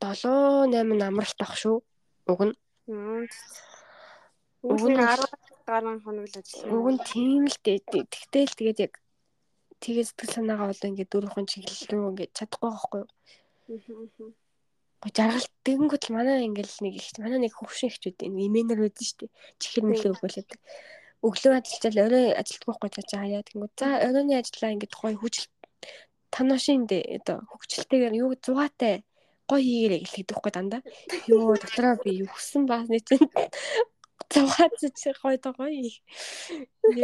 [0.02, 1.78] 7 8 амралт ах шүү.
[2.26, 2.54] Уг нь.
[4.66, 5.30] Уг нь 10
[5.62, 7.78] гаруй хоног л ажилласан уг нь тийм л дээ.
[7.86, 8.92] Тэгтэл тэгээд яг
[9.78, 13.10] тэгээ сэтгэл санаагаа бол ингээд дөрвөн чиглэл рүү ингээд чадахгүй байхгүй юу
[15.02, 19.06] Го жаргалт тэгэнгүүт л манай ингээл нэг их манай нэг хөвшин ихчүүд энэ имэнэр үүдэн
[19.06, 19.26] штэ.
[19.60, 20.50] Чихэр мэхэр өгүүлээд.
[21.26, 25.48] Өглөө ажиллаж орой ажилтгүй байхгүй за хаяа тэгэнгүүт за оройны ажиллаа ингээд гоё хүчил
[26.32, 26.98] таношин дэ
[27.28, 29.04] оо хөгжилтэйгээр юу зугаатай
[29.48, 30.82] гоё хийгээрэй гэлээд байхгүй дандаа.
[31.30, 33.26] Йоо дотроо би юу хүсэн баас нэг чинь
[34.32, 35.70] зугаац чи гоё то гоё.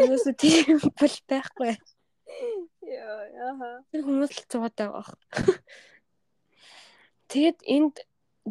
[0.02, 1.72] Юус тийм бол байхгүй.
[2.82, 3.70] Яа яха.
[3.94, 5.16] Хүмүүс л зугаатай байгаа.
[7.32, 7.94] Тэгээд энд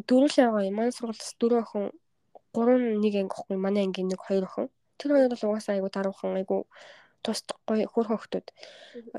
[0.08, 0.76] дөрвөл байгаа юм.
[0.76, 1.86] Манай сургуульд дөрөв охин
[2.52, 4.66] 3 нэг анги гэхгүй манай ангийн нэг хоёр охин.
[4.98, 6.66] Тэр хоёр бол угаасаа айгу даруухан айгу
[7.22, 8.46] тусдахгүй хөрхөн охтууд.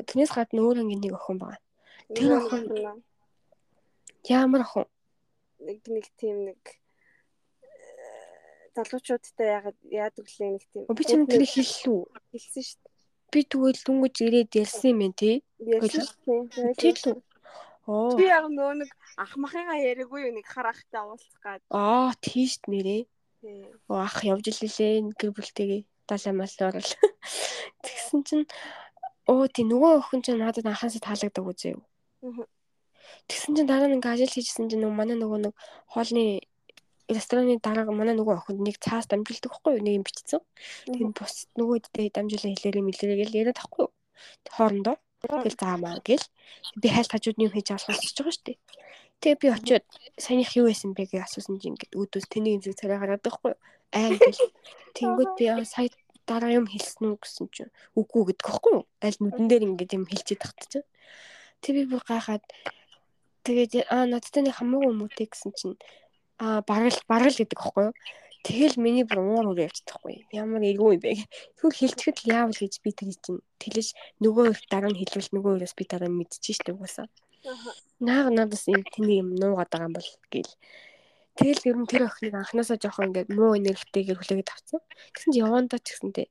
[0.08, 1.62] Тэрнээс гадна өөр ангийн нэг охин байгаа.
[2.12, 2.64] Тэр охин
[4.28, 4.86] ямар охин?
[5.64, 6.62] Нэг нэг тийм нэг
[8.76, 10.84] залуучуудтай яагаад яадаг лээ нэг тийм.
[10.92, 12.02] Би ч юм тэр хэллүү.
[12.34, 12.92] Хэлсэн шүү дээ.
[13.32, 15.42] Би тэгвэл дүнгэж ирээд ярьсан юм тий.
[16.78, 17.22] Тэр л.
[17.86, 18.90] Би яг нөө нэг
[19.20, 21.62] ах махыгаа яриаггүй нэг харахтай уулзах гад.
[21.68, 23.04] Аа тийш нэрээ.
[23.92, 26.92] Оо ах явж илээ гэр бүлтэйгээ далаа мал орол.
[27.84, 28.48] Тэгсэн чинь
[29.28, 31.76] оо тий нөгөө охин чинь надад анхаасаа таалагддаг үзээ.
[33.28, 35.54] Тэгсэн чинь дараа нэг ажил хийжсэн чинь нөгөө манай нөгөө нэг
[35.92, 36.40] хоолны
[37.12, 40.40] рестораны дараа манай нөгөө охинд нэг цаас дамжуулдаг хгүй юу нэг юм бичсэн.
[40.88, 43.92] Тэгээд бус нөгөөдөө дамжуулан хэлээрээ мэлэрээ гэл яриад тахгүй юу.
[44.56, 46.26] Хоорондоо Тэгэл заамаа гэл
[46.76, 48.58] би хайлт хажууд юм хийж авах сонсож байгаа шүү дээ.
[49.24, 49.86] Тэгээ би очиод
[50.20, 53.56] саяных юу байсан бэ гэж асуусан чинь ингээд өөдөөс тэний зэг царай гараад байхгүй
[53.96, 54.42] айн гэл
[55.00, 55.88] тэнгүүд би сая
[56.28, 58.84] дараа юм хэлсэн үү гэсэн чинь үгүй гэдэг байхгүй юу?
[59.00, 60.84] Аль нүдэн дээр ингээд юм хэлчихэд тахтаж.
[61.64, 62.44] Тэг би бүр гайхаад
[63.48, 65.76] тэгээд аа надтай нэг хамаагүй юм те гэсэн чинь
[66.44, 67.96] аа барал барал гэдэг байхгүй юу?
[68.44, 70.28] Тэгэл миний бүр уур уур явчихдаггүй.
[70.36, 71.16] Ямар эйгүү юм бэ.
[71.56, 75.74] Тэгвэл хэлчихэд л яавал гэж би тэгж чинь тэлж нөгөө дараа нь хэлвэл нөгөө өрөөс
[75.80, 77.08] би дараа нь мэдчихэж штэ угаасаа.
[78.04, 80.54] Наа надаас энэ тэний юм нуугаад байгаа юм бол гэл.
[81.40, 84.84] Тэгэл ер нь тэр охиныг анханасаа жоохон ингээд муу энергитэйгээр хүлээгээд авцсан.
[85.16, 86.28] Тэгсэн чи явандаа ч гэсэнтэй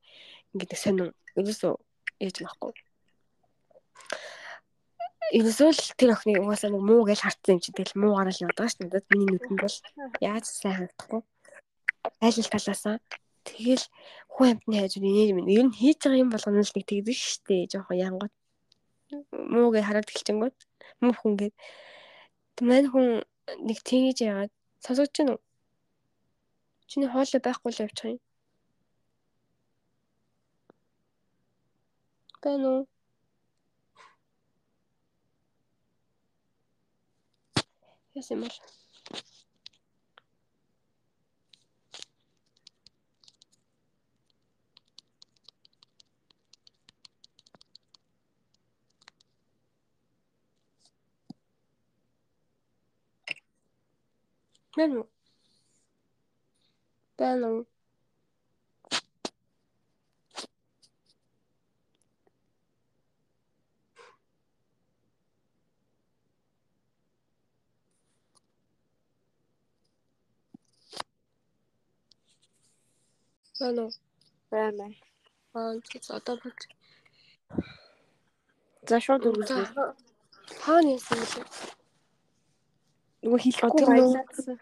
[0.52, 1.72] ингээд сонин ерөөсөө
[2.20, 2.72] яаж маахгүй.
[5.32, 8.58] Ерөөсөө л тэр охиныг угаасаа нэг муу гэж хартсан юм чи тэгэл муу гараал яваад
[8.60, 9.10] байгаа шүү дээ.
[9.10, 9.76] Миний нүдэнд бол
[10.20, 11.24] яаж сайн харагдахгүй
[12.24, 12.96] айлал талаасаа.
[13.46, 13.84] Тэгэл
[14.34, 15.50] хүн амтны хажууд инээж минь.
[15.50, 17.66] Ер нь хийж байгаа юм болгоно л нэг тэгдэг штэ.
[17.72, 18.32] Жоохон янгот
[19.52, 20.56] муугээ хараад эхэлчихэнгүүт
[21.02, 21.54] муу хүн гээд.
[22.68, 23.06] Мань хүн
[23.66, 24.52] нэг тгийж яагаад
[24.84, 25.34] сонсогч нь
[26.88, 28.20] чиний хоолой байхгүй л явчих юм.
[32.42, 32.82] Байна уу?
[38.14, 38.44] Яасан
[54.76, 55.06] юм бол Байна уу?
[57.18, 57.66] Байна уу?
[73.60, 73.92] Байна уу?
[74.50, 74.86] Байна.
[75.54, 76.60] Аа зүс одоо болж.
[78.88, 79.66] За шууд үргэлжлэе.
[80.64, 81.40] Хаана яасан бэ?
[83.22, 84.58] Нөгөө хэлэхгүй нөгөө- баялаадсан.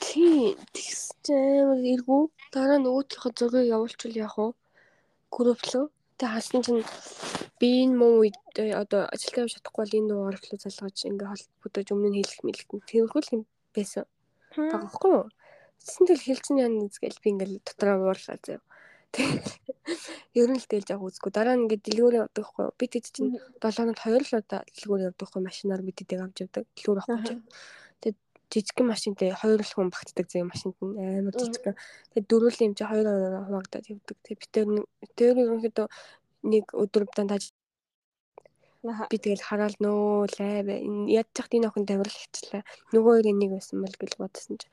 [0.00, 2.22] Тий, тэгсчээ амар эргүү.
[2.54, 4.46] Дараа нөгөөхийнхөө зургийг явуулчихвал яах вэ?
[5.34, 5.84] Групплөө.
[6.18, 6.82] Тэг харсан чинь
[7.60, 8.36] би энэ муу үед
[8.82, 12.68] одоо ажилдаа явж чадахгүй бол энэ дуугаар руу залгаж ингээ холбогдож өмнө нь хэлэх мэлэх
[12.90, 13.42] тэрхүү л юм
[13.74, 14.04] байсан.
[14.54, 15.26] байгаа байхгүй юу?
[15.78, 18.62] Тэсэн тэл хэлсэн яа нэз гэл би ингээл дотроо уурлаа заяа.
[20.34, 21.30] Ер нь л тэл яг үзгүй.
[21.32, 22.74] Дараа нь ингээд дэлгүүрээ явдаг байхгүй юу?
[22.78, 23.32] Би тэд чинь
[23.62, 25.42] 7 хоногт хоёр л удаа дэлгүүр явдаг юу?
[25.48, 26.64] машинаар би тэдэг авч явдаг.
[26.76, 27.42] Дэлгүүр авахгүй чинь.
[28.48, 31.76] Жижигхэн машинтай хоёр л хүн багтдаг заяа машинд нь амар жижигхэн.
[32.14, 34.16] Тэг дөрвөл юм чи хоёр ороо хуваагдаад явдаг.
[34.24, 34.46] Тэг би
[35.18, 35.86] тэр ерөнхийдөө
[36.48, 36.64] нэг
[37.16, 37.38] дандаа
[38.86, 39.06] Аха.
[39.10, 40.80] би тэгэл хараал нөө лай бай.
[41.10, 42.62] Яд чахт энэ охин тавирал хичлээ.
[42.94, 44.68] Нөгөө хоёр энийг байсан бол гэж бодсон чи.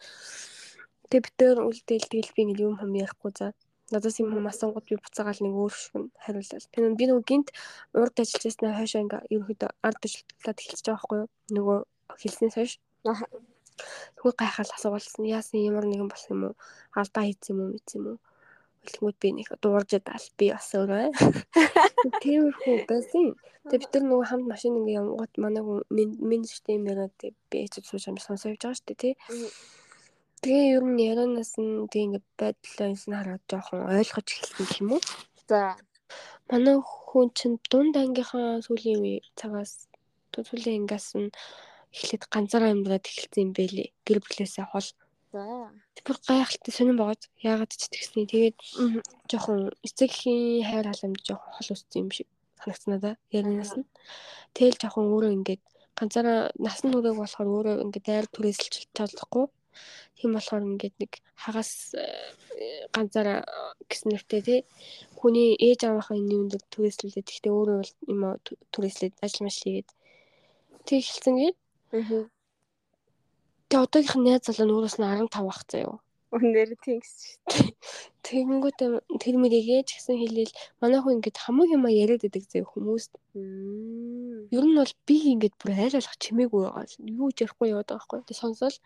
[1.09, 3.51] Тэг би тэр үлдээл тэгэл би нэг юм хам ярихгүй за.
[3.89, 6.69] Надаас юм хам асуугууд би буцаагаал нэг өөр шиг хариуллаа.
[6.69, 7.49] Тэр би нөгөө гинт
[7.97, 11.29] урд ажиллаж байснаа хойшоо ингээ ерөөхдөө ард ажиллаад эхэлчихэж байгаа байхгүй юу?
[11.57, 11.77] Нөгөө
[12.21, 12.73] хэлснээс хойш.
[14.15, 15.25] Тэгвэл гайхал асуулсан.
[15.25, 16.55] Яасан ямар нэгэн болсон юм уу?
[16.95, 17.73] Алдаа хийсэн юм уу?
[17.75, 18.19] Мэдсэн юм уу?
[18.85, 21.09] Тэгмүүд би нэг дуурж даал би бас өөрөө.
[22.21, 23.33] Тэрхүү байсан.
[23.65, 25.81] Тэгээ бид нар нөгөө хамт машин ингээ явгот манай хүн
[26.21, 27.17] минь систем яриад
[27.49, 29.13] би ээж сууж амж сонсоо явж байгаа шүү дээ тий.
[30.45, 35.01] Тэгээ ер нь ярианаас нь тэгээ ингээ байдлаас нь хараад жоохон ойлгож эхэлсэн юм уу?
[35.49, 35.73] За.
[36.49, 39.89] Манай хүн чинь дунд ангийнхаа сүүлийн үе цагаас
[40.29, 41.33] сүүлийн ангиас нь
[41.95, 43.89] эхлээд ганцаараа амьдраад эхэлсэн юм бэлээ.
[44.03, 44.89] Гэр бүлээсээ хол.
[45.31, 45.71] За.
[45.95, 48.27] Тэр гайхалтай сонирн байгаад яагаад ч тэгснэ.
[48.27, 48.57] Тэгээд
[49.31, 52.27] жоохон эцэгхийн хайр халамж жоохон хол уссан юм шиг
[52.59, 53.11] санагцнаа да.
[53.31, 53.87] Яринаас нь.
[54.55, 55.63] Тэгэл жоохон өөрөө ингээд
[55.95, 59.47] ганцаараа насан туршиг болохоор өөрөө ингээд дайр түрээсэлж чадахгүй.
[60.19, 63.43] Тийм болохоор ингээд нэг хагас э, ганцаараа
[63.91, 64.59] гэсэн нэртэй тий
[65.19, 68.21] хүний ээж аваахын үндэ түрээслүүлээд гэхдээ өөрөө юм
[68.71, 69.89] түрээслээд ажил маш хийгээд
[70.87, 71.57] тэг хэлсэн гээд
[73.69, 75.97] Тэг одоогийнх нь найз залуу өөрөөс нь 15 ах заяа.
[76.35, 77.71] Үнээр тийм гэсэн шүү.
[78.27, 78.79] Тэгэнгүүт
[79.23, 83.13] тэр мэрийгээ ч гэсэн хэлээл манай хүн ингээд хамаг юма яриад байдаг заяа хүмүүст.
[83.37, 84.49] Мм.
[84.51, 86.85] Ер нь бол би ингээд бүр айл алах чимээгүй байгаа.
[86.99, 88.19] Юу ч ярихгүй яваад байгаа байхгүй.
[88.27, 88.77] Тэг сонсоол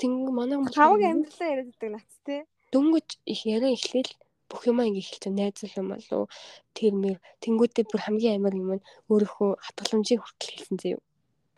[0.00, 2.40] тэг манай хүмүүс Хамаг амьдралаа яриад байдаг нац тий.
[2.72, 4.12] дөнгөж их яриа эхлээл
[4.48, 6.28] бүх юмаа ингээ эхэлж найз юм болов
[6.76, 11.00] тэр мэр тэнгүүтээ бүр хамгийн амар юм нь өөрийнхөө хатгаламжийг хүртэл хэлсэн заяа.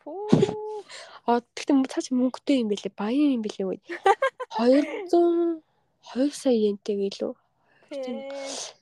[0.05, 0.55] Пүү.
[1.25, 3.81] Аа тэгтээ цааш мөнгөтэй юм бэлээ баян юм бэлээ үе.
[4.53, 5.65] 200
[6.13, 7.33] 2 сая янтай гэлөө.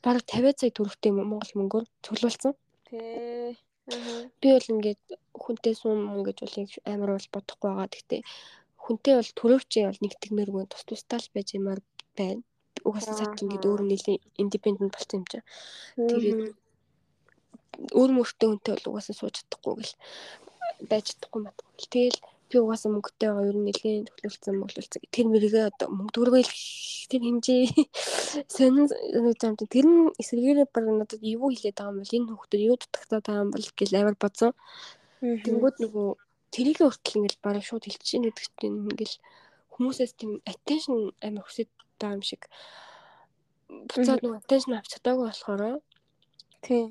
[0.03, 2.53] Бараг 50 сая төгрөгтэй юм Монгол мөнгөөр цуглуулсан.
[2.91, 3.55] Тий.
[4.41, 5.03] Би бол ингээд
[5.43, 6.57] хүнтэй суун мөн гэж бол
[6.91, 7.89] амар бол бодохгүй байгаа.
[7.95, 8.21] Гэхдээ
[8.85, 11.81] хүнтэй бол төрөвчээ бол нэгтгэмээргүй тус тустай л байж юмар
[12.19, 12.43] байна.
[12.87, 15.47] Угаасаа цаат ингээд өөр нэлийн индипендент болсон юм чинь.
[16.11, 16.41] Тэгээд
[17.99, 19.95] өөр мөртөө хүнтэй бол угаасаа сууж чадахгүй гэл
[20.91, 21.67] байж чадахгүй матгүй.
[21.93, 22.19] Тэгэл
[22.53, 25.03] би угаасаа мөнгөтэй байгаа ер нь нэлийн төлөвлөсөн мөглөлцөг.
[25.09, 26.45] Тэр мэргээ одоо мөнгө төгрөгөө
[27.09, 27.63] тэр хэмжээ
[28.55, 29.57] сонин санагдсан.
[29.57, 33.45] Тэр нь эсвэргээрээ баг надад юу хэлээд байгаа юм бол энэ хүүхдүүд юу дутагтаад байгаа
[33.45, 34.53] юм бол гэл амар бодсон.
[35.23, 36.09] Тэнгүүд нөгөө
[36.53, 39.17] тэрийг хүртэл ингээл бараг шууд хэлчихээн гэдэг чинь ингээл
[39.73, 42.43] хүмүүсээс тийм attention амар хүсэж байгаа юм шиг
[43.89, 45.63] буцаад нөгөө attention авч чадаагүй болохоор
[46.61, 46.85] Тий.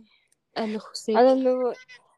[0.57, 1.15] амар хүсээ.
[1.19, 1.73] Одоо нөгөө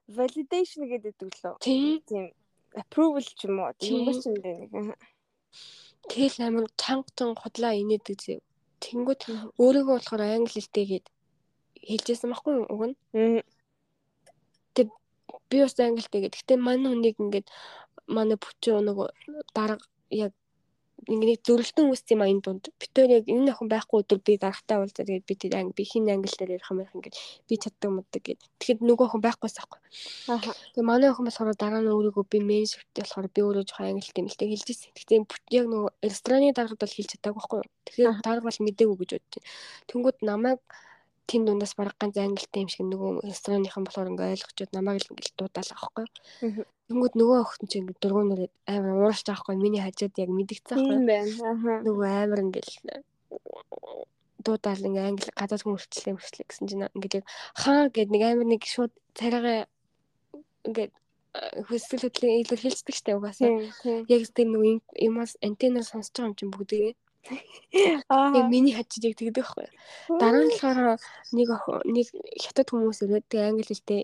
[0.08, 1.58] validation гэдэг лөө.
[1.64, 2.32] Тийм.
[2.76, 3.72] Approval ч юм уу.
[3.80, 4.10] Тийм.
[4.12, 4.98] Ч юм дээ нэг.
[6.10, 8.40] Тэгэл амар чангатан хотлоо инээдэг зэв.
[8.84, 9.22] Тэнгүүд
[9.64, 11.06] өөрийгөө болохоор англи хэлтэйгээд
[11.88, 12.96] хэлжсэн байхгүй юу уг нь.
[13.16, 13.42] Мм.
[15.50, 16.38] Би бас англитэйгээд.
[16.40, 17.48] Гэтэ манай хүнийг ингээд
[18.10, 19.08] манай бүчөө нөгөө
[19.56, 20.34] дарга яг
[21.08, 22.64] ингээд зөрөлтөн үүссэн юм а энэ дунд.
[22.80, 26.08] Битээр яг энэ охин байхгүй өдөр би дарагтай уулзаа тэгээд би тэр анги би хин
[26.08, 27.16] англиар ярих юм байх ингээд
[27.48, 28.42] би чаддаг моддаг гэд.
[28.60, 29.82] Тэгэхэд нөгөө охин байхгүйс аахгүй.
[30.32, 30.52] Аха.
[30.74, 34.12] Тэгээ манай охин болохоор дараа нь өөрийгөө би мен шифттэй болохоор би өөрөө жоохон англи
[34.16, 35.26] тэмэлтэй хэлж ирсэн.
[35.28, 37.70] Бүт- яг нөгөө рестораны даргад бол хэлж чадаагүй байхгүй юу.
[37.86, 39.44] Тэгэхээр дарга бол мэдээгүй гэж бодчих.
[39.90, 40.62] Тэнгүүд намайг
[41.28, 45.38] тэн дундаас бараг ганц ангилтай юм шиг нөгөө рестораныхан болохоор ингээ ойлгочод намайг л ингээл
[45.40, 46.06] дуудаал аахгүй.
[46.94, 50.90] Тэнгүүд нөгөө охин чинь ингээ дургуунаар амар ууралж байгаа байхгүй миний хажууд яг мэдгцсэн Тийм
[50.94, 51.06] байхгүй.
[51.10, 51.34] байна.
[51.50, 51.74] Аха.
[51.82, 52.78] Нөгөө амар ингээл
[54.46, 57.26] дуудаал ингээ англи гадаад хүн хүртлээ хүртлээ гэсэн чинь ингээд яг
[57.58, 59.66] хаа гэд нэг амар нэг шууд царайгаа
[60.68, 60.92] ингээд
[61.66, 63.50] хөсгөл хөдлийн илүү хэлцдэг штэ угаасаа.
[63.50, 63.72] Тийм.
[63.82, 64.00] Тийм.
[64.06, 66.94] Яг тэр юм- юмас антенаар сонсож байгаа юм чинь бүгдээ.
[67.74, 68.46] Яг Аа.
[68.52, 69.68] миний хажууд яг тэгдэг байхгүй.
[70.20, 71.00] Дараа нь болохоор
[71.34, 71.48] нэг
[71.90, 72.08] нэг
[72.38, 74.02] хятад хүмүүс ирээд тэг англи хэлтэй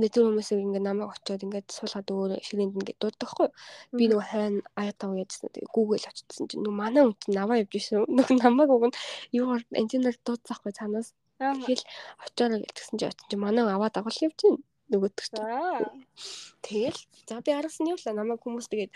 [0.00, 3.48] мэдэр хүмүүсийг ингээд намайг очиод ингээд суулгаад өөр ширээнд ингээд дууддаг хгүй.
[3.92, 5.52] Би нөгөө хайна аятаа яжсан.
[5.52, 8.08] Тэгээ Google очсон чинь нөгөө манай чинь наваа явж ирсэн.
[8.08, 8.96] Нөгөө намайг уг нь
[9.36, 11.12] юугаар антинаар дуудсаахгүй цаанаас.
[11.36, 11.84] Тэгэл
[12.24, 14.40] очиороо гэлтгсэн чинь очсон чинь манай аваад агуул явж.
[14.88, 15.44] Нөгөөдөг чинь.
[16.64, 18.92] Тэгэл за би араас нь явлаа намайг хүмүүс тэгээд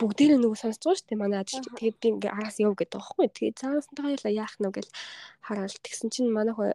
[0.00, 1.66] бүгдээрээ нөгөө сонсож байгаа шүү дээ манай ажил.
[1.76, 3.26] Тэгээд би ингээ араас яв гэдэг байхгүй.
[3.36, 4.86] Тэгээд цаанаас нь таяалаа яах нь гэж
[5.44, 6.72] хараад тэгсэн чинь манай хөө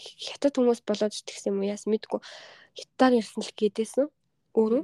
[0.00, 1.70] хятад хүмүүс болоод тэгсэн юм уу?
[1.70, 2.20] Яас мэдгүй.
[2.78, 4.06] Хятадаар ярьсан л гээдээсэн
[4.56, 4.82] өөрөө.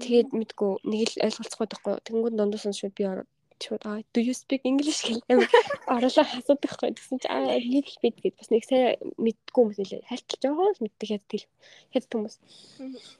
[0.00, 0.70] Тэгээд мэдгүй.
[0.88, 1.94] Нэг л ойлголцохгүй байхгүй.
[2.06, 3.28] Тэнгууд дундуусан шууд би ороод
[3.62, 5.00] шууд аа do you speak english?
[5.06, 5.40] гэх юм
[5.86, 6.90] оруулаа асуудаг байхгүй.
[6.96, 8.34] Тэгсэн чи аа нэг л бид гэд.
[8.38, 10.08] Бас нэг сайн мэдгүй хүмүүс нэлээ.
[10.10, 11.46] Хальталж байгаа л мэддэг хэд тэл
[11.94, 12.36] хэд хүмүүс.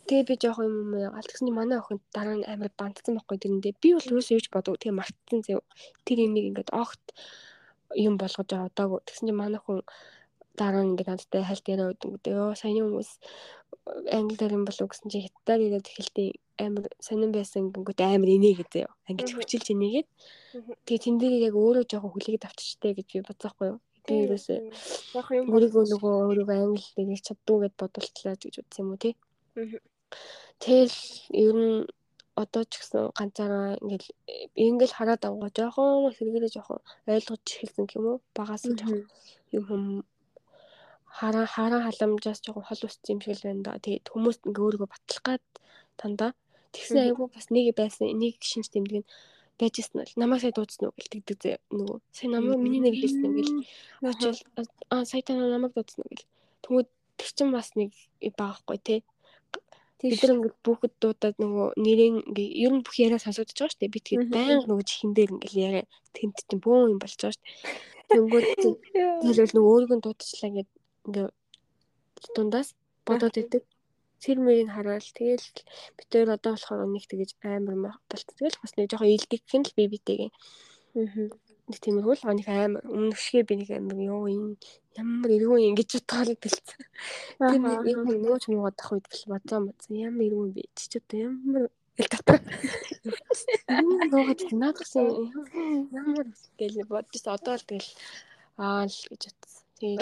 [0.09, 1.29] Тэгээ би жоох юм юм яагаад?
[1.29, 3.81] Тэгсэн чи манай охин дараа нь амар бантсан байхгүй тэрэндээ.
[3.83, 5.61] Би бол юус юуж бодог тэгээ мартсан зэв.
[6.07, 7.05] Тэр юм нэг ингээд огт
[7.95, 9.85] юм болгож аваадаг тэгсэн чи манай хүн
[10.59, 12.29] дараа нь ингээд надтай хальт яриа өгдөг.
[12.29, 13.11] Йоо саяны хүмүүс
[14.17, 16.29] англиар юм болов гэсэн чи хятадаар ирээд эхэлтий
[16.61, 18.95] амар сонирн байсан гингүүт амар инээ гэдэг юу.
[19.09, 20.09] Ангиж хүчилж инээгээд.
[20.87, 23.81] Тэгээ тэн дээр яг өөрөө жоохон хүлээгээд авчичтэй гэж би бодсоохгүй юу.
[24.07, 24.59] Би ерөөсөө
[25.51, 29.15] өөрийгөө нөгөө өөрийгөө англи дээр чаддгүй гэд бодолтлаа гэж үзсэн юм уу тий.
[30.63, 30.99] Тэгэл
[31.33, 31.87] ер нь
[32.43, 34.09] одоо ч гэсэн ганцаараа ингээл
[34.57, 39.05] ингээл хараад авгаа жоохон сэргээрээ жоохон ойлгож эхэлсэн юм уу багаас нь жоохон
[39.53, 39.65] юм
[41.19, 43.83] хараа хараа халамжаас жоохон хол уссан юм шиг л байна да.
[43.85, 45.45] Тэгээд хүмүүс ингээ өөрийгөө батлах гад
[46.01, 46.33] тандаа.
[46.73, 49.09] Тэгсэн айгу бас нэг байсан энийг шинж тэмдэг нь
[49.61, 51.99] байжсэн бол намайг сая дуудсан уу гэлтэгдэг зэ нөгөө.
[52.17, 53.53] Сая намайг миний нэр хэлсэн үү гэл
[54.09, 54.41] очил
[54.89, 56.29] аа сая та намайг дуудсан уу гэл
[56.65, 56.89] тэгвэл
[57.21, 57.93] тэр чин бас нэг
[58.41, 58.97] баахгүй те.
[60.01, 63.81] Бид нар ингээд бүхэд дуудаад нөгөө нэрийн ингээ ер нь бүх яриа сонсогдож байгаа шүү
[63.87, 65.85] дээ би тэгээд байнга нөгөө чихэн дээр ингээл яриа
[66.17, 68.47] тэнд чинь бөөн юм болж байгаа шүү дээ Тэнгүүд
[69.25, 70.69] тэгэл нөгөө өөрийгөө дуудчихлаа гэд
[71.07, 71.29] ингээ
[72.37, 72.75] дундаас
[73.07, 73.65] бодоод идэг.
[74.23, 75.47] Тэр мөрийг хараад тэгэл
[75.99, 78.29] битээр одоо болохоор нэг тэгэж амар болт.
[78.39, 80.31] Тэгэл бас нэг жоохон илдэх гэн л би битэйгээ.
[80.95, 81.27] Аа.
[81.67, 84.55] Нэг тиймэрхүү л нэг амар өмнөшгээ би нэг амар ёо энэ
[85.01, 86.81] ямар эргүү юм гэж бодоод бэлдсэн.
[87.39, 90.85] Тэр нэг юм нөгөө ч нөгөө дах үед бэл бодсон бодсон ямар эргүү би чи
[90.91, 91.67] ч одоо ямар
[91.99, 92.39] ил татаа.
[93.83, 95.07] Юу нуугаад наадсан
[95.91, 96.27] ямар
[96.59, 97.91] гэл бодсон одоо л тэгэл
[98.61, 99.65] аа л гэж бодсон.
[99.81, 100.01] Тэгээд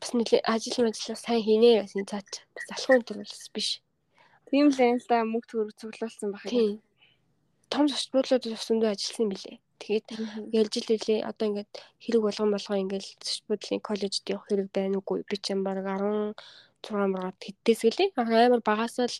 [0.00, 3.68] бас нэлээ ажил ажиллаа сайн хийнэ гэсэн цаач бас алхуун төр бас биш.
[4.48, 6.80] Тийм л энэ л да мөнгө төгрөг цуглуулсан байх юм.
[7.72, 9.56] Том зочдлууд өсөндөө ажилласан билээ.
[9.80, 10.06] Тэгээд
[10.54, 11.70] ялж л үлээ одоо ингээд
[12.02, 17.12] хэрэг болгон болгоо ингээд зочдлын коллежид явах хэрэг байна уугүй би ч юм баг 16
[17.12, 18.08] маргаад хэддээс гэлээ.
[18.16, 19.16] Амар багаас л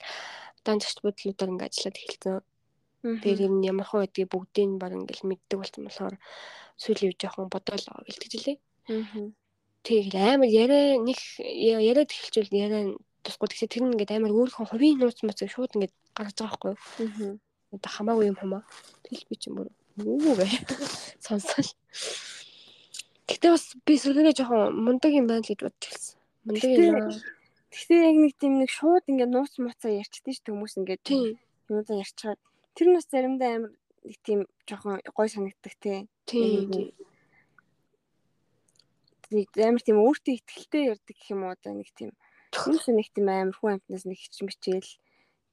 [0.64, 2.40] дан зочдлуудаар ингээд ажиллаад эхэлсэн.
[3.22, 6.16] Тэгээд юм ямар хөө гэдгийг бүгдийг баг ингээд мэддэг болсон болохоор
[6.80, 8.56] сүүлийн үе жоохон бодоол гэлтэж лээ.
[8.88, 9.43] Аа
[9.84, 12.82] Тэгэл амар яриа нэг яриад эхэлчихвэл яриа
[13.20, 16.74] тусгүй тэгсээ тэр нь ингээд амар өөрийнхөө хувийн нууц мууцыг шууд ингээд гаргаж байгаа байхгүй.
[17.76, 17.84] Аа.
[17.84, 18.62] Хамаагүй юм хамаа.
[19.04, 19.68] Тэгэл би ч юм уу
[20.36, 20.48] гэ
[21.24, 21.68] сонсол.
[23.28, 26.16] Гэтэ бас би сөргөө жоохон мундаг юм байна гэж бодож хэлсэн.
[26.48, 27.12] Мундаг юм.
[27.68, 31.04] Тэгтээ яг нэг тийм нэг шууд ингээд нууц мууцаа ярьчихдээ шүү хүмүүс ингээд
[31.68, 32.40] юмудаа ярьчихад
[32.72, 33.72] тэр нь бас заримдаа амар
[34.04, 36.06] нэг тийм жоохон гой санагддаг те.
[36.24, 36.92] Тийм
[39.30, 42.10] амар тийм өөртөө ихтэй ярьдаг гэх юм уу одоо нэг тийм
[42.54, 44.90] юуш нэг тийм амар хүн амтнаас нэг хич мичээл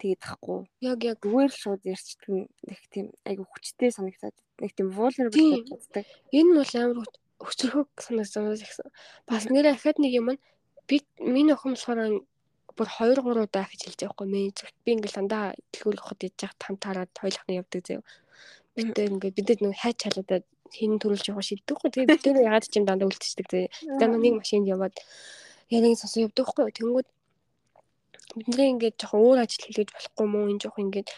[0.01, 0.59] тэгээд тахгүй.
[0.81, 6.05] Яг яг зүгээр л шууд ярьчдаг нэг тийм айгу хүчтэй санагдаад нэг тийм vulnerable боддог.
[6.33, 7.07] Энэ бол амар
[7.41, 8.89] өчрөхөг санагдсан гэсэн.
[9.29, 10.41] Бас нэрээ ахад нэг юм нь
[10.89, 12.25] би миний охин болохоор
[12.77, 14.69] бүр 2 3 удаа гэж хэлж байгаа хгүй менежер.
[14.85, 18.03] Би ингээл дандаа дэлгүүр авахд яж хат хамтаараад хоёулахны явдаг заяа.
[18.75, 21.89] Бид ингээд бидэд нэг хайч халуудаад хин төрүүлж явах шийддэг хгүй.
[21.91, 23.47] Тэгээ бид тэр ягаад ч юм дандаа үлдчихдэг.
[23.47, 24.95] Тэгээ нэг машинд яваад
[25.69, 26.71] яриг сонсоо явдаг хгүй.
[26.71, 27.07] Тэнгүүд
[28.35, 31.09] бидний ингээд жоохон өөр ажил хийлгэж болохгүй мó энэ жоохон ингээд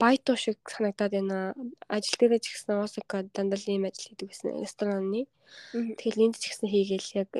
[0.00, 1.54] байтуу шиг санагдаад байна.
[1.86, 5.28] Ажил дээрээ ч гэсэн Осака дандаа ийм ажил хийдэг гэсэн рестораны.
[5.72, 7.30] Тэгэл энд ч гэсэн хийгээл яг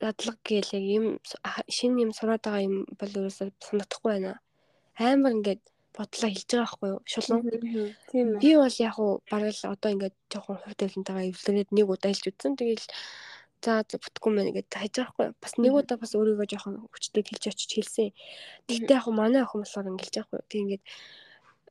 [0.00, 1.04] дадлаг гээл яг юм
[1.68, 4.40] шинэ юм сураад байгаа юм бол ерөөсөө санагдахгүй байна.
[4.96, 5.62] Амар ингээд
[5.96, 7.42] бодлоо хэлж байгаа байхгүй юу шулуун.
[8.10, 8.40] Тийм ээ.
[8.42, 12.24] Би бол яг уу бараг л одоо ингээд жоохон хувь тавилантайгаа эвлэрээд нэг удаа хэлж
[12.30, 12.54] үзсэн.
[12.58, 12.86] Тэгээл
[13.60, 15.26] за бүтггүй мэн гэдээ хайж байгаа байхгүй.
[15.42, 18.08] Бас нэг удаа бас өөрийгөө жоохон хүчтэй хэлж очиж хэлсэн.
[18.70, 20.48] Тэгтээ яг манай охин болохоор ингээд байгаа байхгүй.
[20.48, 20.84] Тэг ингээд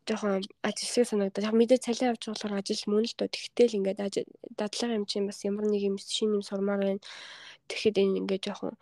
[0.10, 4.00] жоохон ажилсаг санагдаад яг мэдээ цалин авч болохоор ажил мөн л доо тэгтэл ингээд
[4.60, 7.02] дадлага юм чинь бас ямар нэг юм шинэ юм сурмаар байна.
[7.70, 8.74] Тэгэхэд энэ ингээд жоохон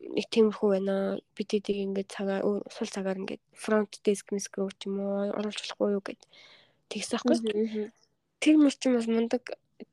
[0.00, 0.94] нэг тиймэрхүү байна.
[1.36, 5.58] Бид эдийг ингээд цагаар сул цагаар ингээд front desk desk руу ч юм уу оруулж
[5.58, 6.22] болохгүй юу гэд
[6.90, 7.90] тэгсэн байхгүй.
[8.38, 9.42] Тэр мөр ч бас мундаг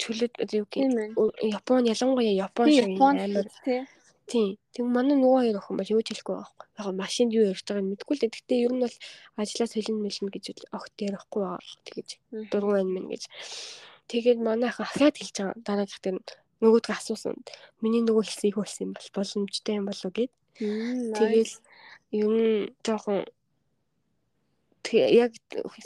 [0.02, 3.50] чөлөөт юу гэх Япон ялангуяа Япон шиг амар
[4.26, 4.58] Тийм.
[4.74, 6.66] Тэг манай нөгөө хоёр охин бол юу ч хэлэхгүй байхгүй.
[6.82, 8.34] Яг нь машинд юу ярьж байгааг нь мэдэхгүй л дээ.
[8.34, 8.96] Гэтэ ер нь бол
[9.38, 11.78] ажлаас хэлэн мэлнэ гэж огт ярихгүй байгаа.
[11.86, 12.10] Тэгэж
[12.50, 13.24] дургуун байна мэн гэж.
[14.10, 15.62] Тэгээд манай ах ахаад хэлж байгаа.
[15.62, 16.18] Дараагийнх дээр
[16.62, 17.36] нөгөөдгөө асуусан.
[17.82, 20.32] Миний нөгөө хэлсэн их болсон юм бол боломжтой юм болов гэд.
[20.56, 21.54] Тэгэл
[22.16, 23.26] ер нь жоохон
[24.94, 25.32] яг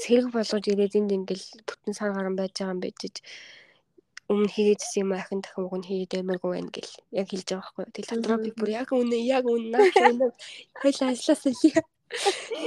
[0.04, 3.00] сэрэг болгож ирээд энд ингээл бүтэн сар гарan байж байгаа юм байж
[4.30, 7.86] өмнө хийгээдсэн юм ахин дахин уг нь хийгээд ямаргүй байна гэл яг хэлж байгаа байхгүй.
[7.94, 10.28] Тэгэл дотроо би бүр яг үнэ яг үнэ үнэ
[10.78, 11.82] хоёул ажилласаа хийе.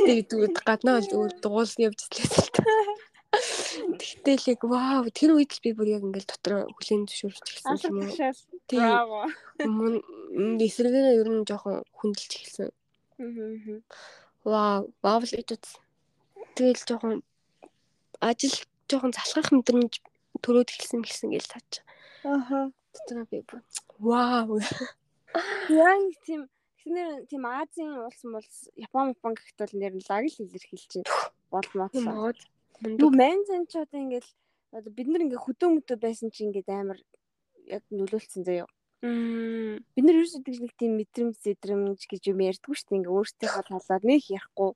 [0.07, 2.01] Тэгээд гаднаа бол дуулсан явж
[3.33, 3.97] ирлээ.
[3.99, 7.97] Тэгтэл яг вау тэр үед л би бүр яг ингээл дотроо хүлэн зөвшөөрч ирсэн юм
[8.05, 8.13] уу.
[8.69, 9.21] Браво.
[9.65, 9.95] Мөн
[10.61, 12.71] эсрэгээр ер нь жоохон хүндэлж эхэлсэн.
[14.45, 15.49] Вау, вау л гэж
[16.57, 17.25] тэгэл жоохон
[18.21, 18.57] ажил
[18.89, 20.05] жоохон залхах мэдрэмж
[20.45, 21.81] төрөөд эхэлсэн гэсэн гээл таач.
[22.25, 22.73] Аха.
[22.93, 23.41] Дотроо би
[23.99, 24.61] вау.
[25.73, 26.49] Яг тийм
[26.83, 28.43] Тэгэхээр тийм Азийн улс мул
[28.75, 31.07] Япон Япон бол нэр нь лаг л илэрхийлж
[32.83, 33.07] болмоодлоо.
[33.07, 34.31] Юу Манзан ч одоо ингээл
[34.77, 36.99] одоо бид нар ингээ хөдөө мөдөө байсан чи ингээд амар
[37.67, 38.67] яг нөлөөлцсөн заяа.
[39.03, 39.83] Мм.
[39.95, 42.99] Бид нар ерөөсөө нэг тийм мэдрэмж зэдрэмж гэж юм ярьдгүй шүү дээ.
[43.03, 44.71] Ингээ өөртөөхөө талаад нэх ярихгүй.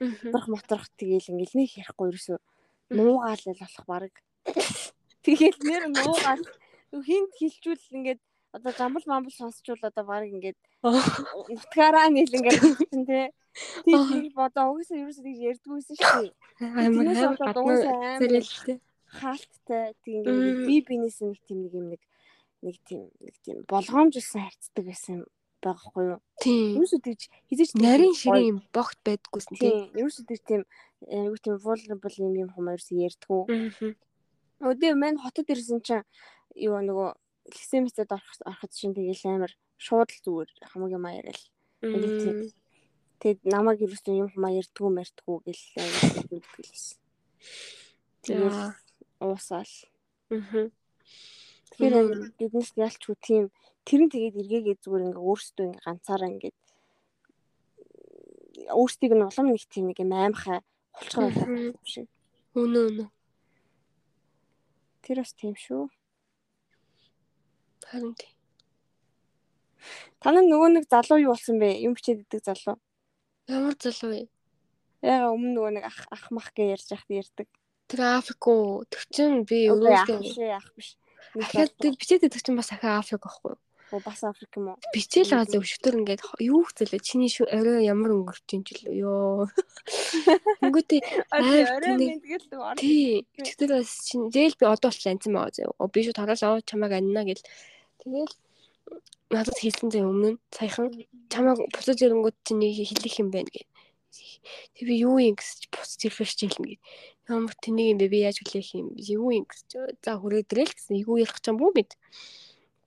[0.00, 2.38] Моторх моторх тэгээл ингээл нэх ярихгүй ерөөсөө.
[2.96, 4.12] Нуугаал л болох баг.
[5.24, 6.44] Тэгээл нэр нуугаал.
[6.92, 8.20] Хинт хилчүүл ингээд
[8.52, 12.62] одоо жамбал мамбал сонсчул одоо баг ингээд нутгаараа нийл ингээд
[13.08, 13.28] тий
[13.84, 16.32] Тийм бодоо угсаа ерөөсөө тэгж ярьдгүйсэн шүү дээ.
[16.86, 17.06] Амар
[17.38, 17.74] гадна
[18.22, 18.78] зэрэлтэй.
[19.10, 20.22] Хаалттай тийм
[20.66, 22.02] би бинээс нэг тийм нэг юм нэг
[22.62, 25.16] нэг тийм нэг тийм болгоомжлсан харьцдаг байсан
[25.58, 26.20] байгаа хгүй юу.
[26.38, 26.78] Тийм.
[26.78, 29.90] Ерөөсөө тэгж хизээч нарийн шиг юм богт байдггүйсэн тийм.
[29.98, 30.62] Ерөөсөө тэгж тийм
[31.10, 33.42] юу тийм vulnerable юм юм хүмүүс ярьдгүү.
[34.62, 36.06] Өдөө мань хотод ирсэн чинь
[36.54, 37.10] юу нөгөө
[37.48, 41.46] лексемэцэд ороход чинь тэгээл амар шууд л зүгээр хамгийн маяг ярил.
[41.80, 42.52] Тэгээд
[43.20, 45.64] Тэгэд намайг юусэн юм хумаа ярдгүү мэрдгүү гэл
[46.56, 46.96] гэлсэн.
[48.24, 48.56] Тэгээд
[49.20, 49.74] уусаал.
[50.32, 50.72] Аа.
[51.68, 53.44] Тэгэхээр биднес ялч хүү тийм
[53.84, 56.52] тэр нь тэгээд эргээгээ зүгээр ингээ өөрсдөө ингээ ганцаараа ингээ
[58.72, 60.64] өөрсдийг нь улам нэг тийм нэг юм аимхай
[60.96, 62.08] хулчгаар болох юм шиг.
[62.56, 63.06] Үнэ үнэ.
[65.04, 65.92] Тэр бас тийм шүү.
[67.90, 68.34] Харин тийм.
[70.22, 71.80] Танаа нөгөө нэг залуу юу болсон бэ?
[71.82, 72.76] Юм бичээд идэг залуу.
[73.50, 74.22] Ямар залуу вэ?
[75.02, 77.48] Яга өмнө нөгөө нэг ах ах мах гэж ярьж яхад ярьдаг.
[77.90, 78.84] Тэр Африк уу?
[78.86, 80.94] Тэр чинь би өөрөөсөө ах биш.
[81.34, 83.60] Дахиад тэр бичээд байдаг чинь бас ахаа Африк байхгүй юу?
[83.90, 84.78] Оо бас Африк юм уу?
[84.94, 88.92] Бичээл байгаа зөв өчтөр ингээд юу хэцэлээ чиний шүү орой ямар өнгөрч юм ч л
[88.92, 89.50] ёо.
[90.62, 91.00] Тэнгүүтээ
[91.34, 92.76] орой мэдгээл ор.
[92.78, 93.26] Тий.
[93.34, 95.74] Өчтөр бас чинь зээл би одоо бол анцсан байгаа.
[95.74, 97.42] Оо би шүү тараалаа чамайг анна гэл.
[98.00, 98.34] Тэгээл
[99.30, 100.88] надад хэлсэн зэ өмнө саяхан
[101.30, 103.62] чамайг буцаж ирэнгүүт чи нэг хэлэх юм байна гэ.
[104.74, 106.76] Тэг би юу юм гэж буцаж ирэхш хэлнэ гэ.
[107.30, 109.68] Ямар тэнийг юм бэ би яаж хүлээх юм юу юм гэж
[110.02, 111.94] за хүрээдрэл гэсэн юу ярих ч юм уу мэд.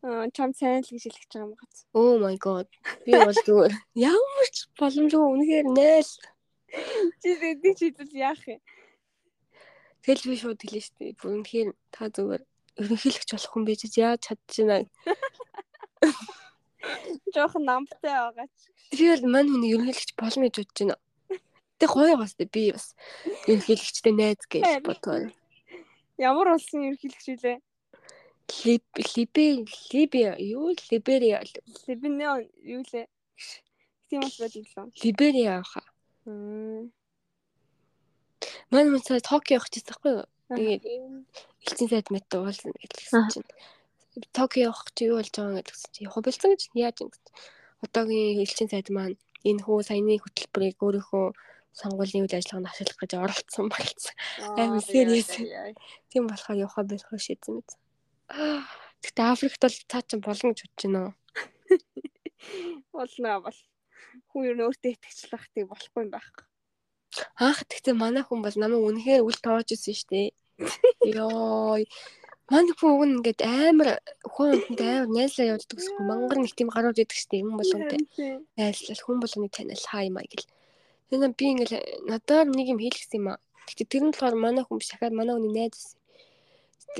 [0.03, 1.75] Аа чам сайн л гэж хэлэх гэж байгаа юм гац.
[1.95, 2.67] Oh my god.
[3.07, 6.11] Би бол зүгээр ямар ч боломжгүй үнэхээр найл.
[7.23, 8.59] Чи дэдик чидэл яах юм.
[10.03, 11.23] Тэгэл би шууд хэлээ шүү дээ.
[11.23, 12.43] Үнэхээр та зүгээр
[12.81, 14.77] ерөнхийлөгч болох хүн байж яаж чадчихна.
[17.35, 18.69] Жохон намтай байгаа ч.
[18.97, 20.97] Бол мань хүний ерөнхийлөгч болно гэж бодож байна.
[21.79, 22.87] Тэг гоё бас би бас
[23.49, 25.29] ерөнхийлөгчтэй найз гэж бодгоо.
[26.17, 27.55] Ямар улсын ерөнхийлөгч вэ?
[28.65, 28.83] Либ
[29.15, 31.41] Либе Либе юу Либерия
[31.87, 32.25] Либене
[32.61, 33.07] юу лээ?
[34.09, 34.91] Тийм бас байдаг лөө.
[35.03, 35.87] Либерия хаа.
[38.69, 40.25] Манай мөн Токио явах гэсэн байхгүй юу?
[40.57, 40.83] Тэгээд
[41.67, 43.47] элцэн сайд мэт уулзна гэсэн чинь
[44.35, 47.33] Токио явах чи юу болж байгаа гэдгсэн чи хубилсан гэж яаж юм гэсэн.
[47.81, 51.25] Одоогийн элчин сайд маань энэ хүү саяны хөтөлбөрийг өөрийнхөө
[51.73, 54.15] сонгуулийн үйл ажиллагаанд ашиглах гэж оролцсон болцсон.
[54.53, 55.33] Амар serious.
[56.13, 57.69] Тийм болохоор явахаа болох шийдсэн мэт.
[59.01, 61.13] Гэтэ Африкт бол цаа чин болно гэж бодож байна уу?
[62.93, 63.59] Болно бол.
[64.29, 66.29] Хүн ер нь өөртөө итгэжлэх тийг болохгүй юм байх.
[67.41, 70.29] Аах тэгтээ манай хүн бол намайг үнэхээр үл тоож ирсэн шүү дээ.
[71.15, 71.77] Йоо
[72.51, 73.89] Манай хүн уг нь ингээд амар
[74.27, 78.03] хүн хүнтэй амар найзлаа явуулдаг гэсэн мангар нэг тийм гарууд идэг штеп юм болгонтэй.
[78.59, 80.45] Найзлал хүн болгоны танил хаа юм аа гэл.
[81.07, 81.73] Тэгэхээр би ингээд
[82.11, 83.39] надаар нэг юм хийлгсэн юм аа.
[83.63, 85.97] Гэтэ тэр нь болохоор манай хүн биш дахиад манай хүний найз байсан.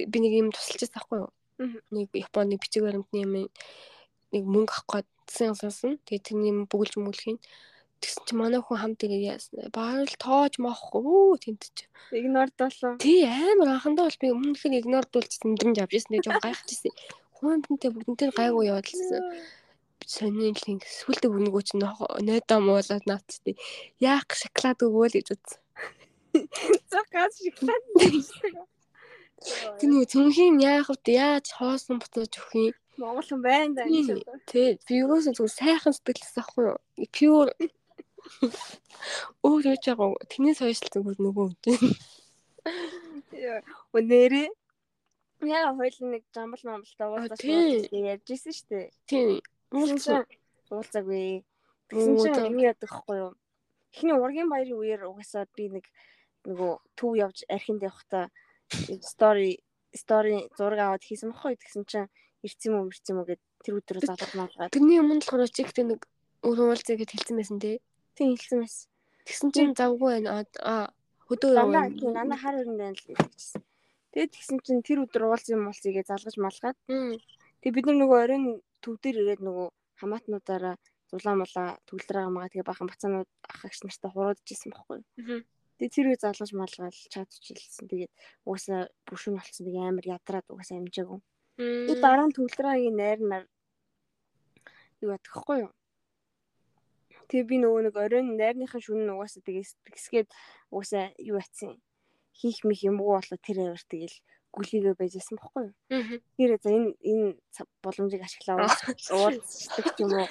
[0.10, 1.32] Би нэг юм тусалж байсан байхгүй юу?
[1.92, 3.34] Нэг Японы бичиг баримтны юм
[4.32, 6.00] нэг мөнгө авах гэсэн сонсон.
[6.08, 7.38] Тэгээ тэрний бүгэлж мөглөхийн.
[8.04, 9.72] Тэгсэн чи манай хүн хамт ирээ яасан.
[9.72, 11.88] Баарал тоож махгүй тэмтэж.
[12.12, 13.00] Игнорд болоо.
[13.00, 16.20] Тий амар анхандаа бол би өмнөхөр игнорд болж мэдрэмж авч ирсэн.
[16.20, 16.92] Жоо гайхчихсан.
[17.40, 19.24] Хүн бидэнтэй бүгдэнтэй гайгүй явуулсан.
[20.04, 23.56] сонин л ингэ сүлдэг өнгөө чи нойдоо муулаад наацтай.
[24.04, 25.60] Яах шоколад өгөөл гэж үзсэн.
[27.14, 27.84] Газ шоколад.
[29.80, 31.16] Нөгөө цөмхийн яах вэ?
[31.16, 32.76] Яаж хоосон буцааж өгөх юм?
[33.00, 33.84] Монгол хүн байна да.
[34.48, 36.80] Тэ би юусэн зүгээр сайхан сэтгэлээс ахгүй юу?
[37.16, 37.52] Pure
[39.44, 41.56] өөр яаж байгаа тэрнээс хойш л зүгээр нөгөө үү.
[43.98, 44.44] Өнөөрэ
[45.44, 48.88] яа хоёул нэг жамбал мамбалтай уулзаж ярьжсэн шүү дээ.
[49.08, 49.44] Тийм.
[49.76, 51.44] Уулзаагүй.
[51.92, 53.32] Тэгсэн чинь юу яадаг вэ юу?
[53.94, 55.86] Эхний ургийн баярын үеэр угаасаа би нэг
[56.48, 58.32] нөгөө төв явж архинд явахдаа
[59.04, 59.62] стори
[59.94, 62.10] стори зураг аваад хийсэн баггүй тэгсэн чинь
[62.42, 64.74] ирцэн юм ирцэн юм гэд тэр өдрөө залгаж малгаад.
[64.74, 66.02] Тэрний өмнө л болохоор чигтэй нэг
[66.42, 67.78] уулзъя гэд хэлсэн байсан тий.
[68.16, 68.88] Тийм хэлсэн байсан.
[69.26, 70.46] Тэгсэн чинь завгүй байна.
[71.28, 71.88] Хөдөө яваа.
[72.14, 73.64] Нана хар өрн байна л гэжсэн.
[74.14, 76.78] Тэгээд тэгсэн чинь тэр өдөр уулзъя муулзъя гэж залгаж малгаад.
[77.64, 78.46] Тэгээд бид нар нөгөө оройн
[78.84, 79.68] төв дээр ирээд нөгөө
[80.04, 80.76] хамаатнуудаараа
[81.10, 85.00] зулаа мулаа төгөлдөр амгаа тэгээ бахан бацаанууд ахагч нартай хуруудж исэн байхгүй.
[85.80, 87.86] Тэгээ тэр үе залгаж малгаал чадчихилсэн.
[87.90, 88.14] Тэгээд
[88.46, 89.66] угаасаа бүшүүн болцсон.
[89.66, 91.20] Тэгээ амар ядраад угаасаа амжаагүй.
[91.58, 93.44] Тэгээ дараа нь төгөлдрийн найр нар
[95.02, 95.72] юу ядахгүй юу?
[97.34, 100.30] Тэгээ би нөгөө нэг оройн найрныхын шүн угаасаа тэгээ тэгсгээд
[100.70, 101.82] угаасаа юу ятсан
[102.38, 104.14] хийх мих юмгүй болоо тэр аваар тэгэл
[104.54, 105.74] гүлийгээ байжсэн бохгүй юу.
[106.38, 107.30] Тэр за энэ энэ
[107.82, 110.30] боломжийг ашиглаа уулздаг юм уу.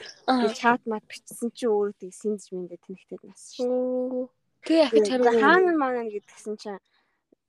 [0.55, 4.31] Чат мат бичсэн чи өөрөө тийг синдж мэндэ тэнхтэд нас шүү.
[4.62, 6.78] Тэгээ ахиж хараа хаана маана гэдгсэн чинь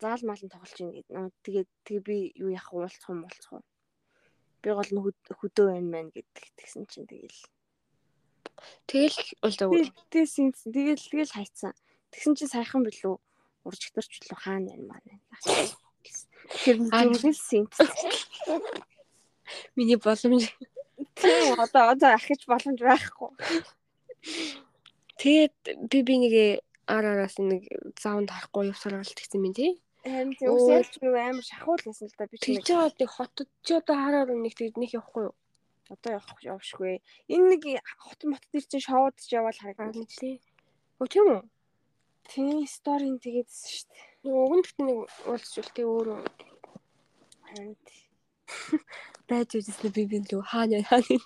[0.02, 1.08] заал маалан тоглож ийн гэд.
[1.46, 3.66] Тэгээд тэгээ би юу яах уулзах юм уулзах уу.
[4.66, 5.04] Би гол нь
[5.38, 7.38] хөдөө байна мэн гэдэг тэгсэн чинь тэгэл
[8.88, 9.92] Тэгэл уулзаагүй.
[10.12, 11.74] Тэгээ синдж тэгэл тэгэл хайцсан.
[12.12, 13.16] Тэгсэн чинь сайхан билүү
[13.66, 15.22] уржигдэрч лөө хаана байна маань.
[16.64, 17.64] Тэр зүрхэлсэн.
[19.76, 20.52] Миний боломж.
[21.16, 23.32] Тийм одоо одоо ахиж боломж байхгүй.
[25.20, 25.56] Тэгээд
[25.90, 26.34] би би нэг
[26.88, 27.64] ар араас нэг
[27.96, 29.80] заавнд харахгүй яв сургалт гэсэн юм тий.
[30.04, 33.72] Харин тийм үсэлч юу амар шахуул байсан л да би чи ч одоо хотод чи
[33.80, 35.36] одоо хараар нэг тэгээд нэг явахгүй юу?
[35.92, 37.04] Одоо явах явшгүй.
[37.28, 37.64] Энэ нэг
[38.00, 40.40] хот мот дээр чинь шоуд ч яваал харагдана тий.
[41.00, 41.42] Өө тийм үү?
[42.32, 44.08] Тийм сторийн тэгээдсэн шүү дээ.
[44.24, 46.20] Нөгөө уг нь гэхдээ нэг уулзчихвал тий өөрөө
[47.48, 47.76] харин
[49.28, 51.18] байж үзсэн би би лөө хаана хаана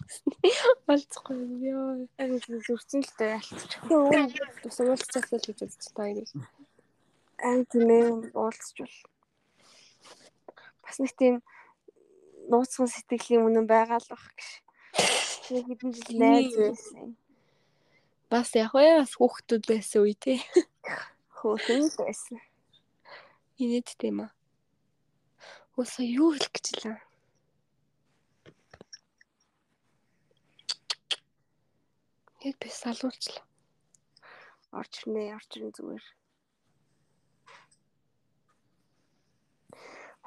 [0.88, 1.38] болцохгүй
[1.74, 2.08] ёо.
[2.18, 3.82] Харин зүрцэн л дээ ялцчих.
[4.62, 6.30] Тус уулзчихвал гэж үзэж та хоёрыг.
[7.42, 8.06] Аа тийм ээ
[8.38, 8.98] уулзчихвал.
[10.84, 11.36] Бас нэг тийм
[12.48, 14.50] нууцхан сэтгэлийн үнэн байгаа л бах гэж.
[15.52, 17.16] Нэг хэдэн жил найз байсан.
[18.32, 20.40] Бас яг уу бас хүүхдүүд байсан үе тий.
[21.40, 22.40] Хөөхөн байсан.
[23.60, 24.32] Инээд тийм аа.
[25.76, 26.98] Ууса юу хэлэх гэж лээ.
[32.44, 33.44] Хэд би салуулчлаа.
[34.72, 36.06] Орч ирнэ, орч ирнэ зүгээр.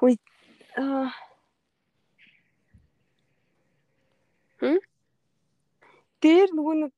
[0.01, 0.17] Хүй
[0.81, 1.31] аа Хм?
[6.21, 6.95] Дээр нөгөө нэг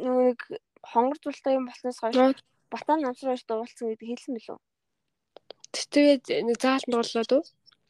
[0.00, 0.40] нөгөө нэг
[0.80, 2.40] хонгор зултай юм болсноос хойш
[2.70, 4.58] Батан намсраач дуулсан гэдэг хэлсэн билүү?
[5.74, 7.42] Тэгээд нэг заалтанд дуулаад уу?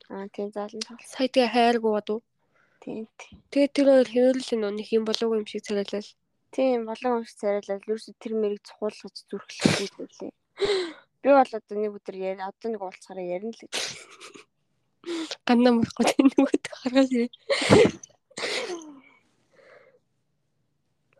[0.08, 1.12] Аа тийм заалтанд тоглосон.
[1.12, 2.20] Сая тэгээ хайргуу бод уу?
[2.80, 3.04] Тийм.
[3.52, 6.10] Тэгээд тэр хоёр хөвөрлөл нэг юм болоогүй юм шиг царайлал.
[6.56, 7.88] Тийм болоо юм шиг царайлал.
[7.92, 10.32] Юусе тэр мэрийг цухуулгаж зүрхлэхгүй зүйлээ.
[11.22, 13.74] Би бол одоо нэг өдөр яар одоо нэг уулзахаараа ярина л гэж.
[15.48, 17.30] Гандаа мөрөхгүй нөгөөд харгал ирээ.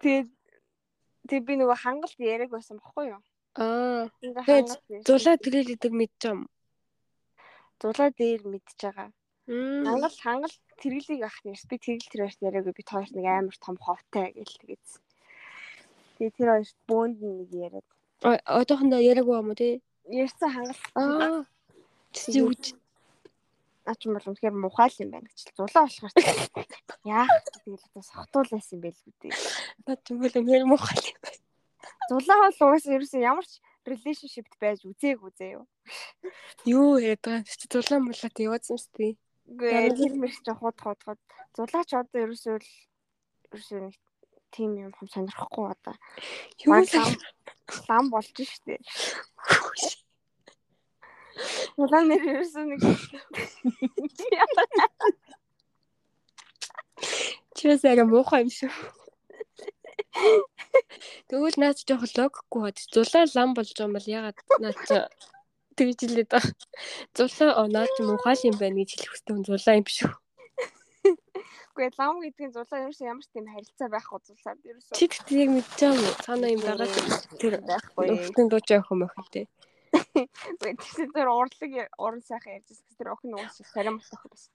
[0.00, 0.28] Тэгээд
[1.28, 3.22] тэг би нөгөө хангалт яриаг байсан бохгүй юу?
[3.56, 4.08] Аа.
[4.20, 4.68] Тэгээд
[5.04, 6.40] зулаа тэрэл идэг мэдж юм.
[7.80, 9.08] Зулаа дээр мэдж байгаа.
[9.50, 11.66] Хангал хангал тэргэлийг ах ярьс.
[11.68, 14.84] Би тэргэл тэр хоёрт яриагүй би хоёр нэг амар том ховтой гэл тэгээд.
[16.16, 17.88] Тэгээд тэр хоёрт бөөнд нэг яриад.
[18.44, 19.82] Одоохондоо яриагүй юм уу тий?
[20.08, 20.82] Ярьсан хангал.
[20.94, 21.44] Аа.
[22.12, 22.79] Чи үуч.
[23.90, 26.14] Ач юм бол үнэхээр мухаал юм байна гэж зулаа болохоор.
[27.10, 27.34] Яах
[27.66, 29.00] тэгэл одоо сохтуулсан юм байл.
[29.86, 31.42] Наад юм бол үнэхээр мухаал юм байна.
[32.10, 35.64] Зулаа бол угаасаа ерөөсөн ямар ч relationship байж үзээгүй заяа.
[36.68, 39.16] Юу яриад байгаа чи зулаа мулаад яваадсан сте.
[39.50, 41.20] Үгүй тэр мэрч ч хот хот хот.
[41.56, 42.68] Зулаач одоо ерөөсөө л
[43.50, 43.96] ерөөсөө нэг
[44.54, 45.94] тим юм хам сонирхгүй одоо.
[46.66, 46.82] Юу
[47.88, 48.78] лам болж штэ.
[51.80, 52.80] Улаан нэр ерөөсөө нэг
[57.56, 58.72] Чээс арай муухай юм шүү.
[61.28, 62.78] Тэгвэл наад жоох логихгүй бод.
[62.92, 64.78] Зулаа лам болж юм бол ягаад наад
[65.76, 66.54] тэгж хэлээд байгаа.
[67.16, 70.12] Зулаа оо наад ч муухай юм байна гэж хэлэх хэрэгтэй зулаа юм шүү.
[71.70, 74.94] Үгүй лам гэдгийн зулаа ерөөсөө ямар ч тийм харилцаа байхгүй зулаад ерөөсөө.
[74.98, 76.12] Чи тэгт яг мэдчихэв үү?
[76.24, 76.88] Цаана юм байгаа
[77.40, 78.06] тэр байхгүй.
[78.28, 79.14] өвтөн дууч явах юм байх
[80.60, 84.52] тэр тэр урлаг уран сайхан ярьжсэн тэр охин уус сарам болох байсан.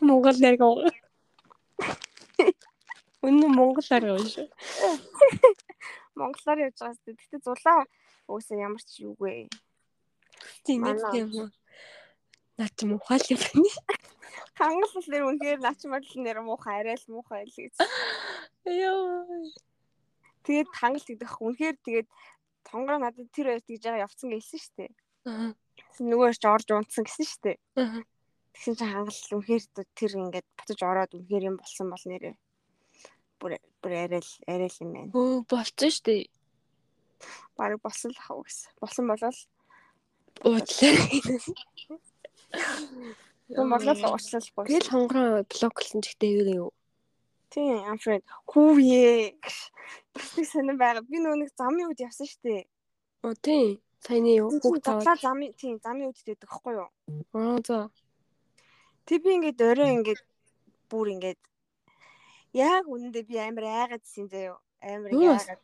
[0.00, 0.88] Монгол нэрг уу.
[3.22, 4.48] Үнэн монголоор явж шүү.
[6.16, 7.18] Монголоор явж байгаа сте.
[7.18, 7.84] Гэтэ зулаа
[8.30, 9.48] уусаа ямар ч юугүй.
[10.64, 11.52] Тийм юм.
[12.58, 13.70] Наа чи мухаал юм байна.
[14.58, 17.74] Хангалттай нэр үнээр начмал нэр муухай арай л муухай л гэж.
[18.66, 19.46] Йоо.
[20.42, 22.08] Тэгээд хангалт гэдэг ах үнээр тэгээд
[22.70, 24.90] тонгороо надад тэр хоёр тэгж байгаа явцсан гэсэн шүү дээ.
[25.28, 25.50] Аа.
[25.98, 27.58] Нөгөө ч орж унтсан гэсэн шүү дээ.
[27.80, 28.02] Аа.
[28.52, 29.64] Тэгсэн чинь хангалт үнээр
[29.94, 32.34] тэр ингээд буцаж ороод үнээр юм болсон бол нэрээ.
[33.38, 35.12] Бүр бүр арай л арай л юм байна.
[35.14, 36.22] Өө болцсон шүү дээ.
[37.56, 38.70] Бараг болсон л ахав гэсэн.
[38.82, 39.38] Болсон болол
[40.42, 40.96] уучлаа.
[43.48, 44.64] Тэгм болол уучлалгүй.
[44.66, 46.70] Тэгэл хонгороо блоклсон ч гэдэг юу?
[47.50, 48.22] Тийм, I'm friend.
[48.44, 49.34] Хүүе.
[50.12, 51.04] Бусдыг сонирн байгаа.
[51.08, 52.62] Би нөгөө нэг замын үед явсан шүү дээ.
[53.24, 53.80] Оо тийм.
[54.04, 54.52] Саяны юу?
[54.52, 56.90] Хүүхд тавлаа замын тийм замын үед дэдэг хэвгүй юу?
[57.34, 57.88] Аа за.
[59.08, 60.20] Тэг би ингээд орой ингээд
[60.92, 61.40] бүр ингээд
[62.52, 64.60] яг үнэндээ би амар айгаадсэн заяо.
[64.84, 65.62] Амар яагаад.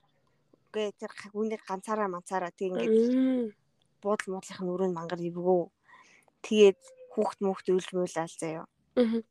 [0.73, 3.55] Гэ тэр үнээр ганцаараа манцаараа тэг ингээд
[4.03, 5.69] буудал муудлынх нь өрөөнд мангар ивгөө.
[6.43, 6.81] Тэгээд
[7.15, 8.67] хүүхд мөхт үйлж муулаа заяо.
[8.99, 9.23] Аа.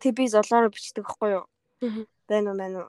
[0.00, 1.46] Тэг би золоороо бичдэг хэвгүй юу?
[1.82, 2.06] Аа.
[2.28, 2.88] Байн уу мань уу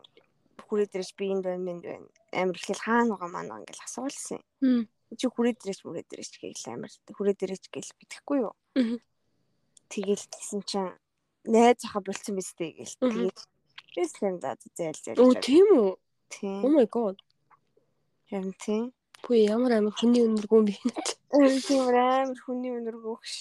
[0.69, 2.07] хүрээд ирэж би энд байна мэнд байна.
[2.31, 4.41] Амар ихэл хаана байгаа маань ингээл асуулсан.
[5.17, 8.53] Чи хүрээд ирэж хүрээд ирэж гээл амар хүрээд ирэж гээл битгэхгүй юу?
[9.89, 10.97] Тэгэл гисэн чинь
[11.45, 12.97] найз зохо болцсон биз дээ гээл.
[13.01, 13.39] Тэгээд
[13.93, 15.21] Бислэм да зээл зээл.
[15.21, 15.93] Оо тийм үү?
[16.33, 16.65] Тийм.
[16.65, 17.21] Oh my god.
[18.57, 18.89] Тийм.
[19.21, 20.75] Бүе ямар амар хүний өнөргөө юм бэ?
[21.61, 23.33] Тийм амар хүний өнөргөөш.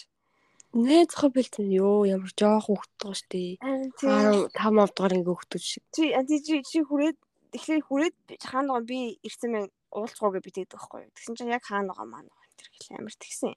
[0.72, 3.60] Найз зохо бэлтэн ёо ямар жоох хөвгт байгаа штэ.
[4.00, 4.48] Тийм.
[4.56, 5.84] 5 5 дугаар ингээ хөвгтөж шиг.
[5.92, 7.16] Чи анти чи чи хүрээд
[7.52, 11.12] тэгэхээр хүрээд хаана байгаа би ирсэн мэн уулзгаагаа битээд байхгүй.
[11.12, 13.52] Тэгсэн чинь яг хаана байгаа маань тэр хэл амар тэгсэн.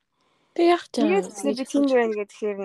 [0.60, 1.08] Тэг яах чам.
[1.08, 2.60] Тэгээд би тэнд байна гэх тэгэхээр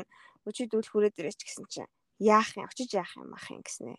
[0.51, 3.95] өчид үл хүрээд ирээч гэсэн чинь яах юм очиж яах юм ах юм гэснэ.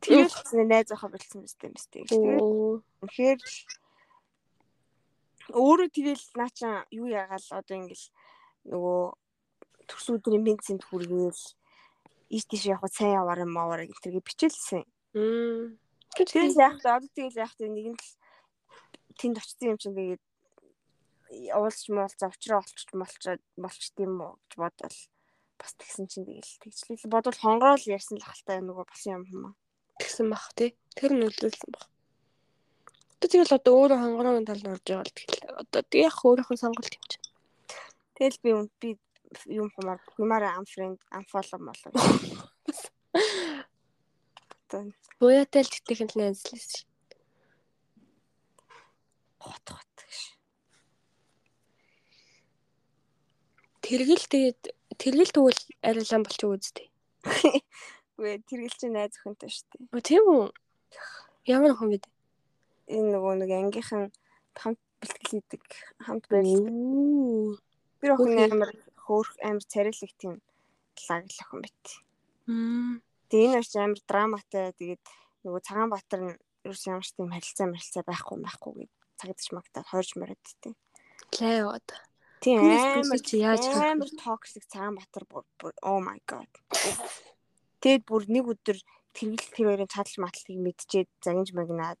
[0.00, 0.32] Тэгээд
[0.72, 2.00] найз зохо бэлдсэн мэт юм сте.
[2.08, 2.40] Тэгээд
[3.04, 3.40] үнэхээр
[5.52, 8.06] өөрөө тэгэл наача юу ягаал одоо ингээл
[8.66, 9.00] нөгөө
[9.88, 11.42] төрс өдрийн бензинд хүргээл
[12.34, 14.82] ийш тийш явах сайн яваар юм аваар гэнтергээ бичээлсэн.
[16.16, 16.90] Тэгэл яах вэ?
[16.90, 17.68] Одоо тэгэл яах вэ?
[17.68, 18.10] Нэг нь л
[19.16, 20.22] тэнд очсон юм чинь тэгээд
[21.56, 24.98] уулзч муулзаа учраа олчч молчоод болчт юм уу гэж бодвол
[25.58, 29.42] бас тэгсэн чинь тэгэл тэгчлээ бодвол хонгороо л ярьсан л ахaltaа нөгөө болсон юм юм
[29.52, 29.54] аа.
[30.00, 30.70] Тэгсэн бах тий.
[30.96, 31.90] Тэр нь үлдсэн бах.
[33.18, 36.94] Одоо тэгэл одоо өөрөө хонгороогийн талд орж байгаа л тэгэл одоо тэг яг өөрийнхөө сонголт
[36.94, 37.27] юм чинь.
[38.18, 38.50] Тэгэл би
[38.82, 38.98] би
[39.46, 41.92] юм хумаар юмар амфренд амфоло молоо.
[45.22, 46.82] Буяатай л тэтгэн л найзлээс.
[49.38, 50.18] Хот хот гэж.
[53.86, 54.60] Тэргэл тэгээд
[54.98, 56.88] тэргэл тэгвэл арилан болчих үздэй.
[58.18, 59.94] Үгүй тэргэл чи найз өхөнтэй шүү дээ.
[59.94, 60.46] Оо тийм үү?
[61.46, 62.02] Ямар хүн бэ?
[62.90, 64.10] Энэ нөгөө нэг ангийнхан
[64.58, 65.62] хамт бэлтгэл хийдэг
[66.02, 67.62] хамт байл.
[68.00, 68.70] Тэр охин амар
[69.04, 70.34] хөөх амар царилэг тийм
[71.08, 71.84] лагл охин байт.
[73.28, 75.02] Тэгээ энэ орч амар драматай тэгээд
[75.44, 79.86] нөгөө цагаан баатар нь ерөөс ямар ч тийм харилцаа мэрилцаа байхгүй байхгүй гэж цагдаж магтаад
[79.90, 80.74] хойж мөрөд тээ.
[81.38, 82.00] Лээ одоо.
[82.40, 85.24] Тийм амар чи яаж амар токсик цагаан баатар
[85.82, 86.50] oh my god.
[87.82, 88.78] Тэгэд бүр нэг өдөр
[89.14, 91.98] тэргэл тэр хоёрын чадал матлыг мэдчихээд загинж магнаад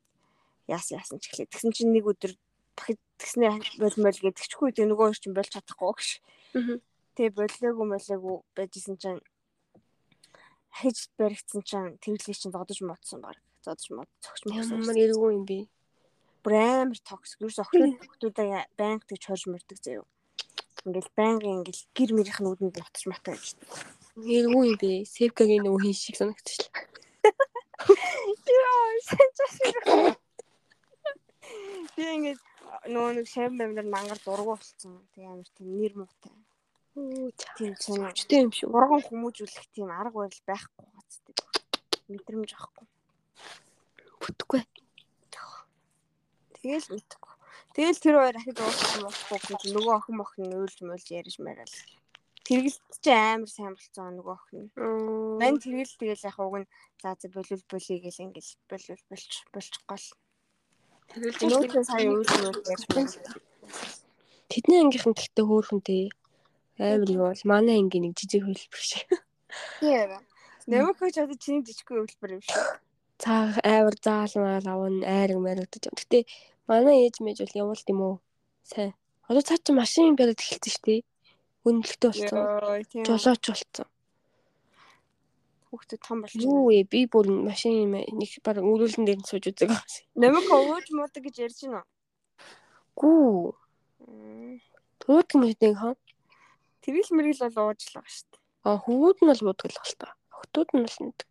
[0.70, 1.50] яас яасан ч эхлэв.
[1.50, 2.32] Тэгсэн чинь нэг өдөр
[2.78, 6.08] дахид тэгснээ болмол гэдэгчгүй тэг нөгөө чинь болж чадахгүй гэж.
[7.18, 9.22] Тэгээ боллоогүй болоогүй байжсэн чинь
[10.78, 13.36] хэж баригдсан чинь тэрглийг чинь зодож модсон баг.
[13.66, 14.78] Зодож мод цогч модсон.
[14.78, 15.66] Ямар эргүү юм бэ?
[16.46, 17.42] Бүр амар токсик.
[17.42, 20.06] Юус охин хүмүүсээ байнга тэгж хожж мөрдөг заяа.
[20.86, 23.58] Ингээл байнга ингээл гэр мэрийнх нь үдэнд ботч матаа гэж.
[24.14, 25.02] Эргүү юм бэ?
[25.10, 26.86] Севкагийн нөгөө хин шиг санагдчихлаа.
[28.46, 30.16] Яа, санчаа.
[31.96, 32.40] Би ингээд
[32.86, 35.02] нөгөө нэг шав бамдар мангар дургу болсон.
[35.14, 36.34] Тэгээ амар тийм нэр муутай.
[37.56, 38.70] Тийм чанартай юм шүү.
[38.74, 41.34] Урган хүмүүжүүлэх тийм арга барил байхгүй гоцтой.
[42.08, 42.86] Мэдрэмж авахгүй.
[44.22, 44.62] Бүтэхгүй.
[46.58, 47.34] Тэгэл мэдхгүй.
[47.74, 51.74] Тэгэл тэр хоёр ахиж уулзсан болохгүй гэж нөгөө охин мохин уйлж муулж ярьж марал.
[52.42, 54.62] Тэргэлт чи амар сайн болцсон нөгөө охин.
[55.38, 59.98] Мань тэргэл тэгэл яг уг нь за за болвол болий гэл ингээл болвол болч болчихгоо
[60.02, 60.08] л.
[61.16, 61.40] Муулж
[62.68, 63.08] ярьж марал.
[64.48, 66.02] Тэдний ангийнхан гэхдээ хөөхөнтэй
[66.78, 69.08] амар юу бол манай ангийн нэг жижиг хөлбөр шиг.
[69.80, 70.20] Тийм.
[70.68, 72.64] Нэмэхөж одоо чиний жижигхэн өгүүлбэр юм шүү.
[73.18, 75.96] Цаа авир заалмаар авна айраг мэрэгдэж юм.
[75.96, 76.18] Гэтэ
[76.68, 78.16] манай ээж мэж бол явуулт юм уу?
[78.62, 78.92] Сайн.
[79.28, 81.00] Одоо цаа чи машин бариад эхэлсэн шүү дээ.
[81.66, 82.38] Үнэлэхтэй болсон.
[83.08, 83.86] Жолооч болсон.
[85.68, 86.88] Хүүхдүүд том болж Юу вэ?
[86.88, 89.68] Би бүр машин нэг баг өрөөлөн дээр нь сууж үзэг.
[90.16, 91.84] Нэмэх ууж муудаг гэж ярьж байна
[92.96, 93.52] Гүү.
[93.52, 94.58] уу?
[94.98, 95.94] Тууд юм гэдэг хаа.
[96.80, 98.42] Тэрэл мэрэл бол уучлаа шүү дээ.
[98.64, 100.16] А хүүд нь бол буудаг л та.
[100.32, 101.30] Охтууд нь бол нэгдэг.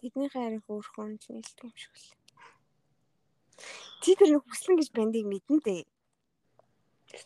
[0.00, 2.08] Тэднийхээ харин хөөрхөн ч нэлдэг юм шиг л.
[4.02, 5.82] Чи тэр хүслэн гэж бандыг мэдэн дээ.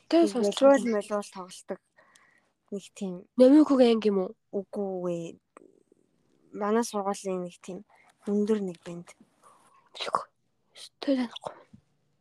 [0.08, 0.82] Тэ Мэлүүл сонсож.
[0.86, 1.80] мэлүүл тоглолдог.
[2.70, 4.30] Нэг тийм Нэмэхүүг анги юм уу?
[4.50, 5.38] үгүй ээ.
[6.54, 7.78] Манай сургуулийн нэг тийм
[8.26, 9.08] өндөр нэг банд.
[9.94, 10.06] Тэ
[11.02, 11.54] танихгүй.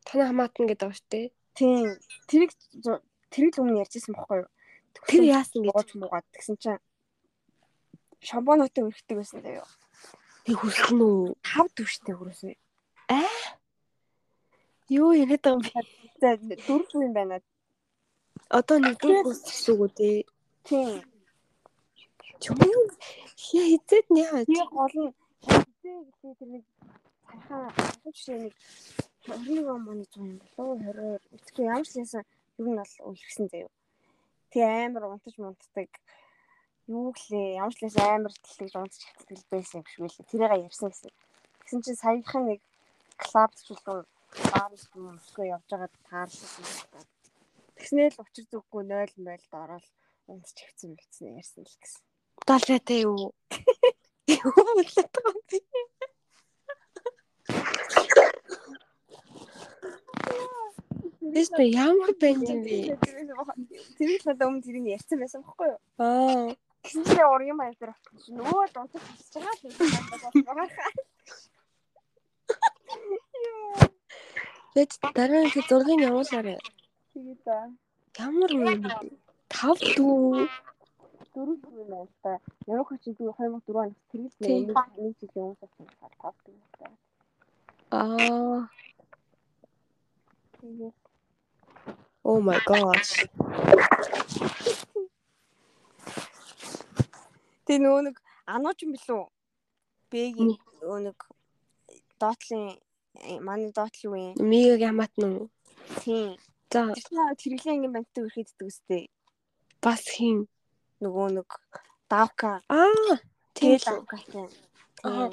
[0.05, 1.27] Танаа хамаатан гэдэг шүү дээ.
[1.57, 1.97] Тийм.
[2.29, 2.51] Тэрийг
[3.33, 4.49] тэрийг л өмнө ярьжсэн бохгүй юу?
[5.09, 6.81] Тэр яасан гэж муугаад тэгсэн чинь
[8.21, 9.69] шампанотой өрхдөг байсан даа юу.
[10.45, 11.37] би хүсэлнэ үү?
[11.45, 12.53] Тав төвштэй хүрсэн.
[14.89, 15.71] Юу яриад байгаа юм бэ?
[16.21, 17.37] За дөрөв юм байна.
[18.49, 20.17] Одоо нэг дүү хүсчихсэн үү дээ.
[20.69, 21.01] Тийм.
[22.45, 22.83] Чүм юу?
[23.43, 24.22] Хя хизээд нэ.
[24.45, 26.64] Тэр гол нь хизээ гэлээ тэр нэг
[27.25, 28.53] цахаа хавчрын нэг
[29.25, 32.22] 21 он оны зүүн юм болов 22 эцэг ямар ч юмсан
[32.61, 33.73] ер нь бол үлгэрсэн заяа.
[34.53, 35.89] Тэг амар унтаж мунтдаг.
[36.85, 40.30] Юу гэлээ ямар ч юмсан амар тэлтэж унтаж хатдаг байсан юм шиг үлээ.
[40.30, 41.11] Тэрийг ярьсан гэсэн.
[41.65, 42.61] Тэгсэн чинь саяхан нэг
[43.17, 44.06] клаб ч үлээ
[44.53, 46.30] баар юм өсгөө явж байгаа байна.
[47.73, 49.85] Тэгснээр л учир зүггүй 0 0 ороод
[50.30, 52.01] унтаж хөвцөн бэлдсэн ярьсан л гэсэн.
[52.48, 53.33] Далаатай юу?
[54.30, 55.58] Юу болоод байгаа юм бэ?
[61.33, 62.77] Тэстэ ямар банд юм бэ?
[63.98, 65.80] Тэр л одоо өмнө тэрийг ярьсан байсан байхгүй юу?
[65.98, 66.53] Аа.
[66.85, 67.93] Чинь ургийн маяг дээр
[68.24, 69.74] чинь нөгөө дунтаж хэлж байгаа л
[70.48, 70.69] байна.
[74.74, 76.59] Тэд дараа нь зургийг явуулаарай.
[77.14, 77.43] Тэгээд
[78.19, 79.28] Ямар юм бэ?
[79.49, 80.47] Тав дүү.
[81.33, 82.31] дөрөв юм байна та.
[82.67, 84.67] Ямар ч чинь 2004 оноос Тийм.
[84.69, 85.85] нэг жилийн өмнө авсан
[86.21, 86.55] тавтай.
[87.91, 88.69] Аа.
[90.61, 90.95] Тэгээд
[92.29, 93.25] Oh my gosh.
[97.65, 98.15] тэг нөгөө нэг
[98.49, 99.23] анууч юм билүү?
[100.11, 101.17] Бэгийн нөгөө нэг
[102.21, 102.63] доотлын
[103.29, 104.29] э, манай доотлын үе.
[104.41, 105.49] Миг ямаатна уу?
[106.01, 106.33] Тийм.
[106.73, 109.03] За Тэр хэрэглэн ангийн банттай үрхийддэг үстэй.
[109.82, 110.48] Бас хин.
[110.99, 111.49] Нөгөө нэг
[112.11, 113.19] давка Аа.
[113.56, 114.03] Тэгэл.
[115.03, 115.30] Аа.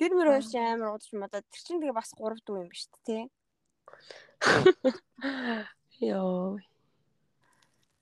[0.00, 2.90] Тэр мөр чинь амар удаж модод тэр чинь тэгээ бас 3 дүү юм ба шүү
[2.92, 3.24] дээ, тий.
[6.08, 6.58] Йоо.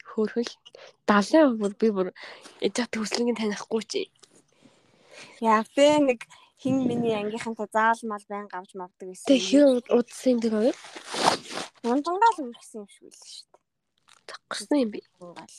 [0.09, 0.53] Хөрхөл
[1.07, 2.09] 70 бүр би бүр
[2.65, 4.03] ээжээ төслөнгийн танихгүй чи.
[5.45, 6.25] Яг тэ нэг
[6.63, 9.29] хин миний ангийнхантай заалмал байн гавж мавдаг гэсэн.
[9.29, 10.77] Тэг хэр удсан тэр хоёр
[11.85, 13.50] Ундангаал үргэсэн юм шиг л шүү
[14.31, 15.01] тагсан юм би.
[15.19, 15.57] Унгаал.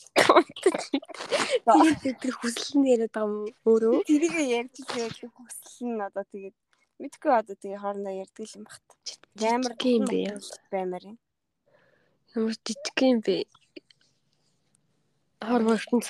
[2.22, 4.08] Тэр хүсэл нь яриад байгаа юм өөрөө.
[4.08, 6.56] Тэрийг ярьж тэгээд хүсэл нь одоо тэгээд
[7.02, 8.86] мэдгүй одоо тэгээ хоорондоо ярьдаг юм багт.
[9.44, 10.20] Амар юм бэ
[10.72, 11.18] баймаар юм.
[12.36, 13.36] Ямар жижиг юм бэ?
[15.42, 16.08] Хор бошинц.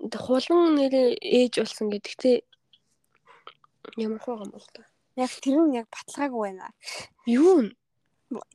[0.00, 2.36] Тэг хулан нэрээ ээж болсон гэдэгтээ
[3.96, 4.86] ямар хоо юм бол та.
[5.16, 6.70] Яг тэр нь яг баталгаагүй байна.
[7.26, 7.68] Юу н?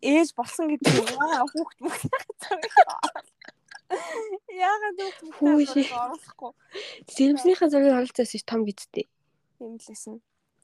[0.04, 2.12] Ээж болсон гэдэг нь яа хүүхд мөхт
[4.52, 5.00] Яагаад
[5.36, 6.52] Хүү хүүхд оруулахгүй
[7.12, 9.08] Сэрэмснийхээ зургийг харилцаас ш том гэдтэй.
[9.60, 10.20] юм лээсэн.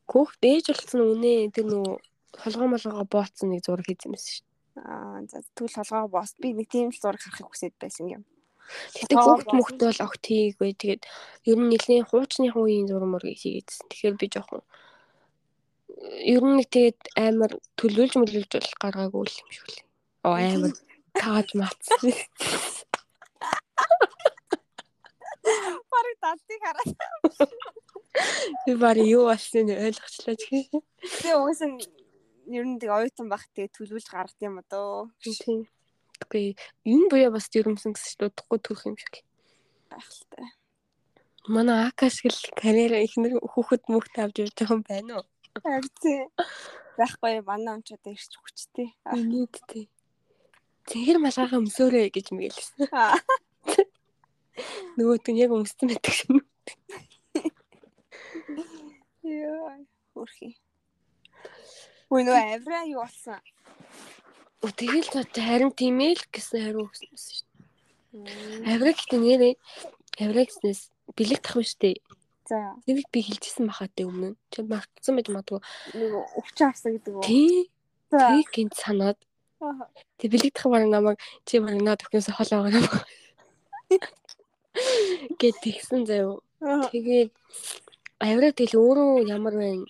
[0.07, 1.99] Хөөхт ээж болсон үнэ тэр нөө
[2.41, 4.39] холгоо молгоо бооцсон нэг зураг хийсэн юмсэн ш.
[4.79, 8.23] Аа за түл толгоо боос би нэг тийм л зураг харахыг хүсэж байсан юм.
[8.95, 10.71] Гэтэ хөөхт мөхт бол огт хийгээгүй.
[10.75, 11.03] Тэгээд
[11.47, 13.87] ер нь нэлийн хуучны үеийн зураг мөргийг хийгээдсэн.
[13.87, 14.63] Тэгэхээр би жоохон
[16.33, 19.83] ер нь нэг тэгээд амар төлөөлж мөлөөлж бол гаргаагүй л юм шиг лээ.
[20.27, 20.73] Оо амар
[21.17, 21.83] тааж мац.
[25.91, 26.91] Бараг дадыг хараад.
[28.65, 30.69] Би бari юу болсныг ойлгочлаа гэх.
[31.21, 31.69] Тэгээ угсаа
[32.47, 35.11] ер нь тэг оюутан байх тэгээ төлөвлөж гаргад юм одоо.
[35.21, 35.67] Тийм.
[36.23, 39.23] Үгүй энэ буяа бас жирэмсэн гэсэн чинь удахгүй төрөх юм шиг.
[39.91, 40.41] байх л та.
[41.47, 45.25] Манай Акаш гэл карьераа ихнэр хүүхэд мөхт авч явж байгаа юм байна уу?
[45.63, 46.29] Харин
[46.97, 48.93] байхгүй манай одоо ирч хүчтэй.
[49.13, 49.85] Инээдтэй.
[50.89, 52.87] Зэхэр малгайхаа өмсөөрэй гэж мэгээлсэн.
[54.97, 56.41] Нөгөөт нь яг өмссөн байдаг шин.
[59.21, 59.77] Яа.
[60.13, 60.57] Хөрхи.
[62.09, 63.37] Нөө авра юу болсон?
[64.63, 68.73] Тэгэл харин тийм ээ л гэсэн хариу өгсөн шүү дээ.
[68.73, 69.53] Авраг гэдэг нэрээ
[70.23, 72.01] аврагснес бэлэг тах биш дээ.
[72.47, 72.75] За.
[72.87, 74.35] Тэрийг би хэлчихсэн бахаа дээ өмнө.
[74.51, 75.59] Чи мартсан байж магадгүй.
[75.99, 77.23] Нөгөө өвчин авсан гэдэг үү?
[77.27, 77.67] Тий.
[78.07, 79.19] Тэрийг гинт санаад
[79.57, 81.17] Тэг бэлэг тах баг намайг
[81.47, 84.03] чи баг наад өхнөөс холоогоо намайг.
[85.41, 86.45] Гэт тэгсэн заяо.
[86.93, 87.33] Тэгээд
[88.21, 89.89] авраг тэгэл өөрөө ямар байна?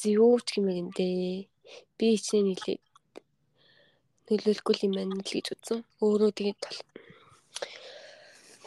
[0.00, 1.52] Зөө ч юм дээ.
[2.00, 2.82] Би ичнээ нийлээд
[4.32, 5.84] нөлөөлөхгүй юм байна л гэж үзсэн.
[6.00, 6.60] Өөрөө тэгээд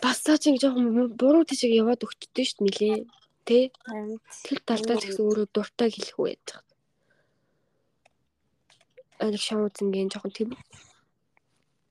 [0.04, 2.98] бас цаа чи жоохон буруу тийшээ яваад өгчдөө шүү дээ нилээ.
[3.48, 3.72] Тэ?
[4.44, 6.60] Тэр талдаа ч гэсэн өөрөө дуртай хэлэх үү байгаа.
[9.24, 10.50] Аль шоу зингийн жоохон тийм.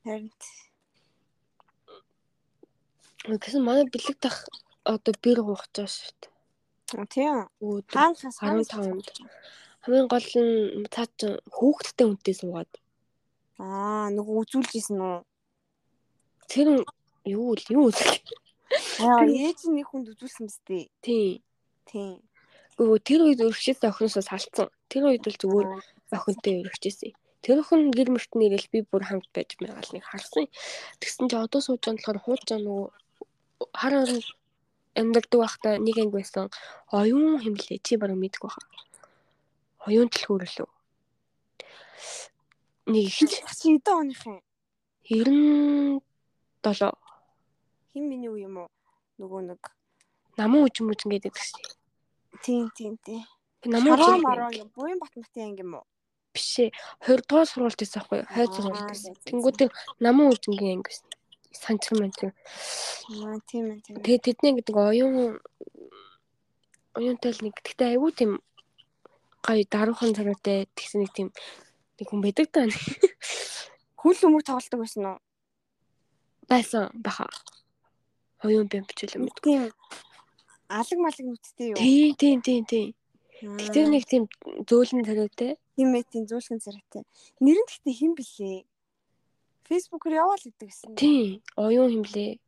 [0.04, 0.28] харин
[3.24, 4.44] Гэсэн манай бэлэг тах
[4.84, 6.30] одоо бэр гоохж байгаа шүү дээ.
[7.86, 7.96] тийм.
[7.96, 9.08] Хаанхаас 15-нд.
[9.82, 11.26] Хамгийн гол нь цаа чи
[11.56, 12.70] хүүхдтэй үнтэй суугаад.
[13.62, 15.18] Аа, нөгөө үзүүлжсэн үү?
[16.50, 16.68] Тэр
[17.24, 18.22] юу л юу үзэх.
[19.00, 20.88] Аа, ээж нэг хүнд үзүүлсэн дээ.
[21.04, 21.42] Тийм.
[21.86, 22.18] Тийм.
[22.80, 24.68] Өө тэр үед өргөчөөс охиноосоо салцсан.
[24.88, 25.68] Тэр үед бол зүгээр
[26.16, 27.12] охинтой өргөчөөсөн.
[27.44, 30.46] Тэр охин гэр мөрт нэрэл би бүр хамт байж байгаа нэг харсан.
[31.02, 32.86] Тэгсэн чи одоо сууж байгаа болохоор хууж байгаа нөгөө
[33.76, 34.22] хар орон
[34.96, 36.48] амьдардаг байхдаа нэг анги байсан.
[36.88, 38.66] Оюун хэмлээ чи баруун мэдгүй хаа.
[39.86, 40.70] Оюун төлхөөрөлөө.
[42.88, 44.40] Нэг их Чи эдэн оных юм.
[45.04, 46.00] 97
[47.92, 48.68] Хин миний үе юм уу?
[49.20, 49.62] Нөгөө нэг
[50.40, 51.68] намын үжим үжин гэдэг чинь.
[52.44, 53.22] тийм тийм тийм.
[53.62, 54.68] Шараа үжим мараа юм.
[54.74, 55.86] Буян Батматын анги юм уу?
[56.32, 56.72] биш ээ
[57.04, 58.28] 20 дугаар сургуульд байсан байхгүй юу?
[58.32, 59.12] Аа, сургуульд байсан.
[59.12, 61.08] за, Тэнгүүд тэр намын үжингийн анги байсан.
[62.00, 62.32] Байна тэр.
[62.32, 63.94] Аа, тийм ээ тийм.
[64.00, 64.04] ээ.
[64.08, 65.36] Тэгээ тэдний гэдэг оюун
[66.96, 68.30] оюунтай л нэг гэхдээ айгүй тийм
[69.44, 71.28] гоё даруухан цагаатай тэгсэн нэг тийм
[72.00, 72.64] нэг хүн байдаг та
[74.00, 75.18] Хүл өмөр тоглолдог байсан уу?
[76.48, 77.28] байсан баха.
[78.42, 79.38] Оюун бэм бичүүлээ мэд.
[79.42, 79.70] Тийм.
[80.68, 81.78] Алаг малаг нүдтэй юу?
[81.78, 82.86] Тий, тий, тий, тий.
[83.42, 84.26] Аа, Тэр нэг тийм
[84.66, 85.58] зөөлөн цагаатай.
[85.76, 87.02] тийм ээ тийм зөөлхөн царайтай.
[87.42, 88.64] Нэр нь гэхдээ хэн блэ?
[89.66, 90.94] Фэйсбүүкээр яваал гэдэг гэсэн.
[90.94, 92.38] Тий, оюун химлээ.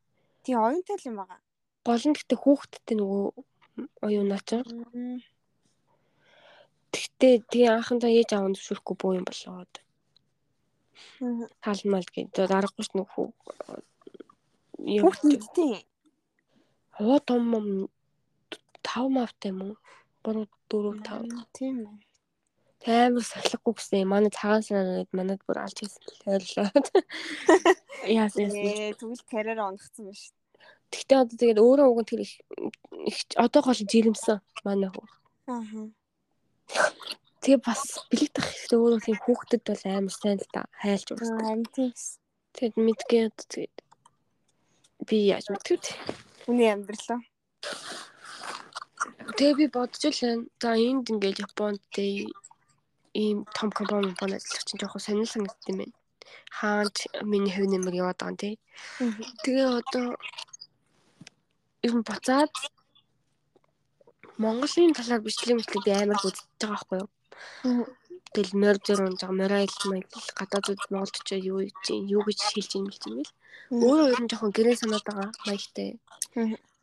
[0.44, 1.40] Тийм оюунтай л юм байгаа.
[1.84, 3.24] Гол нь гэхдээ хүүхдтэй нөгөө
[4.06, 4.50] оюунаа ч.
[4.60, 5.18] Мм.
[6.94, 9.72] Тэгтээ тэгээ анхандаа ээж аав нь зөвшөөрөхгүй буу юм болоод.
[11.18, 11.50] Мгм.
[11.58, 13.28] Таалмал гэдэг дараагүй ш нөхөө.
[14.78, 15.86] Хүүхд мэдтэй.
[16.98, 17.66] Хоо том мом
[18.82, 19.76] 5 мавтай юм уу?
[20.22, 21.46] 3 4 5.
[21.56, 21.98] Тийм ээ.
[22.84, 24.04] Амар сахлахгүй гэсэн.
[24.04, 26.68] Манай цагаан сараад манад бүр алж хийсэн л ойрлоо.
[28.20, 28.52] Яас яас.
[29.00, 30.36] Тэгвэл карьер онгоцсон байна шүү.
[30.92, 32.32] Тэгтээ одоо тэгээд өөрөө уг нь тэр их
[33.40, 34.38] одоо гол жирэмсэн
[34.68, 35.06] манай хүү.
[35.48, 35.88] Аа.
[37.40, 41.40] Тэгээ бас бэлэг тах хэрэгтэй өөрөө тийм хүүхдэд бол амар сайн л та хайлж уусдаг.
[41.40, 41.92] Харин тийм.
[42.52, 43.76] Тэгэд мэдгээ одоо тэгээд
[45.02, 45.92] би яаж мэдгэв те.
[46.46, 47.20] Хүний амьдралаа.
[49.36, 50.46] Тэгээ би бодож л байна.
[50.62, 52.30] За энд ингээд Японд те
[53.14, 55.94] ийм том компани компани ажиллах чинь жоохон сонир санагдсан юм байна.
[56.58, 58.50] Хаач миний хэв нэмэр яваад байгаа юм те.
[59.44, 60.06] Тэгээ одоо
[61.86, 62.52] ер нь буцаад
[64.38, 67.08] Монголын талаар бичлэг мэтлэг би амар үзэж байгаа байхгүй юу.
[68.34, 72.70] Тэгэл морь зөр унж байгаа мораль маягл гадаадд Монголд ч юу чинь юу гэж хэлж
[72.76, 73.32] юм бэл юм бэл.
[73.86, 75.88] Өөрөө ер нь жоохон гэрээ санаад байгаа маягтай.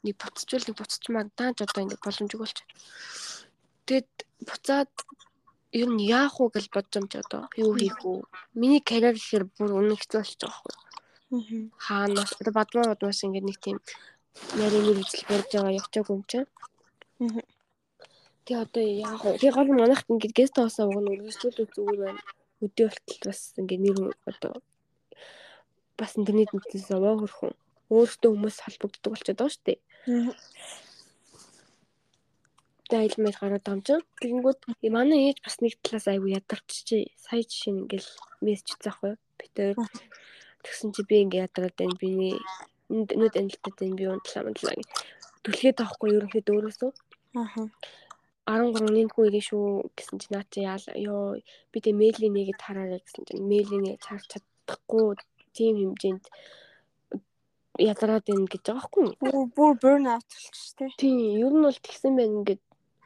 [0.03, 2.57] Нэг буцчихвал нэг буцчмаар дааж одоо ингэ боломжгүй болч.
[3.85, 4.11] Тэгэд
[4.47, 4.91] буцаад
[5.75, 8.23] ер нь яах уу гэж бодож юм чи одоо юу хийх үү?
[8.55, 10.91] Миний карьер гэхээр бүр үнэн хэцүү болчих жоох байхгүй
[11.85, 13.77] хаанаас одоо бадмаа бадмаас ингээд нэг тийм
[14.59, 16.47] нарийн нэр ижил барьж байгаа явчихаагүй юм чинь.
[18.45, 19.37] Тэгээ одоо яах вэ?
[19.37, 22.21] Тэгээ гол манайхт ингээд гест хаусаа уг нь үргэлжлүүлэх зүгээр байна.
[22.63, 23.97] Өдөө болтол бас ингээд нэр
[24.29, 24.53] одоо
[25.99, 27.53] бас интернет нутгаас аваа хөрхөн
[27.93, 29.79] өөртөө хүмүүс холбогддог болчиход байгаа шүү дээ.
[32.89, 34.05] Тэгээ айлмал гараад байгаа юм чинь.
[34.21, 34.59] Тэгэнгүүт
[34.95, 37.03] манай ээж бас нэг талаас айгүй ядарчжээ.
[37.21, 38.07] Сая жишээ нь ингээд
[38.41, 39.19] мессеж заахгүй юу?
[39.37, 39.77] Битээр
[40.65, 41.95] Тэгсэн чи би ингээ ядраад байна.
[42.01, 42.09] Би
[42.89, 43.97] нүд анилтад байна.
[43.97, 44.83] Би унтлаа мантлаа гэ.
[45.45, 46.91] Түлхээд авахгүй ерөнхийдөө өөрөөсөө
[47.33, 47.47] Аа.
[48.49, 49.65] 13-ны хүн ирэн шүү
[49.97, 51.37] гэсэн чи наа чи яа ёо
[51.71, 55.19] би тэ мэйлийн нэгэд хараарай гэсэн чинь мэйлийн нэг харж чадахгүй
[55.53, 56.25] тийм хэмжээнд
[57.79, 59.15] ядраад байна гэж байгаа байхгүй юу?
[59.21, 60.89] Бүр бүр burn out болчих тээ.
[60.97, 62.61] Тийм ер нь бол тэгсэн байна ингээд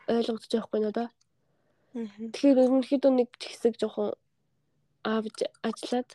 [0.08, 1.10] байгаа байхгүй надаа.
[1.96, 2.08] Аа.
[2.34, 4.16] Тэгэхээр ерөнхийдөө нэг хэсэг жоохон
[5.06, 6.10] аавж ажиллаад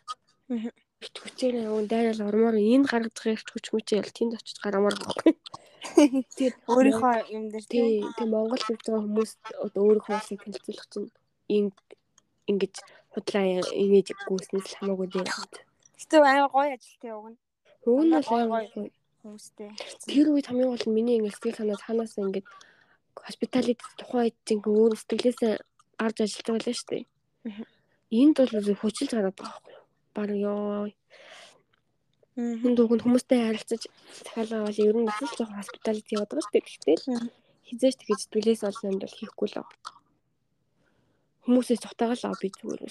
[1.01, 4.97] Бит хүчээр өвн дайрал ормоор энэ гаргаж байгаа их хүч мүчээ ял тэнд очиж гарамаар
[5.01, 5.33] байхгүй.
[6.37, 9.33] Тэгээд Өөрийнхөө юм дээр тий Монгол хэлж байгаа хүмүүс
[9.65, 11.09] одоо өөрийнхөө улсыг танилцуулах чинь
[11.49, 11.67] ийм
[12.53, 12.75] ингэж
[13.17, 15.25] худлаа ингэж гүйснээс л хамаагүй дээ.
[15.25, 16.77] Гэтэ амар гоё
[17.17, 17.39] уг нь.
[17.89, 18.93] Уг нь бол амар гоё.
[19.25, 19.73] Хүмүүстэй.
[20.05, 22.45] Тэр үед хамгийн гол нь миний ингэ сэтгэл санаа танаас ингэ
[23.17, 25.55] хоспиталит тухайн чинь өөр сэтгэлээсээ
[25.97, 27.05] гарч ажиллаж байгаа л шүү дээ.
[28.21, 29.80] Энд бол хүчилж гараад байгаа байхгүй
[30.15, 30.91] Бараг ёо.
[32.37, 32.67] Мгм.
[32.67, 33.83] Энд уг нь хүмүүстэй харилцаж
[34.25, 36.67] захиалгаа бол ер нь бас л жоохон хоспиталит яваад байгаа шүү дээ.
[36.67, 37.07] Гэхдээ л
[37.67, 39.69] хизээч тэгэж сэтгэлээс олно юм бол хийхгүй л аа.
[41.45, 42.83] Хүмүүсээс цухтаагаал аа би зүгээр.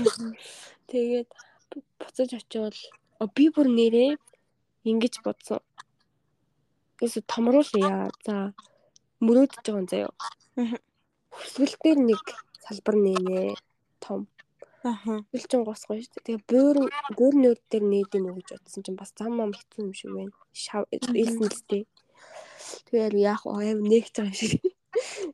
[0.00, 0.30] Мгм.
[0.90, 1.30] Тэгээд
[1.98, 2.78] буцаж очивол
[3.36, 4.10] би бүр нэрээ
[4.88, 5.60] ингэж бодсон.
[7.04, 8.08] Эсвэл томруулъя.
[8.24, 8.54] За
[9.24, 10.12] мөрөөдөж байгаа юм заяа.
[11.34, 12.22] Хүсгэл дээр нэг
[12.64, 13.56] салбар нэнэ
[14.00, 14.28] том.
[14.86, 15.14] Аха.
[15.34, 16.24] Үлчин госгоо шүү дээ.
[16.26, 16.76] Тэгээ бөөр
[17.18, 20.34] бөөр нөр дээр нээдэм үү гэж бодсон чинь бас зам ам хэцүү юм шиг байна.
[20.54, 21.84] Шав илсэн л дээ.
[22.86, 23.50] Тэгээд яах вэ?
[23.58, 24.62] Аим нэгж байгаа юм шиг.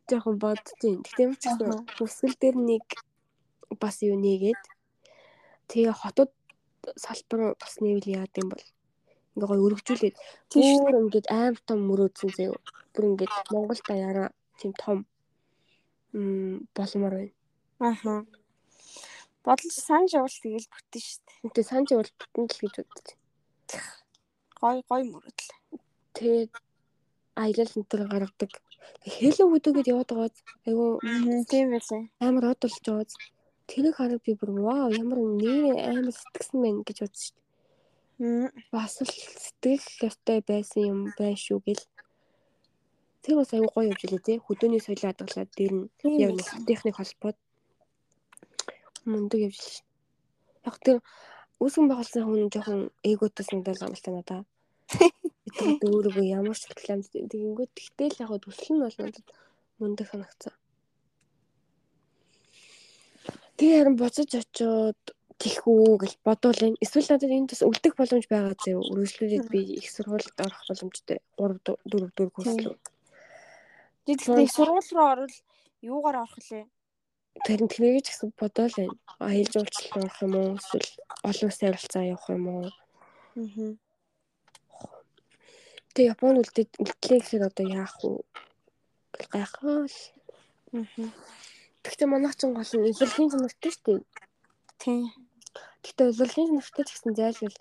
[0.08, 1.04] Жохон боддtiin.
[1.04, 1.84] Тэгтээ юм ч гэсэн Аха.
[2.00, 2.86] хүсгэл дээр нэг
[3.76, 4.62] бас юу нээгээд
[5.68, 6.30] тэгээ хотод
[6.96, 8.64] салбар бас нээвэл яад юм бол
[9.36, 10.16] ингээ гоё өргөжүүлээд
[10.52, 12.56] бүр ингээд аим том мөрөөдсөн заяа.
[12.92, 14.96] Бүр ингээд Монгол даяараа тийм том
[16.16, 17.32] м боломоор байна.
[17.80, 18.24] Аха.
[19.42, 21.42] Бодлож санаж явал тэгэл бүтэн шүү дээ.
[21.46, 23.16] Үнтэй санаж бол бүтэн л гэж боддог.
[24.60, 25.50] Гой гой мөрөдөл.
[26.14, 26.52] Тэгээд
[27.34, 28.52] аялал нутгаар гаргадаг.
[29.02, 30.84] Хэлэн хөдөөгээд яваад байгааз айгу
[31.50, 32.02] Тийм байлаа.
[32.22, 33.14] амар од болж байгааз
[33.66, 37.34] тэрийг хараад би бүр вау ямар нэр амар сэтгсэн байна гэж бодсон шүү
[38.18, 38.50] дээ.
[38.70, 41.84] Бас л сэтгэл ёстой байсан юм байна шүү гэл.
[43.22, 44.38] Тэр бас айгу гоё явж илээ тий.
[44.38, 45.86] Хөдөөний соёлын хадгалаад дээр нь
[46.26, 47.38] яг нэг техник холбоод
[49.04, 49.74] мундаг явж илээ.
[49.76, 49.86] шүү.
[50.66, 50.98] Яг тэр
[51.62, 54.40] үүсгэн байгуулсан хүн жоохон эготой санагдал юм л та надаа.
[55.58, 59.26] Бид өөрийгөө ямар ч рекламд тэгэнгүүт тэгтэл яг төсөл нь бол надад
[59.78, 60.54] мундаг санагцсан.
[63.56, 65.02] Тэгээ харин буцаж очиод
[65.42, 69.86] тэхүү гэж бодвол энэ эсвэл надад энд бас үлдэх боломж байгаа зөө үргэлжлүүлээд би их
[69.90, 71.58] сургуульд орох боломжтой 3
[71.90, 72.78] 4 4 курс руу.
[74.06, 75.36] Тэгэхдээ сургууль руу орвол
[75.82, 76.64] юугаар орох лээ?
[77.32, 78.94] Нь тэрийг ч гэсэн бодоол байна.
[79.18, 80.90] Аялал жуулчлал орох юм уу эсвэл
[81.28, 82.64] олон улсын харилцаа явах юм уу?
[83.40, 83.72] Аа.
[85.92, 88.10] Тэгээ Японд үлдээд үлдлээ гэхээр одоо яах вэ?
[89.32, 89.98] Гайхаа л.
[90.76, 91.08] Аа.
[91.84, 94.00] Гэхдээ манайх ч гол нь илэрхийн чанартай шүү дээ.
[94.80, 95.02] Тийм.
[95.82, 97.52] Гэхдээ илэрхийн чанартай ч гэсэн зайлшгүй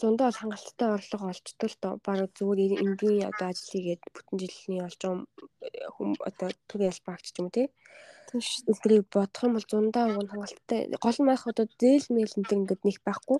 [0.00, 1.94] зундаа бол хангалттай орлого олчтой л доо.
[2.06, 7.36] Бараг зүгээр энгийн одоо ажил хийгээд бүтэн жилийн олж байгаа хүм одоо түр ялбаагч ч
[7.38, 7.68] юм уу тий.
[7.68, 8.70] Тийм шүү.
[8.72, 10.80] Өдрийг бодох юм бол зундаа уг нь хангалттай.
[10.96, 13.38] Гол нь манайх одоо зээл мэйл энэ ингээд нэг байхгүй.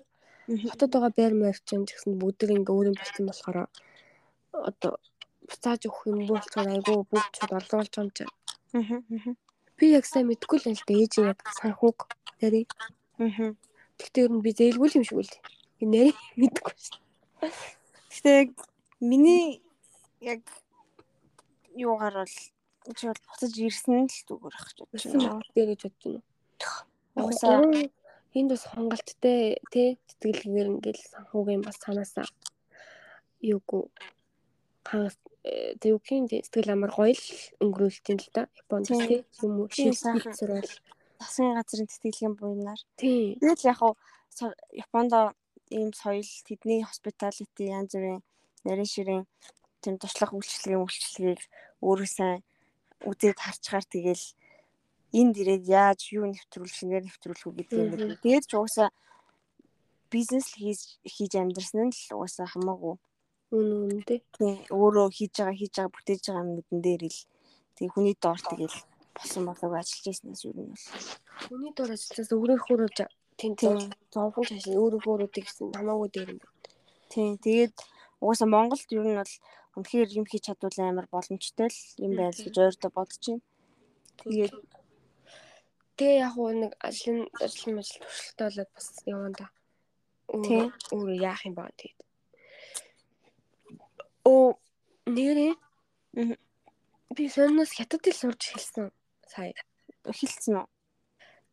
[0.69, 3.57] Хотод байгаа байр маяг ч юм гэсэн бүгд ингээ өөр юм болсон болохоор
[4.69, 4.91] одоо
[5.47, 8.23] буцааж өгөх юм болчихоор айгүй бүгд орлуулж байгаа юм чи.
[8.75, 8.99] Аа.
[8.99, 9.33] Аа.
[9.77, 11.39] Би яг сайн мэдэхгүй л юм л да ээж яг
[12.41, 12.65] нэрээ.
[13.23, 13.55] Аа.
[13.97, 15.33] Гэхдээ ер нь би зээлгүй юм шиг үл.
[15.79, 16.99] Би нэрээ мэдэхгүй шин.
[18.11, 18.51] Гэтэ яг
[18.99, 19.63] миний
[20.19, 20.41] яг
[21.75, 22.35] юугаар бол
[22.87, 25.41] гэж бол буцаж ирсэн л зүгээр ах гэж бодож байна.
[25.55, 26.21] Дээ гэж бодож байна.
[27.15, 27.61] Угсаа
[28.33, 32.25] энд бас хангалттай тий тэтгэлгээр ингээл санхугийн бас цаанаасаа
[33.43, 33.83] юугүй
[34.87, 35.15] хагас
[35.81, 37.25] тэгвхийн сэтгэл амар гоё л
[37.63, 40.33] өнгөрүүлж ин л да Японд тий юм уу Тийм, шил сайхан.
[40.33, 40.71] сурвал
[41.19, 42.81] засгийн газрын тэтгэлгийн буйнаар.
[42.97, 43.79] тий Тэгэл яг
[44.33, 45.11] со- Японд
[45.69, 48.21] ийм соёл тэдний hospitality янз бүрийн
[48.65, 49.23] нарийн ширийн
[49.81, 51.41] тийм туслах үйлчлэгийн үйлчлэгийг
[51.85, 52.39] өөрөө сайн
[53.09, 54.25] үзээд харчгаар тэгэл
[55.13, 58.17] энд ирээд яаж юу нэвтрүүлэх шинээр нэвтрүүлэх үү гэдэг юм байна.
[58.23, 58.89] Тэгээд ч угаасаа
[60.09, 62.95] бизнес хийж хийж амьдрсан нь л угаасаа хамаагүй.
[63.53, 67.19] үн үн тий Тийм өөрөө хийж байгаа хийж байгаа бүтээж байгаа юмнуудын дээр л
[67.77, 68.77] тийм хүний доор тэгэл
[69.13, 70.85] болсон болоог ажиллаж ирснээс юу нь бол.
[71.45, 72.97] Хүний дор ажиллаж өөрөө хөөрөж
[73.37, 73.77] тийм Тийм.
[74.13, 76.41] зовхон цааш өөрөө хөөрөдөг гэсэн хамаагүй дээр юм.
[77.13, 77.37] Тийм.
[77.45, 77.75] Тэгээд
[78.21, 79.33] угаасаа Монголд ер нь бол
[79.77, 83.43] үнэхээр юм хийж чадвал амар боломжтой л юм байл гэж ойртой бодож байна.
[84.21, 84.53] Тэгээд
[85.97, 89.47] Тэгээ яг уу нэг ажлын ажил туршлагатай болоод бас явна да.
[90.25, 90.73] Тийм.
[90.89, 92.01] Өөрөө яах юм баа тэгээд.
[94.25, 94.57] Оо
[95.05, 95.53] нэрээ
[97.13, 98.89] би сонноос хятад ил сурч эхэлсэн
[99.29, 99.53] сая.
[100.09, 100.67] эхэлсэн үү?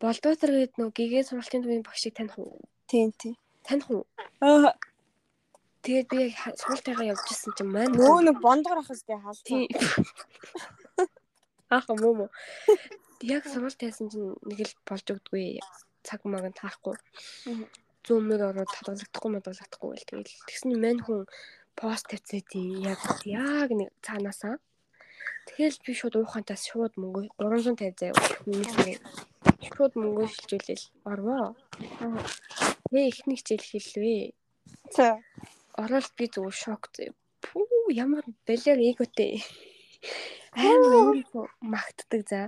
[0.00, 2.64] Болдоотор гээд нөө гэгээ сургалтын төвийн багшийг таних уу?
[2.88, 3.36] Тийм тийм.
[3.60, 4.08] Таних уу?
[4.40, 4.72] Аа
[5.84, 6.22] Тэгээд би
[6.60, 8.90] сургалтайгаа явж исэн чинь маань нөө нэг бондгор ах
[9.44, 9.64] тий.
[11.72, 12.30] Ааха муу муу.
[13.24, 15.60] Яг сургалт тайсан чинь нэг л болж өгдөггүй.
[16.04, 16.96] Цаг маг нь таахгүй.
[17.48, 17.64] Мгм.
[18.06, 21.20] зүүмээр ороод хадгалагдахгүй мадгалагдахгүй байл тэгэл тэгсэн чинь мань хүн
[21.76, 24.56] пост тавьцаа тий яг яг нэг цаанаасаа
[25.46, 28.96] тэгэл би шууд уухантаас шууд мөнгө 350 заяа хүний
[29.68, 31.56] шууд мөнгө шилжүүлэл орвоо.
[32.88, 34.24] Тэ ихний хичээл хэлвээ.
[34.96, 35.06] За.
[35.78, 37.12] Ороод би зүгээр шок зөө.
[37.44, 39.44] Пүү ямар бэлэр эготэй.
[40.56, 42.40] Амар өөрийгөө магтдаг за.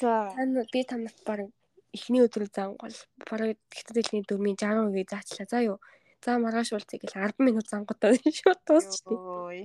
[0.00, 0.32] За.
[0.72, 1.48] Би танарт баг
[1.96, 5.48] эхний өдрөө зангуул бараг хятад хэлний дөрмийн 60%-ийг заачлаа.
[5.48, 5.78] За юу.
[6.24, 9.16] За маргааш уулзъя гэл 10 минут зангуудаа шууд дуусчихдээ.
[9.16, 9.60] Ой.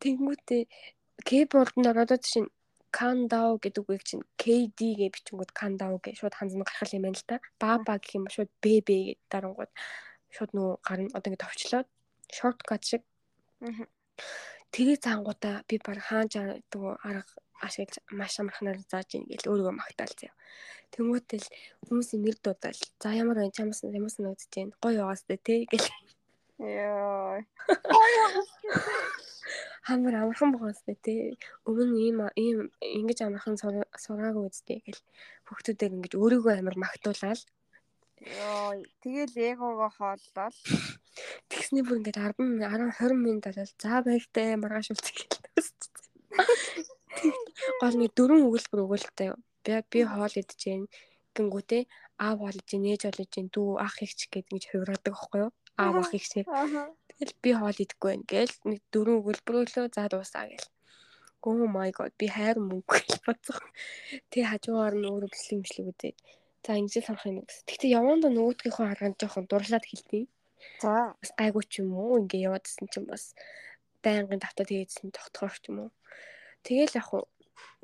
[0.00, 0.62] Тэнгүүтээ
[1.28, 2.48] кейборд нь ороод чинь
[2.94, 7.26] Кандау гэдэг үгийг чинь KD гэж бичингүүд Кандау гэж шууд ханзан гаргах юм байна л
[7.26, 7.42] та.
[7.58, 9.72] Баба гэх юм шууд ББ гэдэг дарангууд
[10.34, 11.88] шууд нөө гарна одоо ингэ товчлоод
[12.36, 13.02] шорткат шиг.
[14.74, 17.32] Тэгээ цаангуудаа би баг хааж днөгөө арга
[17.66, 20.34] ашиглаж маш амархнаар зааж ийн гэл өөрийгөө магтаал заяа.
[20.92, 21.46] Тэнгүүтэл
[21.86, 22.80] хүмүүсийн нэр дуудаал.
[23.02, 24.68] За ямар байна чамаас ямаас нэгдэж जैन.
[24.82, 25.88] Гоё яваас тээ тий гэл.
[26.58, 27.42] Яа.
[29.86, 31.38] Хамар амархан бохоостэй тий.
[31.68, 32.58] Өмнө ийм ийм
[32.98, 33.56] ингэж амархан
[34.04, 35.02] сураагүй үстэй гэл.
[35.46, 37.40] Хүүхдүүдээр ингэж өөрийгөө амар магтуулаад
[38.24, 40.56] Йоо, тэгэл эгоогоо хооллол.
[41.52, 45.44] тэгснээ бүр ингээд 10 10 20 минут болол за баяртай маргааш үлдэх гэлээ.
[47.80, 49.38] Гол нэг дөрвөн өгүүлбэр өгүүлэлтэй юу.
[49.64, 50.82] Би би хоол идэж гин
[51.36, 51.82] гингүүтээ
[52.24, 55.52] аав болж гин ээж болж дүү ах ихч гэдэг ингэж хувираадаг байхгүй юу?
[55.82, 56.32] Аав ах ихч.
[56.40, 60.68] Тэгэл би хоол идэхгүй байх гээл нэг дөрвөн өгүүлбэр өглөө за дуусаа гээл.
[61.44, 63.68] Oh my god би хайр мөнгө гэж бодсон.
[64.32, 66.16] Тэг хажуугаар нь өөрөө бичлэг мишлэг үзээд
[66.64, 67.68] за ингэж санах юм гэсэн.
[67.68, 70.24] Тэгтээ явандаа нөгөөдгийнхөө хараад жоохон дурлаад хэлтий.
[70.80, 71.12] За.
[71.20, 73.36] Бас гайгүй ч юм уу ингээ яваадсэн чинь бас
[74.00, 75.90] байнгын давтаа тэгээдсэн тогтохоор ч юм уу.
[76.64, 77.28] Тэгэл яг хуу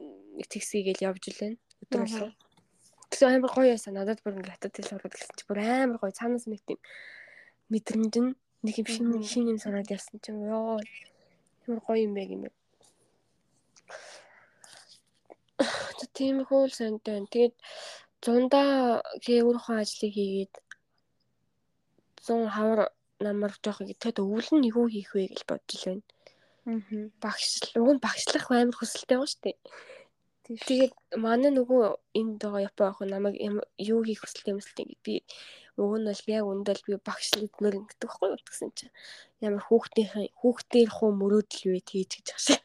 [0.00, 2.33] нэг тэгсийгээл явж үлэн өдөр болоо.
[3.12, 6.17] Тэгсэн амар гоё ясаа надад бүр ингээ хатад хэл ороод гэсэн чи бүр амар гоё
[6.17, 6.81] цаанаас нэг тийм
[7.68, 8.33] мэдрэмж нь
[8.65, 10.81] нэг юм шинэ шинэ юм санаад явсан чинь ёо
[11.68, 12.55] ямар гоё юм бэ гэмээр.
[16.17, 17.20] Тийм хөөл сантай.
[17.33, 17.55] Тэгээд
[18.25, 20.55] зундаа гээ өөрийнхөө ажлыг хийгээд
[22.27, 22.81] 100 хавар
[23.21, 26.05] намар жоох тэгэд өвөл нь юу хийх вэ гэж бодож байна.
[26.69, 26.81] Аа.
[27.25, 27.49] Багш
[27.81, 29.57] уг нь багшлах амар хүсэлтэй байгаа шүү дээ.
[30.67, 31.83] Тэгээд манай нөгөө
[32.21, 33.37] энд байгаа Япон охин намайг
[33.93, 35.15] юу хийх хүсэлтэй юм бэ би
[35.81, 38.95] уг нь бол яг үндэл би багшлах мөр ингэдэг байхгүй юу гэсэн чинь
[39.47, 42.61] ямар хүүхдийн хүүхдийн хуу мөрөөдөл вэ тэгж гэж ахшаа.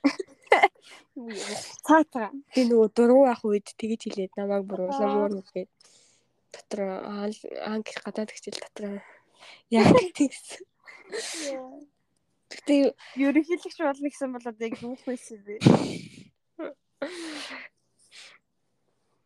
[1.87, 2.29] Цаатаа.
[2.53, 5.71] Би нөгөө дуруу ах үед тэгж хэлээд намайг бүр уламуур үгээд
[6.51, 6.81] дотор
[7.71, 8.85] анги гадаад хичээл дотор
[9.71, 10.63] яг тэгсэн.
[12.51, 15.55] Гэтэ ерөнхийлөгч болно гэсэн бол одоо яг юу байсан бэ?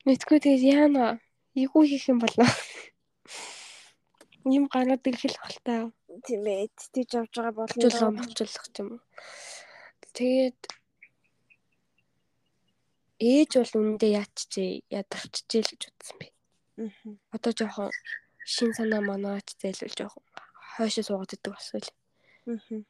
[0.05, 1.19] Мэдгүй тэгээд яана
[1.57, 2.49] ийгүү хийх юм болоо.
[4.47, 5.91] Юм гараад ирэх л хальтаа.
[6.25, 8.17] Тийм ээ, тийж авч байгаа болно.
[8.17, 9.01] Болчихлох юм уу.
[10.15, 10.59] Тэгээд
[13.19, 16.27] ээж бол үнэндээ яатчээ, ядарчжээ л гэж бодсон би.
[16.79, 16.91] Аа.
[17.35, 17.91] Одоо жоохон
[18.47, 20.23] шин санаа манаач зайлвал жоохон
[20.79, 21.91] хойшоо суугаад идэг болсон л.
[22.47, 22.81] Аа.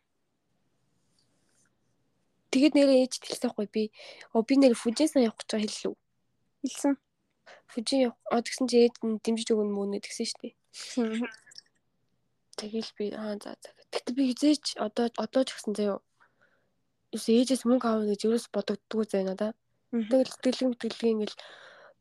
[2.53, 3.83] Тэгээд нэрээ ээж хэлсэн хгүй би.
[4.33, 5.95] Оо би нэр Фужисан явах гэж хэллүү.
[6.65, 6.93] Хэлсэн.
[7.69, 8.17] Фужи явах.
[8.33, 10.53] Аа тэгсэн чи ээж нь дэмжиж өгнө мөн тэгсэн шүү дээ.
[12.57, 13.69] Тэгэл би аа за за.
[13.93, 16.01] Гэтэ би хизээч одоо одоо ч гэсэн заяа.
[17.13, 19.53] Юус ээжээс мөнгө аавна гэж юус бодогддгоо зай надаа.
[19.89, 21.37] Тэгэл сэтгэлэн мэтгэлгийн ингээл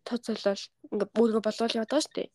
[0.07, 2.29] тоцолол ингээ бүргө болгоол яваад байгаа шүү дээ.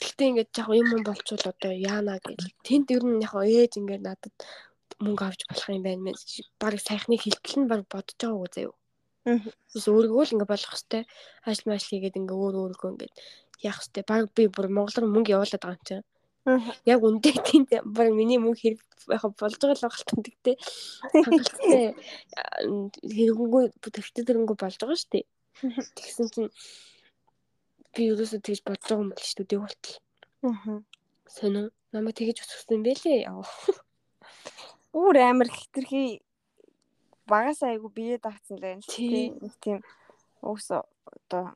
[0.00, 2.40] Гэхдээ ингээд яг юм юм болчвол одоо яана гэж.
[2.64, 4.34] Тэнд ер нь яг ээж ингээд надад
[5.04, 6.16] мөнгө авч болох юм байна мэн.
[6.60, 8.74] Бараг сайхныг хилтэл нь бараг бодож байгаа үү заяа.
[9.74, 11.06] Бас өөргөө л ингээ болох хэвээр
[11.48, 13.10] ажил маш хийгээд ингээ өөр өөргөө ингээ
[13.68, 16.04] яах хэвээр баг би бүр монголоор мөнгө явуулаад байгаа юм чинь.
[16.86, 18.80] Яг үндэ тийм баг миний мөнгө хэрэг
[19.10, 20.56] яг болж байгаа л тэгтээ.
[21.24, 21.84] Хангалттай
[23.02, 25.24] хэрэггүй төвчтэй тэрнгүү болж байгаа шүү дээ.
[25.96, 26.50] Тэгсэн чинь
[27.94, 29.96] би ерөөсөө тэгж бодож байгаа юм шүү дээ болтол.
[30.46, 30.78] Аа.
[31.26, 31.62] Сонио
[31.92, 33.28] намайг тэгж өсгсөн байлээ.
[34.90, 36.22] Үүр амар хитрхи
[37.30, 39.78] багаас айгу бие даацсан л байна тийм нэг тийм
[40.42, 41.54] уус одоо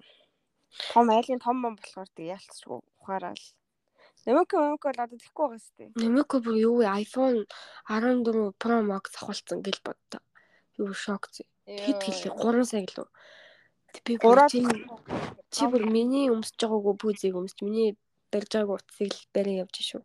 [0.92, 3.42] том айлын том мон болохоор тэг ялцчихгүй ухаарал
[4.24, 5.84] Нэмэко нэмэко л одоо тэхгүй байгаа сте.
[6.00, 6.88] Нэмэко бүр юу вэ?
[7.04, 7.44] iPhone
[7.88, 10.22] 14 Pro Max авахулсан гэж боддоо.
[10.80, 11.44] Юу шок зэ.
[11.68, 13.08] Хэд хэлээ 3 сая гэлөө.
[14.04, 14.38] Би бүр
[15.54, 17.94] чи бүр миний өмсөж байгаагүй пүүзийг өмсч миний
[18.32, 20.02] барьж байгаагүй утсыг л барин явж шүү.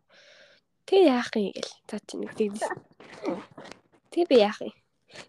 [0.86, 1.72] Тэг яах юм гээл.
[1.88, 2.62] За чи нэг тэгдэж.
[4.12, 4.74] Тэг би яах юм.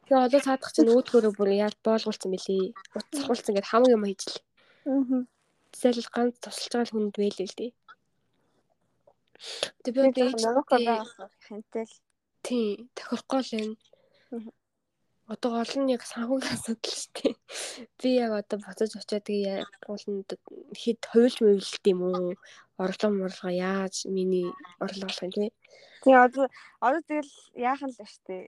[0.05, 2.75] Тэгээ одоо цаадах чинь өөдгөөрөө бүр яаж боолгуулсан бэлээ.
[2.93, 4.43] Утас сахуулсан гэд хамаг юм хийжлээ.
[4.85, 5.25] Аа.
[5.73, 7.71] Тэсэл ганц тусалж байгаа хүнд байлээ л дээ.
[9.83, 11.93] Тэг би нэмэко байгаа хэнтэл.
[12.45, 14.51] Тий, тохирохгүй л байна.
[15.31, 17.35] одоо гол нь яг санхүүгийн асуудал шүү дээ.
[17.99, 20.21] Би яг одоо буцаж очиад тэгээ гол нь
[20.81, 22.35] хэд хуйлж мөвлөлт юм уу?
[22.81, 24.49] Орлого морлого яаж миний
[24.83, 25.51] орлого болох юм тий?
[26.03, 26.45] Тэгээ одоо
[26.83, 28.43] одоо тэгэл яах нь л шүү дээ.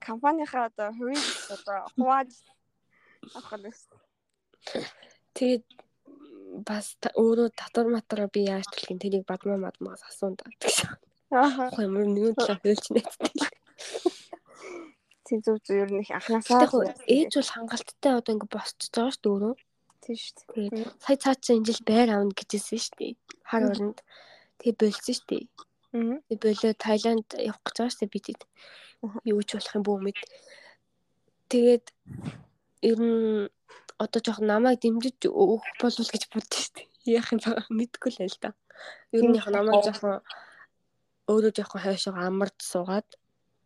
[0.00, 2.30] Компанийнхаа одоо хувийг одоо хувааж
[3.36, 3.98] авах нь шүү.
[5.36, 5.64] Тэгээд
[6.68, 10.88] бас өөрөө татвар матараа би яаж төлөх юм тэрийг бадмаа мадмаас асуунд гэж.
[11.30, 11.68] Аа.
[11.76, 13.32] Ямар нэгэн талаа хэлж нэцтэй.
[15.28, 19.22] Тийм зүг зүг ер нь их анханасаа ээж бол хангалттай одоо ингэ босч байгаа шүү
[19.22, 19.54] дээ өөрөө.
[20.00, 20.88] Тийм шүү дээ.
[21.04, 23.12] Сая цаа чи энэ жил байр авна гэжсэн шүү дээ.
[23.44, 24.00] Хар оронд.
[24.56, 25.44] Тэгээ болцсон шүү дээ.
[25.92, 28.40] Тэгээ болоо Таиланд явах гэж байгаа шүү дээ бидэд.
[29.28, 30.18] Юу ч болох юм бүү мэд.
[31.52, 31.86] Тэгээд
[32.88, 33.48] ер нь
[33.98, 36.86] одоо жоох намайг дэмжиж өгөх болов гэж бодсон шүү дээ.
[37.18, 37.66] Яах юм бэ?
[37.78, 38.50] Мэдгүй л л да.
[39.12, 40.22] Ер нь яг намайг жоох
[41.28, 43.08] өөрөө жоох хойшоо амард суугаад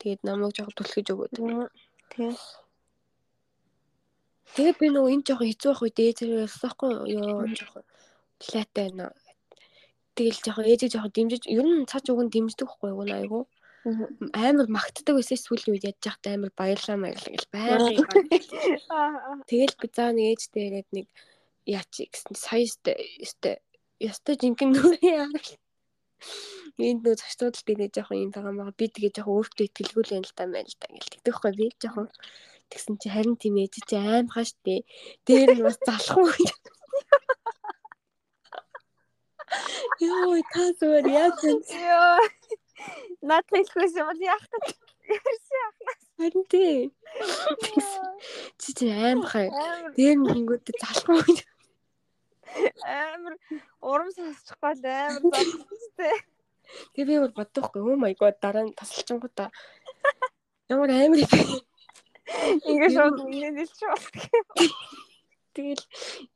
[0.02, 1.32] Тэгээд намайг жоохон түлхэж өгөөд.
[2.10, 2.34] Тийм.
[4.58, 6.90] Тэгээд би нөгөө энэ жоохон хэцүү байх үед ээжээ ярьсаахгүй
[7.22, 7.84] ёо жоохон
[8.50, 9.14] лайтай байна.
[10.18, 13.46] Тэгэл жоохон ээжээ жоохон дэмжиж ер нь цаач уг нь дэмждэг байхгүй юу айгу.
[13.82, 17.98] Амар магтдаг байсан сүүлийн үед ядж байхдаа амар баярлаа маяглаа гэл байгаад.
[19.50, 21.06] Тэгэл би заа нэг ээжтэй яриад нэг
[21.66, 23.58] яач гэсэн сая өстэй
[23.98, 25.50] ёстой жинхэнэ нүрээ яарал.
[26.78, 30.24] Энд нөө зочдод би жоохон юм байгаа маа би тэгээ жоохон өөртөө итгэлгүй л юм
[30.30, 31.14] л та байна л та ингээл.
[31.18, 32.06] Тэгдэхгүй би жоохон
[32.70, 34.86] тэгсэн чи харин тийм ээж чи аимхаа штэ.
[35.26, 36.30] Дээр нь бас залах уу
[40.00, 41.52] Йоо та зүгээр яаж вэ?
[41.60, 42.16] Ёо
[43.28, 44.66] наад хэлэхээс юм бол яах гэж
[45.12, 46.76] ярьсан яахнаас харин тий.
[48.60, 49.46] Чи чи аимхаа
[49.96, 51.22] дээр нь хингүүд залах уу
[52.84, 53.34] амар
[53.90, 56.16] урам сонсчихгүй амар зовстой
[56.94, 59.48] Тэгээ би бол боддохгүй oh my god дараа нь тасалчингуудаа
[60.72, 61.20] ямар амар
[62.70, 64.46] Ингээд шууд ингээд хэлж болох юм.
[65.52, 65.84] Тэгэл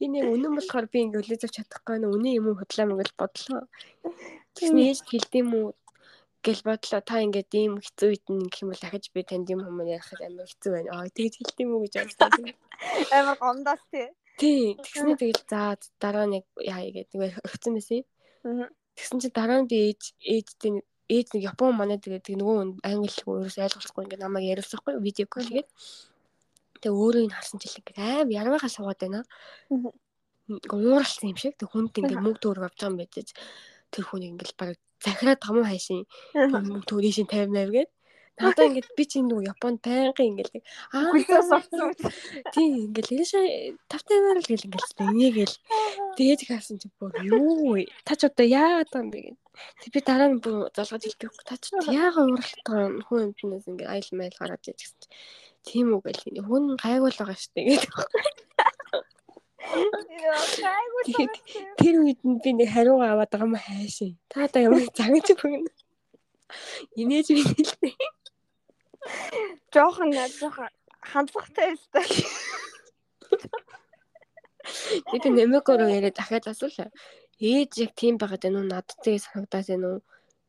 [0.02, 3.00] энэ яг үнэн болохоор би ингээд үлээж авч чадахгүй нэ үнэн юм уу худлаа мөн
[3.00, 3.62] гэж бодлоо.
[4.54, 5.66] Тэгсэн ээж хэлдэм үү
[6.46, 9.88] гэл бодлоо та ингээд ийм хэцүү үед гэх юм бол дахиж би танд юм хүмүүс
[9.98, 10.90] ярихад амар хэцүү байна.
[10.94, 12.54] Аа тэгж хэлдэм үү гэж бодсон.
[13.18, 14.06] Амар гомдоос тий.
[14.38, 14.64] Тий.
[14.78, 18.06] Тэгснэ тэгэл за дараа нэг яа гэдэг өгцөн байсан
[18.46, 18.70] юм.
[18.94, 23.10] Тэгсэн чи дараа нь би ээж ээжтэй ээж нэг Япон манай тэгээд тэг нөгөө англи
[23.26, 25.68] өөрөөс ойлгохгүй ингээд намайг яриулсахгүй видео кол гээд
[26.82, 29.20] тэг өөрөө ин харсан чил ингээд аим ярмаахаа суугаад байна.
[30.70, 33.34] Ууралсан юм шиг тэг хүнд ингээд мөнгө төгрөг авч байгаа юм байж
[33.92, 36.00] тэр хүн ингээд баг захираад гам хайшин
[36.34, 37.90] мөнгө төгрөгийн 58 гээд
[38.36, 40.60] Надаа ингээд би чинь нөгөө Японд байнгын ингээд
[40.92, 41.88] аа гүлээс авсан.
[42.52, 43.46] Тийм ингээд лээшээ
[43.88, 45.56] тавтанаар л гэл ингээд инээгээл
[46.20, 47.88] тэгээд хаасан чи бүр юу вэ?
[48.04, 49.40] Та ч одоо яагаад юм бэ гэх.
[49.80, 51.32] Тэг би дараа нь бүр залгаж хэлдэг.
[51.48, 55.08] Та ч яагаад уралдгаа хүн юмнаас ингээд айл майл гараад яж гэсэн чи.
[55.64, 57.88] Тийм үү гэл хүн гайгуул байгаа штэ гэдэг.
[61.78, 64.18] Тэр үед нь би нэг хариугаа аваад байгаа юм хайшин.
[64.30, 65.70] Та одоо ямар загж бүгнэ.
[67.00, 67.94] Инээж би хэлээ.
[69.74, 70.70] Жохон жоохон
[71.02, 72.00] хандлагатай л та.
[75.10, 76.90] Би би нэмэгөөрөө яриад дахиад асуулаа.
[77.38, 78.70] Ээж яг тийм байгаад байна уу?
[78.70, 80.00] Надтай санагдаад байна уу?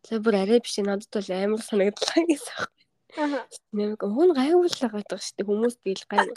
[0.08, 2.70] За бүр арай биш надад бол амар санагдлаа гэсэн.
[3.18, 3.44] Аа.
[3.74, 5.48] Нэмэг хүн гайвууллаа гадаг шүү дээ.
[5.50, 6.32] Хүмүүс бийл гайв.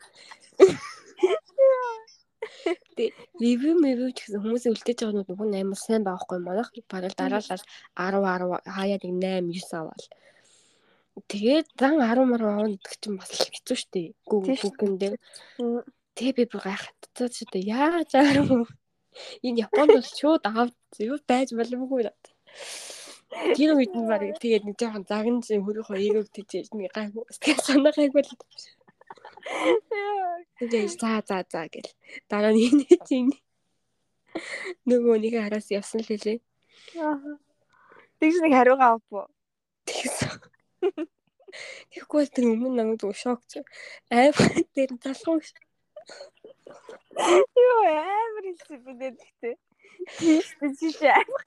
[2.96, 6.64] Тэг ревю ревю ч гэсэн хүмүүсийн үлдээж байгаа нь хүн амар сайн байхгүй байна.
[6.90, 7.64] Бараг дараалал
[7.96, 10.04] 10 10 хаяад 8 9 аваад.
[11.30, 14.02] Тэгээд зан 10 мар авах гэдэг чинь бас хэцүү шттэ.
[14.28, 15.16] Гүгэн дээр.
[16.16, 18.68] Тэгээ би бүр гайхацсан ч одоо яаж 10
[19.46, 22.22] энэ Японд бол шууд аваад юу байж боломгүй над.
[23.56, 27.24] Тэр үед нь баг тэгээд нэг жоохон загнаж хөрөх хоёрыг тийж нэг гайгүй.
[27.42, 28.32] Тэгээд санаа гайгүй л.
[30.58, 31.90] Тэгээд за за за гэл.
[32.28, 33.32] Дараа нь энэ чинь
[34.86, 36.38] нөгөө нэг хараас явсан л хэлээ.
[38.20, 39.28] Тэгс нэг хариугаа авах.
[39.88, 40.38] Тэгсэн.
[41.90, 43.64] Тэгэхгүй тэр өмнө намайг зөв шокч.
[44.10, 45.42] Амар дээр залхуу.
[47.58, 49.54] Юу амар хэлсэн би гэхдээ.
[50.18, 51.42] Тийм чи чи амар.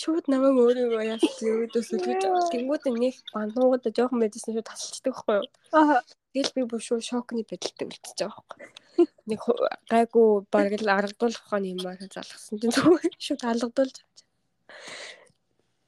[0.00, 5.34] Шууд намайг өөрийгөө яасан өөдөөс үлгэж авал тэнгууд нэг бандуугад жоохон байжсэн шууд тасалчдаг байхгүй
[5.40, 5.46] юу.
[5.72, 6.02] Аа.
[6.34, 8.66] Тэгэл би бүр шууд шокны байдалтай үлдчихэж байгаа байхгүй.
[9.30, 9.40] Нэг
[9.92, 14.26] гайгүй бараг л аргадуулах ухааны юм аа залгасан чинь зүгээр шууд алгадуулж авчих.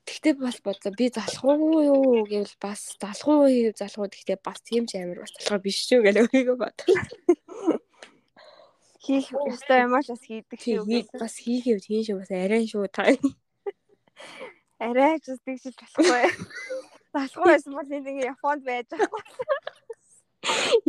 [0.07, 4.59] Тэгтээ бас бодлоо би залах уу юу гэвэл бас залах уу залах уу гэхдээ бас
[4.63, 6.97] тийм ч амар бас залах биш шүү гэж өөрийгөө бодлоо.
[9.07, 10.83] Хийх ёстой юм ааш бас хийдэг шүү.
[11.15, 13.07] Бас хийхээ тийм шүү бас арай шүү та.
[14.83, 16.27] Арай ч бас тэгж болохгүй.
[17.15, 19.23] Талхуу байсан бол энэ ингээ Японд байж байгаа.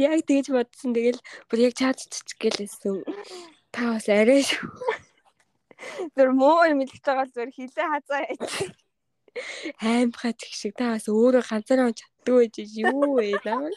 [0.01, 0.97] Яг тэгж бодсон.
[0.97, 3.05] Тэгэл бүр яг чаад чичг гэлээсэн.
[3.69, 4.65] Та бас арай шүү.
[6.17, 8.41] Зүр муу юм хэлж байгаа зүр хилээ хазаа яж.
[9.77, 13.69] Аймхаа чиг шиг та бас өөрөө ганцаараа чаддгүй байж юу вэ наа.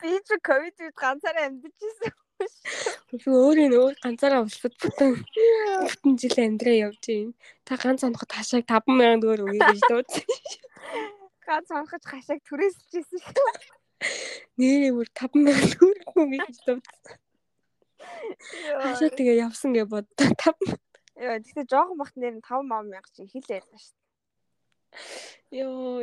[0.00, 2.16] Би ч ковид үед ганцаараа амьдчихсэн.
[3.10, 5.16] Өөрөө нөгөө ганцаараа улсад бүтэн
[5.88, 7.34] бүтэн жил амьдраа явж байна.
[7.66, 10.26] Та ганц оноход хашааг 50000 төгрөг өгье гэж дуудсан.
[11.46, 13.48] Ганц онохож хашааг түрээсэлжсэн шүү.
[14.60, 17.18] Нэрээ бүр 50000 төгрөг өгье гэж дуудсан.
[18.80, 20.78] Хашаа тэгээ явсан гэж боддоо 5
[21.20, 23.96] Яа, тэгтээ жоохон бахт нэр нь 5 мянга чи хэлээ байлаа шүү.
[25.52, 26.00] Йоо.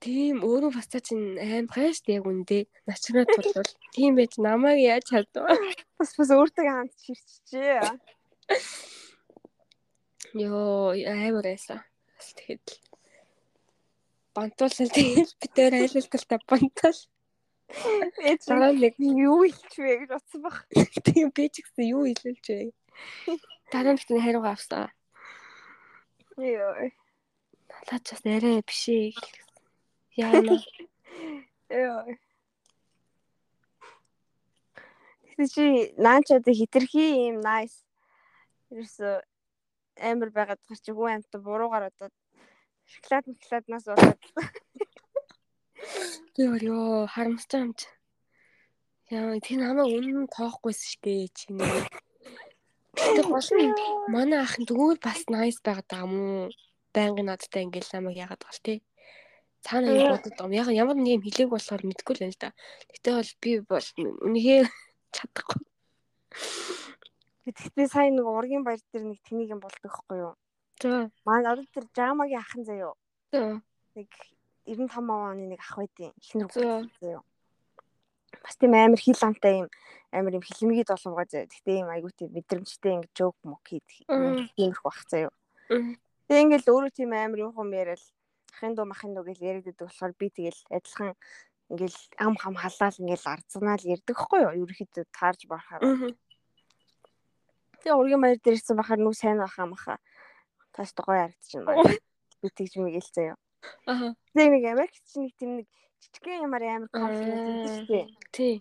[0.00, 5.04] Тийм өөрөө бас та чинь аим гайш яг үндэ начраа тулвал тийм байж намайг яаж
[5.12, 5.52] чадваа.
[6.00, 7.84] Бас бас өөртөө хамт ширчжээ.
[10.40, 11.44] Йоо аймар.
[12.16, 12.64] Бас тэгэхэд
[14.32, 17.00] бантуулсан тэгэл битээр айлалталтай бантал.
[18.48, 20.64] Дараа нэг юу илчвэ гэж бодсон баг.
[21.04, 22.72] Тийм би ч гэсэн юу илүүлж вэ?
[23.68, 24.88] Дараа нь битэн хариугаа авсан.
[26.40, 26.88] Йоо.
[27.68, 29.12] Надад ч бас арай биш ээ.
[30.20, 30.54] Яана.
[31.82, 32.02] Йоо.
[35.24, 35.64] Тэгсэн чи
[35.96, 37.78] наан ч одоо хитрхи юм nice.
[38.72, 39.22] Ерөөсө
[39.96, 42.08] амар байгаад гар чи хүү амт буруугаар одоо
[42.92, 44.20] шоколад шоколаднаас болоод
[46.40, 47.88] Йоо ёо харамстай юм чи.
[49.10, 51.66] Яа тэр намайг үнэн тоохгүйсэн дээ чи нэ.
[53.16, 53.74] Тэг болно.
[54.14, 56.50] Манай ах нь тэгвэл бас nice байгаад байгаа юм уу?
[56.94, 58.78] Байнгын надтай ингээл намайг яагаад гал тий.
[59.60, 60.52] Цаана юм бодод юм.
[60.56, 62.50] Яг ямар нэг юм хэлээг болохоор мэдгүй л байна л да.
[62.92, 63.86] Гэтэ бол би бол
[64.24, 64.66] үнэхээр
[65.14, 65.60] чадахгүй.
[67.44, 70.34] Тэгтээ сайн нэг ургийн баяр дээр нэг тэнийг юм болдог хгүй юу?
[70.80, 71.10] За.
[71.26, 72.94] Манай одоо тэр жамагийн ахын заяо.
[73.32, 73.60] За.
[73.96, 74.08] Нэг
[74.64, 76.86] 95 оны нэг ах байдیں۔ Ихнэр За.
[77.00, 77.22] заяо.
[78.40, 79.68] Бас тийм амар хил амтай юм
[80.14, 81.50] амар юм хилмигийн долонгой заяа.
[81.50, 84.46] Гэтэ юм айгуу тийм мэдрэмжтэй ингэ жоок мок хийд Мм.
[84.56, 85.30] тиймэрхүү бах заяо.
[86.30, 87.98] Тэг ингээл өөрөө тийм амар юм хум яриад
[88.50, 91.14] ахын дуу махын дуу гэж яриад байдаг болохоор би тэгэл адилхан
[91.70, 94.58] ингээл ам хам халаал ингээл арцганаал ярьдаг хгүй юу?
[94.66, 95.82] Ерөнхийдөө таарж барахаар.
[97.80, 99.94] Тэгээ ургийн баяр дээр ирсэн бахаар нүг сайн баха маха.
[100.74, 101.94] Таас гоё харагдчихна байна.
[102.42, 103.36] Би тэгж мэгэл заяа.
[103.86, 104.14] Аха.
[104.34, 105.66] Тэгээ нэг Америкт чинь нэг тийм нэг
[106.02, 108.54] жижигхэн ямар амар комплимент гэдэг Тий.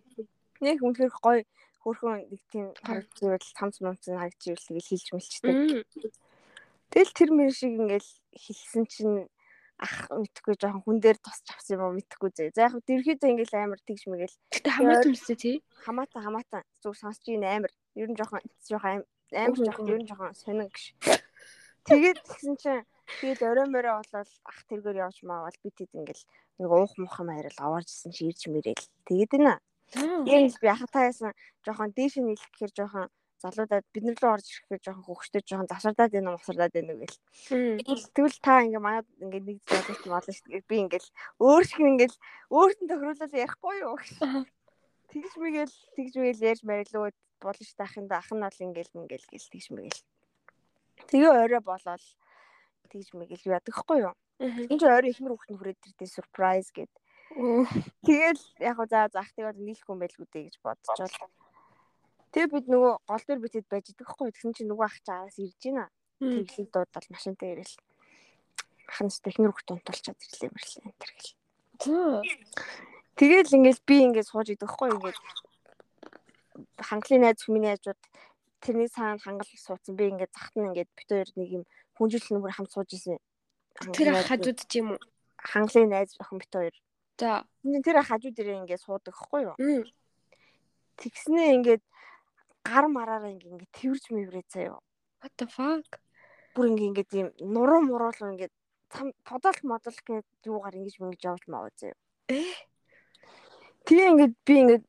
[0.62, 1.42] Нэг үнэхээр гоё
[1.82, 5.54] хөөрхөн нэг тийм харагдчихвэл тамц мамц харагдчихвэл тэгэл хилж мэлчтэй.
[5.56, 5.84] Мм.
[6.92, 9.30] Тэгэл тэр мэр шиг ингээл хэлсэн чинь
[9.80, 12.52] ах мэдхгүй жоохон хүн дээр тусч авсан юм уу мэдхгүй зэ.
[12.52, 15.56] За яг хөө тэрхийдээ ингээл амар тэгж мэгэл Гэтэ хамаатан үстэй тий.
[15.88, 17.72] хамаатан хамаатан зүг сонсч ийн амар.
[17.96, 20.84] Ер нь жоохон жоохон амар жоохон ер нь жоохон сонин гэж.
[21.88, 22.84] Тэгээд тэгсэн чинь
[23.24, 26.24] тэгээд орой морой болол ах тэргээр явж маавал бид хэд ингээл
[26.60, 28.86] нэг уух мух юм харил аваарч исэн чи ирж мэрэл.
[29.08, 29.56] Тэгээд нэ.
[30.28, 31.32] Яг би ахатаасан
[31.64, 33.08] жоохон дээш нь хэлэх гэхээр жоохон
[33.40, 37.02] залуудаад бид нар рүү орж ирэхээр жоохон хөвгчтэй жоохон завсардаад байна уу мосардаад байна уу
[37.04, 37.18] гэл.
[38.16, 40.68] Тэгвэл та ингээ манад ингээ нэг зүйл болж болно шүү дээ.
[40.68, 41.10] Би ингээл
[41.40, 42.18] өөр шиг ингээл
[42.52, 43.96] өөртөө тохируулаад ярихгүй юу.
[43.96, 44.42] Аха.
[45.10, 47.06] Тэгж мэгэл тэгж мэгэл ярьж марилуу
[47.40, 47.88] болно шүү дээ.
[47.88, 50.02] Ахын да ах нь бол ингээл ингээл гэл тэгж мэгэл.
[51.08, 52.04] Тэгээ орой болоод
[52.92, 54.16] тэгж мэгэл юу яадаг хгүй юу.
[54.40, 56.92] Энд орой ихнэр хүүхд нь хүрээд ирдээ surprise гэд.
[58.04, 61.39] Тэгэл яг за зах тэгээд нийлэхгүй юм байлгүй дээ гэж бодчихвол.
[62.30, 64.30] Тэгээ бид нөгөө гол дээр битэд байж идэх хгүй.
[64.30, 65.64] Тэгсэн чинь нөгөө ах чи араас ирж.
[66.20, 66.46] Мм.
[66.46, 67.76] Тэглэл дуудал машинтай ирэл.
[68.90, 71.34] Ахын техник хүүхд унтуулчаад ирлээ мэрлээ энэ төр гэл.
[73.16, 75.18] Тэгэл ингээл би ингээд сууж идэх хгүй ингээд
[76.80, 78.02] хангалын найз хүмүүний найзууд
[78.60, 79.96] тэрний цаана хангал суудсан.
[79.96, 81.64] Би ингээд захт нь ингээд бит хоёр нэг юм
[81.96, 83.20] хүнжүүлэх нүгээр хамт сууж исэн.
[83.96, 85.00] Тэр хажууд ч юм уу.
[85.40, 86.76] хангалын найз охин бит хоёр.
[87.20, 87.44] За.
[87.64, 89.56] Тэр хажууд ирээ ингээд суудаг хгүй юу?
[91.00, 91.84] Тэгснээ ингээд
[92.64, 94.80] гар мараараа ингээд ингээд тэрж мэврээ заяа.
[95.22, 96.00] What the fuck?
[96.56, 98.54] Бүр ингээд ингээд юм нуруу муруулуу ингээд
[98.90, 101.98] цам подолт модол гээд юугаар ингэж мэнгэж явж мааваа заяа.
[102.30, 102.44] Э?
[103.86, 104.86] Тэгээ ингээд би ингээд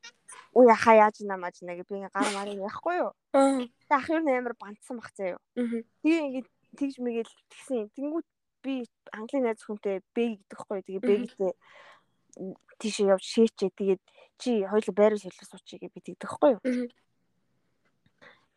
[0.55, 3.12] уу яхаа яаж намааж нэ гэ би ингээд гар марыг яахгүй юу?
[3.32, 3.65] Аа.
[3.90, 5.39] Ах юу нээр бандсан бах заяа.
[5.55, 5.84] Мм.
[6.02, 7.90] Тэгээ ингээд тэгж мэгээл тэгсэн.
[7.94, 8.28] Тэнгүүт
[8.62, 8.74] би
[9.15, 10.78] английн найз хүнтэй бэ гэдэгхгүй.
[10.84, 11.52] Тэгээ бэ гэдэг
[12.81, 13.70] тийшээ явж шээчээ.
[13.78, 14.02] Тэгээд
[14.40, 16.60] чи хоёул байрал солих суучиг би тэгдэхгүй юу?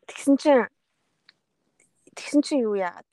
[0.07, 0.67] Тэгсэн чинь
[2.15, 3.09] тэгсэн чинь юу яагаад?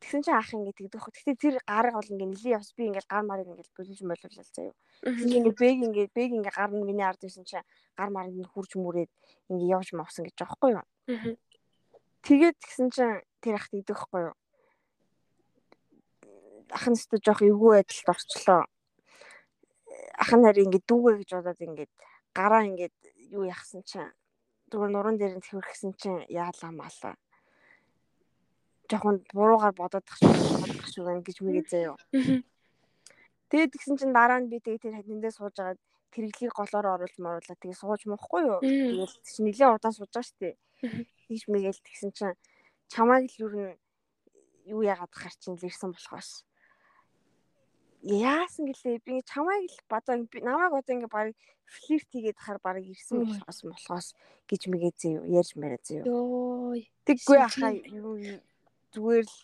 [0.00, 1.08] Тэгсэн чинь ах ингэ тэгдэх.
[1.08, 4.74] Гэхдээ тэр гар бол ингэ нилийн явс би ингээл гар марыг ингээл болиж молуулал заяа.
[5.04, 7.64] Тэгсэн ингэ бэг ингэ бэг ингэ гар нь миний ард ирсэн чинь
[7.96, 9.12] гар марыг нь хурж мүрээд
[9.48, 10.86] ингэ явж мовсон гэж байгаа хгүй юу?
[12.24, 14.36] Тэгээд тэгсэн чинь тэр ах тэгдэхгүй юу?
[16.74, 18.62] ах нь өстө жоох эвгүй байдалд орчлоо.
[20.22, 21.92] Ах нь харин ингээд дүүгээ гэж бодоод ингээд
[22.34, 22.96] гараа ингээд
[23.36, 24.10] юу яхсан чинь
[24.70, 27.14] зүгээр нуран дээр нь тхивэрхсэн чинь яалаа малаа.
[28.90, 31.96] Жохон буруугаар бодоод тах шиг байна гэж мэгээ заяа.
[33.48, 35.80] Тэгээд тэгсэн чинь дараа нь би тэгээ тэр хадиндээ сууж агаад
[36.12, 38.60] тэрглийг голоор оруулж моруулаад тэгээ сууж муухгүй юу.
[38.60, 40.54] Тэгэл чи нэлээ удаан сууж байгаа шүү дээ.
[41.28, 42.36] Тийш мэгээл тэгсэн чинь
[42.92, 43.50] чамайг л юу
[44.64, 46.44] юу яагаад гарчин л ирсэн болохоос
[48.04, 51.32] яасан гэлээ би чамайг л бадаа намайг одоо ингээ баг
[51.64, 54.08] флирт хийгээд хахаар баг ирсэн болохоос болохоос
[54.44, 56.04] гэж мэгээ зөө ярьж мэрэ зөө.
[57.08, 58.20] Тэггүй хаа юу
[58.92, 59.36] зүгээр л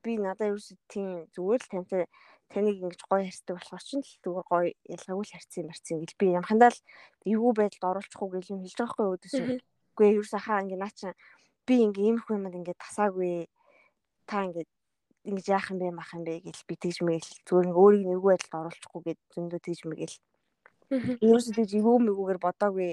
[0.00, 2.04] би надад ерөөсөө тийм зүгээр л тантай
[2.48, 6.26] таныг ингэж гоё харьцдаг болохоор ч л зүгээр гоё ялгаагүй л харьцсан марцсан гэл би
[6.32, 6.80] ямхандаа л
[7.28, 9.36] эвгүй байдалд оруулахгүй гэл юм хэлж байгаа хгүй өөдөөс.
[9.92, 11.12] Үгүй ерөөсөө хаа ингэ наа чин
[11.68, 13.52] би ингэ иймэрхүү юмд ингэ тасаагүй
[14.24, 14.64] та ингэ
[15.24, 18.14] ингэж яах юм бэ мах юм бэ гэл би тэгж мэгэл зүгээр ингэ өөрийг нь
[18.14, 20.16] эвгүй байдалд оруулахгүй гэд зөндөө тэгж мэгэл.
[21.24, 22.90] Ерөөсөө тэгж эвгүй мэгүүгээр бодоогүй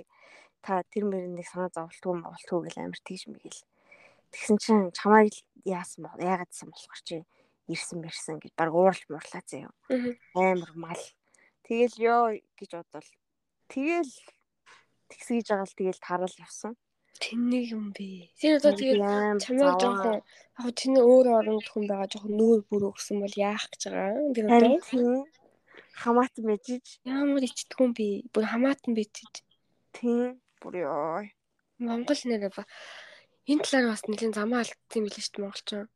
[0.65, 3.61] та тэр мөрөнийг санаа зовлтгүй мовлтгүй гэл амар тэгж мэгэл.
[4.33, 7.17] Тэгсэн чинь чамайг яасан бол яагаадсан болохоор чи
[7.71, 9.71] ирсэн мэрсэн гэж баг ууралж муурлаа заяа.
[10.35, 11.03] Амар мал.
[11.65, 12.23] Тэгэл ёо
[12.57, 13.09] гэж бодвол
[13.69, 14.13] тэгэл
[15.09, 16.73] тэгсгийж байгаа л тэгэл тарал явсан.
[17.21, 18.29] Тэнэг юм бэ.
[18.39, 19.01] Тэр одоо тэгээд
[19.43, 23.81] чамайг жоохон яг тэний өөр оронд хүн байгаа жоохон нүүр бүр өгсөн бол яах гэж
[23.87, 24.33] байгаа.
[24.35, 25.25] Тэр одоо
[25.95, 28.07] хамаатан бижиж ямар ичдэггүй би.
[28.33, 29.33] Бүр хамаатан бижиж.
[29.95, 30.41] Тийм.
[30.59, 31.23] Бүр ёо.
[31.79, 32.63] Монгол нэрээ ба.
[33.47, 35.89] Энэ талаар бас нэлийн замаа алдсан юм билээ шүү дээ монголчууд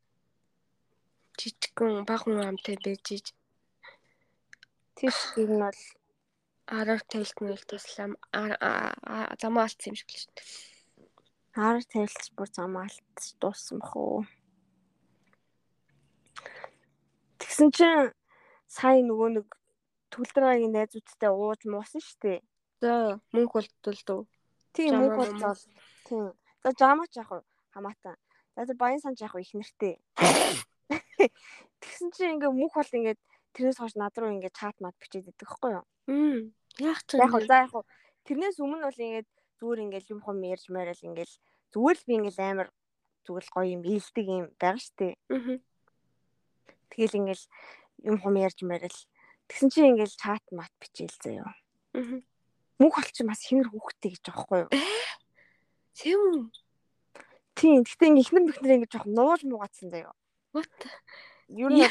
[1.40, 3.28] жижигхэн баг хүн амтай байж иж
[4.98, 5.82] тийш нь бол
[6.78, 8.12] араар тавилт мэл туслам
[9.42, 10.48] замаа алдсан юм шиг л шүү дээ.
[11.58, 14.22] Араар тавилт бүр замаа алдсан дууссан бах уу.
[17.42, 18.14] Тэгсэн чинь
[18.69, 19.48] сая нөгөө нэг
[20.14, 22.40] төлдраагийн найзуудтай ууж муусан дээ.
[22.82, 24.28] За мөнгө болтол.
[24.78, 25.61] Тийм мөнгө болтол.
[26.06, 26.30] Тийм.
[26.64, 27.42] За жамаач яах вэ?
[27.74, 28.18] Хамаатан.
[28.56, 29.98] За баян санж яах вэ их нэртэй.
[31.82, 33.19] Тэгсэн чинь ингээ мөнх бол ингээд
[33.58, 35.86] тэрнээс хойш над руу ингээ чат мат бичээд идэх байхгүй юу?
[36.08, 36.53] Мм.
[36.78, 37.74] Яах ч яг за яг
[38.28, 39.30] тэрнээс өмнө бол ингээд
[39.60, 41.36] зүгээр ингээл юм хом ярьж мээрэл ингээл
[41.76, 42.70] зүгээр л би ингээл амар
[43.28, 45.20] зүгээр л гоё юм ийдэг юм байгаа штэ.
[46.90, 47.46] Тэгэл ингээл
[48.10, 49.00] юм хом ярьж мээрэл
[49.52, 51.52] тэгсэн чинь ингээл чат мат бичээл заяа.
[52.80, 54.72] Мөнх бол чи бас хинэр хүүхтэй гэж байхгүй юу?
[56.00, 56.48] Сэм.
[57.60, 57.84] Тийм.
[57.84, 60.16] Гэтэ ингээ ихнэр бихнэр ингээ жоох нууж муугацсан заяа.
[60.56, 60.72] What?
[61.52, 61.84] Юу нь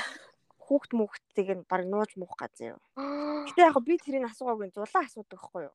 [0.68, 2.80] хүүхд мөхтийг нь баг нууж муух газар юу.
[3.48, 5.74] Гэтэ яг би тэрийг асуугаагүй зулаа асуудаг байхгүй юу.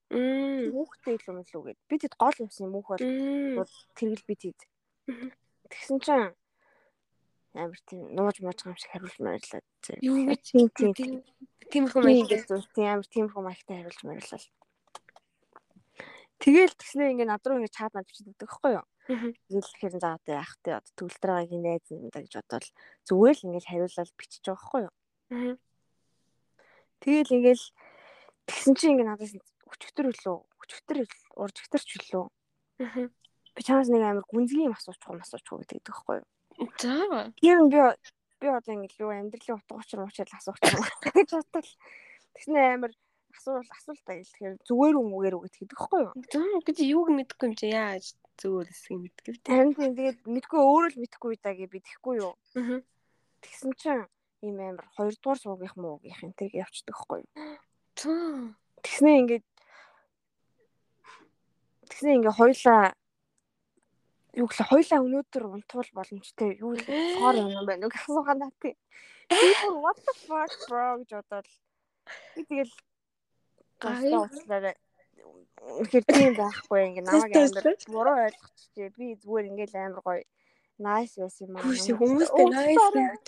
[0.70, 1.80] Хүүхдээ л юм л үгээд.
[1.90, 4.60] Би тэд гол юмсан мөнх бол тэргэл би тэд.
[5.74, 6.30] Тэгсэн чинь
[7.58, 9.62] амар тийм нууж мууж юм шиг хариулж маярлаа.
[9.98, 11.12] Юу гэж тийм тийм
[11.74, 14.42] тиймэрхүү маягтай зүйл тийм амар тиймэрхүү маягтай хариулж маярлаа.
[16.38, 18.86] Тэгэл тэгснээр ингээ над руу ингээ чат над бичдэг байхгүй юу.
[19.08, 20.80] Нийлэхээр за одоо яах вэ?
[20.80, 22.70] Одоо төгөлдөр байгаагийн найз юм да гэж бодвол
[23.04, 24.94] зүгээр л ингээл хариулаад бичиж байгаа байхгүй юу?
[27.04, 27.66] Тэгэл ингээл
[28.48, 29.34] тэгсэн чинь ингээ надаас
[29.68, 30.38] өчтөр үлээ.
[30.64, 30.98] Өчтөр
[31.36, 32.26] уржигтэрч үлээ.
[33.54, 36.28] Би чамаас нэг амар гүнзгий юм асуучих юм асуучих уу гэдэг байхгүй юу?
[36.80, 37.28] За.
[37.44, 37.80] Тэр би
[38.40, 41.72] би одоо ингээл юу амьдралын утга учир уучаал асуучих юм гэж бодтол.
[42.40, 42.92] Тэгснэ амар
[43.36, 46.14] асуул асуултаа хэлэхээр зүгээр үү үгээр үг гэдэг байхгүй юу?
[46.32, 49.34] За гэж юуг мэдэхгүй юм чи яаж зүгээр хэсгийг мэдгүй.
[49.46, 52.34] Харин тэгээд мэдгүй өөрөө л мэдхгүй даа гэж би тэхгүй юу.
[53.44, 54.06] Тэгсэн чинь
[54.44, 57.30] ийм амар хоёрдугаар суугийнх муугийнх энэ тийг явчихдаг байхгүй юу.
[58.84, 59.46] Тэгснээ ингээд
[61.90, 62.84] тэгснээ ингээд хоёлаа
[64.34, 67.94] юу гэхэл хоёлаа өнөөдөр унтуул боломжтой юу соор юм байна уу?
[67.94, 68.76] Гэсэн ханаа тий.
[69.84, 71.48] What the fuck bro гэж бодоод.
[72.36, 72.74] Би тэгэл
[73.80, 74.76] гастаа уучлаарай
[75.64, 78.90] Тэгэхээр тийм байхгүй ингээ намайг амар буруу ойлгочихжээ.
[78.98, 80.24] Би зүгээр ингээл амар гоё
[80.84, 81.64] nice байсан юм аа.
[81.72, 83.26] Хүмүүстэй nice байж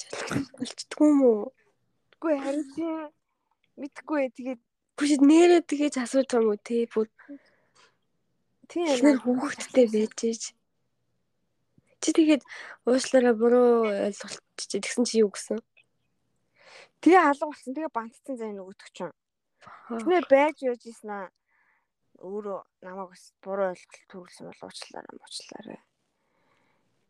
[0.60, 1.44] болчдгүй юм уу?
[2.20, 3.00] Үгүй харин тийм
[3.80, 4.62] мэдхгүй тэгээд
[5.00, 7.08] биш нэрээ тэгэж асууж байгаа юм уу тий бүр
[8.68, 10.44] тийм нэр хүүхэдтэй байж ээж.
[12.04, 12.44] Чи тэгээд
[12.84, 15.64] уушлаараа буруу ойлголтчих тэгсэн чи юу гэсэн?
[17.00, 17.72] Тэгээ алга болсон.
[17.74, 19.16] Тэгээ бантцсан зай нөгөөдөг чинь.
[19.90, 21.28] Тэгнэ байж яж ийсэн аа
[22.22, 25.80] өөрөө намайг бас буруу ойлголт төрүүлсэн бол уучлаарай уучлаарай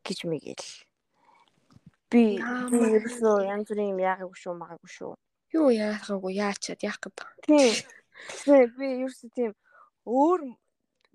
[0.06, 0.68] гэж мэгэл
[2.12, 5.14] би ерөөсөө янз бүрийн юм яагаагүй шүү магаагүй шүү
[5.58, 9.52] юу яахаагүй яачаад яах гэдэг тийм би ерөөсөө тийм
[10.06, 10.42] өөр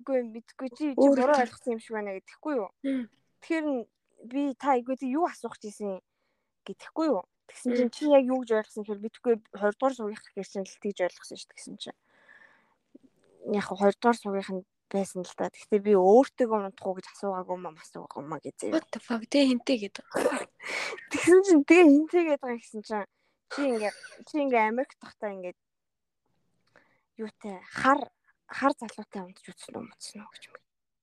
[0.00, 2.70] үгүй мэдгүй чи чи буруу ойлгосон юм шиг байна гэдэхгүй юу?
[3.44, 3.66] Тэгэхээр
[4.32, 6.00] би та айгүй тий юу асуух гэсэн
[6.64, 7.22] гэдэхгүй юу?
[7.48, 10.98] Тэгсэн чинь чи яг юу гэж ойлгосон гэхээр битгүй 20 дугаар сургах гэсэн л тийж
[11.04, 11.98] ойлгосон шүү тэгсэн чинь.
[13.48, 14.60] Яг 20 дугаар сургахын
[14.90, 15.48] байсан л та.
[15.48, 18.58] Гэхдээ би өөртөө унтах уу гэж асуугаагүй юм асуугаагүй маа гэж.
[18.74, 20.06] What the fuck тэ хинтээ гэдэг.
[21.14, 23.08] Тэгсэн чинь тэгээ хинтээ гэдэг гэсэн чинь
[23.54, 23.92] чи ингээ
[24.26, 25.54] чи ингээ Америк тахтаа ингээ
[27.22, 28.00] юутай хар
[28.50, 30.54] хар залуутай унтж үзсэн мөцсөн үү гэж юм.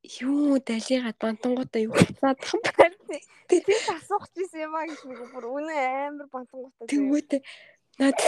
[0.08, 2.40] Юу далигаад бантангуудаа юу хацаад
[2.76, 3.20] байна.
[3.48, 5.76] Тэгээд асуух гэсэн юм аа гэж нэг бүр үнэ
[6.12, 6.88] амар бантангуудаа.
[6.92, 7.44] Тэгвэл
[8.00, 8.20] над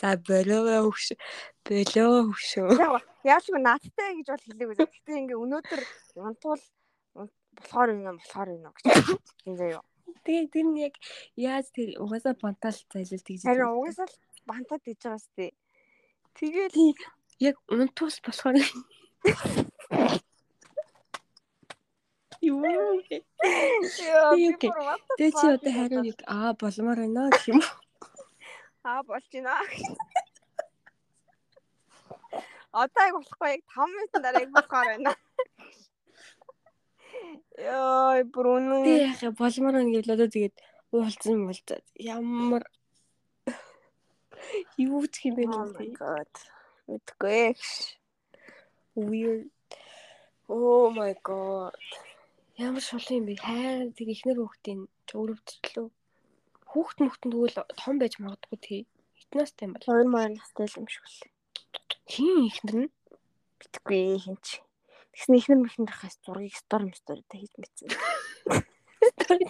[0.00, 1.12] За болоо хөш.
[1.68, 2.44] Болоо хөш.
[3.24, 4.76] Яалчгүй наадтай гэж бол хэлээгүй.
[4.80, 5.80] Гэхдээ ингээ өнөөдөр
[6.24, 6.62] унтвал
[7.12, 8.84] болохоор юм болохоор юм гэж.
[9.44, 9.84] Ингээ юу.
[10.24, 10.94] Тэгээ тэр нь яг
[11.36, 13.44] яаж тэр угаасаа бантаал зайлал тэгж.
[13.44, 14.08] Харин угаасаа
[14.48, 15.52] бантаад иж байгаа сте.
[16.40, 16.72] Тэгээд
[17.44, 18.56] яг унтвал болохоор
[22.40, 22.64] Юу.
[22.64, 27.60] Яа, би бүр the Тэгээ чи одоо хариу нэг аа болмоор байна гэх юм.
[28.84, 29.54] Аа болж байна.
[32.72, 35.12] Одоо яг болохгүй яг 5 минутын дараа яг болохоор байна.
[38.32, 38.84] Бүр үнэн.
[38.88, 40.56] Тэг яах болмоор байна гэвэл одоо тэгээд
[40.96, 42.64] уулзсан болцоод ямар
[44.80, 45.68] юу ч юм бэ Oh
[46.00, 46.32] god.
[46.88, 47.52] Мэдгүй.
[48.96, 49.52] Weird.
[50.48, 51.76] Oh my god.
[52.56, 53.34] Ямар шулын юм бэ?
[53.44, 55.88] Хайр тэг ихнэр хүүхдийн өөрөвчлөө.
[56.70, 58.80] Хүүхд мөхтөн тэгвэл том байж магадгүй тий.
[59.18, 59.86] Хитнастай юм бол.
[59.86, 61.18] 2 морь настай л юм шиг л.
[62.10, 62.90] Хин ихнэр нь
[63.60, 64.46] Мэдгүй хинч.
[65.12, 67.88] Тэгсэн ихнэр мэхнэр хас зургийг стори стори та хийж мэдсэн.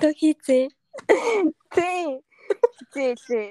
[0.03, 0.67] тоо хийцээ.
[1.75, 2.07] Тий.
[2.93, 3.49] Зээлээ.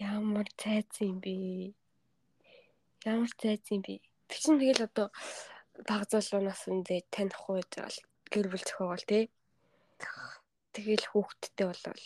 [0.00, 1.76] Ямар цайц юм бэ?
[3.04, 4.00] Ямар цайц юм бэ?
[4.28, 5.12] Тэг чин тэгэл одоо
[5.84, 8.00] баг залуунаас үндэ таних уу гэж
[8.32, 9.24] гэр бүл зохиогоол тий.
[10.78, 12.04] Тэгэл хүүхдтэй болвол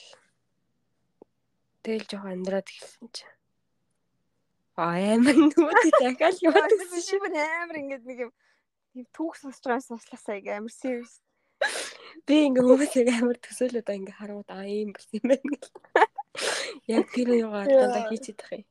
[1.84, 3.28] тэгэл жоох амьдраад эхэлсэн чи.
[4.80, 8.32] Аа амар нүуд дахиад юу гэсэн Шив амар ингээд нэг юм
[8.96, 11.20] тийм түүх сонсож байгаас сонсласаа ингээ амар serious.
[12.24, 15.72] би ингээ хүмүүсийг амар төсөөлөд ингээ харангууд аа ийм болсон юм байна гэл.
[16.96, 18.64] Яг тэр юугаар дандаа хийчихэд тах юм.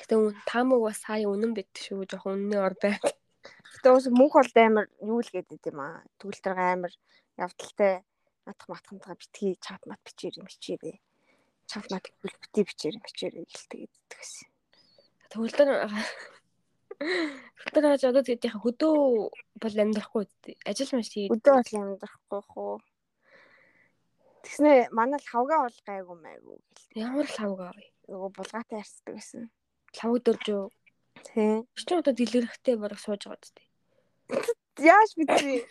[0.00, 3.04] Гэтэ үн таамаг бас сая үнэн бит шүү жоох үнний ор байна.
[3.74, 6.06] Гэтэ ус мөнх бол амар юу л гэдэг юм аа.
[6.22, 6.92] Түгэлтэр амар
[7.34, 8.06] явдалтай
[8.46, 10.96] матх матхантайгаа битгий чат мат бичээр юм бичээрээ.
[11.66, 14.48] Чат мат бити бичээр юм бичээрээ гэлтэй гэдэг гэсэн.
[15.32, 15.70] Төвлөр
[17.74, 18.96] Төвлөр хаж одоо тэгээд яха хөдөө
[19.58, 20.24] бол амьдрахгүй.
[20.68, 21.34] Ажил маш тийм.
[21.34, 22.78] Өдөө бол амьдрахгүй хуу.
[24.44, 27.02] Тэгснэ манай л хавгаа бол гайгүй майгүй гэлтэй.
[27.02, 27.84] Ямар л хавгаа вэ?
[28.12, 29.42] Нөгөө булгаатай ярьцдаг гэсэн.
[29.98, 30.64] Лав дөрж юу?
[31.26, 31.64] Тий.
[31.74, 33.63] Чи одоо дэлгэрхтэй бараг сууж байгаа үстэй.
[34.80, 35.64] Яаж битээ?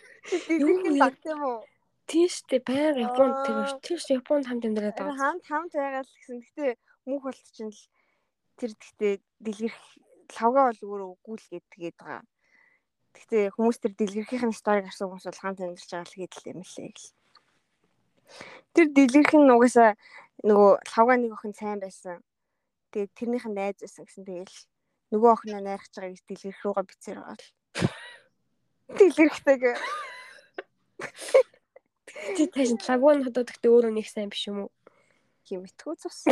[0.47, 1.59] Дэлгэрхэн лагт юм уу?
[2.07, 5.17] Тийм штэ байнга Японд тэр тэр штэ Японд хамт амьдраад байгаа.
[5.17, 6.39] хамт хамт байгаа л гэсэн.
[6.43, 6.65] Гэтэ
[7.07, 7.81] мөнх болт чинь л
[8.59, 9.79] тэр гэхдээ дэлгэрх
[10.35, 12.23] лавга бол өөрөө үгүй л гэдгээд байгаа.
[13.13, 16.89] Гэхдээ хүмүүс тэр дэлгэрхийн сториг гарсан хүмүүс бол хамт амьдарч байгаа л гэдэл юм лээ
[16.91, 17.11] гэл.
[18.73, 19.91] Тэр дэлгэрхэн угаасаа
[20.47, 22.19] нөгөө лавга нэг охин сайн байсан.
[22.91, 24.57] Тэгээд тэрнийх нь найз байсан гэсэн тэгэл
[25.13, 27.47] нөгөө охиноо найрах гэж байгаа гэж дэлгэрх рүүгээ бицээр байгаа л.
[28.97, 29.63] Дэлгэрхтэйг
[32.37, 34.71] Чи тааш лагуун хотод гэхдээ өөрөө нэг сайн биш юм уу?
[35.47, 36.23] химэтгүү цус.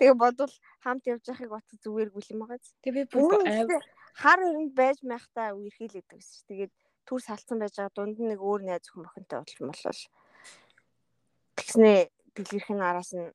[0.00, 2.60] Тэгээ бодвол хамт явж байхыг бат зүгээргүй юм байгаа.
[2.82, 3.80] Тэгээ би бүр
[4.16, 6.44] хар өрөнд байж майхтаа үерхийлээд байсан ш.
[6.48, 6.72] Тэгээд
[7.04, 10.02] түр салцсан байж байгаа дунд нэг өөр найз өхөн охинтой болчихсон болол.
[11.60, 11.98] Тэгснээ
[12.34, 13.28] дэлгэрхийн араас нь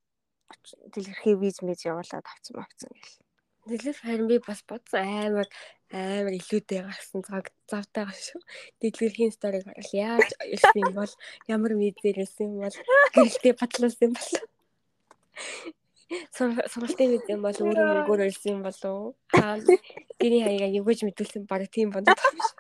[0.94, 3.18] дэлгэрхийн виз мэз явуулаад авцсан авцсан гэл.
[3.70, 5.48] Дэлгэр харин би бас бодсон амар
[5.94, 8.42] амар илүүтэй гарсан цаг завтай гаш шүү.
[8.82, 11.14] Дэлгэрхийн сториг харал яаж ирсэн юм бол
[11.46, 12.78] ямар мэдээр ирсэн юм бол
[13.14, 14.30] гэрэлтэй батлуулсан юм бол
[16.36, 19.56] сургалтын мэд юм бол өөрөө мөнгөөр ирсэн юм болов хаа
[20.20, 22.60] гэрийн хаягаа югэж мэдүүлсэн баг тийм бондод байна шүү.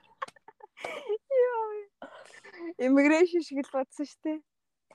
[2.86, 4.40] Immigration шиг л бодсон шүү дээ.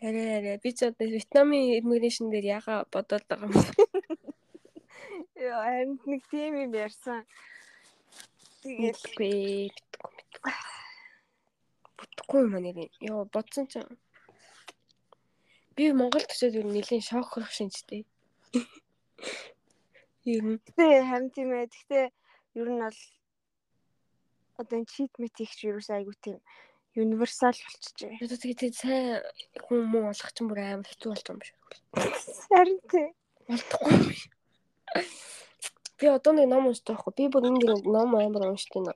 [0.06, 4.35] Арай арай би ч одоо Вьетнамын immigration дээр яга бодоод байгаа юм.
[5.36, 7.24] Яа, харин нэг тийм юм ярьсан.
[8.62, 10.54] Тэгээд Тэгэл битгүй битгүй.
[11.98, 12.78] Бүтгүй юм нэр.
[13.00, 13.84] Йоо бодсон ч
[15.76, 18.02] би Монгол төсөөд юу нэлийн шок хөрөх шинжтэй.
[20.24, 21.68] Ер нь Гэтэ харин тийм ээ.
[21.68, 22.00] Гэтэ
[22.56, 23.00] ер нь бол
[24.56, 26.40] одоо энэ cheat meet их ч ерөөс айгу тийм
[26.96, 28.24] universal болчихжээ.
[28.24, 29.20] одоо тэгээд сайн
[29.68, 31.56] хүн муу болох ч бүр амар хэцүү болж байгаа юм шиг.
[32.48, 33.10] Харин тийм.
[33.46, 34.32] Болдохгүй юм шиг.
[35.98, 37.12] Би одоо нэг ном уншдаг байхгүй.
[37.16, 38.92] Би бүр энэ ном амар уншдаг нэ.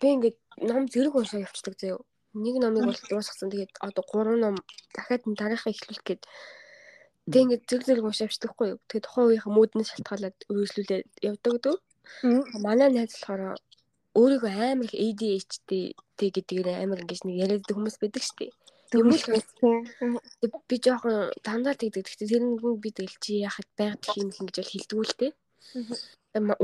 [0.00, 0.38] Би ингээд
[0.68, 1.98] ном зэрэг уншаа явцдаг заяа.
[2.34, 3.50] нэг номыг бол дуусгасан.
[3.50, 4.56] Тэгээд одоо 3 ном
[4.94, 6.22] дахиад энэ дараахаа эхлүүлэх гээд
[7.32, 8.78] тэг ингээд зэрэг зэрэг уншиж авчдаггүй юу.
[8.88, 11.76] Тэгээд тухайн үеийнхээ мүүднээс шалтгаалаад үргэлжлүүлээд явдаг гэдэг.
[12.64, 13.58] Манай найз болохоор
[14.18, 15.70] өөрийгөө амар их ADHD
[16.18, 18.52] тэг гэдгээр амар ингэж нэг яриад хүмүүс байдаг шүү дээ.
[18.88, 19.20] Тэгвэл
[20.68, 22.08] би жоохон дандаа тэгдэг.
[22.08, 25.32] Гэхдээ тэр нэг би тэгэл чи яхад байгаад хийх юм гэж бол хэлдэггүй л дээ.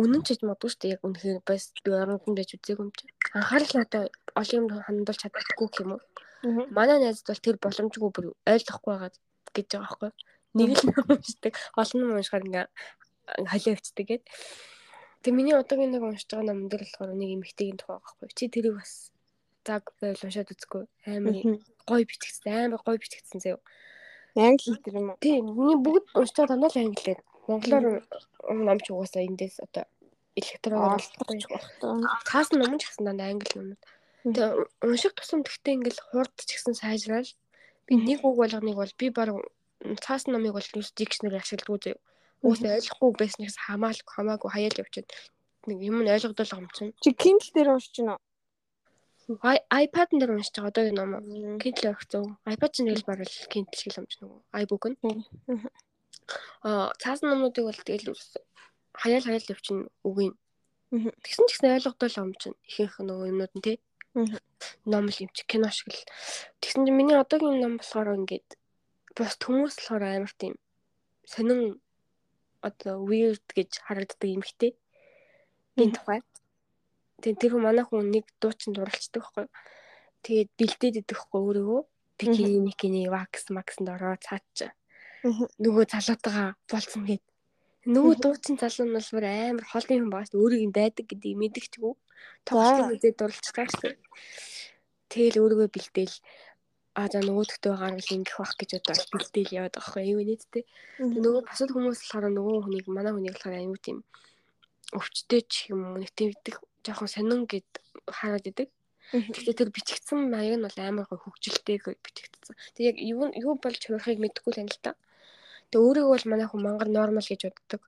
[0.01, 0.95] Үнэн ч гэж магадгүй шүү дээ.
[0.97, 3.05] Яг үнэхээр бас би оронд байж үзээгүй юм чи.
[3.37, 4.03] Анхаарал надаа
[4.41, 6.03] олон юм хандуулж чаддаггүй юм уу.
[6.73, 9.13] Манай найзд бол тэр боломжгүй бүр ойлгохгүй байгаа
[9.53, 10.11] гэж байгаа байхгүй.
[10.55, 11.55] Нэг л уншдаг.
[11.77, 12.67] Олон юм уншихаар ингээ
[13.49, 14.25] халиа өвчдөг гээд.
[15.25, 18.29] Тэг миний одоогийн нэг уншиж байгаа ном дээр болохоор нэг эмэгтэйгийн тухай байгаа байхгүй.
[18.37, 19.14] Чи тэрийг бас
[19.67, 20.85] заг байл уншаад үзгүй.
[21.09, 21.37] Амар
[21.89, 22.69] гоё бичигдсэн.
[22.69, 23.61] Амар гоё бичигдсэн заяа.
[24.37, 25.19] Англи хэлтэр юм уу?
[25.21, 25.45] Тийм.
[25.57, 27.21] Миний бүгд байгаа дандаа л англиэр.
[27.49, 27.87] Монголоор
[28.51, 29.85] номч угаасаа эндээс одоо
[30.35, 31.39] электроор олдохгүй
[31.81, 32.09] байна.
[32.27, 33.83] Цаас нь ном ч гэсэн дандаа англи номууд.
[34.25, 34.51] Тэгээ
[34.83, 37.31] унших тусам гэхдээ ингээл хурдч гэсэн сайжрал
[37.87, 39.29] би нэг үг болгоныг бол би баг
[40.01, 40.69] цаас номыг бол
[40.99, 41.97] дикшнэр ашигладаг зөө.
[42.43, 45.09] Уусаа ойлгохгүй байснаас хамаагүй хамаагүй хаяал явчихад
[45.69, 46.97] нэг юм нь ойлгодол чинь.
[47.03, 48.23] Чи Kindle дээр уншиж байна уу?
[49.29, 51.11] iPad дээр уншиж байгаа одоогийн ном.
[51.63, 52.25] Kindle өгцөө.
[52.55, 54.99] iPad чинь нэг л барал Kindle шиг юм чинь нөгөө iBook нь.
[56.65, 58.13] Аа цаасан номнуудыг бол тэгэл
[58.93, 60.29] хаяал хаяал явчихна үгүй.
[60.93, 63.77] Тэгсэн ч гэсэн ойлгодол юм чинь ихэнх нөгөө юмнууд нь тий.
[64.85, 66.05] Ном л юм чи кино шиг л.
[66.61, 68.49] Тэгсэн чинь миний одоогийн ном болохоор ингээд
[69.17, 70.55] бус хүмүүс болохоор амар тийм
[71.25, 71.81] сонин
[72.61, 74.77] одоо weird гэж харагддаг юм хтэй.
[75.81, 76.21] Энэ тухай.
[77.25, 79.49] Тэгээ тэр манай хүн нэг дуучин дурлцдаг байхгүй.
[80.21, 81.81] Тэгээд бэлдээд идэх байхгүй өөрийгөө
[82.21, 84.69] бикини микини вакс максанд ороо цаач.
[85.25, 87.25] Нөгөө залуутайгаа болцсон гээд
[87.85, 90.41] нөгөө дуучин залуу нь бол амар холын хүн байгаа шүү.
[90.41, 91.93] Өөрийг нь дайдаг гэдгийг мэдчихгүй
[92.49, 93.93] тоглолтын үзээд дурлцдаг шүү.
[95.13, 96.17] Тэгэл өөрийгөө бэлдээл
[96.95, 100.65] а за нөгөөдөгтөө гарвал ингэх бах гэж бодоод бэлдээл яваад байгаа байхгүй юу нийтдээ.
[101.25, 103.99] Нөгөө бусад хүмүүс болохоор нөгөө хүнийг манай хүнийг болохоор аюу тийм
[104.97, 106.31] өвчтэй ч юм уу нэг тийм
[106.85, 107.69] жоохон сонин гэд
[108.07, 108.69] хараад идэг.
[109.13, 112.55] Гэхдээ тэр бичигдсэн маяг нь бол амар гоо хөгжилтэй бичигдсэн.
[112.75, 114.97] Тэг яг юу юу болж хувирахыг мэдэхгүй л юм л та.
[115.71, 117.83] Тэг өөрийгөө бол манай хүн мангар нормал гэж боддог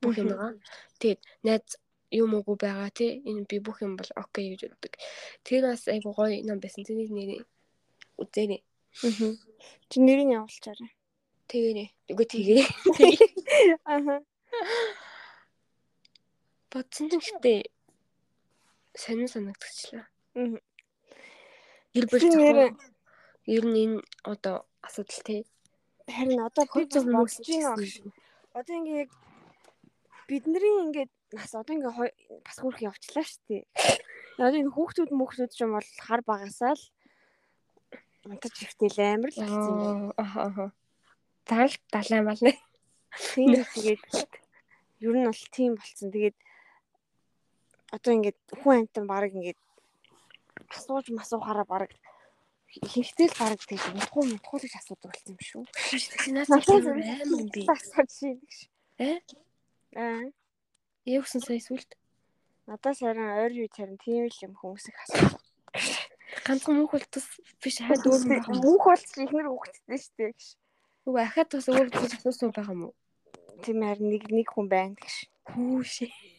[0.00, 0.52] бүх юм байгаа.
[1.00, 4.92] Тэгээд найз юм уугүй байгаа тий энэ би бүх юм бол окей гэж боддог.
[5.46, 6.84] Тэр бас айгу гоё ном байсан.
[6.84, 7.40] Тэрний нэрээ
[8.20, 8.60] үзээрэй.
[9.06, 9.32] Аа.
[9.88, 10.90] Чи нэрийг явуулчаарай.
[11.50, 11.88] Тэгэрэй.
[12.10, 12.66] Үгүй тэгэрэй.
[13.94, 14.22] Аха.
[16.70, 17.58] Бодсон ч гэхдээ
[19.00, 20.06] сонин санагдчихлаа.
[20.36, 20.60] Аа.
[21.94, 22.76] Гэр бүл зохион
[23.48, 25.40] ер нь энэ одоо асуудал тий.
[26.06, 27.66] Харин одоо би зөв хүмүүс чинь
[28.52, 29.10] одоо ингээ яг
[30.28, 33.64] бидний ингээд нас одоо ингээ бас хөрх явчлаа шүү дээ.
[34.38, 36.84] Одоо энэ хүүхдүүд мөхсүүд ч юм бол хар багасаа л
[38.28, 40.00] унтаж ихтэл амар л болсон юм.
[40.20, 40.70] Аа.
[41.48, 42.52] Тарал далайн бол нэ.
[43.34, 44.02] Тийм тэгээд
[45.02, 46.08] ер нь бол тийм болсон.
[46.14, 46.36] Тэгээд
[47.94, 49.60] одоо ингээд хүн амтан баг ингээд
[50.70, 51.90] асууж масуухаараа баг
[52.70, 55.64] ихэнхдээ л баг тэгж унтхуу унтхуу гэж асуудаг болсон юм шүү.
[56.30, 57.62] Надад амар би.
[57.66, 58.38] Асууж шиг.
[58.98, 59.18] Э?
[59.98, 60.30] Аа.
[61.04, 61.90] Яавсан сая сүлд.
[62.70, 65.42] Надаас харин ойр юу харин тийм л юм хүмүүс их асууж.
[66.46, 67.26] Ганцхан мөнх бол тус
[67.58, 68.62] биш хаад өөр юм байна.
[68.62, 70.46] Мөнх бол ихнэр хөвгтдээ шүү дээ гэж.
[71.10, 72.94] Үгүй ахаад бас өөр зүйл асуусан байгаа юм уу?
[73.66, 75.14] Тийм харин нэг нэг хүн байна гэж.
[75.50, 76.29] Хүүшээ.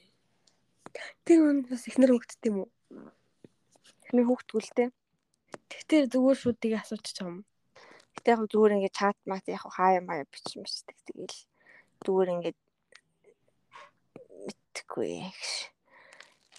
[1.26, 2.70] Тэр хүн бас ихнэр хөвгтд юм уу?
[4.06, 4.90] Ихнэр хөвгтгүл дээ.
[5.72, 7.44] Тэгтээ зүгээр шууд тийг асуучих юм.
[8.16, 10.98] Гэтэ яг зүгээр ингээд чат мат яг хаяа маяа бичих бичдэг.
[11.08, 11.38] Тэгээл
[12.04, 12.60] зүгээр ингээд
[14.46, 15.52] мэдхгүй гэж.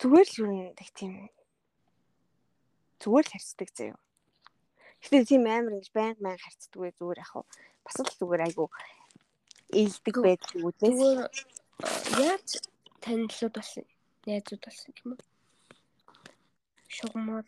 [0.00, 1.28] Зүгээр л юу нэг тийм
[3.00, 3.98] зүгээр л харцдаг заяа.
[5.02, 7.44] Гэтэ тийм амар ингэж байнга байнга харцдаггүй зүгээр яг хав
[7.84, 8.70] бас л зүгээр айгу
[9.72, 10.98] ээлдэг байдаг үүднээс.
[10.98, 11.20] Зүгээр
[12.22, 12.48] яаж
[13.02, 13.86] танилцууд болсон?
[14.26, 15.20] Найзууд болсон юм уу?
[16.88, 17.46] Шугамар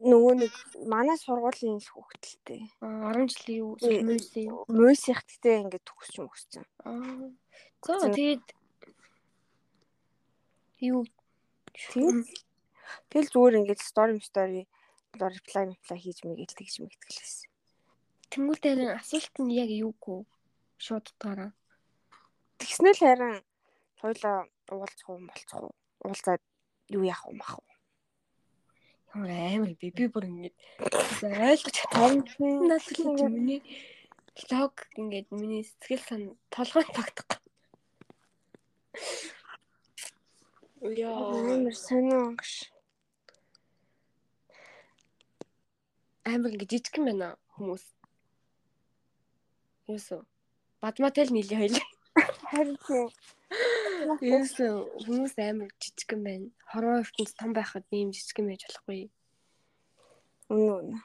[0.00, 0.52] нөгөө нэг
[0.88, 2.72] манай сургуулийн хүүхдэлтэй.
[2.80, 3.76] А 10 жилийн юу
[4.48, 4.64] юу?
[4.72, 6.64] Мөсийнх гэхдээ ингээд төгсч мөссөн.
[6.88, 7.28] Аа.
[7.84, 8.46] За тэгээд
[10.88, 11.04] юу
[13.10, 14.64] Тэгэл зүгээр ингээд story story
[15.20, 17.36] reply reply хийж мэгээл тэгж мэгтгэлээс.
[18.32, 20.24] Тэнгүүтээр асуулт нь яг юугүй
[20.80, 21.52] шууд утгаараа.
[22.56, 23.42] Тэгснэл харин
[24.00, 24.38] хоёлоо
[24.72, 25.74] уулзах уу болцох уу?
[26.04, 26.42] Уулзаад
[26.96, 27.68] юу яах вэ мах уу?
[29.14, 30.54] Ямар амар би би бүр ингэж
[31.22, 31.76] ойлгож.
[31.92, 33.62] Надад л миний
[34.50, 36.22] лог ингээд миний сэтгэл сан
[36.54, 37.40] толгой тогтох.
[40.80, 41.34] Яа.
[41.54, 42.72] Амар сонио гэж.
[46.24, 47.84] амар ингэ жижигхэн байна хүмүүс.
[49.90, 50.22] Юусоо.
[50.82, 51.80] Бадматай л нийлээ хоёул.
[52.50, 53.08] Харин тийм.
[53.50, 56.48] Юусоо хүмүүс амар жижигхэн байна.
[56.70, 59.10] Хорвоо ертөнц том байхад ийм жижигхэн байж болохгүй.
[60.54, 61.00] Үнэн үнэн.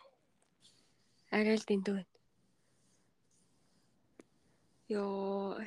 [1.33, 2.13] Арай л дэндүү байна.
[4.93, 5.57] Йоо.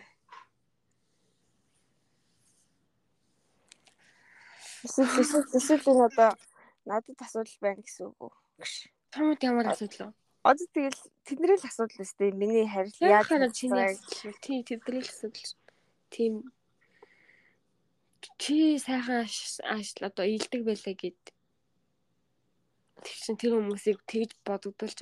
[4.86, 6.30] Эсвэл эсвэл энэ одоо
[6.86, 8.32] надад асуудал байна гэсэн үг үү?
[9.10, 10.18] Чамд ямар асуудал вэ?
[10.46, 12.30] Одоо тэгэл тэдний л асуудал өстэй.
[12.30, 13.26] Миний харил Яаж?
[14.38, 15.50] Тий, тэдний л асуудал.
[16.14, 16.46] Тийм
[18.38, 19.26] чи сайхан
[19.74, 21.20] ашигла одоо ийдэг байлаа гэд
[23.04, 24.98] тэр чин тэр хүмүүсийг тэгж бодогдуулж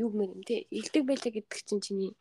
[0.00, 2.12] юу гэмээр юм те ийдэг байлаа гэдэг чинь чиний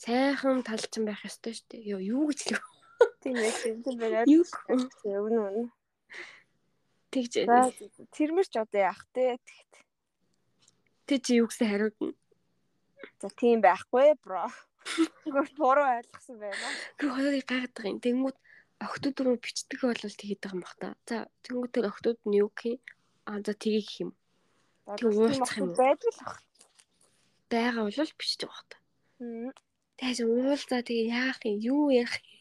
[0.00, 1.88] сайхан талчин байх ёстой шүү дээ.
[1.92, 2.64] Йоо юу гэж хэлэх
[3.20, 4.24] тийм яг тийм байна.
[4.24, 4.44] Юу
[5.04, 5.68] Үнэн үнэн.
[7.12, 7.68] тэгж За
[8.16, 9.72] тэрмэр ч одоо яах те тэгт.
[11.04, 12.16] тэг чи юу гэсэн хариудна.
[13.20, 14.48] За тийм байхгүй бро.
[15.24, 16.66] Гүр буруу ойлгосон байна.
[16.98, 18.00] Гүр хоёрыг гайхаад байгаа юм.
[18.04, 18.36] Тэнгүүд
[18.80, 20.88] охтууд руу бичдэг бол тэгээд байгаа юм бах та.
[21.08, 22.80] За тэнгүүд тэр охтууд нь юу гэх юм?
[23.28, 24.10] Аа за тгий гэх юм.
[24.98, 26.38] Тэг уулзах юм байдаг л бах.
[27.50, 28.76] Бага бол бичдэг бах та.
[30.00, 31.56] Тэгэж уулзаа тэгээ яах юм?
[31.60, 32.40] Юу ярих юм?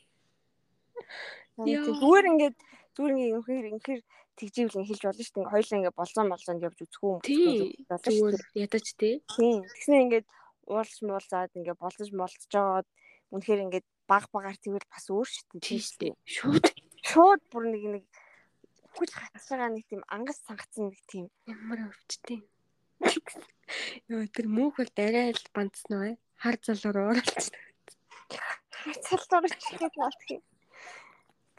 [1.59, 2.55] Зүгээр ингээд
[2.95, 4.01] зүгээр ингээд үнэхээр үнэхээр
[4.39, 5.51] тэгживэл хэлж болно шүү дээ.
[5.51, 7.15] Хоёлаа ингээд болзон болзонд явж үзэх үү.
[7.27, 7.75] Тий.
[7.83, 9.15] Зүгээр ядаж тий.
[9.27, 9.67] Тийм.
[9.67, 10.27] Тэгснэ ингээд
[10.69, 12.87] уулж муулзаад ингээд болзож молцож жоод
[13.33, 15.61] үнэхээр ингээд баг багаар тэгвэл бас өөр шүү дээ.
[15.61, 16.13] Тий Тийм шүү дээ.
[16.25, 16.65] Шууд
[17.09, 18.03] Шууд бүр нэг нэг
[18.95, 22.39] хүч хатж байгаа нэг тийм ангас сангацсан нэг тийм ямар өвчтэй.
[24.09, 26.13] Йоо тэр мөнх бол арай л бандсан уу?
[26.41, 27.49] Хар залуу оруулж.
[29.05, 30.43] цалдуурч ихэд наалтах юм.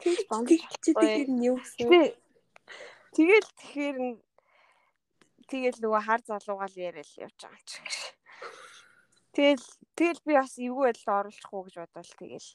[0.01, 0.47] Тэгж банд.
[0.83, 1.87] Чи тэр нь юу гэсэн?
[1.87, 2.17] Тэ-
[3.11, 4.15] Тэгэл тэгэхээр нь
[5.51, 7.79] тэгэл нөгөө хар залуугаал яриад явж байгаа юм чи.
[9.31, 12.49] Тэгэл тэгэл би бас эвгүй байдал оруулах уу гэж бодвол тэгэл.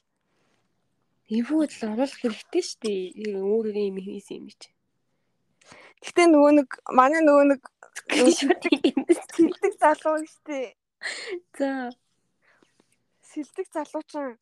[1.27, 3.33] Эвгүй л оруулах хэрэгтэй шүү дээ.
[3.33, 4.69] Өөрөө юм хийсэн юм чи.
[6.05, 7.61] Гэтэ нөгөө нэг манай нөгөө нэг
[8.13, 10.77] сэлдэг залуу штэ.
[11.57, 11.89] За.
[13.25, 14.37] Сэлдэг залуучин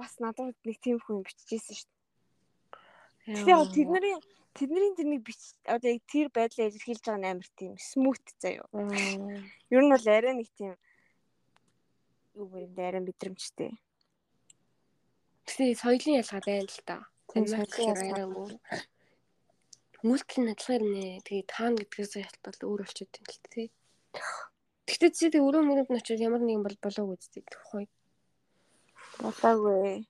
[0.00, 1.92] бас надад нэг тийм хүн бичижсэн штэ.
[3.36, 4.16] Гэтэ яг тэдний
[4.56, 8.64] тэдний тэр нэг бич одоо яг тэр байдлаа илэрхийлж байгаа нь амар тийм смут заяа.
[9.68, 10.72] Ер нь бол арай нэг тийм
[12.36, 13.72] юу юм арай мэдрэмжтэй.
[15.46, 16.96] Тэгсэн соёлын ялгаа байна л да.
[20.06, 23.68] Мүүлтлийн адилгаар нэ тэгээд таана гэдгээс хятад өөр болчиход юм л тээ.
[24.86, 27.84] Тэгтээ чи тэг өрөө мөрөнд нь очиж ямар нэгэн бол болоог үздэг тухай.
[29.18, 30.06] Болоогүй.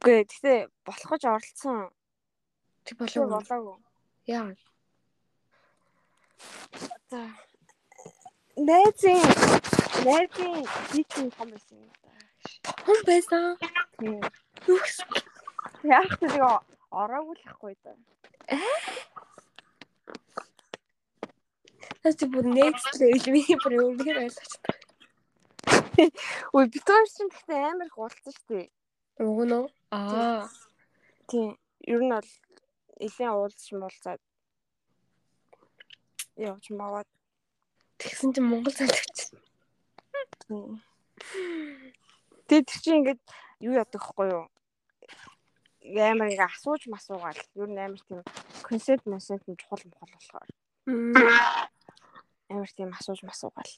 [0.00, 1.78] Үгүй гэтээ болох гэж оролцсон.
[2.86, 3.42] Тэг Болоо болоог.
[3.44, 3.76] болоогүй.
[4.30, 4.54] Яа.
[7.10, 7.20] За.
[8.68, 9.22] Найзын
[10.06, 10.54] найзын
[10.90, 12.10] хийх том байсан юм да.
[12.86, 13.44] Том байсан.
[13.98, 14.20] Тийм.
[14.68, 15.08] Юу гэсэн?
[15.90, 16.34] Яг ч нэг
[16.90, 17.92] ороогүй л ахгүй да.
[22.02, 24.82] Тэс бүр next level миний бүр өөрөөр ойлгож байна.
[26.56, 28.68] Үй бид хоёр ч гэхдээ амар их уулзсан шүү дээ.
[29.22, 29.66] Уг нь уу?
[29.94, 30.46] Аа.
[31.30, 31.58] Тийм.
[31.86, 32.30] Ер нь бол
[33.06, 34.22] элийн уулзч муулзаад
[36.38, 37.08] явж маваад.
[38.02, 39.18] Тэгсэн чинь Монгол залууч.
[40.42, 40.82] Тийм.
[42.50, 43.22] Тэгээд тэр чинь ингээд
[43.62, 44.46] юу яадаг хгүй юу?
[45.82, 47.38] Амар ингээ асууж масуугаал.
[47.54, 48.20] Ер нь амар тийм
[48.66, 50.50] консент консент нь чухал мохол болохоор.
[52.50, 53.72] Амар тийм асууж масуугаал.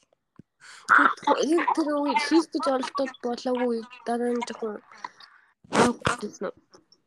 [1.45, 4.81] Яг тэр үе хийх гэж оролдоод болоогүй дараа нь жоохон
[5.69, 6.53] аавчихсан.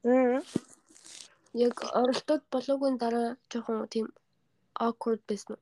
[0.07, 0.43] Мм.
[1.67, 4.07] Яг оролдоод болоогүй дараа жоохон тийм
[4.79, 5.59] awkward байсан.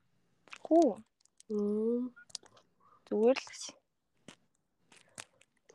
[0.66, 1.00] Хүү.
[1.46, 3.62] Зүгээр л гэж.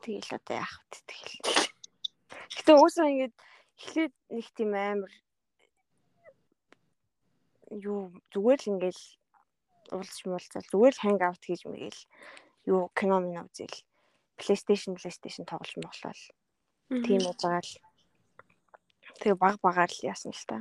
[0.04, 1.36] Тэгэл одоо яах вэ тэгэл.
[2.52, 3.34] Гэтэ уусаа ингээд
[3.80, 5.12] эхлээд нэг тийм амар
[7.72, 9.02] юу зүгээр л ингээл
[9.96, 12.02] уулзч муулзал зүгээр л ханг аут хийж мэгэл
[12.68, 13.72] юу кино минь үзэл
[14.36, 16.22] PlayStation PlayStation тоглож моглол
[17.00, 17.70] тийм уугаал
[19.24, 20.58] тэгээ баг багаар л яасан л та.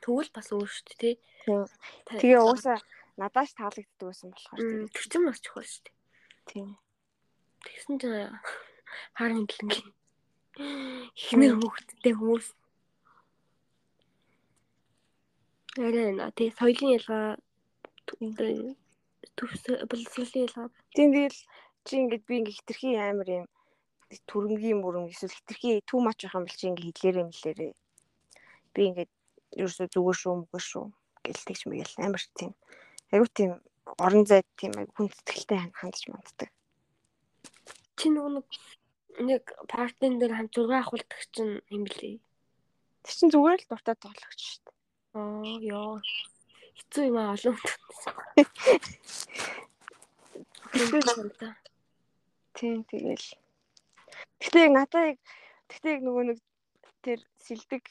[0.00, 1.14] Тэгвэл бас өөр шүү дээ тий.
[2.24, 2.80] Тэгээ уусаа
[3.16, 5.96] надааш таалагддаг байсан болохоор тэгээ Тэр чинь бас чухал шүү дээ.
[6.50, 6.68] тийм.
[7.64, 8.32] Тэгсэн чинь
[9.16, 9.88] хар хөндлөнгийн
[11.16, 12.46] ихнэр хүүхдтэй хүмүүс.
[15.80, 17.26] Арай нэ тий соёлын ялгаа
[19.36, 20.68] төвс боловсролын ялгаа.
[20.94, 21.40] Тийм тэгэл
[21.84, 23.46] чи ингээд би ингээд хитрхи амар юм
[24.28, 27.72] түрэмгийн мөрөн эсвэл хитрхи too much байх юм бол чи ингээд хэлээрээ мэлээрээ.
[28.72, 29.12] Би ингээд
[29.60, 30.86] ерөөсөө зүгээр шүү мөгөө шүү
[31.24, 32.52] гэл тэгч мэгэл амар тийм
[33.12, 33.50] айгуу тийм
[34.04, 36.50] орон зайд тийм айгуу хүн сэтгэлтэй хандж манддаг.
[37.96, 38.46] Чи нөгөө нэг
[39.28, 42.20] нэг партийн дээр хам зураг авахулдаг чинь юм блий.
[43.02, 44.76] Тэр чинь зүгээр л дуртай тоглогч шүү дээ.
[45.16, 46.02] Аа ёо.
[46.76, 47.72] Хэцүү юм аа олон хүн.
[52.56, 53.28] Тийм тэгэл.
[54.40, 55.18] Гэтэ яг надад яг
[55.72, 56.38] гэтэ яг нөгөө нэг
[57.00, 57.84] тэр сэлдэг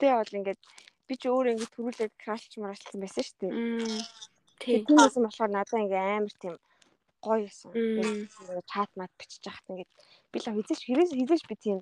[0.00, 0.60] тэ бол ингээд
[1.08, 3.52] би ч өөр ингээд төрүүлээд крашч марашсан байсан шүү дээ.
[4.62, 4.86] Тийм.
[4.86, 6.56] Нь болохоор надад ингээ амар тийм
[7.22, 7.70] гоё байсан.
[8.70, 9.90] Чат мат бичиж яхад ингээд
[10.30, 11.78] би л хизээч хэрээс хизээч би тийм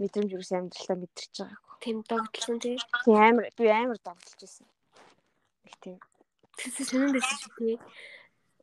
[0.00, 1.76] мэдрэмж юусэн амьдралаа мэдэрч байгаагүй.
[1.84, 2.76] Тийм догтлсон тий.
[3.04, 4.66] Тийм амар би амар догтлж байсан.
[5.68, 5.98] Их тийм.
[6.56, 7.76] Тэсээ сонин байсан шүү тий.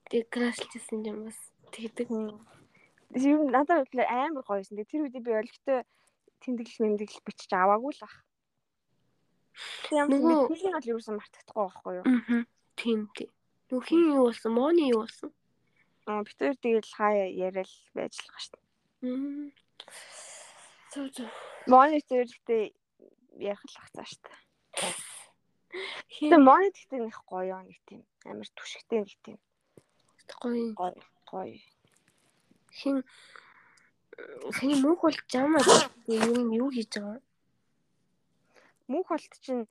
[0.10, 1.40] Тэг крашлжсэн юм бас
[1.74, 2.10] тэгдэг.
[2.10, 4.82] Юу надад амар гоё байсан.
[4.82, 5.86] Тэр үед би олигтой
[6.42, 8.18] тэмдэглэл мэмдэглэл бичиж аваагүй л ах.
[9.90, 12.06] Тийм мэдээлэл бол юусэн мартагдахгүй байхгүй юу?
[12.06, 12.46] Аа.
[12.80, 13.30] Тийм тийм.
[13.70, 14.52] Нөх хин юу болсон?
[14.58, 15.30] Моны юу болсон?
[16.10, 18.66] Аа бид хоёр тэгэл хаяа яриад байж л байгаа шүү дээ.
[19.06, 19.48] Мм.
[20.90, 21.30] Зөө зөө.
[21.70, 22.74] Моны зэрэгтэй
[23.38, 24.42] ярих л хацаа шүү дээ.
[26.10, 29.38] Тэгээ моны гэхдээ нэг гоё нэг тийм амар түшигтэй нэг тийм
[30.42, 30.74] гоё.
[30.74, 31.62] гоё гоё.
[32.74, 33.06] Хин
[34.58, 35.62] хин мөнх бол жамаа
[36.10, 37.22] юу юу хийж байгаа?
[38.90, 39.70] Мөнх болт чинь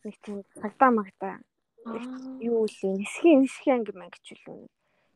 [0.00, 1.36] нэг тийм цагдаа магдаа
[1.84, 4.68] Юу үлээ нисхийн нисхийн анги мэн гэж үлээ.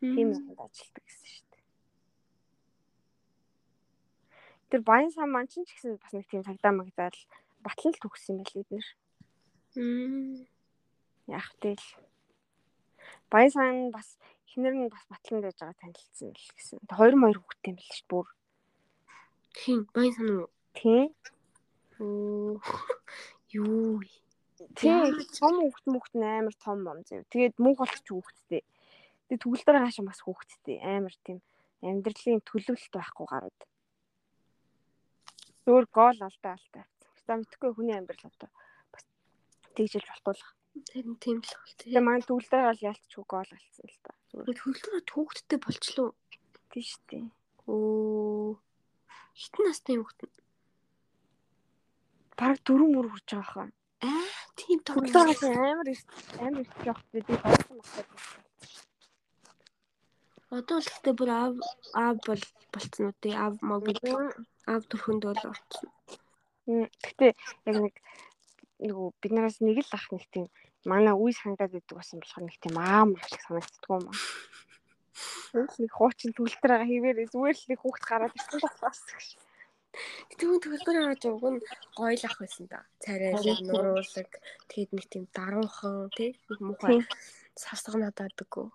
[0.04, 1.64] Тийм юмд ажилладаг гэсэн шүү дээ.
[4.68, 7.18] Тэр баян сан маань ч гэсэн бас нэг тийм цагдаа магдаал
[7.64, 8.86] батлал төгссөн юм байл эднэр.
[9.80, 10.44] Мм.
[11.32, 11.86] Яг тэл.
[13.32, 16.84] Баян сан бас эхнэр нь бас батлан байж байгаа танилцсан л гэсэн.
[16.84, 18.28] Тэ хоёр маяр хүүхдтэй юм байл шүү бүр.
[19.56, 20.52] Хин баян сан уу?
[20.76, 21.16] Тийм.
[21.96, 22.60] Оо.
[23.56, 24.04] Юу.
[24.74, 27.24] Тийм том хүүхд мөхт амар том юм зав.
[27.32, 28.62] Тэгээд мөнх болчих хүүхдтэй.
[29.28, 31.38] Тэгээд төгөлдөр хаашаа бас хүүхдтэй амар тийм
[31.82, 33.60] амьдралын төлөвлөлт байхгүй гарууд.
[35.64, 36.84] Зүгээр гол алдаа алдаа.
[37.28, 38.48] Та мэдхгүй хүний амьдрал одоо
[38.88, 39.04] бас
[39.76, 40.56] тэгжэл болтуулах.
[40.96, 41.92] Нь тийм л бол тий.
[41.92, 44.12] Тэгээ маань төгөлдөр бол ялцчихгүй гол алдсан л та.
[44.32, 46.08] Зүгээр Хөлтөө түүхттэй болчлоо.
[46.72, 47.24] тийм шүү дээ.
[47.68, 48.56] Оо.
[49.36, 50.32] Хитэн юм хөлтөн.
[52.38, 53.68] Бараг дөрөв мөр хүрч байгаа хаа.
[54.00, 55.88] Аа, тийм бас амар
[56.38, 56.94] амар их дээ.
[57.12, 58.04] Би болсон багтаа.
[60.48, 61.54] Одоо л гэхдээ бүр аав
[61.92, 63.34] аав бол болцсон уу тий.
[63.36, 63.84] Аав маг
[64.70, 65.88] аав төрхөнд бол орцсон.
[67.04, 67.36] Гэтэ
[67.68, 67.94] яг нэг
[68.80, 70.46] нөгөө биднээс нэг л ах нэг тийм
[70.88, 74.16] манай үе санагдаад байдаг болсон болохоор нэг тийм аам шиг санагддаг юм аа.
[75.82, 79.28] Нэг хуучин төгөлдөр байгаа хэвээр зүгээр л нэг хүүхд гараад ирсэн болохоос гэж.
[80.38, 81.62] Тэгвэл төгөлдөр аваад нь
[81.98, 82.86] гоё л ах байсан да.
[83.02, 84.30] Царайлаг, нуруулаг,
[84.70, 86.38] тэгэд нэг тийм даруухан тий.
[86.62, 87.02] Муухай
[87.58, 88.70] савсаг надад даггүй.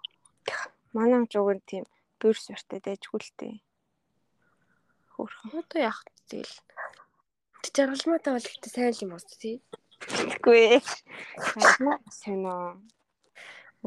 [0.93, 1.85] Манай уг нь тийм
[2.19, 3.55] бөрс өртөө дэжгүй л тээ.
[5.15, 5.63] Хөөрхөн.
[5.63, 6.55] Одоо яах вэ тэгэл.
[7.63, 9.55] Тэг жаргалмаатай бол ихтэй сайн л юм уу тий.
[10.35, 10.81] Үгүй ээ.
[12.11, 12.75] Сонио.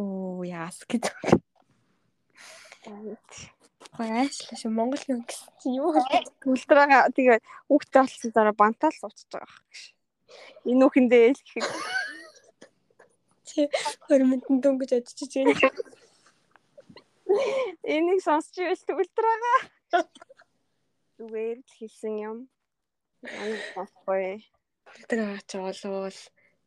[0.00, 1.05] Оо яас гэж.
[3.94, 6.02] Гоё айшлаа ши Монгол юм гэсэн чинь юу вэ?
[6.42, 7.39] Төгөлдөр байгаа тэгээ
[7.70, 9.82] хүүхдтэй болсон дараа бантаал сууцж байгаа гэж.
[10.70, 11.66] Энэ үхэндээ л гэхэд
[13.47, 13.60] Чи
[14.10, 15.55] хөрмөндөн дөнгөж одчих чинь.
[17.94, 19.58] энийг сонсч ивэл төгөлдөр байгаа.
[21.16, 22.39] Зүгээр л хэлсэн юм.
[23.23, 24.44] Манай бохгүй.
[24.84, 26.18] Төгөлдөр аваач олвол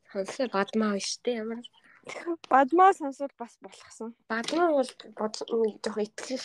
[0.10, 1.66] сонслоо бадмаа биш үү ямар.
[2.50, 4.16] Бадмаа сонсвол бас болохсон.
[4.30, 5.34] Бадмаа бол бод
[5.84, 6.44] жоох итгэх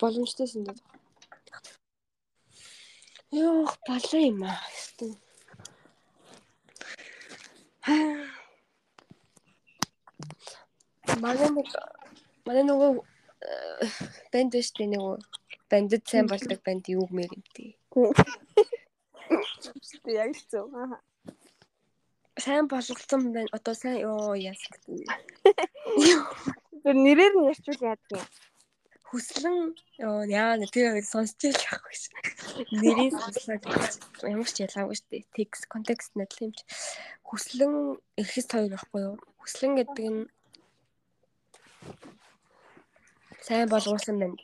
[0.00, 0.78] боломжтой санагдав.
[3.30, 4.60] Йоо балаа юм аа.
[11.22, 11.68] Манай нэг
[12.46, 13.86] манай нөгөө э,
[14.32, 15.14] банд биш үү нөгөө
[15.70, 17.70] бандд сайн болдог банд юу гэмээр юм тий.
[20.20, 20.68] Яг л зөв.
[20.76, 21.00] Аа.
[22.42, 23.54] Сайн болгоцсон байна.
[23.54, 25.06] Одоо сайн ёо яас гэдэг.
[26.82, 28.26] Тэр нэрээр нь ярьчвал яадаг юм.
[29.06, 29.58] Хүслэн
[30.02, 31.94] ёо яа нэ тэр сонсч яах вэ?
[32.82, 33.62] Нэрийг сонслоод
[34.26, 35.30] ямар ч ялгаагүй шүү дээ.
[35.38, 36.64] Текст контекст нь адил юм чи.
[37.22, 37.74] Хүслэн
[38.18, 39.16] эрхэс хоёр байхгүй юу?
[39.38, 40.22] Хүслэн гэдэг нь
[43.46, 44.36] сайн болгуулсан байна.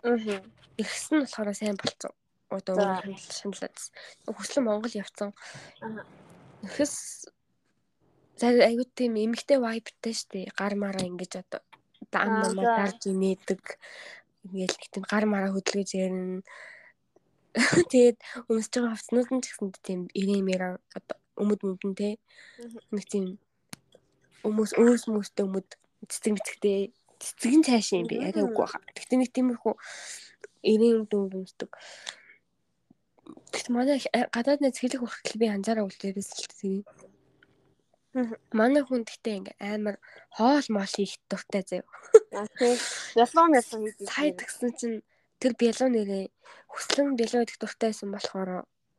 [0.00, 0.40] Аа.
[0.80, 2.14] Эрхэс нь болохоор сайн болцсон.
[2.48, 3.04] Одоо
[3.36, 3.76] шаналаад.
[4.24, 5.36] Хүслэн Монгол явцсан.
[5.84, 6.08] Аа.
[8.38, 10.46] За аюу тийм эмгтэй вайбтай шүү дээ.
[10.54, 11.62] Гар мараа ингэж одоо
[12.10, 13.62] дан Аа, намаа дарж инээдэг.
[14.46, 16.42] Ингээл тийм гар мараа хөдөлгөж ярина.
[17.90, 18.18] Тэгээд
[18.50, 20.62] өмсөж байгаа хувцнууд нь ч гэсэн тийм ирээмээр
[20.94, 22.18] одоо өмд мөдөн те
[22.94, 23.24] нэг тийм
[24.42, 25.68] хүмүүс өөс мөстэй өмд
[26.06, 26.78] цэцэг мэцэгтэй
[27.18, 28.78] цэцэг нь цааш юм би арай үгүй баха.
[28.94, 29.74] Гэхдээ нэг тиймэрхүү
[30.62, 31.70] эрийн дүн дүнсдэг.
[33.52, 33.98] Гэхдээ манай
[34.34, 36.82] гадаад найз хэлэх хүртэл би анзаараа үлдээрээс л тийм.
[38.52, 39.96] Манай хүн гэхдээ ингээ амар
[40.32, 41.86] хоол моол хийх дуртай заяа.
[42.32, 42.76] Аа тийм.
[43.22, 44.08] Ялгоо ялгоо хийдэг.
[44.08, 44.98] Сая тэгсэн чинь
[45.40, 46.24] тэр бялуу нэрээ
[46.72, 48.50] хүслэн бялуу идэх дуртай байсан болохоор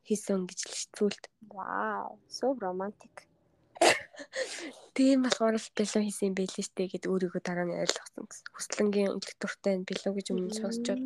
[0.08, 1.24] хийсэн гэж л зүйлд.
[1.52, 3.28] Вау, so romantic.
[4.94, 8.46] Тийм болохоор л бялуу хийсэн юм байлээ штэ гэд өөрийгөө дараа нь ойлгосон гэсэн.
[8.56, 11.00] Хүслэнгийн идэх дуртай нь бялуу гэж өмнө сонсчод.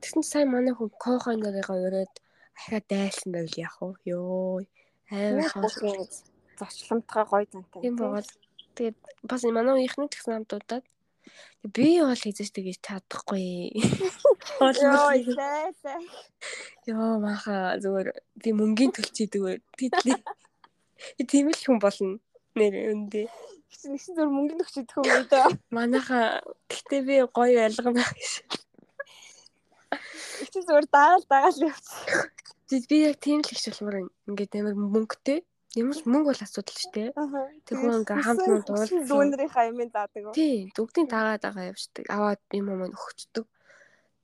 [0.00, 2.14] Тэгсэн чинь сая манай хүн кохо нэрийгээ өрөөд
[2.58, 3.88] ахаа дайлсан байвал яах вэ?
[4.10, 4.66] Йоо.
[5.10, 6.02] Амар Хамгийн
[6.58, 7.80] зочломтгой гой зантай.
[7.82, 8.28] Тийм бол
[8.74, 10.84] тэгээд бас манай үеийнхний тэгсэн хамтуудад
[11.74, 13.74] би бол хийж тэгэж чадахгүй.
[14.58, 16.02] Йоо, сайтай.
[16.86, 18.08] Йоо маха зүгээр
[18.42, 19.56] би мөнгөний төлчийдэг бай.
[19.78, 20.18] Тэдний.
[21.30, 22.18] Тийм л хүн болно.
[22.58, 23.28] Нэр үндэ.
[23.68, 25.48] Чи нэгсэн зөв мөнгөний өгч идэх юм уу даа.
[25.70, 28.32] Манаха гэхдээ би гоё ялгана гэж.
[30.52, 31.88] Чи зөвөр дагаал дагаал явц.
[32.68, 35.40] Би яг тийм л их шалмаар ингээд амар мөнгөтэй.
[35.76, 37.10] Ямар ч мөнгө бол асуудал шүү дээ.
[37.64, 39.04] Тэр хүн ингээ хамт нь дуулсан.
[39.08, 40.32] Дүүнэрийнхаа юмыг заадаг?
[40.36, 42.04] Тийм, бүгдийн дагаад байгаа явждаг.
[42.12, 43.46] Аваад юм юм өгчдөг.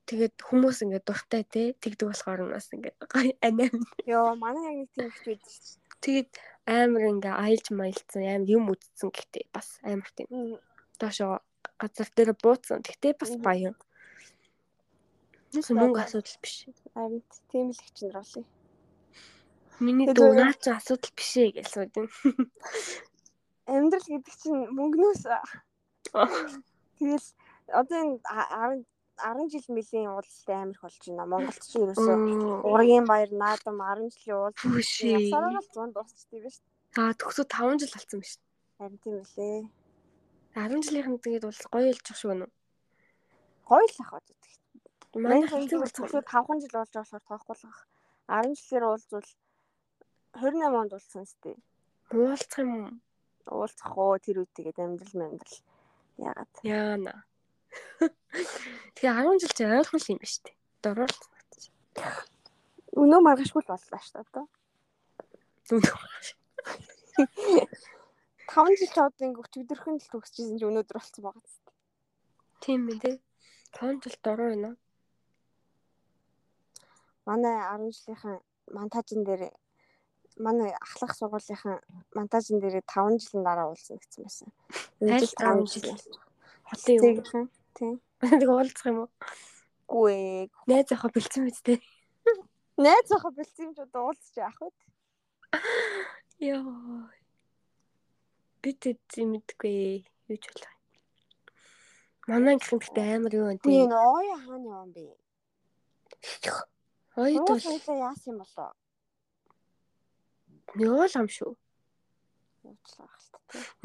[0.04, 3.72] Тэгээд хүмүүс ингээ дуртай те тэгдэг болохоор бас ингээ гоё анаа.
[4.04, 5.80] Йоо, манай яг нэг тийм их байдаг шүү.
[6.04, 6.30] Тэгээд
[6.68, 10.28] амар ингээ аялж маялцсан, амар юм үдцсэн гэхдээ бас амар тийм.
[11.00, 11.40] Доошоо
[11.80, 12.84] газар дээр бууцсан.
[12.84, 13.72] Гэхдээ бас баян.
[13.72, 13.93] Нэс
[15.54, 16.54] мөнгө асуудал биш.
[16.94, 18.42] Харин тийм л их чинэр олъё.
[19.80, 22.08] Миний дүү наа чи асуудал биш ээ гэж сууд юм.
[23.66, 25.22] Амьдрал гэдэг чинь мөнгнөөс
[26.98, 27.28] тэгэл
[27.74, 31.24] одоо энэ 10 10 жил мөлийн уулзалт амар их болж байна.
[31.26, 32.16] Монголд ч ерөөсөө
[32.70, 36.56] ургийн баяр наадам 10 жилийн уулзалт ясараа л 100 дуусчихдээ биш.
[36.98, 38.32] Аа төгсөө 5 жил болсон биш.
[38.78, 39.66] Харин тийм үлээ.
[40.54, 42.46] 10 жилийнхэн тэгээд бол гоё илж шүү гэнэ.
[43.66, 44.26] Гоё л ах бод.
[44.30, 44.63] Манай
[45.14, 47.80] хэлцэг бол төгсөө 5 жил болж байгаа болохоор тоохгүй л ах.
[48.26, 49.28] 10 жилээр уулзвал
[50.34, 51.54] 28 онд уулсан сте.
[52.10, 53.00] Уулзах юм
[53.46, 55.58] уулзах уу тэр үед тэгээд амьдрал амьдрал
[56.18, 57.14] яагаад яана.
[58.98, 60.50] Тэгээ 10 жил чи ойлгох юм ба штэ.
[60.82, 61.14] Дөрөв.
[62.98, 64.46] Өнөө маргашгүй л боллоо штэ одоо.
[65.70, 65.94] Өнөө.
[68.50, 71.70] 5 жил чад ингэ өчигдөрхөн л төгсчихсэн чи өнөөдөр болцсон байгаа зү.
[72.62, 73.16] Тийм ээ тий.
[73.78, 74.70] 5 жил дөрөв байна.
[77.26, 78.36] Манай 10 жилийнхэн
[78.76, 79.42] монтажн дээр
[80.36, 81.80] манай ахлах сургуулийнхын
[82.16, 84.48] монтажн дээр 5 жилийн дараа уулзсан гэсэн байсан.
[85.00, 85.96] Аль 5 жил.
[86.68, 87.48] Хотын юу?
[87.74, 88.00] Тийм.
[88.20, 89.10] Тэг уулзах юм уу?
[89.88, 90.48] Гүй.
[90.66, 91.78] Найз охоо бэлцэн мэдтэй.
[92.76, 94.68] Найз охоо бэлцэн ч удаа уулзч яах вэ?
[96.40, 97.08] Йоо.
[98.62, 100.72] Бид эзэн мэдгүй юу ч болох.
[102.26, 103.60] Манай гэх юм гэхдээ амар юу вэ?
[103.60, 105.04] Би энэ ооё хааны юм бэ?
[107.16, 108.70] Ойд бол яасан юм болоо?
[110.74, 111.54] Нёол ам шүү.
[112.66, 113.34] Уучлаа хэлт.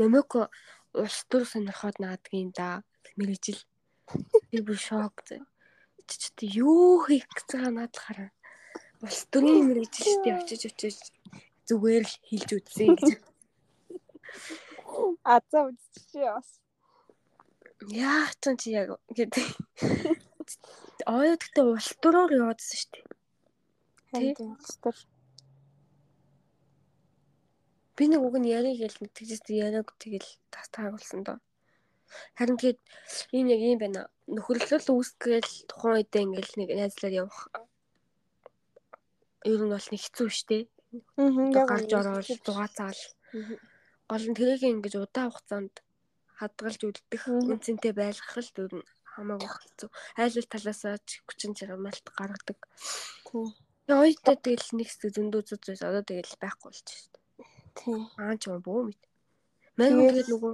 [0.01, 0.49] Нэмэко
[0.97, 2.81] улс төр сонирхоод наадгийн да.
[3.17, 3.61] Мэрэгжил.
[4.49, 5.37] Би бүр шок зэ.
[6.09, 8.31] Чи ч юу хийх гэж байгаа наадлахаараа.
[9.05, 10.97] Улс төрийн мэрэгжилтэй очиж очиж
[11.69, 13.09] зүгээр л хилж үзсэн гэж.
[15.21, 16.49] Азаа үзчихээ бас.
[17.93, 19.45] Яах ч чи яг гэдэг.
[21.05, 23.08] Ой гэхдээ улс төрөөр яваадсан шүү дээ.
[24.11, 24.57] Тийм.
[27.95, 31.37] Би нэг үг нь яриг гэл мэдчихэж яриаг тэгэл тас таагуулсан доо.
[32.37, 32.79] Харин тэгээд
[33.37, 34.01] ийм яг юм байна.
[34.33, 37.39] Нөхөрлөл үүсгээл тухайн үедээ ингээл нэг найзлаар явах
[39.45, 40.59] ер нь бол нэг хэцүү шттэ.
[41.21, 43.01] Аа гарч ороод дугаацаал.
[44.09, 45.73] Гол нь тэрийг ингэж удаан хугацаанд
[46.39, 49.89] хадгалж үлдэх үнцэнтэй байлгах л ер нь хамаагүй хэцүү.
[50.17, 52.59] Айл ал талаасаа ч хүчин чармаалт гаргадаг.
[53.27, 53.53] Тийм.
[53.89, 57.19] Ойтой тэгэл нэг хэсэг зөндөө зүз зүз одоо тэгэл байхгүй болчих шттэ.
[57.73, 58.05] Тийм.
[58.21, 59.01] Аа ч юм бөө мэд.
[59.77, 60.53] Мэн тэгээд нөгөө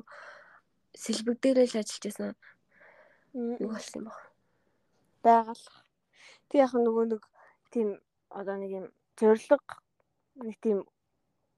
[0.95, 2.31] сэлбэг дээрээ л ажиллаж байсан.
[3.35, 4.15] Юу болсон юм бэ?
[5.25, 5.65] Байгаль.
[6.47, 7.23] Тэг яг нөгөө нэг
[7.73, 7.87] тийм
[8.31, 8.85] одоо нэг юм
[9.19, 9.67] зориг
[10.39, 10.79] нэг тийм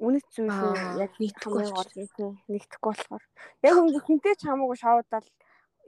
[0.02, 2.42] үнэт зүйл нь яг нэгтгэхгүй болчихсон.
[2.50, 3.24] Нэгтгэхгүй болохоор.
[3.66, 5.30] Яг ингэ хинтэй ч хамаагүй шоудаал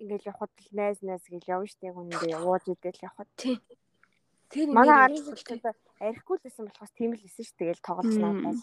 [0.02, 3.30] ингээл явхад л найз найз гэж явна штеп үнэндээ ууж идэл явхад.
[3.38, 3.58] Тийм.
[4.50, 5.62] Тэр манай 10 жил
[6.02, 7.54] ярихгүй л байсан болохоос тийм л байсан ш.
[7.54, 8.58] Тэгэл тоглож надад.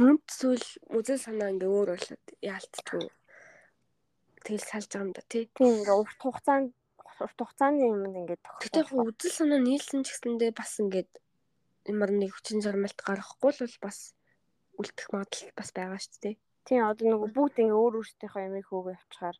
[0.00, 3.04] Үнд зүйл үзэл санаа ингээ өөр болоод яалтчгүй.
[4.44, 5.44] Тэгэл салж байгаа юм да тий.
[5.56, 6.72] Тийм ингээ урт хугацаанд
[7.24, 11.10] урт хугацааны юмд ингээ Тэгтээ яг үзэл санаа нийлсэн ч гэсэндээ бас ингээд
[11.88, 14.12] ямар нэг хүчин зармалт гаргахгүй л бас
[14.80, 16.36] үлдэх магадлал бас байгаа шүү дээ.
[16.64, 19.36] Тийм одоо нөгөө бүгд ингээ өөр өөртөөхөө ямиг хөөгөө явчихаар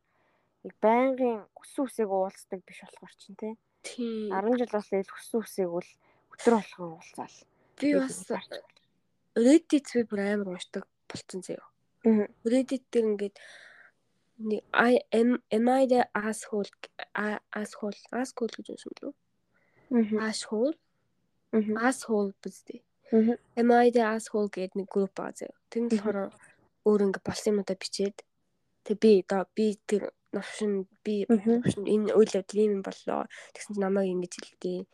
[0.67, 3.53] яг байнгын хүссэн үсэг уулздаг биш болохоор чинь тий.
[3.81, 4.29] Тийм.
[4.29, 5.89] 10 жил бас л хүссэн үсэг бол
[6.33, 7.37] өдөр болгон уулзаал.
[7.77, 8.25] Би бас
[9.35, 11.63] Reddit би бүр амар уншдаг болцсон заяа.
[12.03, 12.27] Аа.
[12.43, 13.37] Reddit дээр ингээд
[14.73, 16.69] I am am I the asshole
[17.55, 19.13] asshole asshole гэж юм шүү.
[19.95, 20.27] Аа.
[20.27, 20.75] Asshole
[21.55, 21.87] Аа.
[21.87, 22.83] asshole бүзтэй.
[23.15, 23.39] Аа.
[23.55, 25.55] Am I the asshole гэдэг нэг групп заяа.
[25.71, 26.35] Тэр нь болохоор
[26.83, 28.17] өөр ингээ болсон юмудаа бичээд
[28.83, 29.23] тэг би
[29.55, 33.27] би тэр новшин би энэ үйл явдал юм боллоо.
[33.53, 34.87] Тэгсэн чинь намайг ингэж хэлдэг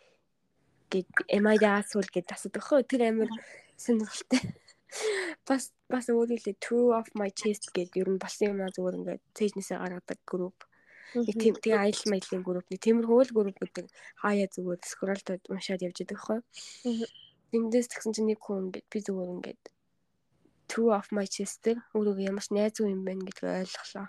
[0.88, 3.28] I the asshole гэдээ асуудаг хөө тэр амар
[3.76, 4.40] сонирхолтой.
[5.48, 9.24] Бас бас өөрөлдөө true of my chest гэдэг ер нь болсон юм аа зүгээр ингээд
[9.36, 10.64] цэжнээсээ гаргадаг групп.
[11.12, 13.86] Тийм тийм аялал маялын групп нэг тиймэрхүү л групп гэдэг
[14.24, 16.40] хаяа зүгээр скролтод уншаад явж байгаа хөө.
[17.52, 19.64] Тэндээс тэгсэн чинь нэг хүн ингээд би зүгээр ингээд
[20.72, 24.08] true of my chest дээр өөрөө ямар ч найз юм байна гэдгийг ойлголоо.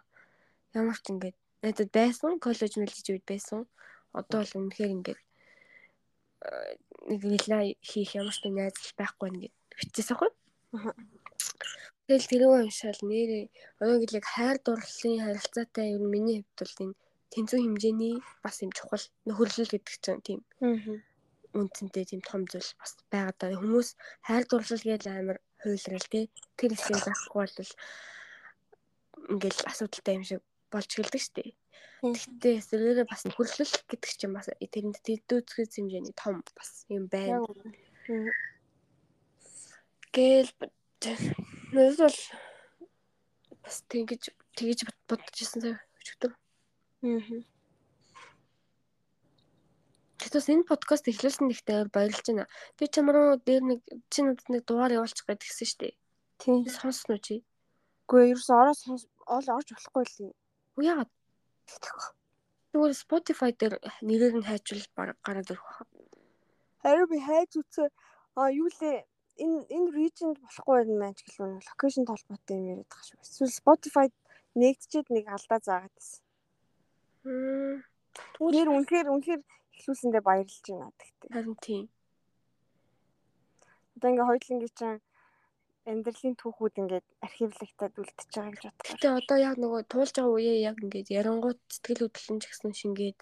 [0.75, 3.65] Ямар ч ингээд надад байсан коллеж мэлж үед байсан.
[4.13, 5.21] Одоо л үнэхээр ингээд
[7.09, 10.31] нэг релай хийх ямар ч найз байхгүй нэгэд бичсэн аахгүй.
[12.09, 13.45] Тэгэл тэрөө уншаал нэрээ
[13.83, 16.99] өнөөг л яг хайр дурлалын харилцаатай ер нь миний хувьд бол энэ
[17.33, 20.41] тэнцүү хэмжээний бас юм чухал нөхөрлөл гэдэг чинь тийм.
[21.59, 23.61] Үнцэнтэй тийм том зүйл бас байгаа даа.
[23.61, 23.89] Хүмүүс
[24.25, 26.25] хайр дурлал гэж амар хуйлрал тий.
[26.57, 27.73] Тэр хэсгийг байхгүй бол
[29.33, 30.41] ингээл асуудалтай юм шиг
[30.73, 31.45] болж гэлдэг штэ.
[32.03, 37.43] Гэхдээ эсвэргээр бас нөхөрлөл гэдэг чинь бас тэрэнд тэдүүцгээс хэмжээний том бас юм байна.
[40.15, 40.51] Гэл
[41.75, 42.19] надад бол
[43.63, 44.81] бас тэгэж
[45.11, 46.33] бодож ирсэн сая өчтөр.
[47.03, 47.43] Аа.
[50.19, 52.51] Тэгээс энэ подкаст эхлүүлсэн нэгтэй баярлж байна.
[52.79, 53.81] Би чамд руу дээр нэг
[54.11, 55.95] чи надад нэг дугаар явуулчих гээд гисэн шүү дээ.
[56.43, 56.59] Тийм.
[56.67, 57.43] Сонсно чи?
[58.07, 58.83] Үгүй ерөөс ороос
[59.27, 60.35] ол орж болохгүй л
[60.79, 60.81] юм.
[60.81, 61.11] Уу яагаад?
[62.71, 63.75] Тэгвэл Spotify дээр
[64.07, 65.85] нэрээр нь хайчвал баг гараад ирэх баха.
[66.83, 67.89] Харин би хайж үзээ.
[68.39, 69.03] А юу лээ
[69.43, 73.25] энэ энэ region болохгүй юм байна ч гэлгүй локейшн толботой юм яриад байгаа шүү.
[73.27, 74.07] Эсвэл Spotify
[74.55, 76.23] нэгдчихэд нэг алдаа заагаад байсан.
[78.39, 79.43] Тэгвэл үнэхээр үнэхээр
[79.75, 81.31] эхлүүлсэндээ баярлж байна гэхдээ.
[81.35, 81.85] Харин тийм.
[83.97, 85.03] Одоо ингээ хоёулангийн чинь
[85.89, 88.89] амьдралын түүхүүд ингээд архивлагтаад үлдчихэж байгаа гэж бодлоо.
[88.93, 93.19] Гэтэ одоо яг нөгөө туулж байгаа үеэ яг ингээд ярангууд сэтгэл хөдлөн ч гэсэн шингээд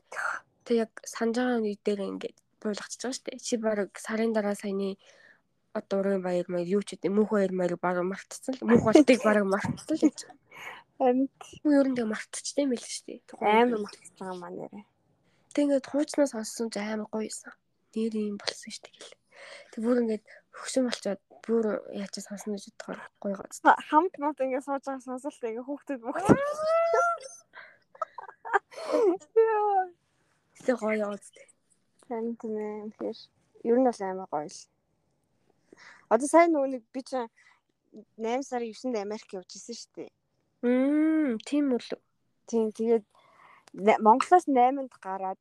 [0.66, 3.44] тэг яг санаж байгаа үе дээр ингээд буулгачж байгаа шүү дээ.
[3.46, 4.98] Чи баг сарын дараа саяны
[5.78, 9.20] одоо урын баяр маяг юу ч гэдэг мөнх баяр маяг баг мартцсан л мөнх болтыг
[9.22, 10.18] баг мартцсан л гэж.
[10.96, 11.28] Харин
[11.64, 13.20] Юу ер нь тэг мартчихсан юм байл шүү дээ.
[13.44, 14.80] амар мартчихж байгаа маа нэрэ.
[15.52, 17.52] Тэг ингээд хуучнаас сонссон ч амар гоё юусан.
[17.92, 18.96] Нэр юм болсон шүү дээ.
[19.70, 20.24] Тэг бүр ингээд
[20.56, 23.54] хөгшин болчоод бүр яаж ч сонсно гэж бодохоор гоё гоц.
[23.62, 26.26] Хамт мод ингээ сууж байгаа сонсолт ингээ хүүхдүүд бүгд.
[30.66, 31.14] Тэг гоё.
[32.10, 32.90] Харин тийм ээ.
[32.90, 33.18] Тэгэхээр
[33.70, 34.60] ер нь бол амар гоё л.
[36.10, 37.30] Одоо сайн нөгөө нэг би чинь
[38.18, 40.10] 8 сарын 9-нд Америк явж исэн шүү дээ.
[40.66, 41.90] Мм, тийм үл.
[42.50, 43.06] Тийм тэгээд
[44.02, 45.40] Монголоос 8-нд гараад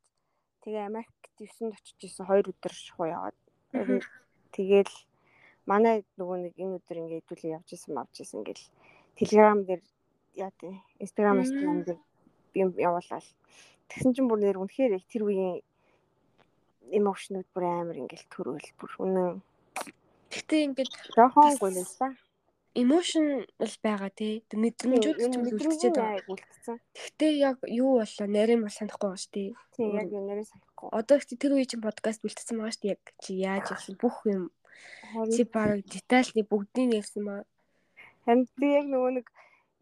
[0.62, 3.38] тэгээ Америкт 9-нд очиж исэн 2 өдөр шухуу яваад.
[4.54, 4.94] Тэгээл
[5.66, 8.64] манай нөгөө нэг энэ өдөр ингээ хэдүүлээ явж исэн авч исэн гэл
[9.18, 9.82] Telegram дээр
[10.36, 11.42] яа тий Instagram.
[11.42, 12.00] Instagram дээр
[12.54, 13.26] юм явуулаад.
[13.90, 15.62] Тэгсэн чинь бүр нэр үнэхээр их тэр үеийн
[16.92, 19.42] эмоушнууд бүр амар ингээл төрөөл бүр үнэн
[20.36, 22.12] Гэтэ ингээд жоохон гуйлсан.
[22.76, 24.44] emotion л байгаа тий.
[24.52, 26.28] Мэдрэмжүүд ч үлдчихэд байгаа.
[26.28, 26.78] үлдсэн.
[26.92, 29.50] Гэтэ яг юу болоо нарийн бол санахгүй байгаа шүү дээ.
[29.80, 30.90] Тийм яг нэрээ санахгүй.
[30.92, 32.94] Одоо ихтэй тэр үе чинь подкаст бэлтгэсэн байгаа шүү дээ.
[33.00, 34.52] Яг чи яаж явсан бүх юм
[35.34, 37.42] чи баг детальны бүгдийг ярьсан маа.
[38.26, 39.28] харин би яг нөгөө нэг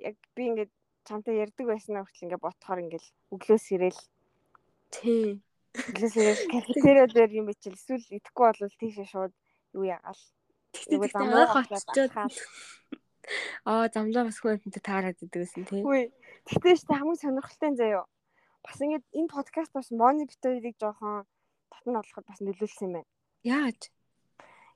[0.10, 0.72] яг би ингээд
[1.08, 4.02] чамтай ярьдаг байсан хүртэл ингээд ботхоор ингээд өглөөс ирээл
[4.96, 5.42] Тий.
[5.90, 9.34] өглөөс ирээл кафетериа дээр юм бичил эсвэл идэхгүй бол тийшээ шууд
[9.74, 10.22] юу анх
[10.74, 12.34] очиод очичоод ахаад.
[13.66, 15.82] аа замлаа бас хүнтэй таарад идэгсэн тий.
[15.82, 16.12] Үгүй.
[16.48, 18.06] Тэгтээ ч хамгийн сонирхолтой нь заяо.
[18.66, 21.24] Бас ингээд энэ подкаст бас мони битэрийг жоохон
[21.72, 23.10] татна болоход бас нөлөөлсөн юм байна.
[23.44, 23.80] Яаж?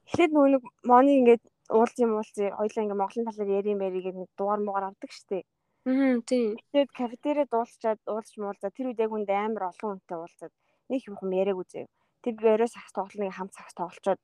[0.08, 2.56] Эхлээд нөгөө нэг мони ингээд уулз юм уулзъя.
[2.56, 5.46] Хоёлаа ингээд Монголын талаар ярим байрыг нэг дугаар муугаар авдаг штеп.
[5.88, 6.56] Аа тий.
[6.72, 10.54] Тэгээд кафетериад уулзчаад уулзч муулзаа тэр үед яг үнд амар олон хүнтэй уулзаад
[10.88, 11.86] нэг юм хүм яриаг үзээ.
[12.24, 14.20] Тэр би орой сагс тоглолтыг хамт сагс тоглолцоод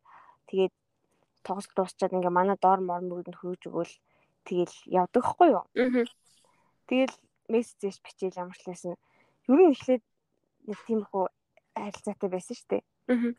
[0.48, 0.74] тэгээд
[1.44, 3.94] тоглолт дуусчаад ингээ манай доор мор мөрөнд хөрөж өгөөл
[4.48, 5.64] тэгэл явдаг хгүй юу.
[5.76, 6.08] Аа.
[6.88, 7.16] Тэгэл
[7.52, 8.96] мессежээс бичээл ямар ч лээсэн.
[9.52, 10.04] Ер нь эхлээд
[10.68, 11.28] нэг тийм хөө
[11.76, 12.84] харилцаатай байсан шүү дээ.
[13.12, 13.32] Аа.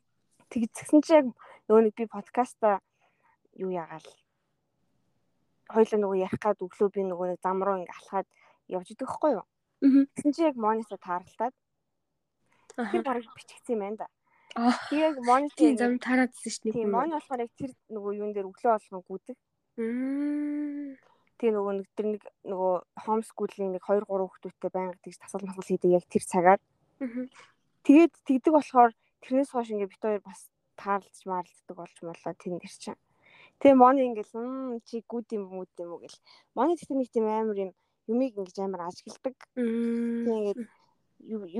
[0.54, 1.26] Тэгцсэн чи яг
[1.66, 2.78] нөгөө нэг би подкаста
[3.58, 4.06] юу яагаал
[5.66, 8.28] хоёлаа нөгөө ярих гад өглөө би нөгөө нэг зам руу ингээ алхаад
[8.70, 9.46] явж идэг байхгүй юу.
[10.14, 11.54] Тэгсэн чи яг монитор тааралтаад
[12.92, 14.08] би бараг бичигдсэн юм байна да.
[14.54, 15.16] Тэгээд
[15.58, 16.76] Тийм зам тараадсэн шүү дээ.
[16.78, 19.36] тийм мони болохоор яг тэр нөгөө юун дээр өглөө болгон гүдэг.
[21.34, 25.66] Тэгээ нөгөө нэг тэр нэг нөгөө хомскуулийн нэг 2 3 хүүхдүүдтэй байнга тэгж тасал масал
[25.66, 26.60] хийдэг яг тэр цагаар.
[27.82, 28.94] Тэгээд тэгдэг болохоор
[29.24, 30.40] тэрнээс хойш ингээ бит хоёр бас
[30.76, 33.00] таарлаж маарлцдаг болж молоо тэн дэр чинь.
[33.58, 36.18] Тэгээ мони ингээл чи гүд юм уу юм уу гэл.
[36.54, 37.70] Мони тэгтээ нэг тийм амар юм
[38.10, 39.36] юмыг ингэж амар ажигладаг.
[39.56, 40.24] Мм.
[40.26, 40.60] Тэгээд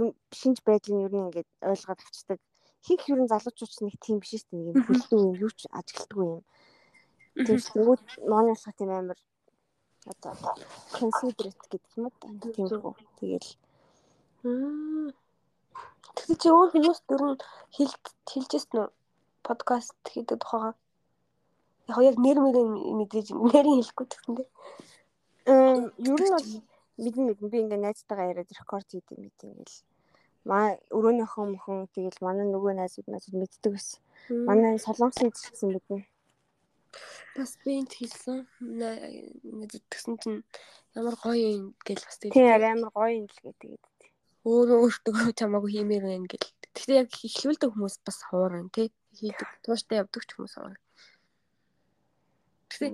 [0.01, 2.39] юм шинж байдлыг юу нэг ингээд ойлгоод авчдаг.
[2.85, 4.61] Хин хэрэн залуучууд ч нэг тийм биш шүү дээ.
[4.61, 6.43] Нэг юм хүлдэг юм юу ч ажигладаггүй юм.
[7.35, 7.97] Тэгээс нөгөө
[8.29, 9.19] мони болох тийм амар
[10.13, 10.33] одоо
[10.93, 12.13] considerate гэдэг юм уу?
[12.53, 12.95] Тийм үү.
[13.19, 13.49] Тэгэл
[16.15, 16.21] Мм.
[16.23, 17.43] Тэгвэл чи өөр хүмүүс дөрөв
[17.75, 18.89] хэлж хэлжсэн үү?
[19.43, 20.75] Подкаст хийдэг тухайгаа.
[21.91, 22.71] Яг яг нэр мэрийн
[23.03, 24.49] мэдээж нэрийн хэлэхгүй тэгсэндээ.
[25.51, 26.51] Эм, ер нь бол
[27.03, 29.77] мэдэн мэдэн би ингээ найзтайгаа яриад рекорд хийдэг мэт ингээл
[30.49, 34.01] маа өрөөний охин мөхөн тэгэл манай нөгөө найзууд найзууд мэддэг байсан.
[34.49, 36.07] Манай солонгосын гэсэн мэднэ.
[37.37, 38.47] бас бинт хэлсэн.
[38.63, 40.41] Нэг тэгсэн чинь
[40.95, 43.83] ямар гоё юм гэл бас Тийм тэгээд яг амар гоё юм л гэдэг.
[44.45, 46.49] Өөрөө өөртөө чамаагүй хиймээр байна гэл.
[46.75, 48.89] Гэхдээ яг ихлүүлдэг хүмүүс бас хуурна тий.
[49.17, 49.49] Хийдэг.
[49.65, 50.81] Тууштай явдаг ч хүмүүс хуурна.
[52.69, 52.93] Гэхдээ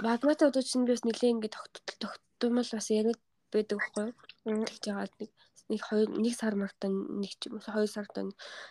[0.00, 3.20] Багмата удаа чинь би бас нэлээ ингээд тогттол тогтмол бас яриад
[3.52, 4.64] байдаг байхгүй юу?
[4.64, 5.30] Тэгж яагаад нэг
[5.68, 8.24] нэг хоёр нэг сар мартаа нэг ч юм уу хоёр сартаа.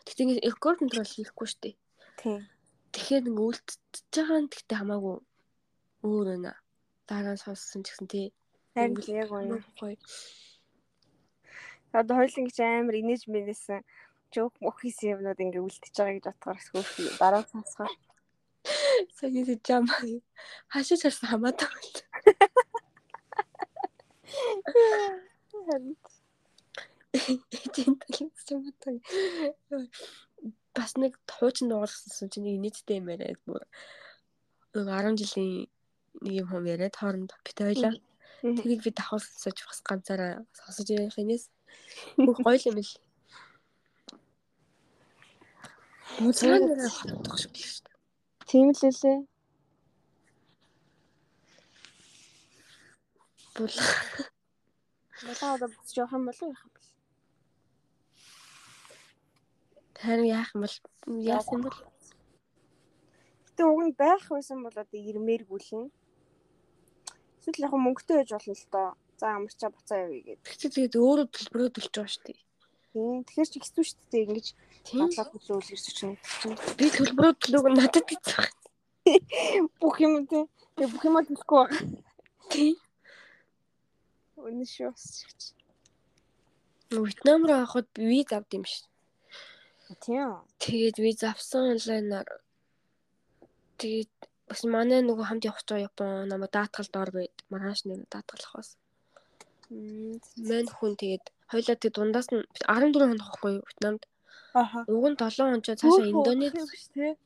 [0.06, 1.76] Тэгтээ ингээд рекорд контрол хийхгүй шүү дээ.
[2.20, 2.42] Тийм.
[2.92, 5.18] Тэгэхээр нэг үлдчихэж байгаа нь тэгтээ хамаагүй
[6.10, 6.54] өөр байна.
[7.08, 8.28] Дараа нь сонссон ч гэсэн тий.
[8.74, 9.62] Харин яг үнэ.
[11.92, 13.84] Одоо хоёул ингэж амар инээж мэнэсэн
[14.32, 16.90] жоок мохис юмнууд ингээ үлдчихэж байгаа гэж бодохоор хөөх
[17.20, 17.94] дараа нь сонсохоор
[19.18, 19.86] Сая нэг жам
[20.74, 22.02] хашиж харсан хамаатай байна.
[25.68, 25.96] харин
[27.12, 28.96] Эцэн талаас хамаатай.
[30.76, 33.64] Бас нэг хуучин дуугарсан чинь нэг нийттэй юм яриад бүр
[34.74, 35.68] нэг 10 жилийн
[36.24, 37.94] нэг юм хам яриад хооронд бит ойлаа.
[38.42, 41.50] Тэрийг би давхар сонсож бас ганцаараа сонсож явах юмээс
[42.26, 42.92] бүх гоё юм л.
[46.20, 47.98] Музыкаараа хатдах шиг л шүү дээ.
[48.50, 49.20] тийм л лээ.
[53.56, 53.76] Бол
[55.28, 56.90] Болоо одоо буцаж явах юм болов яах юм бэл.
[60.02, 60.76] харин яах юм бол
[61.36, 61.78] яасан юм бол
[63.46, 65.86] Гэтэ уг нь байх байсан бол одоо ирмээргүй л юм.
[67.40, 68.90] Эсвэл яг мөнгөтэй байж болно л доо.
[69.22, 70.46] За амарчаа буцаа явъя гэдэг.
[70.50, 72.40] тэгчээ тэгээд өөрөө төлбөрөө төлж байгаа шүү дээ.
[72.90, 73.18] Тийм.
[73.22, 74.48] Тэгэхээр ч хэцүү шүү дээ ингэж
[74.98, 76.18] бодлоо төлөөл ирсэж чинь.
[76.74, 78.50] Би төлбөрөө төлөөг надад гэсэн.
[79.78, 80.50] Бүх юм тийм.
[80.74, 81.86] Тэгээ бүх юм төлөхгүй байгаа.
[82.50, 82.76] Тийм.
[84.42, 85.06] Үнэ шүү бас.
[86.90, 88.90] Вьетнам руу авахд виз авд юм шүү.
[90.02, 90.42] Тийм.
[90.58, 92.26] Тэгээд виз авсан онлайнаар
[93.78, 94.14] тэгээд
[94.50, 97.36] бас манай нөгөө хамт явах гэж Япон намайг даатгалд ор байд.
[97.54, 98.82] Маргааш нэг даатгалах бас.
[99.72, 104.04] Мэн хүн тэгээд хоёлаа тэгээд дундаас нь 14 хоног юу Вьетнамд.
[104.54, 104.84] Аха.
[104.88, 106.54] Уг нь 7 хоног цаашаа Индонез.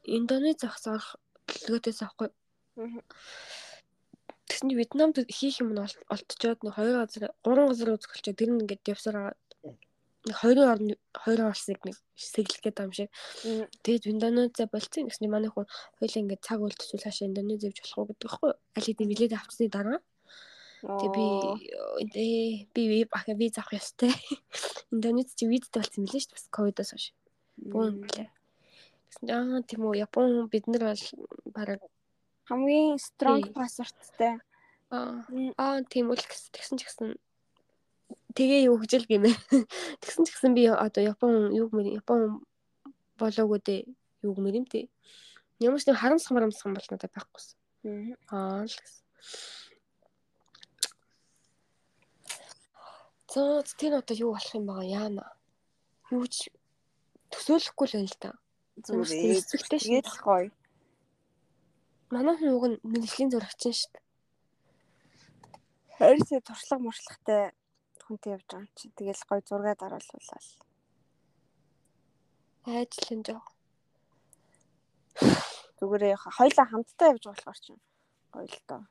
[0.05, 1.17] Индонез зогсоох
[1.49, 2.29] төлөвлөгөөтэйс авахгүй.
[4.45, 8.49] Тэгсэн чинь Вьетнамд хийх юм нь ол- олдчоод нэг хоёр газар гурван газар үзгэлчээ тэр
[8.53, 9.37] нь ингээд явсаар байгаа.
[10.25, 13.09] Нэг хоёрын орны хоёр орсыг нэг сэглэх гэдэг юм шиг.
[13.81, 15.09] Тэгээд Индонезиа болцсон.
[15.09, 15.65] Гэсэн чинь манай хүн
[15.97, 18.51] хоёлаа ингээд цаг үлдчихвэл хаашаа Индонез явж болох уу гэдэг байхгүй?
[18.77, 19.97] Аль хэдийн билет авцсны дараа.
[20.81, 21.25] Тэгээ би
[22.19, 24.11] ээ би виз ах виз авах ёстой.
[24.91, 27.05] Индонез чи визтэй болсон мөлий шүү дээ бас ковидоос хойш.
[27.61, 28.29] Бүүн гэлээ.
[29.09, 31.03] Гэсэн чинь аа тийм үү Япон бид нар бол
[31.55, 31.81] бараг
[32.45, 34.37] хамгийн strong passwordтай.
[34.91, 35.23] аа
[35.57, 37.09] аа тийм үл гэсэн тэгсэн ч гэсэн
[38.37, 39.35] тэгээ юу гэж л гэмээ.
[40.03, 42.45] Тэгсэн ч гэсэн би одоо Япон юу гэмээр Япон
[43.17, 43.81] болоогүй дээ
[44.27, 44.85] юу гэмээр юм дээ.
[45.63, 47.57] Ямар ч нэг харамсах марамсах бол надад байхгүйсэн.
[48.29, 49.01] Аа л гэсэн.
[53.35, 55.25] За тэр одоо юу болох юм байгаа яана.
[56.07, 56.47] Юу ч
[57.35, 58.31] төсөөлөхгүй л байна л да.
[58.79, 59.75] Зүгээр шүү.
[59.75, 60.47] Тэгээд л гоё.
[62.15, 64.03] Манай хүн уг нь мэрэгжлийн зурагч шүү дээ.
[65.99, 67.51] Хайрсаа туршлага муршлагтай
[68.07, 68.87] хүнтэй явж байгаа юм чи.
[68.95, 70.47] Тэгэл гоё зураг дараалуулаад.
[72.71, 73.43] Айжлан жоо.
[75.83, 77.83] Зүгээрээ хоёлаа хамтдаа явж болохоор чинь
[78.31, 78.83] гоё л доо.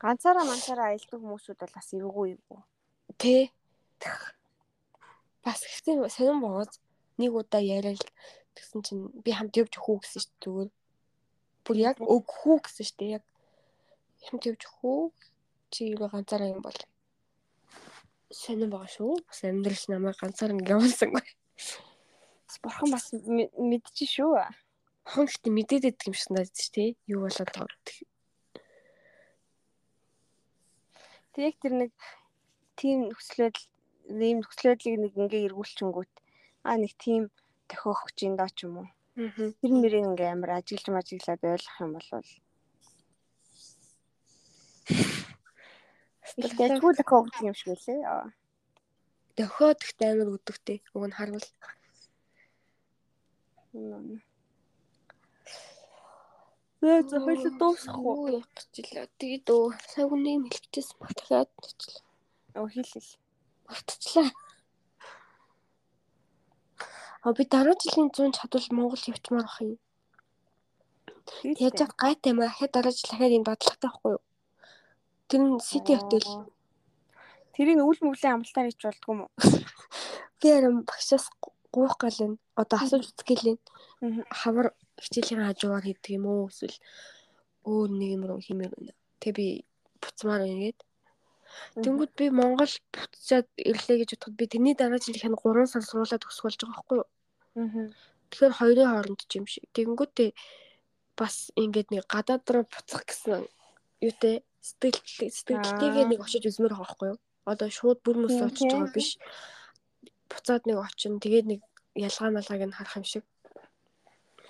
[0.00, 2.60] Ганцаараа манцаараа аялдаг хүмүүсүүд бол бас эвгүй эвгүй.
[3.20, 3.52] Тэ.
[5.44, 6.80] Бас ихтэй сонирн бооз
[7.20, 8.00] нэг удаа яриад
[8.56, 10.70] тэгсэн чинь би хамт явж үү гэсэн шүү дээ зүгээр.
[11.64, 13.14] Бүр яг өгөхүү гэсэн шүү дээ.
[13.20, 13.24] Яг
[14.24, 15.12] хэмт явж хөө
[15.68, 16.80] чи юу ганцаараа юм бол
[18.32, 19.20] сонирн байгаа шүү.
[19.28, 21.24] Бас амьдрал намайг ганцаар ингэ явуулсангүй.
[22.64, 24.32] Бурхан бас м- мэдчих шүү.
[25.04, 26.90] Хон гэхдээ мэдээд байдаг юм шиг надад шүү дээ.
[27.12, 28.08] Юу болоод байгаа гэдэг.
[31.32, 31.92] Тэг яг тэр нэг
[32.78, 33.66] тийм нөхцөл байдал
[34.10, 36.14] ийм нөхцөл байдлыг нэг ингээ эргүүлчихэнгүүт
[36.66, 37.22] аа нэг тийм
[37.70, 38.88] тохиох гэж юм даа ч юм уу.
[39.60, 42.08] Тэр нэрийг ингээ амар ажиглаж мажиглаад ойлгох юм бол
[46.44, 48.00] их дэжгүй тохиох гэх юм шиг үлээ.
[49.36, 50.78] Дохиод ихтэй амар өдөгтэй.
[50.94, 51.46] Уг нь харвал
[56.80, 58.14] Нөө зохиолоо дуусахгүй.
[58.16, 59.06] Юу явах гэж илээ.
[59.20, 62.02] Тэгээд өө сайн хүнийг хэлчихсэн баг дахиад тачлаа.
[62.56, 63.12] Оо хэл хэл.
[63.68, 64.28] Багтчлаа.
[67.20, 69.76] А би дараа жилийн 100 чадвал Монгол явчмаар ах юм.
[71.44, 74.24] Яаж яг гайтай маа дахиад дараа жил дахиад энэ бадлахтай байхгүй юу?
[75.28, 76.26] Тэр нь City Hotel.
[77.52, 79.32] Тэрийг үл мөглөө амлалтаар ич болдгоо юм уу?
[80.40, 81.28] Би арам багшаас
[81.74, 82.36] гуух гал энэ.
[82.60, 83.56] Одоо асууж гэлээ.
[84.02, 84.22] Мгм.
[84.30, 84.66] Хавар
[85.00, 86.78] хичээлийн хажуугаар хийдэг юм уу эсвэл
[87.64, 88.94] өөр нэг юм руу хиймээр байна.
[89.22, 89.46] Тэг би
[90.02, 90.80] буцмаар байна гээд.
[91.82, 96.20] Тэнгүүд би Монгол буцаад ирлээ гэж бодоход би тэрний дараа жил хэн 3 сар сургуулаа
[96.22, 97.08] төгсөх болж байгаа байхгүй юу?
[97.58, 97.90] Аа.
[98.30, 99.64] Тэгэхээр хоёрын хооронд ч юм шиг.
[99.74, 100.30] Тэгэнгүүтээ
[101.18, 103.42] бас ингээд нэг гадаад руу буцах гэсэн
[104.06, 107.18] юутэй сэтгэл сэтгэлтэйгээ нэг очиж үзмээр байгаа байхгүй юу?
[107.44, 109.18] Одоо шууд бүр мөс очиж байгаа биш.
[110.30, 111.60] Буцаад нэг очин тэгээд нэг
[111.98, 113.24] ялгаа малгааг нь харах юм шиг.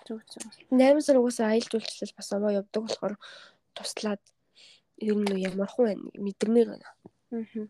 [0.06, 0.44] Зүг зүг.
[0.70, 3.14] 8 сар угаасаа аялал жуулчлал бас овоо явдаг болохоор
[3.74, 4.22] туслаад
[5.00, 6.88] ер нь ямар хуу байна мэдэрнээр байна.
[7.32, 7.66] Аа.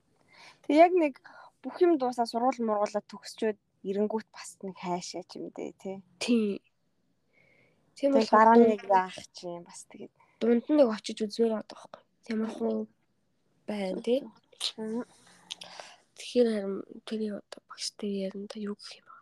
[0.67, 1.15] Тэг яг нэг
[1.63, 3.59] бүх юм дуусаа сургууль мургуулаад төгсчөөд
[3.89, 5.97] эренгүүт бас нэг хайшаа ч юм дээ тий.
[6.19, 6.59] Тийм.
[7.97, 12.03] Тийм Тэг дараа нэг яах чинь бас тэгээд дунд нь нэг очиж үзмээр байгаа байхгүй.
[12.33, 12.77] Ямар хуу
[13.69, 14.21] байна тий.
[14.81, 15.05] Аа.
[16.31, 16.77] Тэгэхээр харин
[17.11, 19.19] тэрийг одоо багштай ярина та юу гэх юм бэ?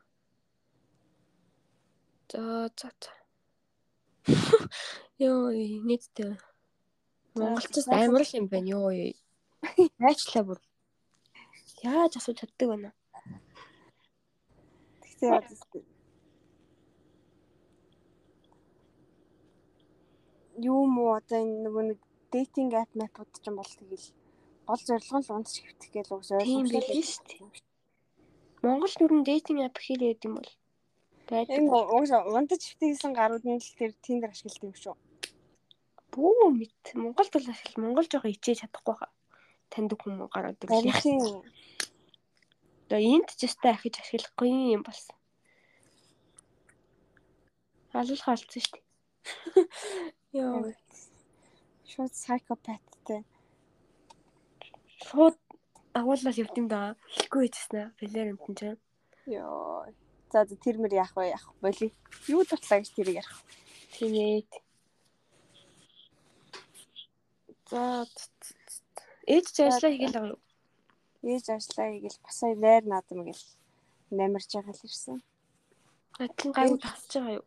[2.28, 3.12] За за за.
[5.24, 5.48] Йоо
[5.88, 6.36] нийтдээ
[7.32, 8.92] Монголчууд амар л юм байна ёо.
[9.96, 10.60] Найчлаа бүр.
[11.80, 12.92] Яаж асууж чаддаг байна?
[15.00, 15.82] тэгтээ одоо
[20.60, 21.98] юу муу одоо энэ нөгөө нэг
[22.32, 24.06] дейтинг апп мэпүүд ч юм бол тэгэл
[24.68, 26.06] гол зорилго нь унтж хөвтөх гэж
[26.44, 27.40] Тийм ойлгомжтой шүү дээ.
[28.60, 30.50] Монгол нүрэн дейтинг апп хийлээд юм бол
[31.24, 31.56] байдаг.
[31.64, 34.96] Уус унтж хөвтгийсэн гарууд нь л тэр тиндер ашигладаг юм шүү.
[36.12, 36.76] Бүү мэд.
[36.92, 39.12] Монголд бол ашигла Монгол жоохон ичээж чадахгүй хаа.
[39.72, 40.28] Таньдаг хүмүүс
[40.68, 41.00] ирлээ.
[41.00, 41.40] тийм
[42.88, 45.16] Одоо энд ч өстэй ахиж ашиглахгүй юм болсон.
[47.92, 48.84] Алуулах алдсан шүү дээ.
[50.36, 50.72] Йоо,
[51.84, 53.24] шууд сайкопаттай.
[55.06, 55.38] Шууд
[55.98, 56.96] агууллал явд юм да.
[57.14, 57.86] Хэлэхгүй байжснаа.
[57.98, 58.62] Бэлэр юмтан ч.
[59.26, 59.86] Йоо.
[60.32, 61.32] За за тэр мөр яах вэ?
[61.32, 61.94] Яах боли.
[62.28, 63.36] Юу дутлаа гэж тэрийг ярих.
[63.96, 64.50] Тэгээд.
[67.70, 68.04] За
[69.28, 70.42] ээж ч ажиллаа хийгээл байгаа юу?
[71.24, 73.44] Ээж ажиллаа хийгээл бас найр наадам гэл
[74.10, 75.18] намирч байгаа л ирсэн.
[76.18, 77.46] Адилхан гайгүй тасч байгаа юу?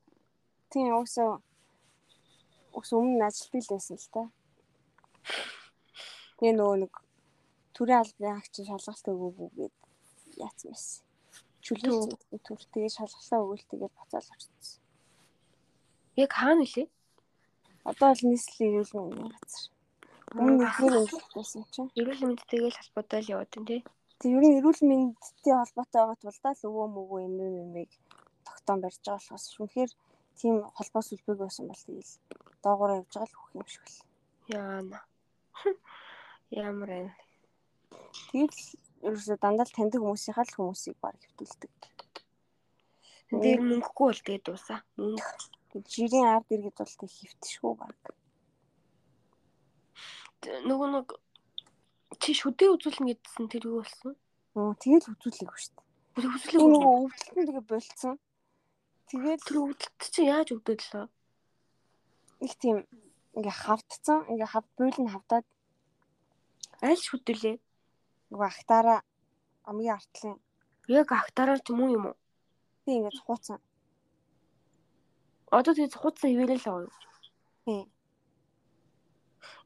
[0.70, 1.42] Тийм уусаа
[2.78, 4.22] ус өмнө ажилтдаг л байсан л та.
[6.38, 6.94] Тэгээ нөгөө нэг
[7.82, 9.76] төрийн албаны агч шалгалт өгөөгүй гээд
[10.38, 11.02] яатсан байсан.
[11.66, 14.78] Чөлөөсөн төр тэгээ шалгалаа өгөөл тэгээд буцаал очсон.
[16.22, 16.88] Яг хаана нэлээ?
[17.90, 19.66] Одоо бол нийслэлийн эрүүл мэндийн газар.
[20.38, 21.90] Өмнө ихний мэндэлсэн чинь.
[21.98, 23.82] Эрүүл мэндтэйгээ л холбоотой л яваад байна тий.
[24.22, 27.92] Тэг ер нь эрүүл мэндтэй холбоотой байгаа тул даа л өвөө мөгөө юм юм юмыг
[28.46, 29.92] тогтоон барьж байгаа болохоос шүнхээр
[30.38, 32.14] тийм холбоос үлбэг байсан бол тэгэл
[32.62, 33.98] доогуур явж байгаа л хөх юм шиг л.
[34.54, 35.00] Яана.
[36.70, 37.14] Ямар байна.
[38.32, 38.60] Тэгэл
[39.08, 41.72] ерөөсө дандаа л таньдаг хүмүүсийнхаа л хүмүүсийг баг хөвтүүлдэг.
[43.32, 44.80] Дээр мөнгөгүй бол тэгээд дуусаа.
[45.00, 48.00] Мөнгө Жирийн ард иргэд бол тэг хөвтшгүй баг.
[50.68, 51.08] нөгөө нэг
[52.20, 54.14] чи шүдээ үзүүлнэ гэдсэн тэр юу болсон?
[54.58, 55.88] Нөө тэгэл хөвтүүлээг шүү дээ.
[56.18, 58.16] Үзүүлэг нөгөө өвдөлтөн тэгээ болцсон.
[59.08, 61.06] Тэгээд тэр өвдөлт чи яаж өвдөдлөө?
[62.42, 62.78] их тийм
[63.38, 64.26] ингээ хавдцсан.
[64.32, 65.46] Ингээ хав буйл нь хавдаад
[66.82, 67.58] Аль шүдэлээ?
[68.32, 69.00] Нөгөө ахтаараа
[69.70, 70.38] амгийн артлын
[70.90, 72.18] Яг актараар ч юм уу юм уу?
[72.84, 73.60] тийм ингээ цухууцсан.
[75.58, 76.96] Одоо тэгээд хуцсан хിവэрэл байгаа юу?
[77.66, 77.86] Тийм.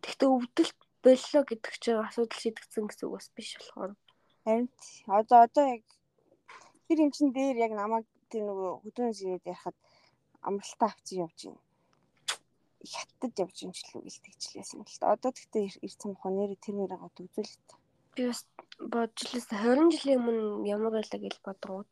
[0.03, 3.91] Гэхдээ өвдөлт боллоо гэдэг чинь асуудал шийдэгдсэн гэсэн үг бас биш болохоор.
[4.43, 4.67] Харин
[5.19, 5.83] одоо одоо яг
[6.85, 9.77] тэр юм чин дээр яг намайг тэр нөгөө хөдөөнөөс ирээд ярахад
[10.47, 11.63] амралтаа авчиж явж байна.
[12.93, 15.13] хятад явж юм ч л үгүй тэгчлээсэн л та.
[15.15, 17.75] Одоо тэгтээ ирсэн мохоо нэрээ тэр мөрөөгөө үзүүл та.
[18.15, 18.47] Би бас
[18.79, 21.91] бодж лээс 20 жилийн өмнө ямар байлаа гэж бодгоод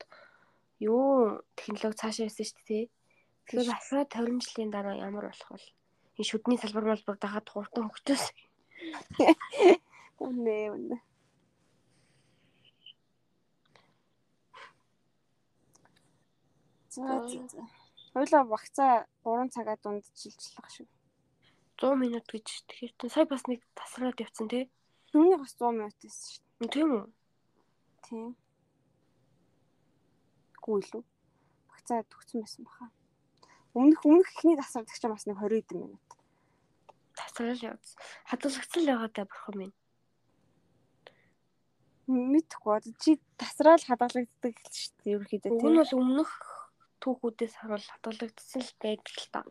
[0.80, 2.86] юу технологи цаашаа ирсэн шүү дээ.
[3.44, 5.68] Тэгэхээр асаа 20 жилийн дараа ямар болох вэ?
[6.16, 8.26] Энэ шүдний салбар малбар дагаад хурдан хөгжөөс.
[10.24, 10.98] Үнэ үнэ.
[16.94, 17.04] За.
[18.14, 18.94] Хойлоо багцаа
[19.26, 20.88] 3 цагаа дунд шилжлэх шүү.
[21.82, 24.70] 100 минут гэж тэгэхээр сая бас нэг тасраад явцсан тий.
[25.14, 26.70] Түүний бас 100 минут байсан шүү.
[26.74, 27.04] Тийм үү?
[28.08, 28.30] Тийм.
[30.66, 31.04] Гүү илүү.
[31.70, 32.90] Багцаа төгсөн байсан баха.
[33.78, 36.18] Өмнөх өмнөх ихний тасраад ч бас нэг 20 хэдэн минут.
[37.14, 37.94] Тасрал явц.
[38.26, 39.76] Хадгалагдсан л байгаа даа бурхан минь.
[42.10, 46.32] Мэдхгүй чи тасраал хадгалагддаг л шүү дээ ерөөхдөө Уг нь бол өмнөх
[47.06, 49.42] түүхүүдээс харуул хадгалагдсан л байдаг л та.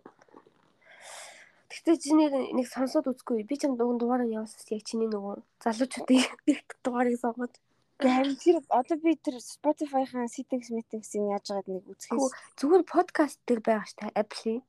[1.73, 3.49] Гэхдээ чиний нэг сонсоод үзгүй.
[3.49, 7.57] Би ч юм нөгөө дугаараа явуулсан яг чиний нөгөө залуучуудын нэг дугаарыг сонгоод
[8.03, 13.63] Харин тэр одоо би тэр Spotify-хан settings meetings-ийг яаж байгааг нэг үзэхээс зүгээр подкаст дээр
[13.63, 14.63] байгаа ш та Apple-ийн.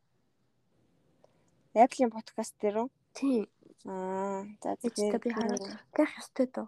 [1.73, 2.89] Apple-ийн подкаст дээр үү?
[3.17, 3.43] Тийм.
[3.89, 5.65] Аа, за Тэгтээ би хараад
[5.97, 6.67] гэх ёстой доо.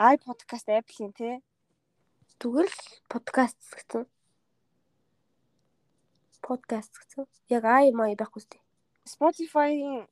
[0.00, 1.36] i podcast Apple-ийн тий.
[2.40, 2.80] Зүгээр л
[3.12, 4.08] подкаст гэсэн.
[6.42, 7.24] Подкаст гэсэн.
[7.48, 8.58] Яг ай май байхгүй сте.
[9.06, 10.06] Spotify-ийн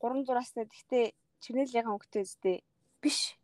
[0.00, 2.56] 3 зураастай гэхдээ чигнэлийн өнгөтэй үстэй.
[3.02, 3.38] Биш.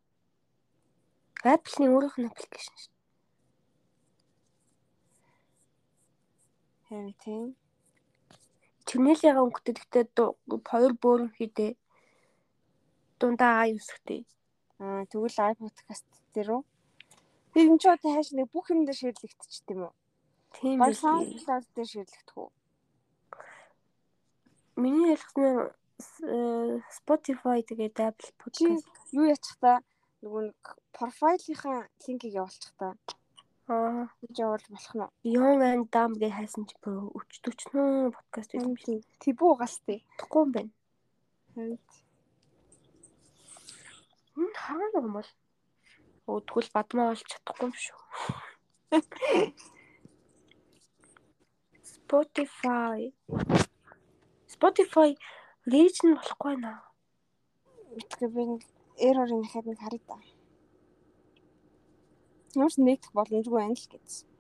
[1.45, 2.95] Apple-ийн өөрийнх нь аппликейшн шүү.
[6.89, 7.47] Харин тийм.
[8.89, 10.05] Чигнэлийн өнгөтэй гэхдээ
[10.71, 11.77] хоёр бөөрн хийдэ.
[13.19, 14.25] Дундаа ай үсгтэй.
[14.83, 16.63] Аа тэгвэл i podcast дээр үү?
[17.53, 19.93] Би энэ ч одоо хааш нэг бүх юм дээр ширлэгдчих тийм үү?
[20.55, 21.01] Тийм Гол биш.
[21.03, 22.49] SoundCloud дээр ширлэгдэх үү?
[24.83, 25.71] Миний ялгсан
[26.91, 28.87] Spotify тэгээд Apple podcast.
[29.15, 29.79] юу ячих та
[30.23, 30.63] нөгөө нэг
[30.95, 32.95] профайлынхаа линкийг явуулчих та.
[33.71, 35.11] Аа, Гэж явуул болох нь.
[35.25, 38.75] Young and Dumb гэж хайсан чи бөө өчтөчнөө подкаст юм.
[38.77, 39.01] тийм.
[39.23, 40.03] Тэбүү галстэй.
[40.19, 40.73] Тэгэхгүй юм байна.
[41.55, 41.79] Харин
[44.35, 45.31] Энэ хаана юм бол?
[46.27, 48.01] Оо тэгвэл бадмаа олж чадахгүй юм шүү.
[52.15, 53.11] Spotify.
[54.47, 55.11] Spotify
[55.67, 56.79] region болохгүй наа.
[57.95, 58.63] мэдгүй би нэг
[59.07, 60.19] error-ын дахиад нэг харъя та.
[62.55, 64.31] Ямар ч нэгдэх боломжгүй байна л гэсэн.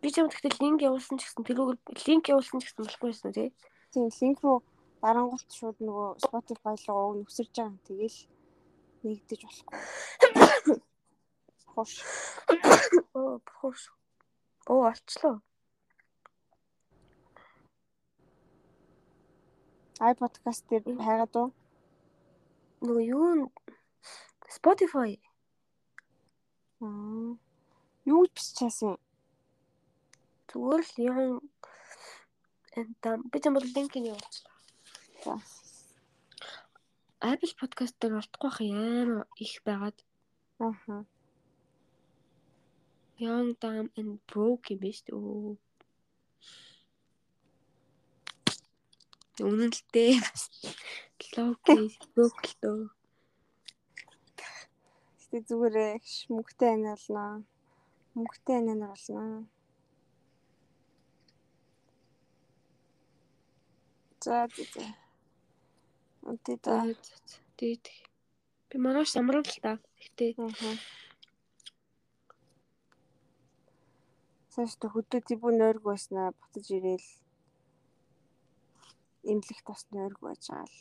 [0.00, 3.34] Би ч юм гэхдээ линк явуулсан ч гэсэн тэрүүгээр линк явуулсан ч гэсэн болохгүй байсан
[3.34, 3.50] тий.
[3.90, 4.62] Тийм линк руу
[5.02, 7.82] дарангуут шууд нөгөө Spotify руу нөхсөрж байгаа юм.
[7.82, 8.18] Тэгэл
[9.02, 10.78] нэгдэж болохгүй.
[11.78, 12.02] Хош.
[13.14, 13.80] Оо бохош.
[14.66, 15.36] Оо олчлоо.
[20.00, 21.54] i podcast дээр хайгаад уу?
[22.82, 23.50] Нөгөө юу
[24.56, 25.22] Spotify
[26.82, 27.38] Аа.
[28.10, 28.98] Юу гэж биччихсэн?
[30.50, 31.18] зүгээр л юм
[32.74, 34.58] энэ би ч юм бол линкийг явуулчихлаа.
[35.22, 35.34] За.
[37.22, 39.98] Apple podcast дээр хаа амар их байгаад
[40.58, 41.06] Аха.
[43.18, 45.58] Young Dumb and Broke юм биш үү?
[49.38, 50.18] Үнэн л дээ.
[51.38, 51.74] Локи
[52.14, 52.82] broke л дөө.
[55.18, 55.94] Гэтэ зүгээрээ
[56.30, 57.24] мөнгөтэй ань болно.
[58.18, 59.46] Мөнгөтэй ань болно.
[64.24, 64.86] За за.
[66.26, 66.82] Үнтэй да.
[67.58, 67.86] Тэгээд
[68.68, 69.78] би маргааш амрал л та.
[74.58, 74.66] Гэтэ Аха.
[74.66, 77.06] Сашд хөдөө тибүү нойрг байснаа буцаж ирээл
[79.22, 80.78] эмнэлэх тос нойрг байж байгаа л.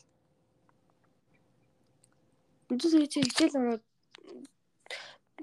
[2.74, 3.84] Үдээс гэж хичээл ороод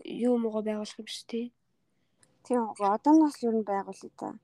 [0.03, 1.47] юу мого байгуулах юм шүү дээ.
[2.43, 4.35] Тийм одооноос л ер нь байгуул та.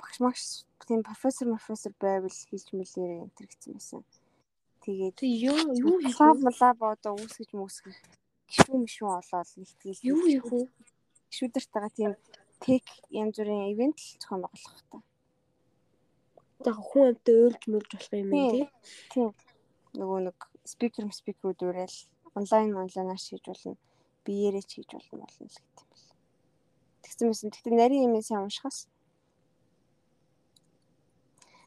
[0.00, 0.44] Багш магш
[0.88, 4.02] тийм профессор профессор байвал хийж мэлээрээ энэ төр гэсэн байсан.
[4.80, 6.50] Тэгээд Тэг юу юу хийх лаб вэ?
[6.60, 7.98] лаб одоо үүсгэж мүсгэх
[8.48, 10.60] гişүү мишүү олоод нэгтгэл Юу хийх вэ?
[11.30, 12.12] гişүүдэртэйгээ тийм
[12.64, 14.98] тек янз бүрийн ивент л зохион байгуулах та.
[16.64, 18.64] Яг хүн амтай өөлж мөлж болох юм тий.
[19.12, 19.30] Тийм.
[19.98, 21.96] Нөгөө нэг спикер спикерүүд уурал
[22.38, 23.76] онлайн онлайнаар хийж болно.
[24.24, 26.08] Биеэрээ хийж болно болно л гэдэг юм бэл.
[27.04, 27.52] Тэгсэн мэсэн.
[27.52, 28.88] Тэгтээ нарийн юм сайн уншихаас.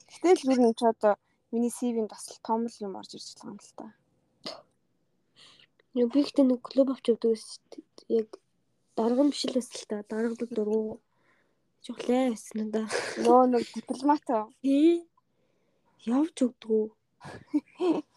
[0.10, 1.14] Тэгтэл л бүр нэг ч одоо
[1.54, 3.88] миний CV-нд бас л том л юм орж ирж байгаа юм л та.
[5.94, 7.34] Юу би ихтэй нэг клуб авч явдаг.
[8.10, 8.28] Яг
[9.00, 11.00] дарга биш л бас л та даргалууд дургу
[11.80, 12.88] Жохлаа байсан надаа.
[13.24, 14.52] Нөө нэг дипломат уу?
[14.60, 15.08] Тий.
[16.04, 16.86] Явж өгдгүү.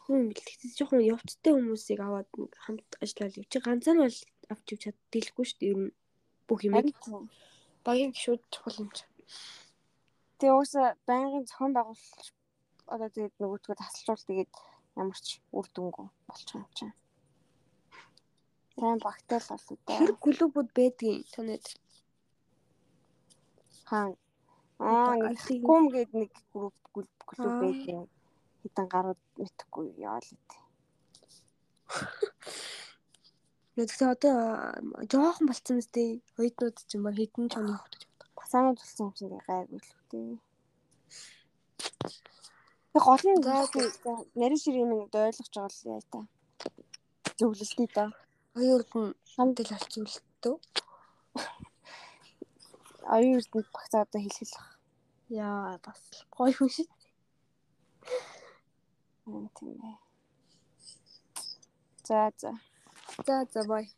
[0.03, 2.27] Хүн бэлтгэж жоохон явцтай хүмүүсийг аваад
[2.65, 3.63] хамт ажиллаад явчих.
[3.63, 4.19] Ганцаар бол
[4.51, 5.71] авч явж чаддаггүй шүү дээ.
[5.71, 5.95] Ер нь
[6.51, 6.75] бүх юм.
[7.87, 9.07] Багийн гişүүд чухал юм чи.
[10.43, 12.35] Тэгээ уусаа байнгын зохион байгуулалт
[12.91, 14.53] одоо тэгээд нөгөөдгөө тасалжуул тэгээд
[14.99, 16.95] ямар ч үр дүнгүй болчих юм чинь.
[18.79, 19.99] Сайн багтай л бол да.
[19.99, 21.65] Тэр клубуд байдгийн танад.
[23.89, 24.17] Хаана?
[24.79, 27.09] Аа нэг гүм гээд нэг клуб клуб
[27.63, 28.09] байдаг.
[28.63, 30.63] Хитэн гарууд мэдхгүй яал үү.
[33.77, 34.37] Нэгдээ одоо
[35.11, 35.97] жоохон болцсон мэт
[36.37, 38.37] хоёрнууд ч юм ба хитэн ч оны хөтөж байна.
[38.39, 40.37] Басаанууд болсон юм чинь гайгүй л үү.
[42.93, 46.19] Тэг гол нь За, нарийн ширийн минь ойлгож байгаа л яа та.
[47.39, 48.09] Зөвлөлтий доо.
[48.55, 49.71] Хоёрд нь хамт ил
[50.13, 50.57] л төө.
[53.15, 54.67] Оюун эрдэнэт багцаа одоо баг.
[55.33, 56.01] Яа бас
[56.37, 56.91] гоё хүн шít.
[59.25, 59.97] Мм, Тийм ээ.
[62.05, 62.53] За за.
[63.27, 63.89] За за бай.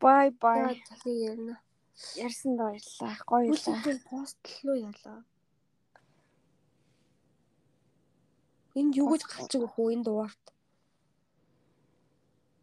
[0.00, 0.82] Бай бай.
[0.88, 1.56] захиг ярина.
[2.16, 3.16] Ярьсанд баярлалаа.
[3.26, 3.82] Гоё юлаа.
[3.82, 5.24] Бүлээн пост руу ялаа.
[8.78, 10.44] Энд юу гэж гарч байгаа хөө энэ дугаарт?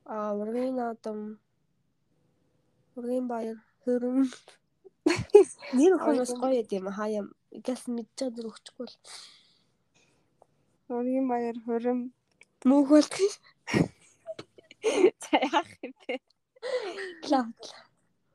[0.09, 1.19] Аа, ургийн наадам.
[2.97, 4.25] Ургийн баяр хөрөн.
[5.77, 7.23] Нэр хүмүүс гоё юм хаяа.
[7.65, 8.95] Газ мэдчихэж өгчихгүй л.
[10.89, 11.99] Өргөн баяр хөрөм.
[12.65, 13.13] Мөнх болт.
[15.23, 16.17] За яах юм бэ?
[17.29, 17.45] Лаа.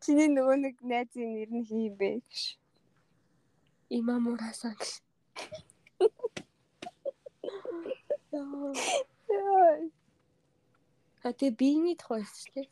[0.03, 2.39] Чиний нөгөө нэг найзын нэр нь хий бэ гэж.
[3.99, 4.93] Имамурасан гэж.
[9.35, 10.03] Яа.
[11.25, 12.69] А тэг биений тухай шүү дээ.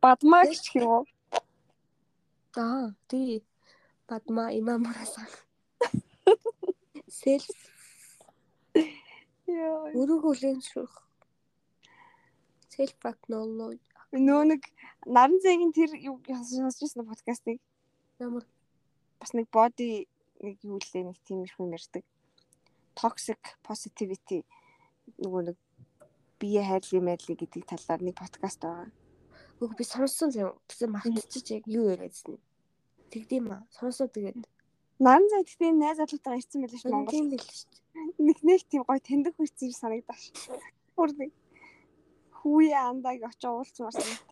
[0.00, 1.04] Бадмаа гэх юм уу?
[2.56, 3.44] Аа, тий.
[4.08, 5.28] Бадма имамурасан.
[7.20, 7.44] Сэл
[9.44, 9.92] Яа.
[9.92, 10.94] өөрийгөө хүлээншүүх.
[12.72, 14.62] Self acknowledge Нөгөө нэг
[15.06, 17.58] наран зэгийн тэр юу сонсож байсан подкастыг
[18.18, 18.42] ямар
[19.22, 20.08] бас нэг body
[20.42, 22.04] нэг юу лээ нэг тиймэрхүү юм ярьдаг.
[22.98, 24.42] Toxic positivity
[25.22, 25.56] нөгөө нэг
[26.40, 28.88] бие хайрлын мэдлэг гэдэг талаар нэг подкаст байгаа.
[29.60, 30.56] Үгүй би сонссон юм.
[30.66, 32.40] Тэгсэн мартчих яг юу яриадсан.
[33.12, 33.62] Тэгдэм аа.
[33.76, 34.40] Сонсоо тэгээд.
[35.04, 37.12] Наран зай гэхдээ найз залуутайгаа ирсэн байлээ шүү Монгол.
[37.12, 37.68] Тийм байл шүү.
[38.24, 40.22] Нэг нэг тийм гоё тэндэг хүрсэн юм санагдаж.
[40.96, 41.30] Бүр нэг
[42.40, 44.28] хүүе андаг очиж уулзмаар санагд.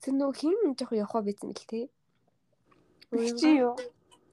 [0.00, 1.86] Тэр нөө хин жоохон явах байсан мэл тээ.
[3.40, 3.76] Чи юу?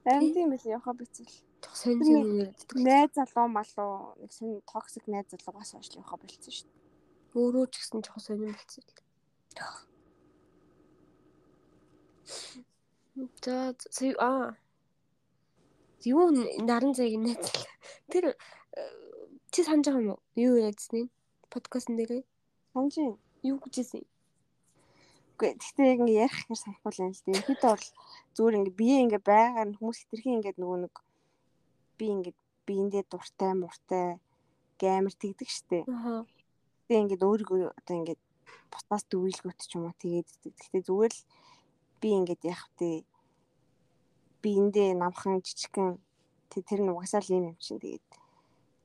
[0.08, 1.28] Харин тийм л явах бицэл.
[1.28, 2.54] Жох сонь сонь.
[2.88, 6.80] Найз залуу малуу нэг сонь токсик найз залуугаас хойш явах болцсон шүү дээ.
[7.38, 8.84] Өөрөө ч гэсэн жоохон сонь юм болсон.
[13.44, 14.56] За за а
[16.04, 16.32] юу
[16.66, 17.68] наран зайг найзлаа.
[18.12, 18.36] Тэр э,
[19.52, 20.22] чи санаж байгаа юм уу?
[20.36, 21.10] Юу яриадсан юм?
[21.50, 22.24] Подкастн дээрээ
[22.74, 23.18] Санжин.
[23.44, 24.06] юу гэжсэн?
[25.38, 27.42] Гэхдээ ингэ ярих хэрэг санахгүй л юм л дээ.
[27.42, 27.86] Ихэд бол
[28.36, 30.96] зүгээр ингэ бие ингэ байгаар нь хүмүүс хитрхийн ингэ нөгөө нэг
[31.98, 32.32] би ингэ
[32.68, 34.20] биендээ дуртай муртай
[34.82, 35.86] гамер тэгдэг штеп.
[35.90, 36.26] Аа.
[36.88, 38.22] Гэтэ ингээд өөрийгөө одоо ингээд
[38.72, 40.54] бутаас дөвөлгөөт ч юм уу тэгээд иддэг.
[40.60, 41.22] Гэтэ зүгээр л
[42.02, 43.04] би ингээд яах вэ?
[44.42, 46.02] Биендээ намхан жижигхэн
[46.50, 48.06] тэ- тэр нь угасаал юм юм чинь тэгээд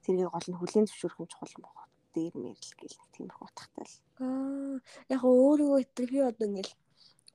[0.05, 1.89] тэргийг гол нь хүлийн зөвшөөрөх юм чухал юм байна.
[2.12, 3.97] Дээр мэрэл гэл нэг тиймэрхүү утгатай л.
[4.20, 4.76] Аа.
[5.12, 6.73] Яг өөрийгөө итгэхий одоо ингээл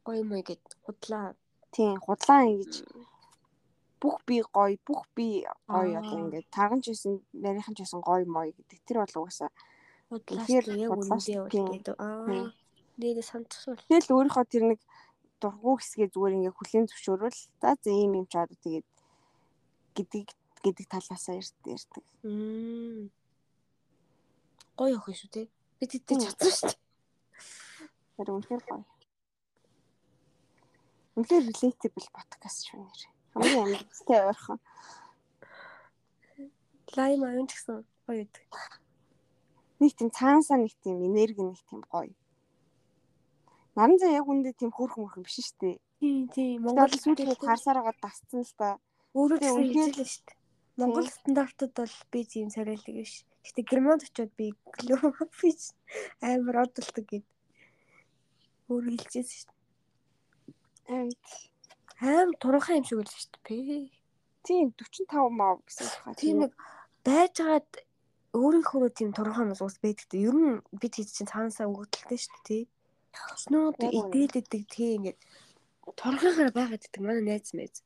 [0.05, 1.33] гоё юм гээд худлаа.
[1.73, 2.73] Тийм худлаа ингэж
[4.01, 6.01] бүх би гоё, бүх би гоё Аа.
[6.01, 8.79] одоо ингээд тарган ч байсан, нарийнхан ч байсан гоё мой гэдэг.
[8.81, 9.53] Тэр бол угаасаа
[10.11, 11.95] Тэгэхээр яг үнэндээ бол гэдэг.
[11.95, 12.27] Аа.
[12.27, 12.47] Тийм.
[12.99, 13.79] Нэрээ санацвал.
[13.87, 14.79] Тэгэл өөрийнхөө тэр нэг
[15.39, 18.87] дургу хэсгээ зүгээр ингээ хүлийн зөвшөөрвөл за за ийм юм ч одоо тэгээд
[19.95, 20.27] гэдэг
[20.65, 22.03] гэдэг талаасаа ярьд ярьдаг.
[22.27, 23.07] Мм.
[24.75, 25.41] Гоё охин шүү те.
[25.79, 26.25] Би тэтгэж Тийм.
[26.27, 26.79] чадсан шүү дээ.
[28.19, 28.83] Тэр үнэхээр гоё.
[31.15, 33.01] Үнэхээр relatable podcast шүү нэр.
[33.33, 34.59] Хамгийн амжилттай ойрхон.
[36.97, 38.45] Лайм аюун ч гэсэн гоё гэдэг.
[39.79, 42.11] Нэг тийм цаанасаа нэг тийм энерги нэг тийм гоё.
[43.75, 45.77] Наран заа яг үндэ тийм хөөрхөн мөрхөн биш шүү дээ.
[46.03, 46.57] Тийм тийм.
[46.67, 48.75] Монгол сүүлд харсаар байгаа дасцсан л та.
[49.15, 50.37] өөрөө үнэхээр- хэлжээ шүү дээ.
[50.79, 53.23] Монгол стандартууд бол би тийм сарайлаг биш.
[53.47, 55.71] Гэтэ германд очиод би глобич
[56.19, 57.25] амар одолдог гэд.
[58.67, 60.95] Өөрөө хэлжсэн шүү дээ.
[60.99, 61.25] Амт.
[62.01, 63.93] Аим туранхай юм шиг л шүү дээ.
[64.41, 66.17] Тийм 45 мав гэсэн хаа.
[66.17, 66.53] Тийм нэг
[67.05, 67.69] байжгаад
[68.33, 70.17] өөрийнхөө тийм туранхай мас ус байдаг те.
[70.17, 72.63] Ер нь би тийч чинь цаанасаа өгдөлтэй шүү дээ.
[73.37, 75.19] Снууд идээлэдэг тийм ингээд
[75.93, 77.85] туранхайгаар байгаад байдаг манай найз мэз.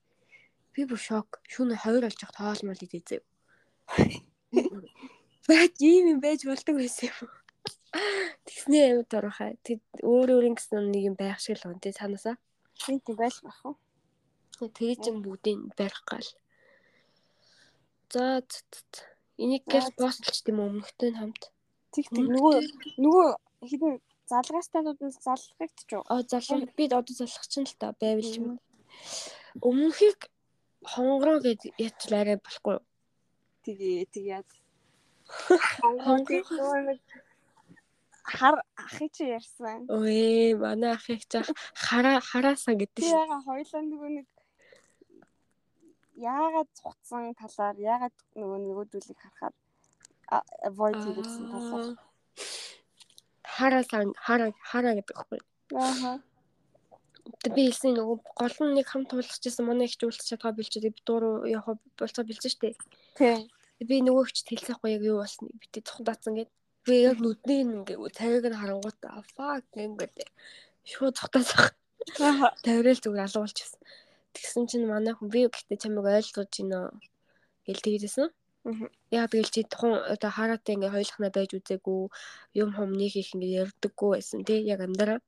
[0.72, 1.44] Би бүр шок.
[1.52, 3.22] Шүнэ 2 болж явах тоолмол идээзээ.
[5.48, 7.30] Бат ийм юм байж болдог байсан юм.
[8.48, 9.60] Тэгснээ амьд орохаа.
[9.60, 12.40] Тэг өөр өөр ингэсэн нэг юм байх шиг л байна тий цаанаасаа.
[12.80, 13.76] Тийм байж байх уу?
[14.60, 16.30] Тэгээ ч юм бүгдийг барих гал.
[18.14, 18.42] За
[19.38, 21.52] энийг гэл постлч тийм өмнөхтэй хамт.
[21.92, 22.56] Тэг тэг нөгөө
[23.04, 23.28] нөгөө
[23.68, 23.94] хідэн
[24.32, 26.08] залгаастайнууд нь залгагдчих уу?
[26.08, 28.48] А залуу бид одоо залах чинь л та байвал юм.
[29.60, 30.32] Өмнөхийг
[30.88, 32.80] хонгороо гэд ятл арай болохгүй.
[32.80, 32.86] юу?
[33.66, 34.44] Тэгээ тэг яа.
[36.06, 37.00] Хонгороо
[38.26, 39.86] хар ахыг чи ярьсан.
[39.86, 43.14] өө манай ахыг цаах хараа хараасаа гэдэг шүү.
[43.22, 44.28] яга хоёлаа нөгөө нэг
[46.16, 49.56] яагаад цугцсан талаар яагаад нөгөө нөгөөдүүлийг харахаар
[50.68, 51.98] avoid хийсэн талаар.
[53.56, 55.40] Хараасаа хараа хараа гэдэг байхгүй.
[55.76, 56.12] Ааха.
[57.42, 61.02] Тэг би хэлсэн нөгөө гол нь нэг хамт туулчихсан манай их зүйлс чадгаа бэлчээд би
[61.06, 62.78] дуу явах болцоо бэлжсэн штэ.
[63.18, 63.50] Тэг.
[63.82, 66.52] Би нөгөө ч хэлсэхгүй яг юу болсныг битээ цухан даацсан гэд.
[66.86, 68.98] Би яг нүдний ингээ цариг нь харангуут
[69.36, 70.16] fuck ингээд
[70.86, 71.74] шууд цухтаасах.
[72.64, 73.82] Тавирал зүгээр алуулчихсан.
[74.36, 76.80] Тэгсэн чинь манай хүн би гэхдээ чамайг ойлгож байна
[77.66, 78.28] гэл тэгдээсэн.
[78.66, 78.88] Мгм.
[79.14, 82.00] Яа би л чи тухайн одоо хараатай ингээ хоёулахнаа байж үзээгүй
[82.62, 85.20] юм хом нэг их ингээ ярддаггүй байсан тий яг амьдраа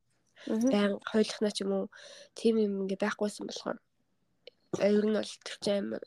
[0.73, 1.85] байн хоёулахнаа ч юм уу
[2.33, 3.77] тийм юм ингээ байхгүйсэн болохоор
[4.81, 6.03] ер нь бол тэр чинь амар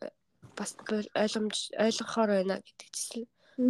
[0.59, 1.57] бас бол- ойлгомж
[1.87, 3.25] ойлгохоор байна гэдэг чисэн.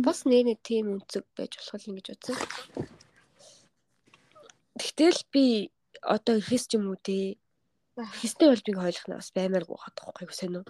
[0.04, 2.36] Бас нэрээ тийм үнцэг байж болох юм гэж бодсон.
[4.80, 5.44] Тэгтэл би
[6.00, 7.36] одоо ихэс ч юм уу тий
[8.20, 10.66] Хистэй бол би ойлгохнаа бас баймааргүй хатахгүй юу сайн уу?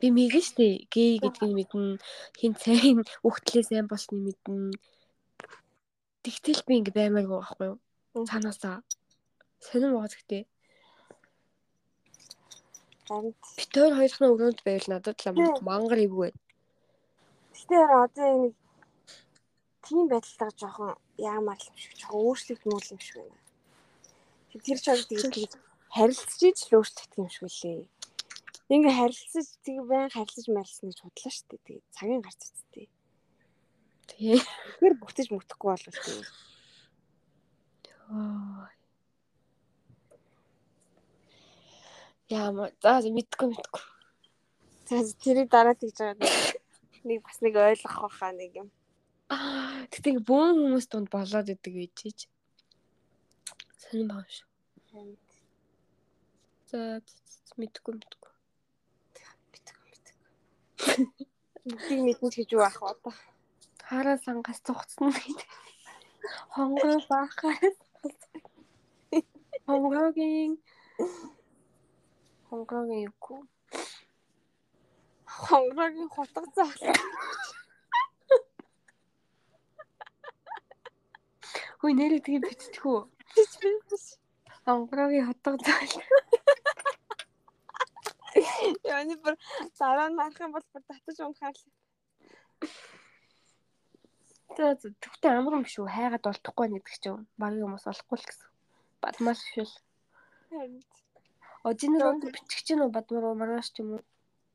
[0.00, 1.98] Би мэгэн штэ гей гэдгийг мэднэ.
[2.38, 4.78] Хин сайн өгтлээ сайн болсныг мэднэ.
[6.22, 7.78] Тэгтэл би ингээ баймааргүй байхгүй юу?
[8.28, 8.82] Цаанаасаа
[9.58, 10.42] сонирм байгаа гэхдээ
[13.08, 15.32] Харин бит хоёр хоёрхнаа өрөөнд байвал надад л
[15.68, 16.40] мангар ивгүй байна.
[17.52, 18.48] Тэгэхээр одоо энэ
[19.84, 23.47] тийм байдлаа жоохон яамаар л юм шиг жоохон өөрчлөгдмөл юм шиг байна.
[24.64, 25.54] Тэр ч одоо тэгээд тэгээд
[25.94, 27.86] харилцаж л өөрчлөгдөх юм шиг үлээ.
[28.68, 31.64] Ингээ харилцаж тэг байн харилцаж марилцсан гэж бодлоо шүү дээ.
[31.66, 32.86] Тэгээд цагийн гарч үсттэй.
[34.08, 34.40] Тэгээ.
[34.80, 36.28] Тэр бүтэж мөтөхгүй болвол тэгээд
[38.08, 38.68] Аа.
[42.28, 43.82] Яама за мэдгүй мэдгүй.
[44.88, 46.16] за тэрийг дараа тэгж байгаа
[47.04, 48.68] нэг бас нэг ойлгох байхаа нэг юм.
[49.28, 52.18] Аа тэгтээ бөөн хүмүүс донд болоод идэг гэж чиж.
[53.76, 54.47] Сонирм байгаа шүү.
[56.70, 56.80] За
[57.60, 58.32] мэдгүй мэдгүй.
[59.52, 60.28] Битгүү битгүү.
[61.68, 63.14] Бүгдийг мэднэ гэж юу ах одоо.
[63.88, 65.50] Хараа сангаас цугцсан гэдэг.
[66.54, 67.76] Хонгор бахаас.
[69.66, 70.52] Хонгорогийн
[72.48, 73.40] хонгорогийн юу?
[75.24, 76.72] Хонгорогийн хутга заа.
[81.78, 83.06] Хөөе нэрээ тэгээ биччихв.
[83.34, 84.06] гэж би биш.
[84.68, 85.94] Хонгорогийн хотго заал.
[88.84, 89.34] Яны бүр
[89.80, 91.64] дараа нь харах юм бол бүр татаж унахаар л.
[95.00, 95.88] Тэгтээ амар юм биш үү?
[95.88, 97.24] Хайгаад олдохгүй нэгдэг чинь.
[97.40, 98.48] Багийн хүмүүс олохгүй л гэсэн.
[99.00, 99.72] Бадмаш шил.
[100.52, 100.84] Харин
[101.64, 104.04] Одиноор бичих чинь үү бадмаар маргааш ч юм уу?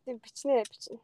[0.05, 0.97] тийм бичнэ бичнэ.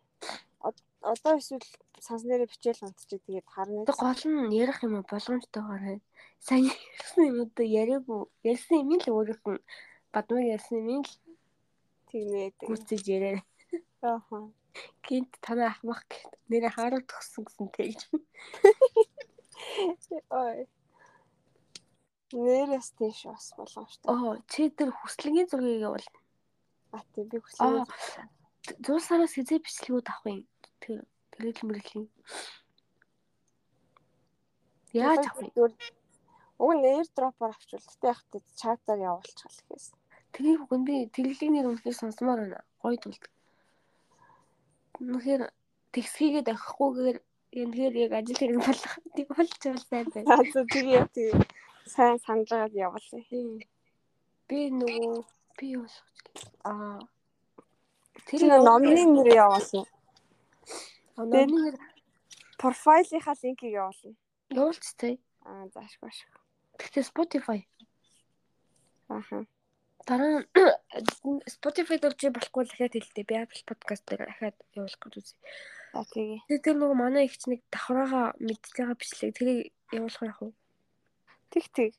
[1.01, 1.63] Од- Одоо эсвэл
[1.99, 3.85] санс нэрээ бичээл унтчих тэгээд харна.
[3.87, 5.97] Тэг гол нь ярих юм болгоомжтойгоор хай.
[6.39, 8.21] Сайн ярьсан юм уу яриаггүй.
[8.43, 9.63] Ярьсан юм л өөрөөх нь
[10.11, 11.13] бадмаг ярьсан юм л
[12.11, 12.51] тэгнэ.
[12.67, 13.43] гүцэж яриа.
[14.01, 14.51] Ааха.
[15.07, 17.99] Гинт танаа ахмах гэт нэрээ хараад тгсэн гэсэн тэгж.
[20.29, 20.67] Ой.
[22.31, 24.07] Нэрээс тийш бас боломжтой.
[24.11, 26.07] Оо чи тэр хүслэгийн зургийг бол
[26.91, 27.59] А тийм би хүсэж
[28.81, 30.45] 100 сараас хизээ бичлэгүүд авах юм.
[30.81, 30.99] Тэр
[31.31, 32.07] тэрэл мэрлийн.
[34.93, 35.73] Яаж авах юм?
[36.59, 39.87] Уг нь air drop-оор авчвал тэгтээ яг тэ чатаар явуулчихвал гэхээс.
[40.33, 42.59] Тэрийг үгүй би тэрлэгийн нэр үнэхээр сонсомоор байна.
[42.81, 43.23] Гоё тулд.
[44.99, 45.43] Үнэхээр
[45.93, 47.17] тэгсхийгээд авахгүйгээр
[47.61, 48.93] энэгээр яг ажил хэрэг болох.
[49.15, 50.27] Тэг болж бол сайн байна.
[50.35, 51.35] За за тэгээ тэгээ
[51.87, 52.17] сайн
[52.75, 53.23] явуулъя.
[53.29, 53.63] Тийм.
[54.49, 55.15] Би нөгөө
[55.57, 55.93] би гэж.
[56.67, 56.99] Аа.
[58.27, 59.85] Тэр номны нэр явуулъя.
[61.17, 61.75] Номны нэр
[62.59, 64.15] Профайлынхаа линкийг явуулъя.
[64.51, 65.19] явуулцтай.
[65.45, 66.17] Аа заашгүй баш.
[66.79, 67.59] Гэхдээ Spotify.
[69.07, 69.45] Ааха.
[70.07, 70.43] Дараа
[71.55, 73.23] Spotify дээр чи болохгүй л дахиад хэлдэ.
[73.23, 75.37] Би Apple Podcast дээр дахиад явуулах гэж үзье.
[75.95, 76.39] Тэгээ.
[76.45, 80.51] Тэгээ тэр нөгөө манай ихч нэг давхраагаа мэдж байгаа бичлэг тэрийг явуулах яах вэ?
[81.49, 81.91] Тэг тэг.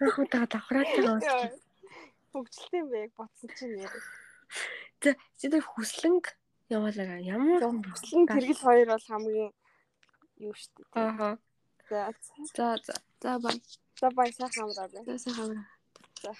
[0.00, 1.58] Яг уу та давхраад байгаа бас.
[2.32, 3.92] хөгжилтэй юм бэ яг бодсон чинь нэр.
[5.02, 6.24] За чи тэр хүслэнг
[6.70, 7.18] яваалаа.
[7.18, 7.62] Ямар
[7.94, 9.50] Хүслэн тэргэл хоёр бол хамгийн
[10.46, 10.82] юу штэ.
[10.94, 11.36] Аа.
[11.90, 12.14] За
[12.56, 12.94] За за.
[13.22, 13.56] За бай.
[14.00, 14.88] за бай сайхан амраа.
[15.04, 15.66] За сайхан.
[16.22, 16.32] За.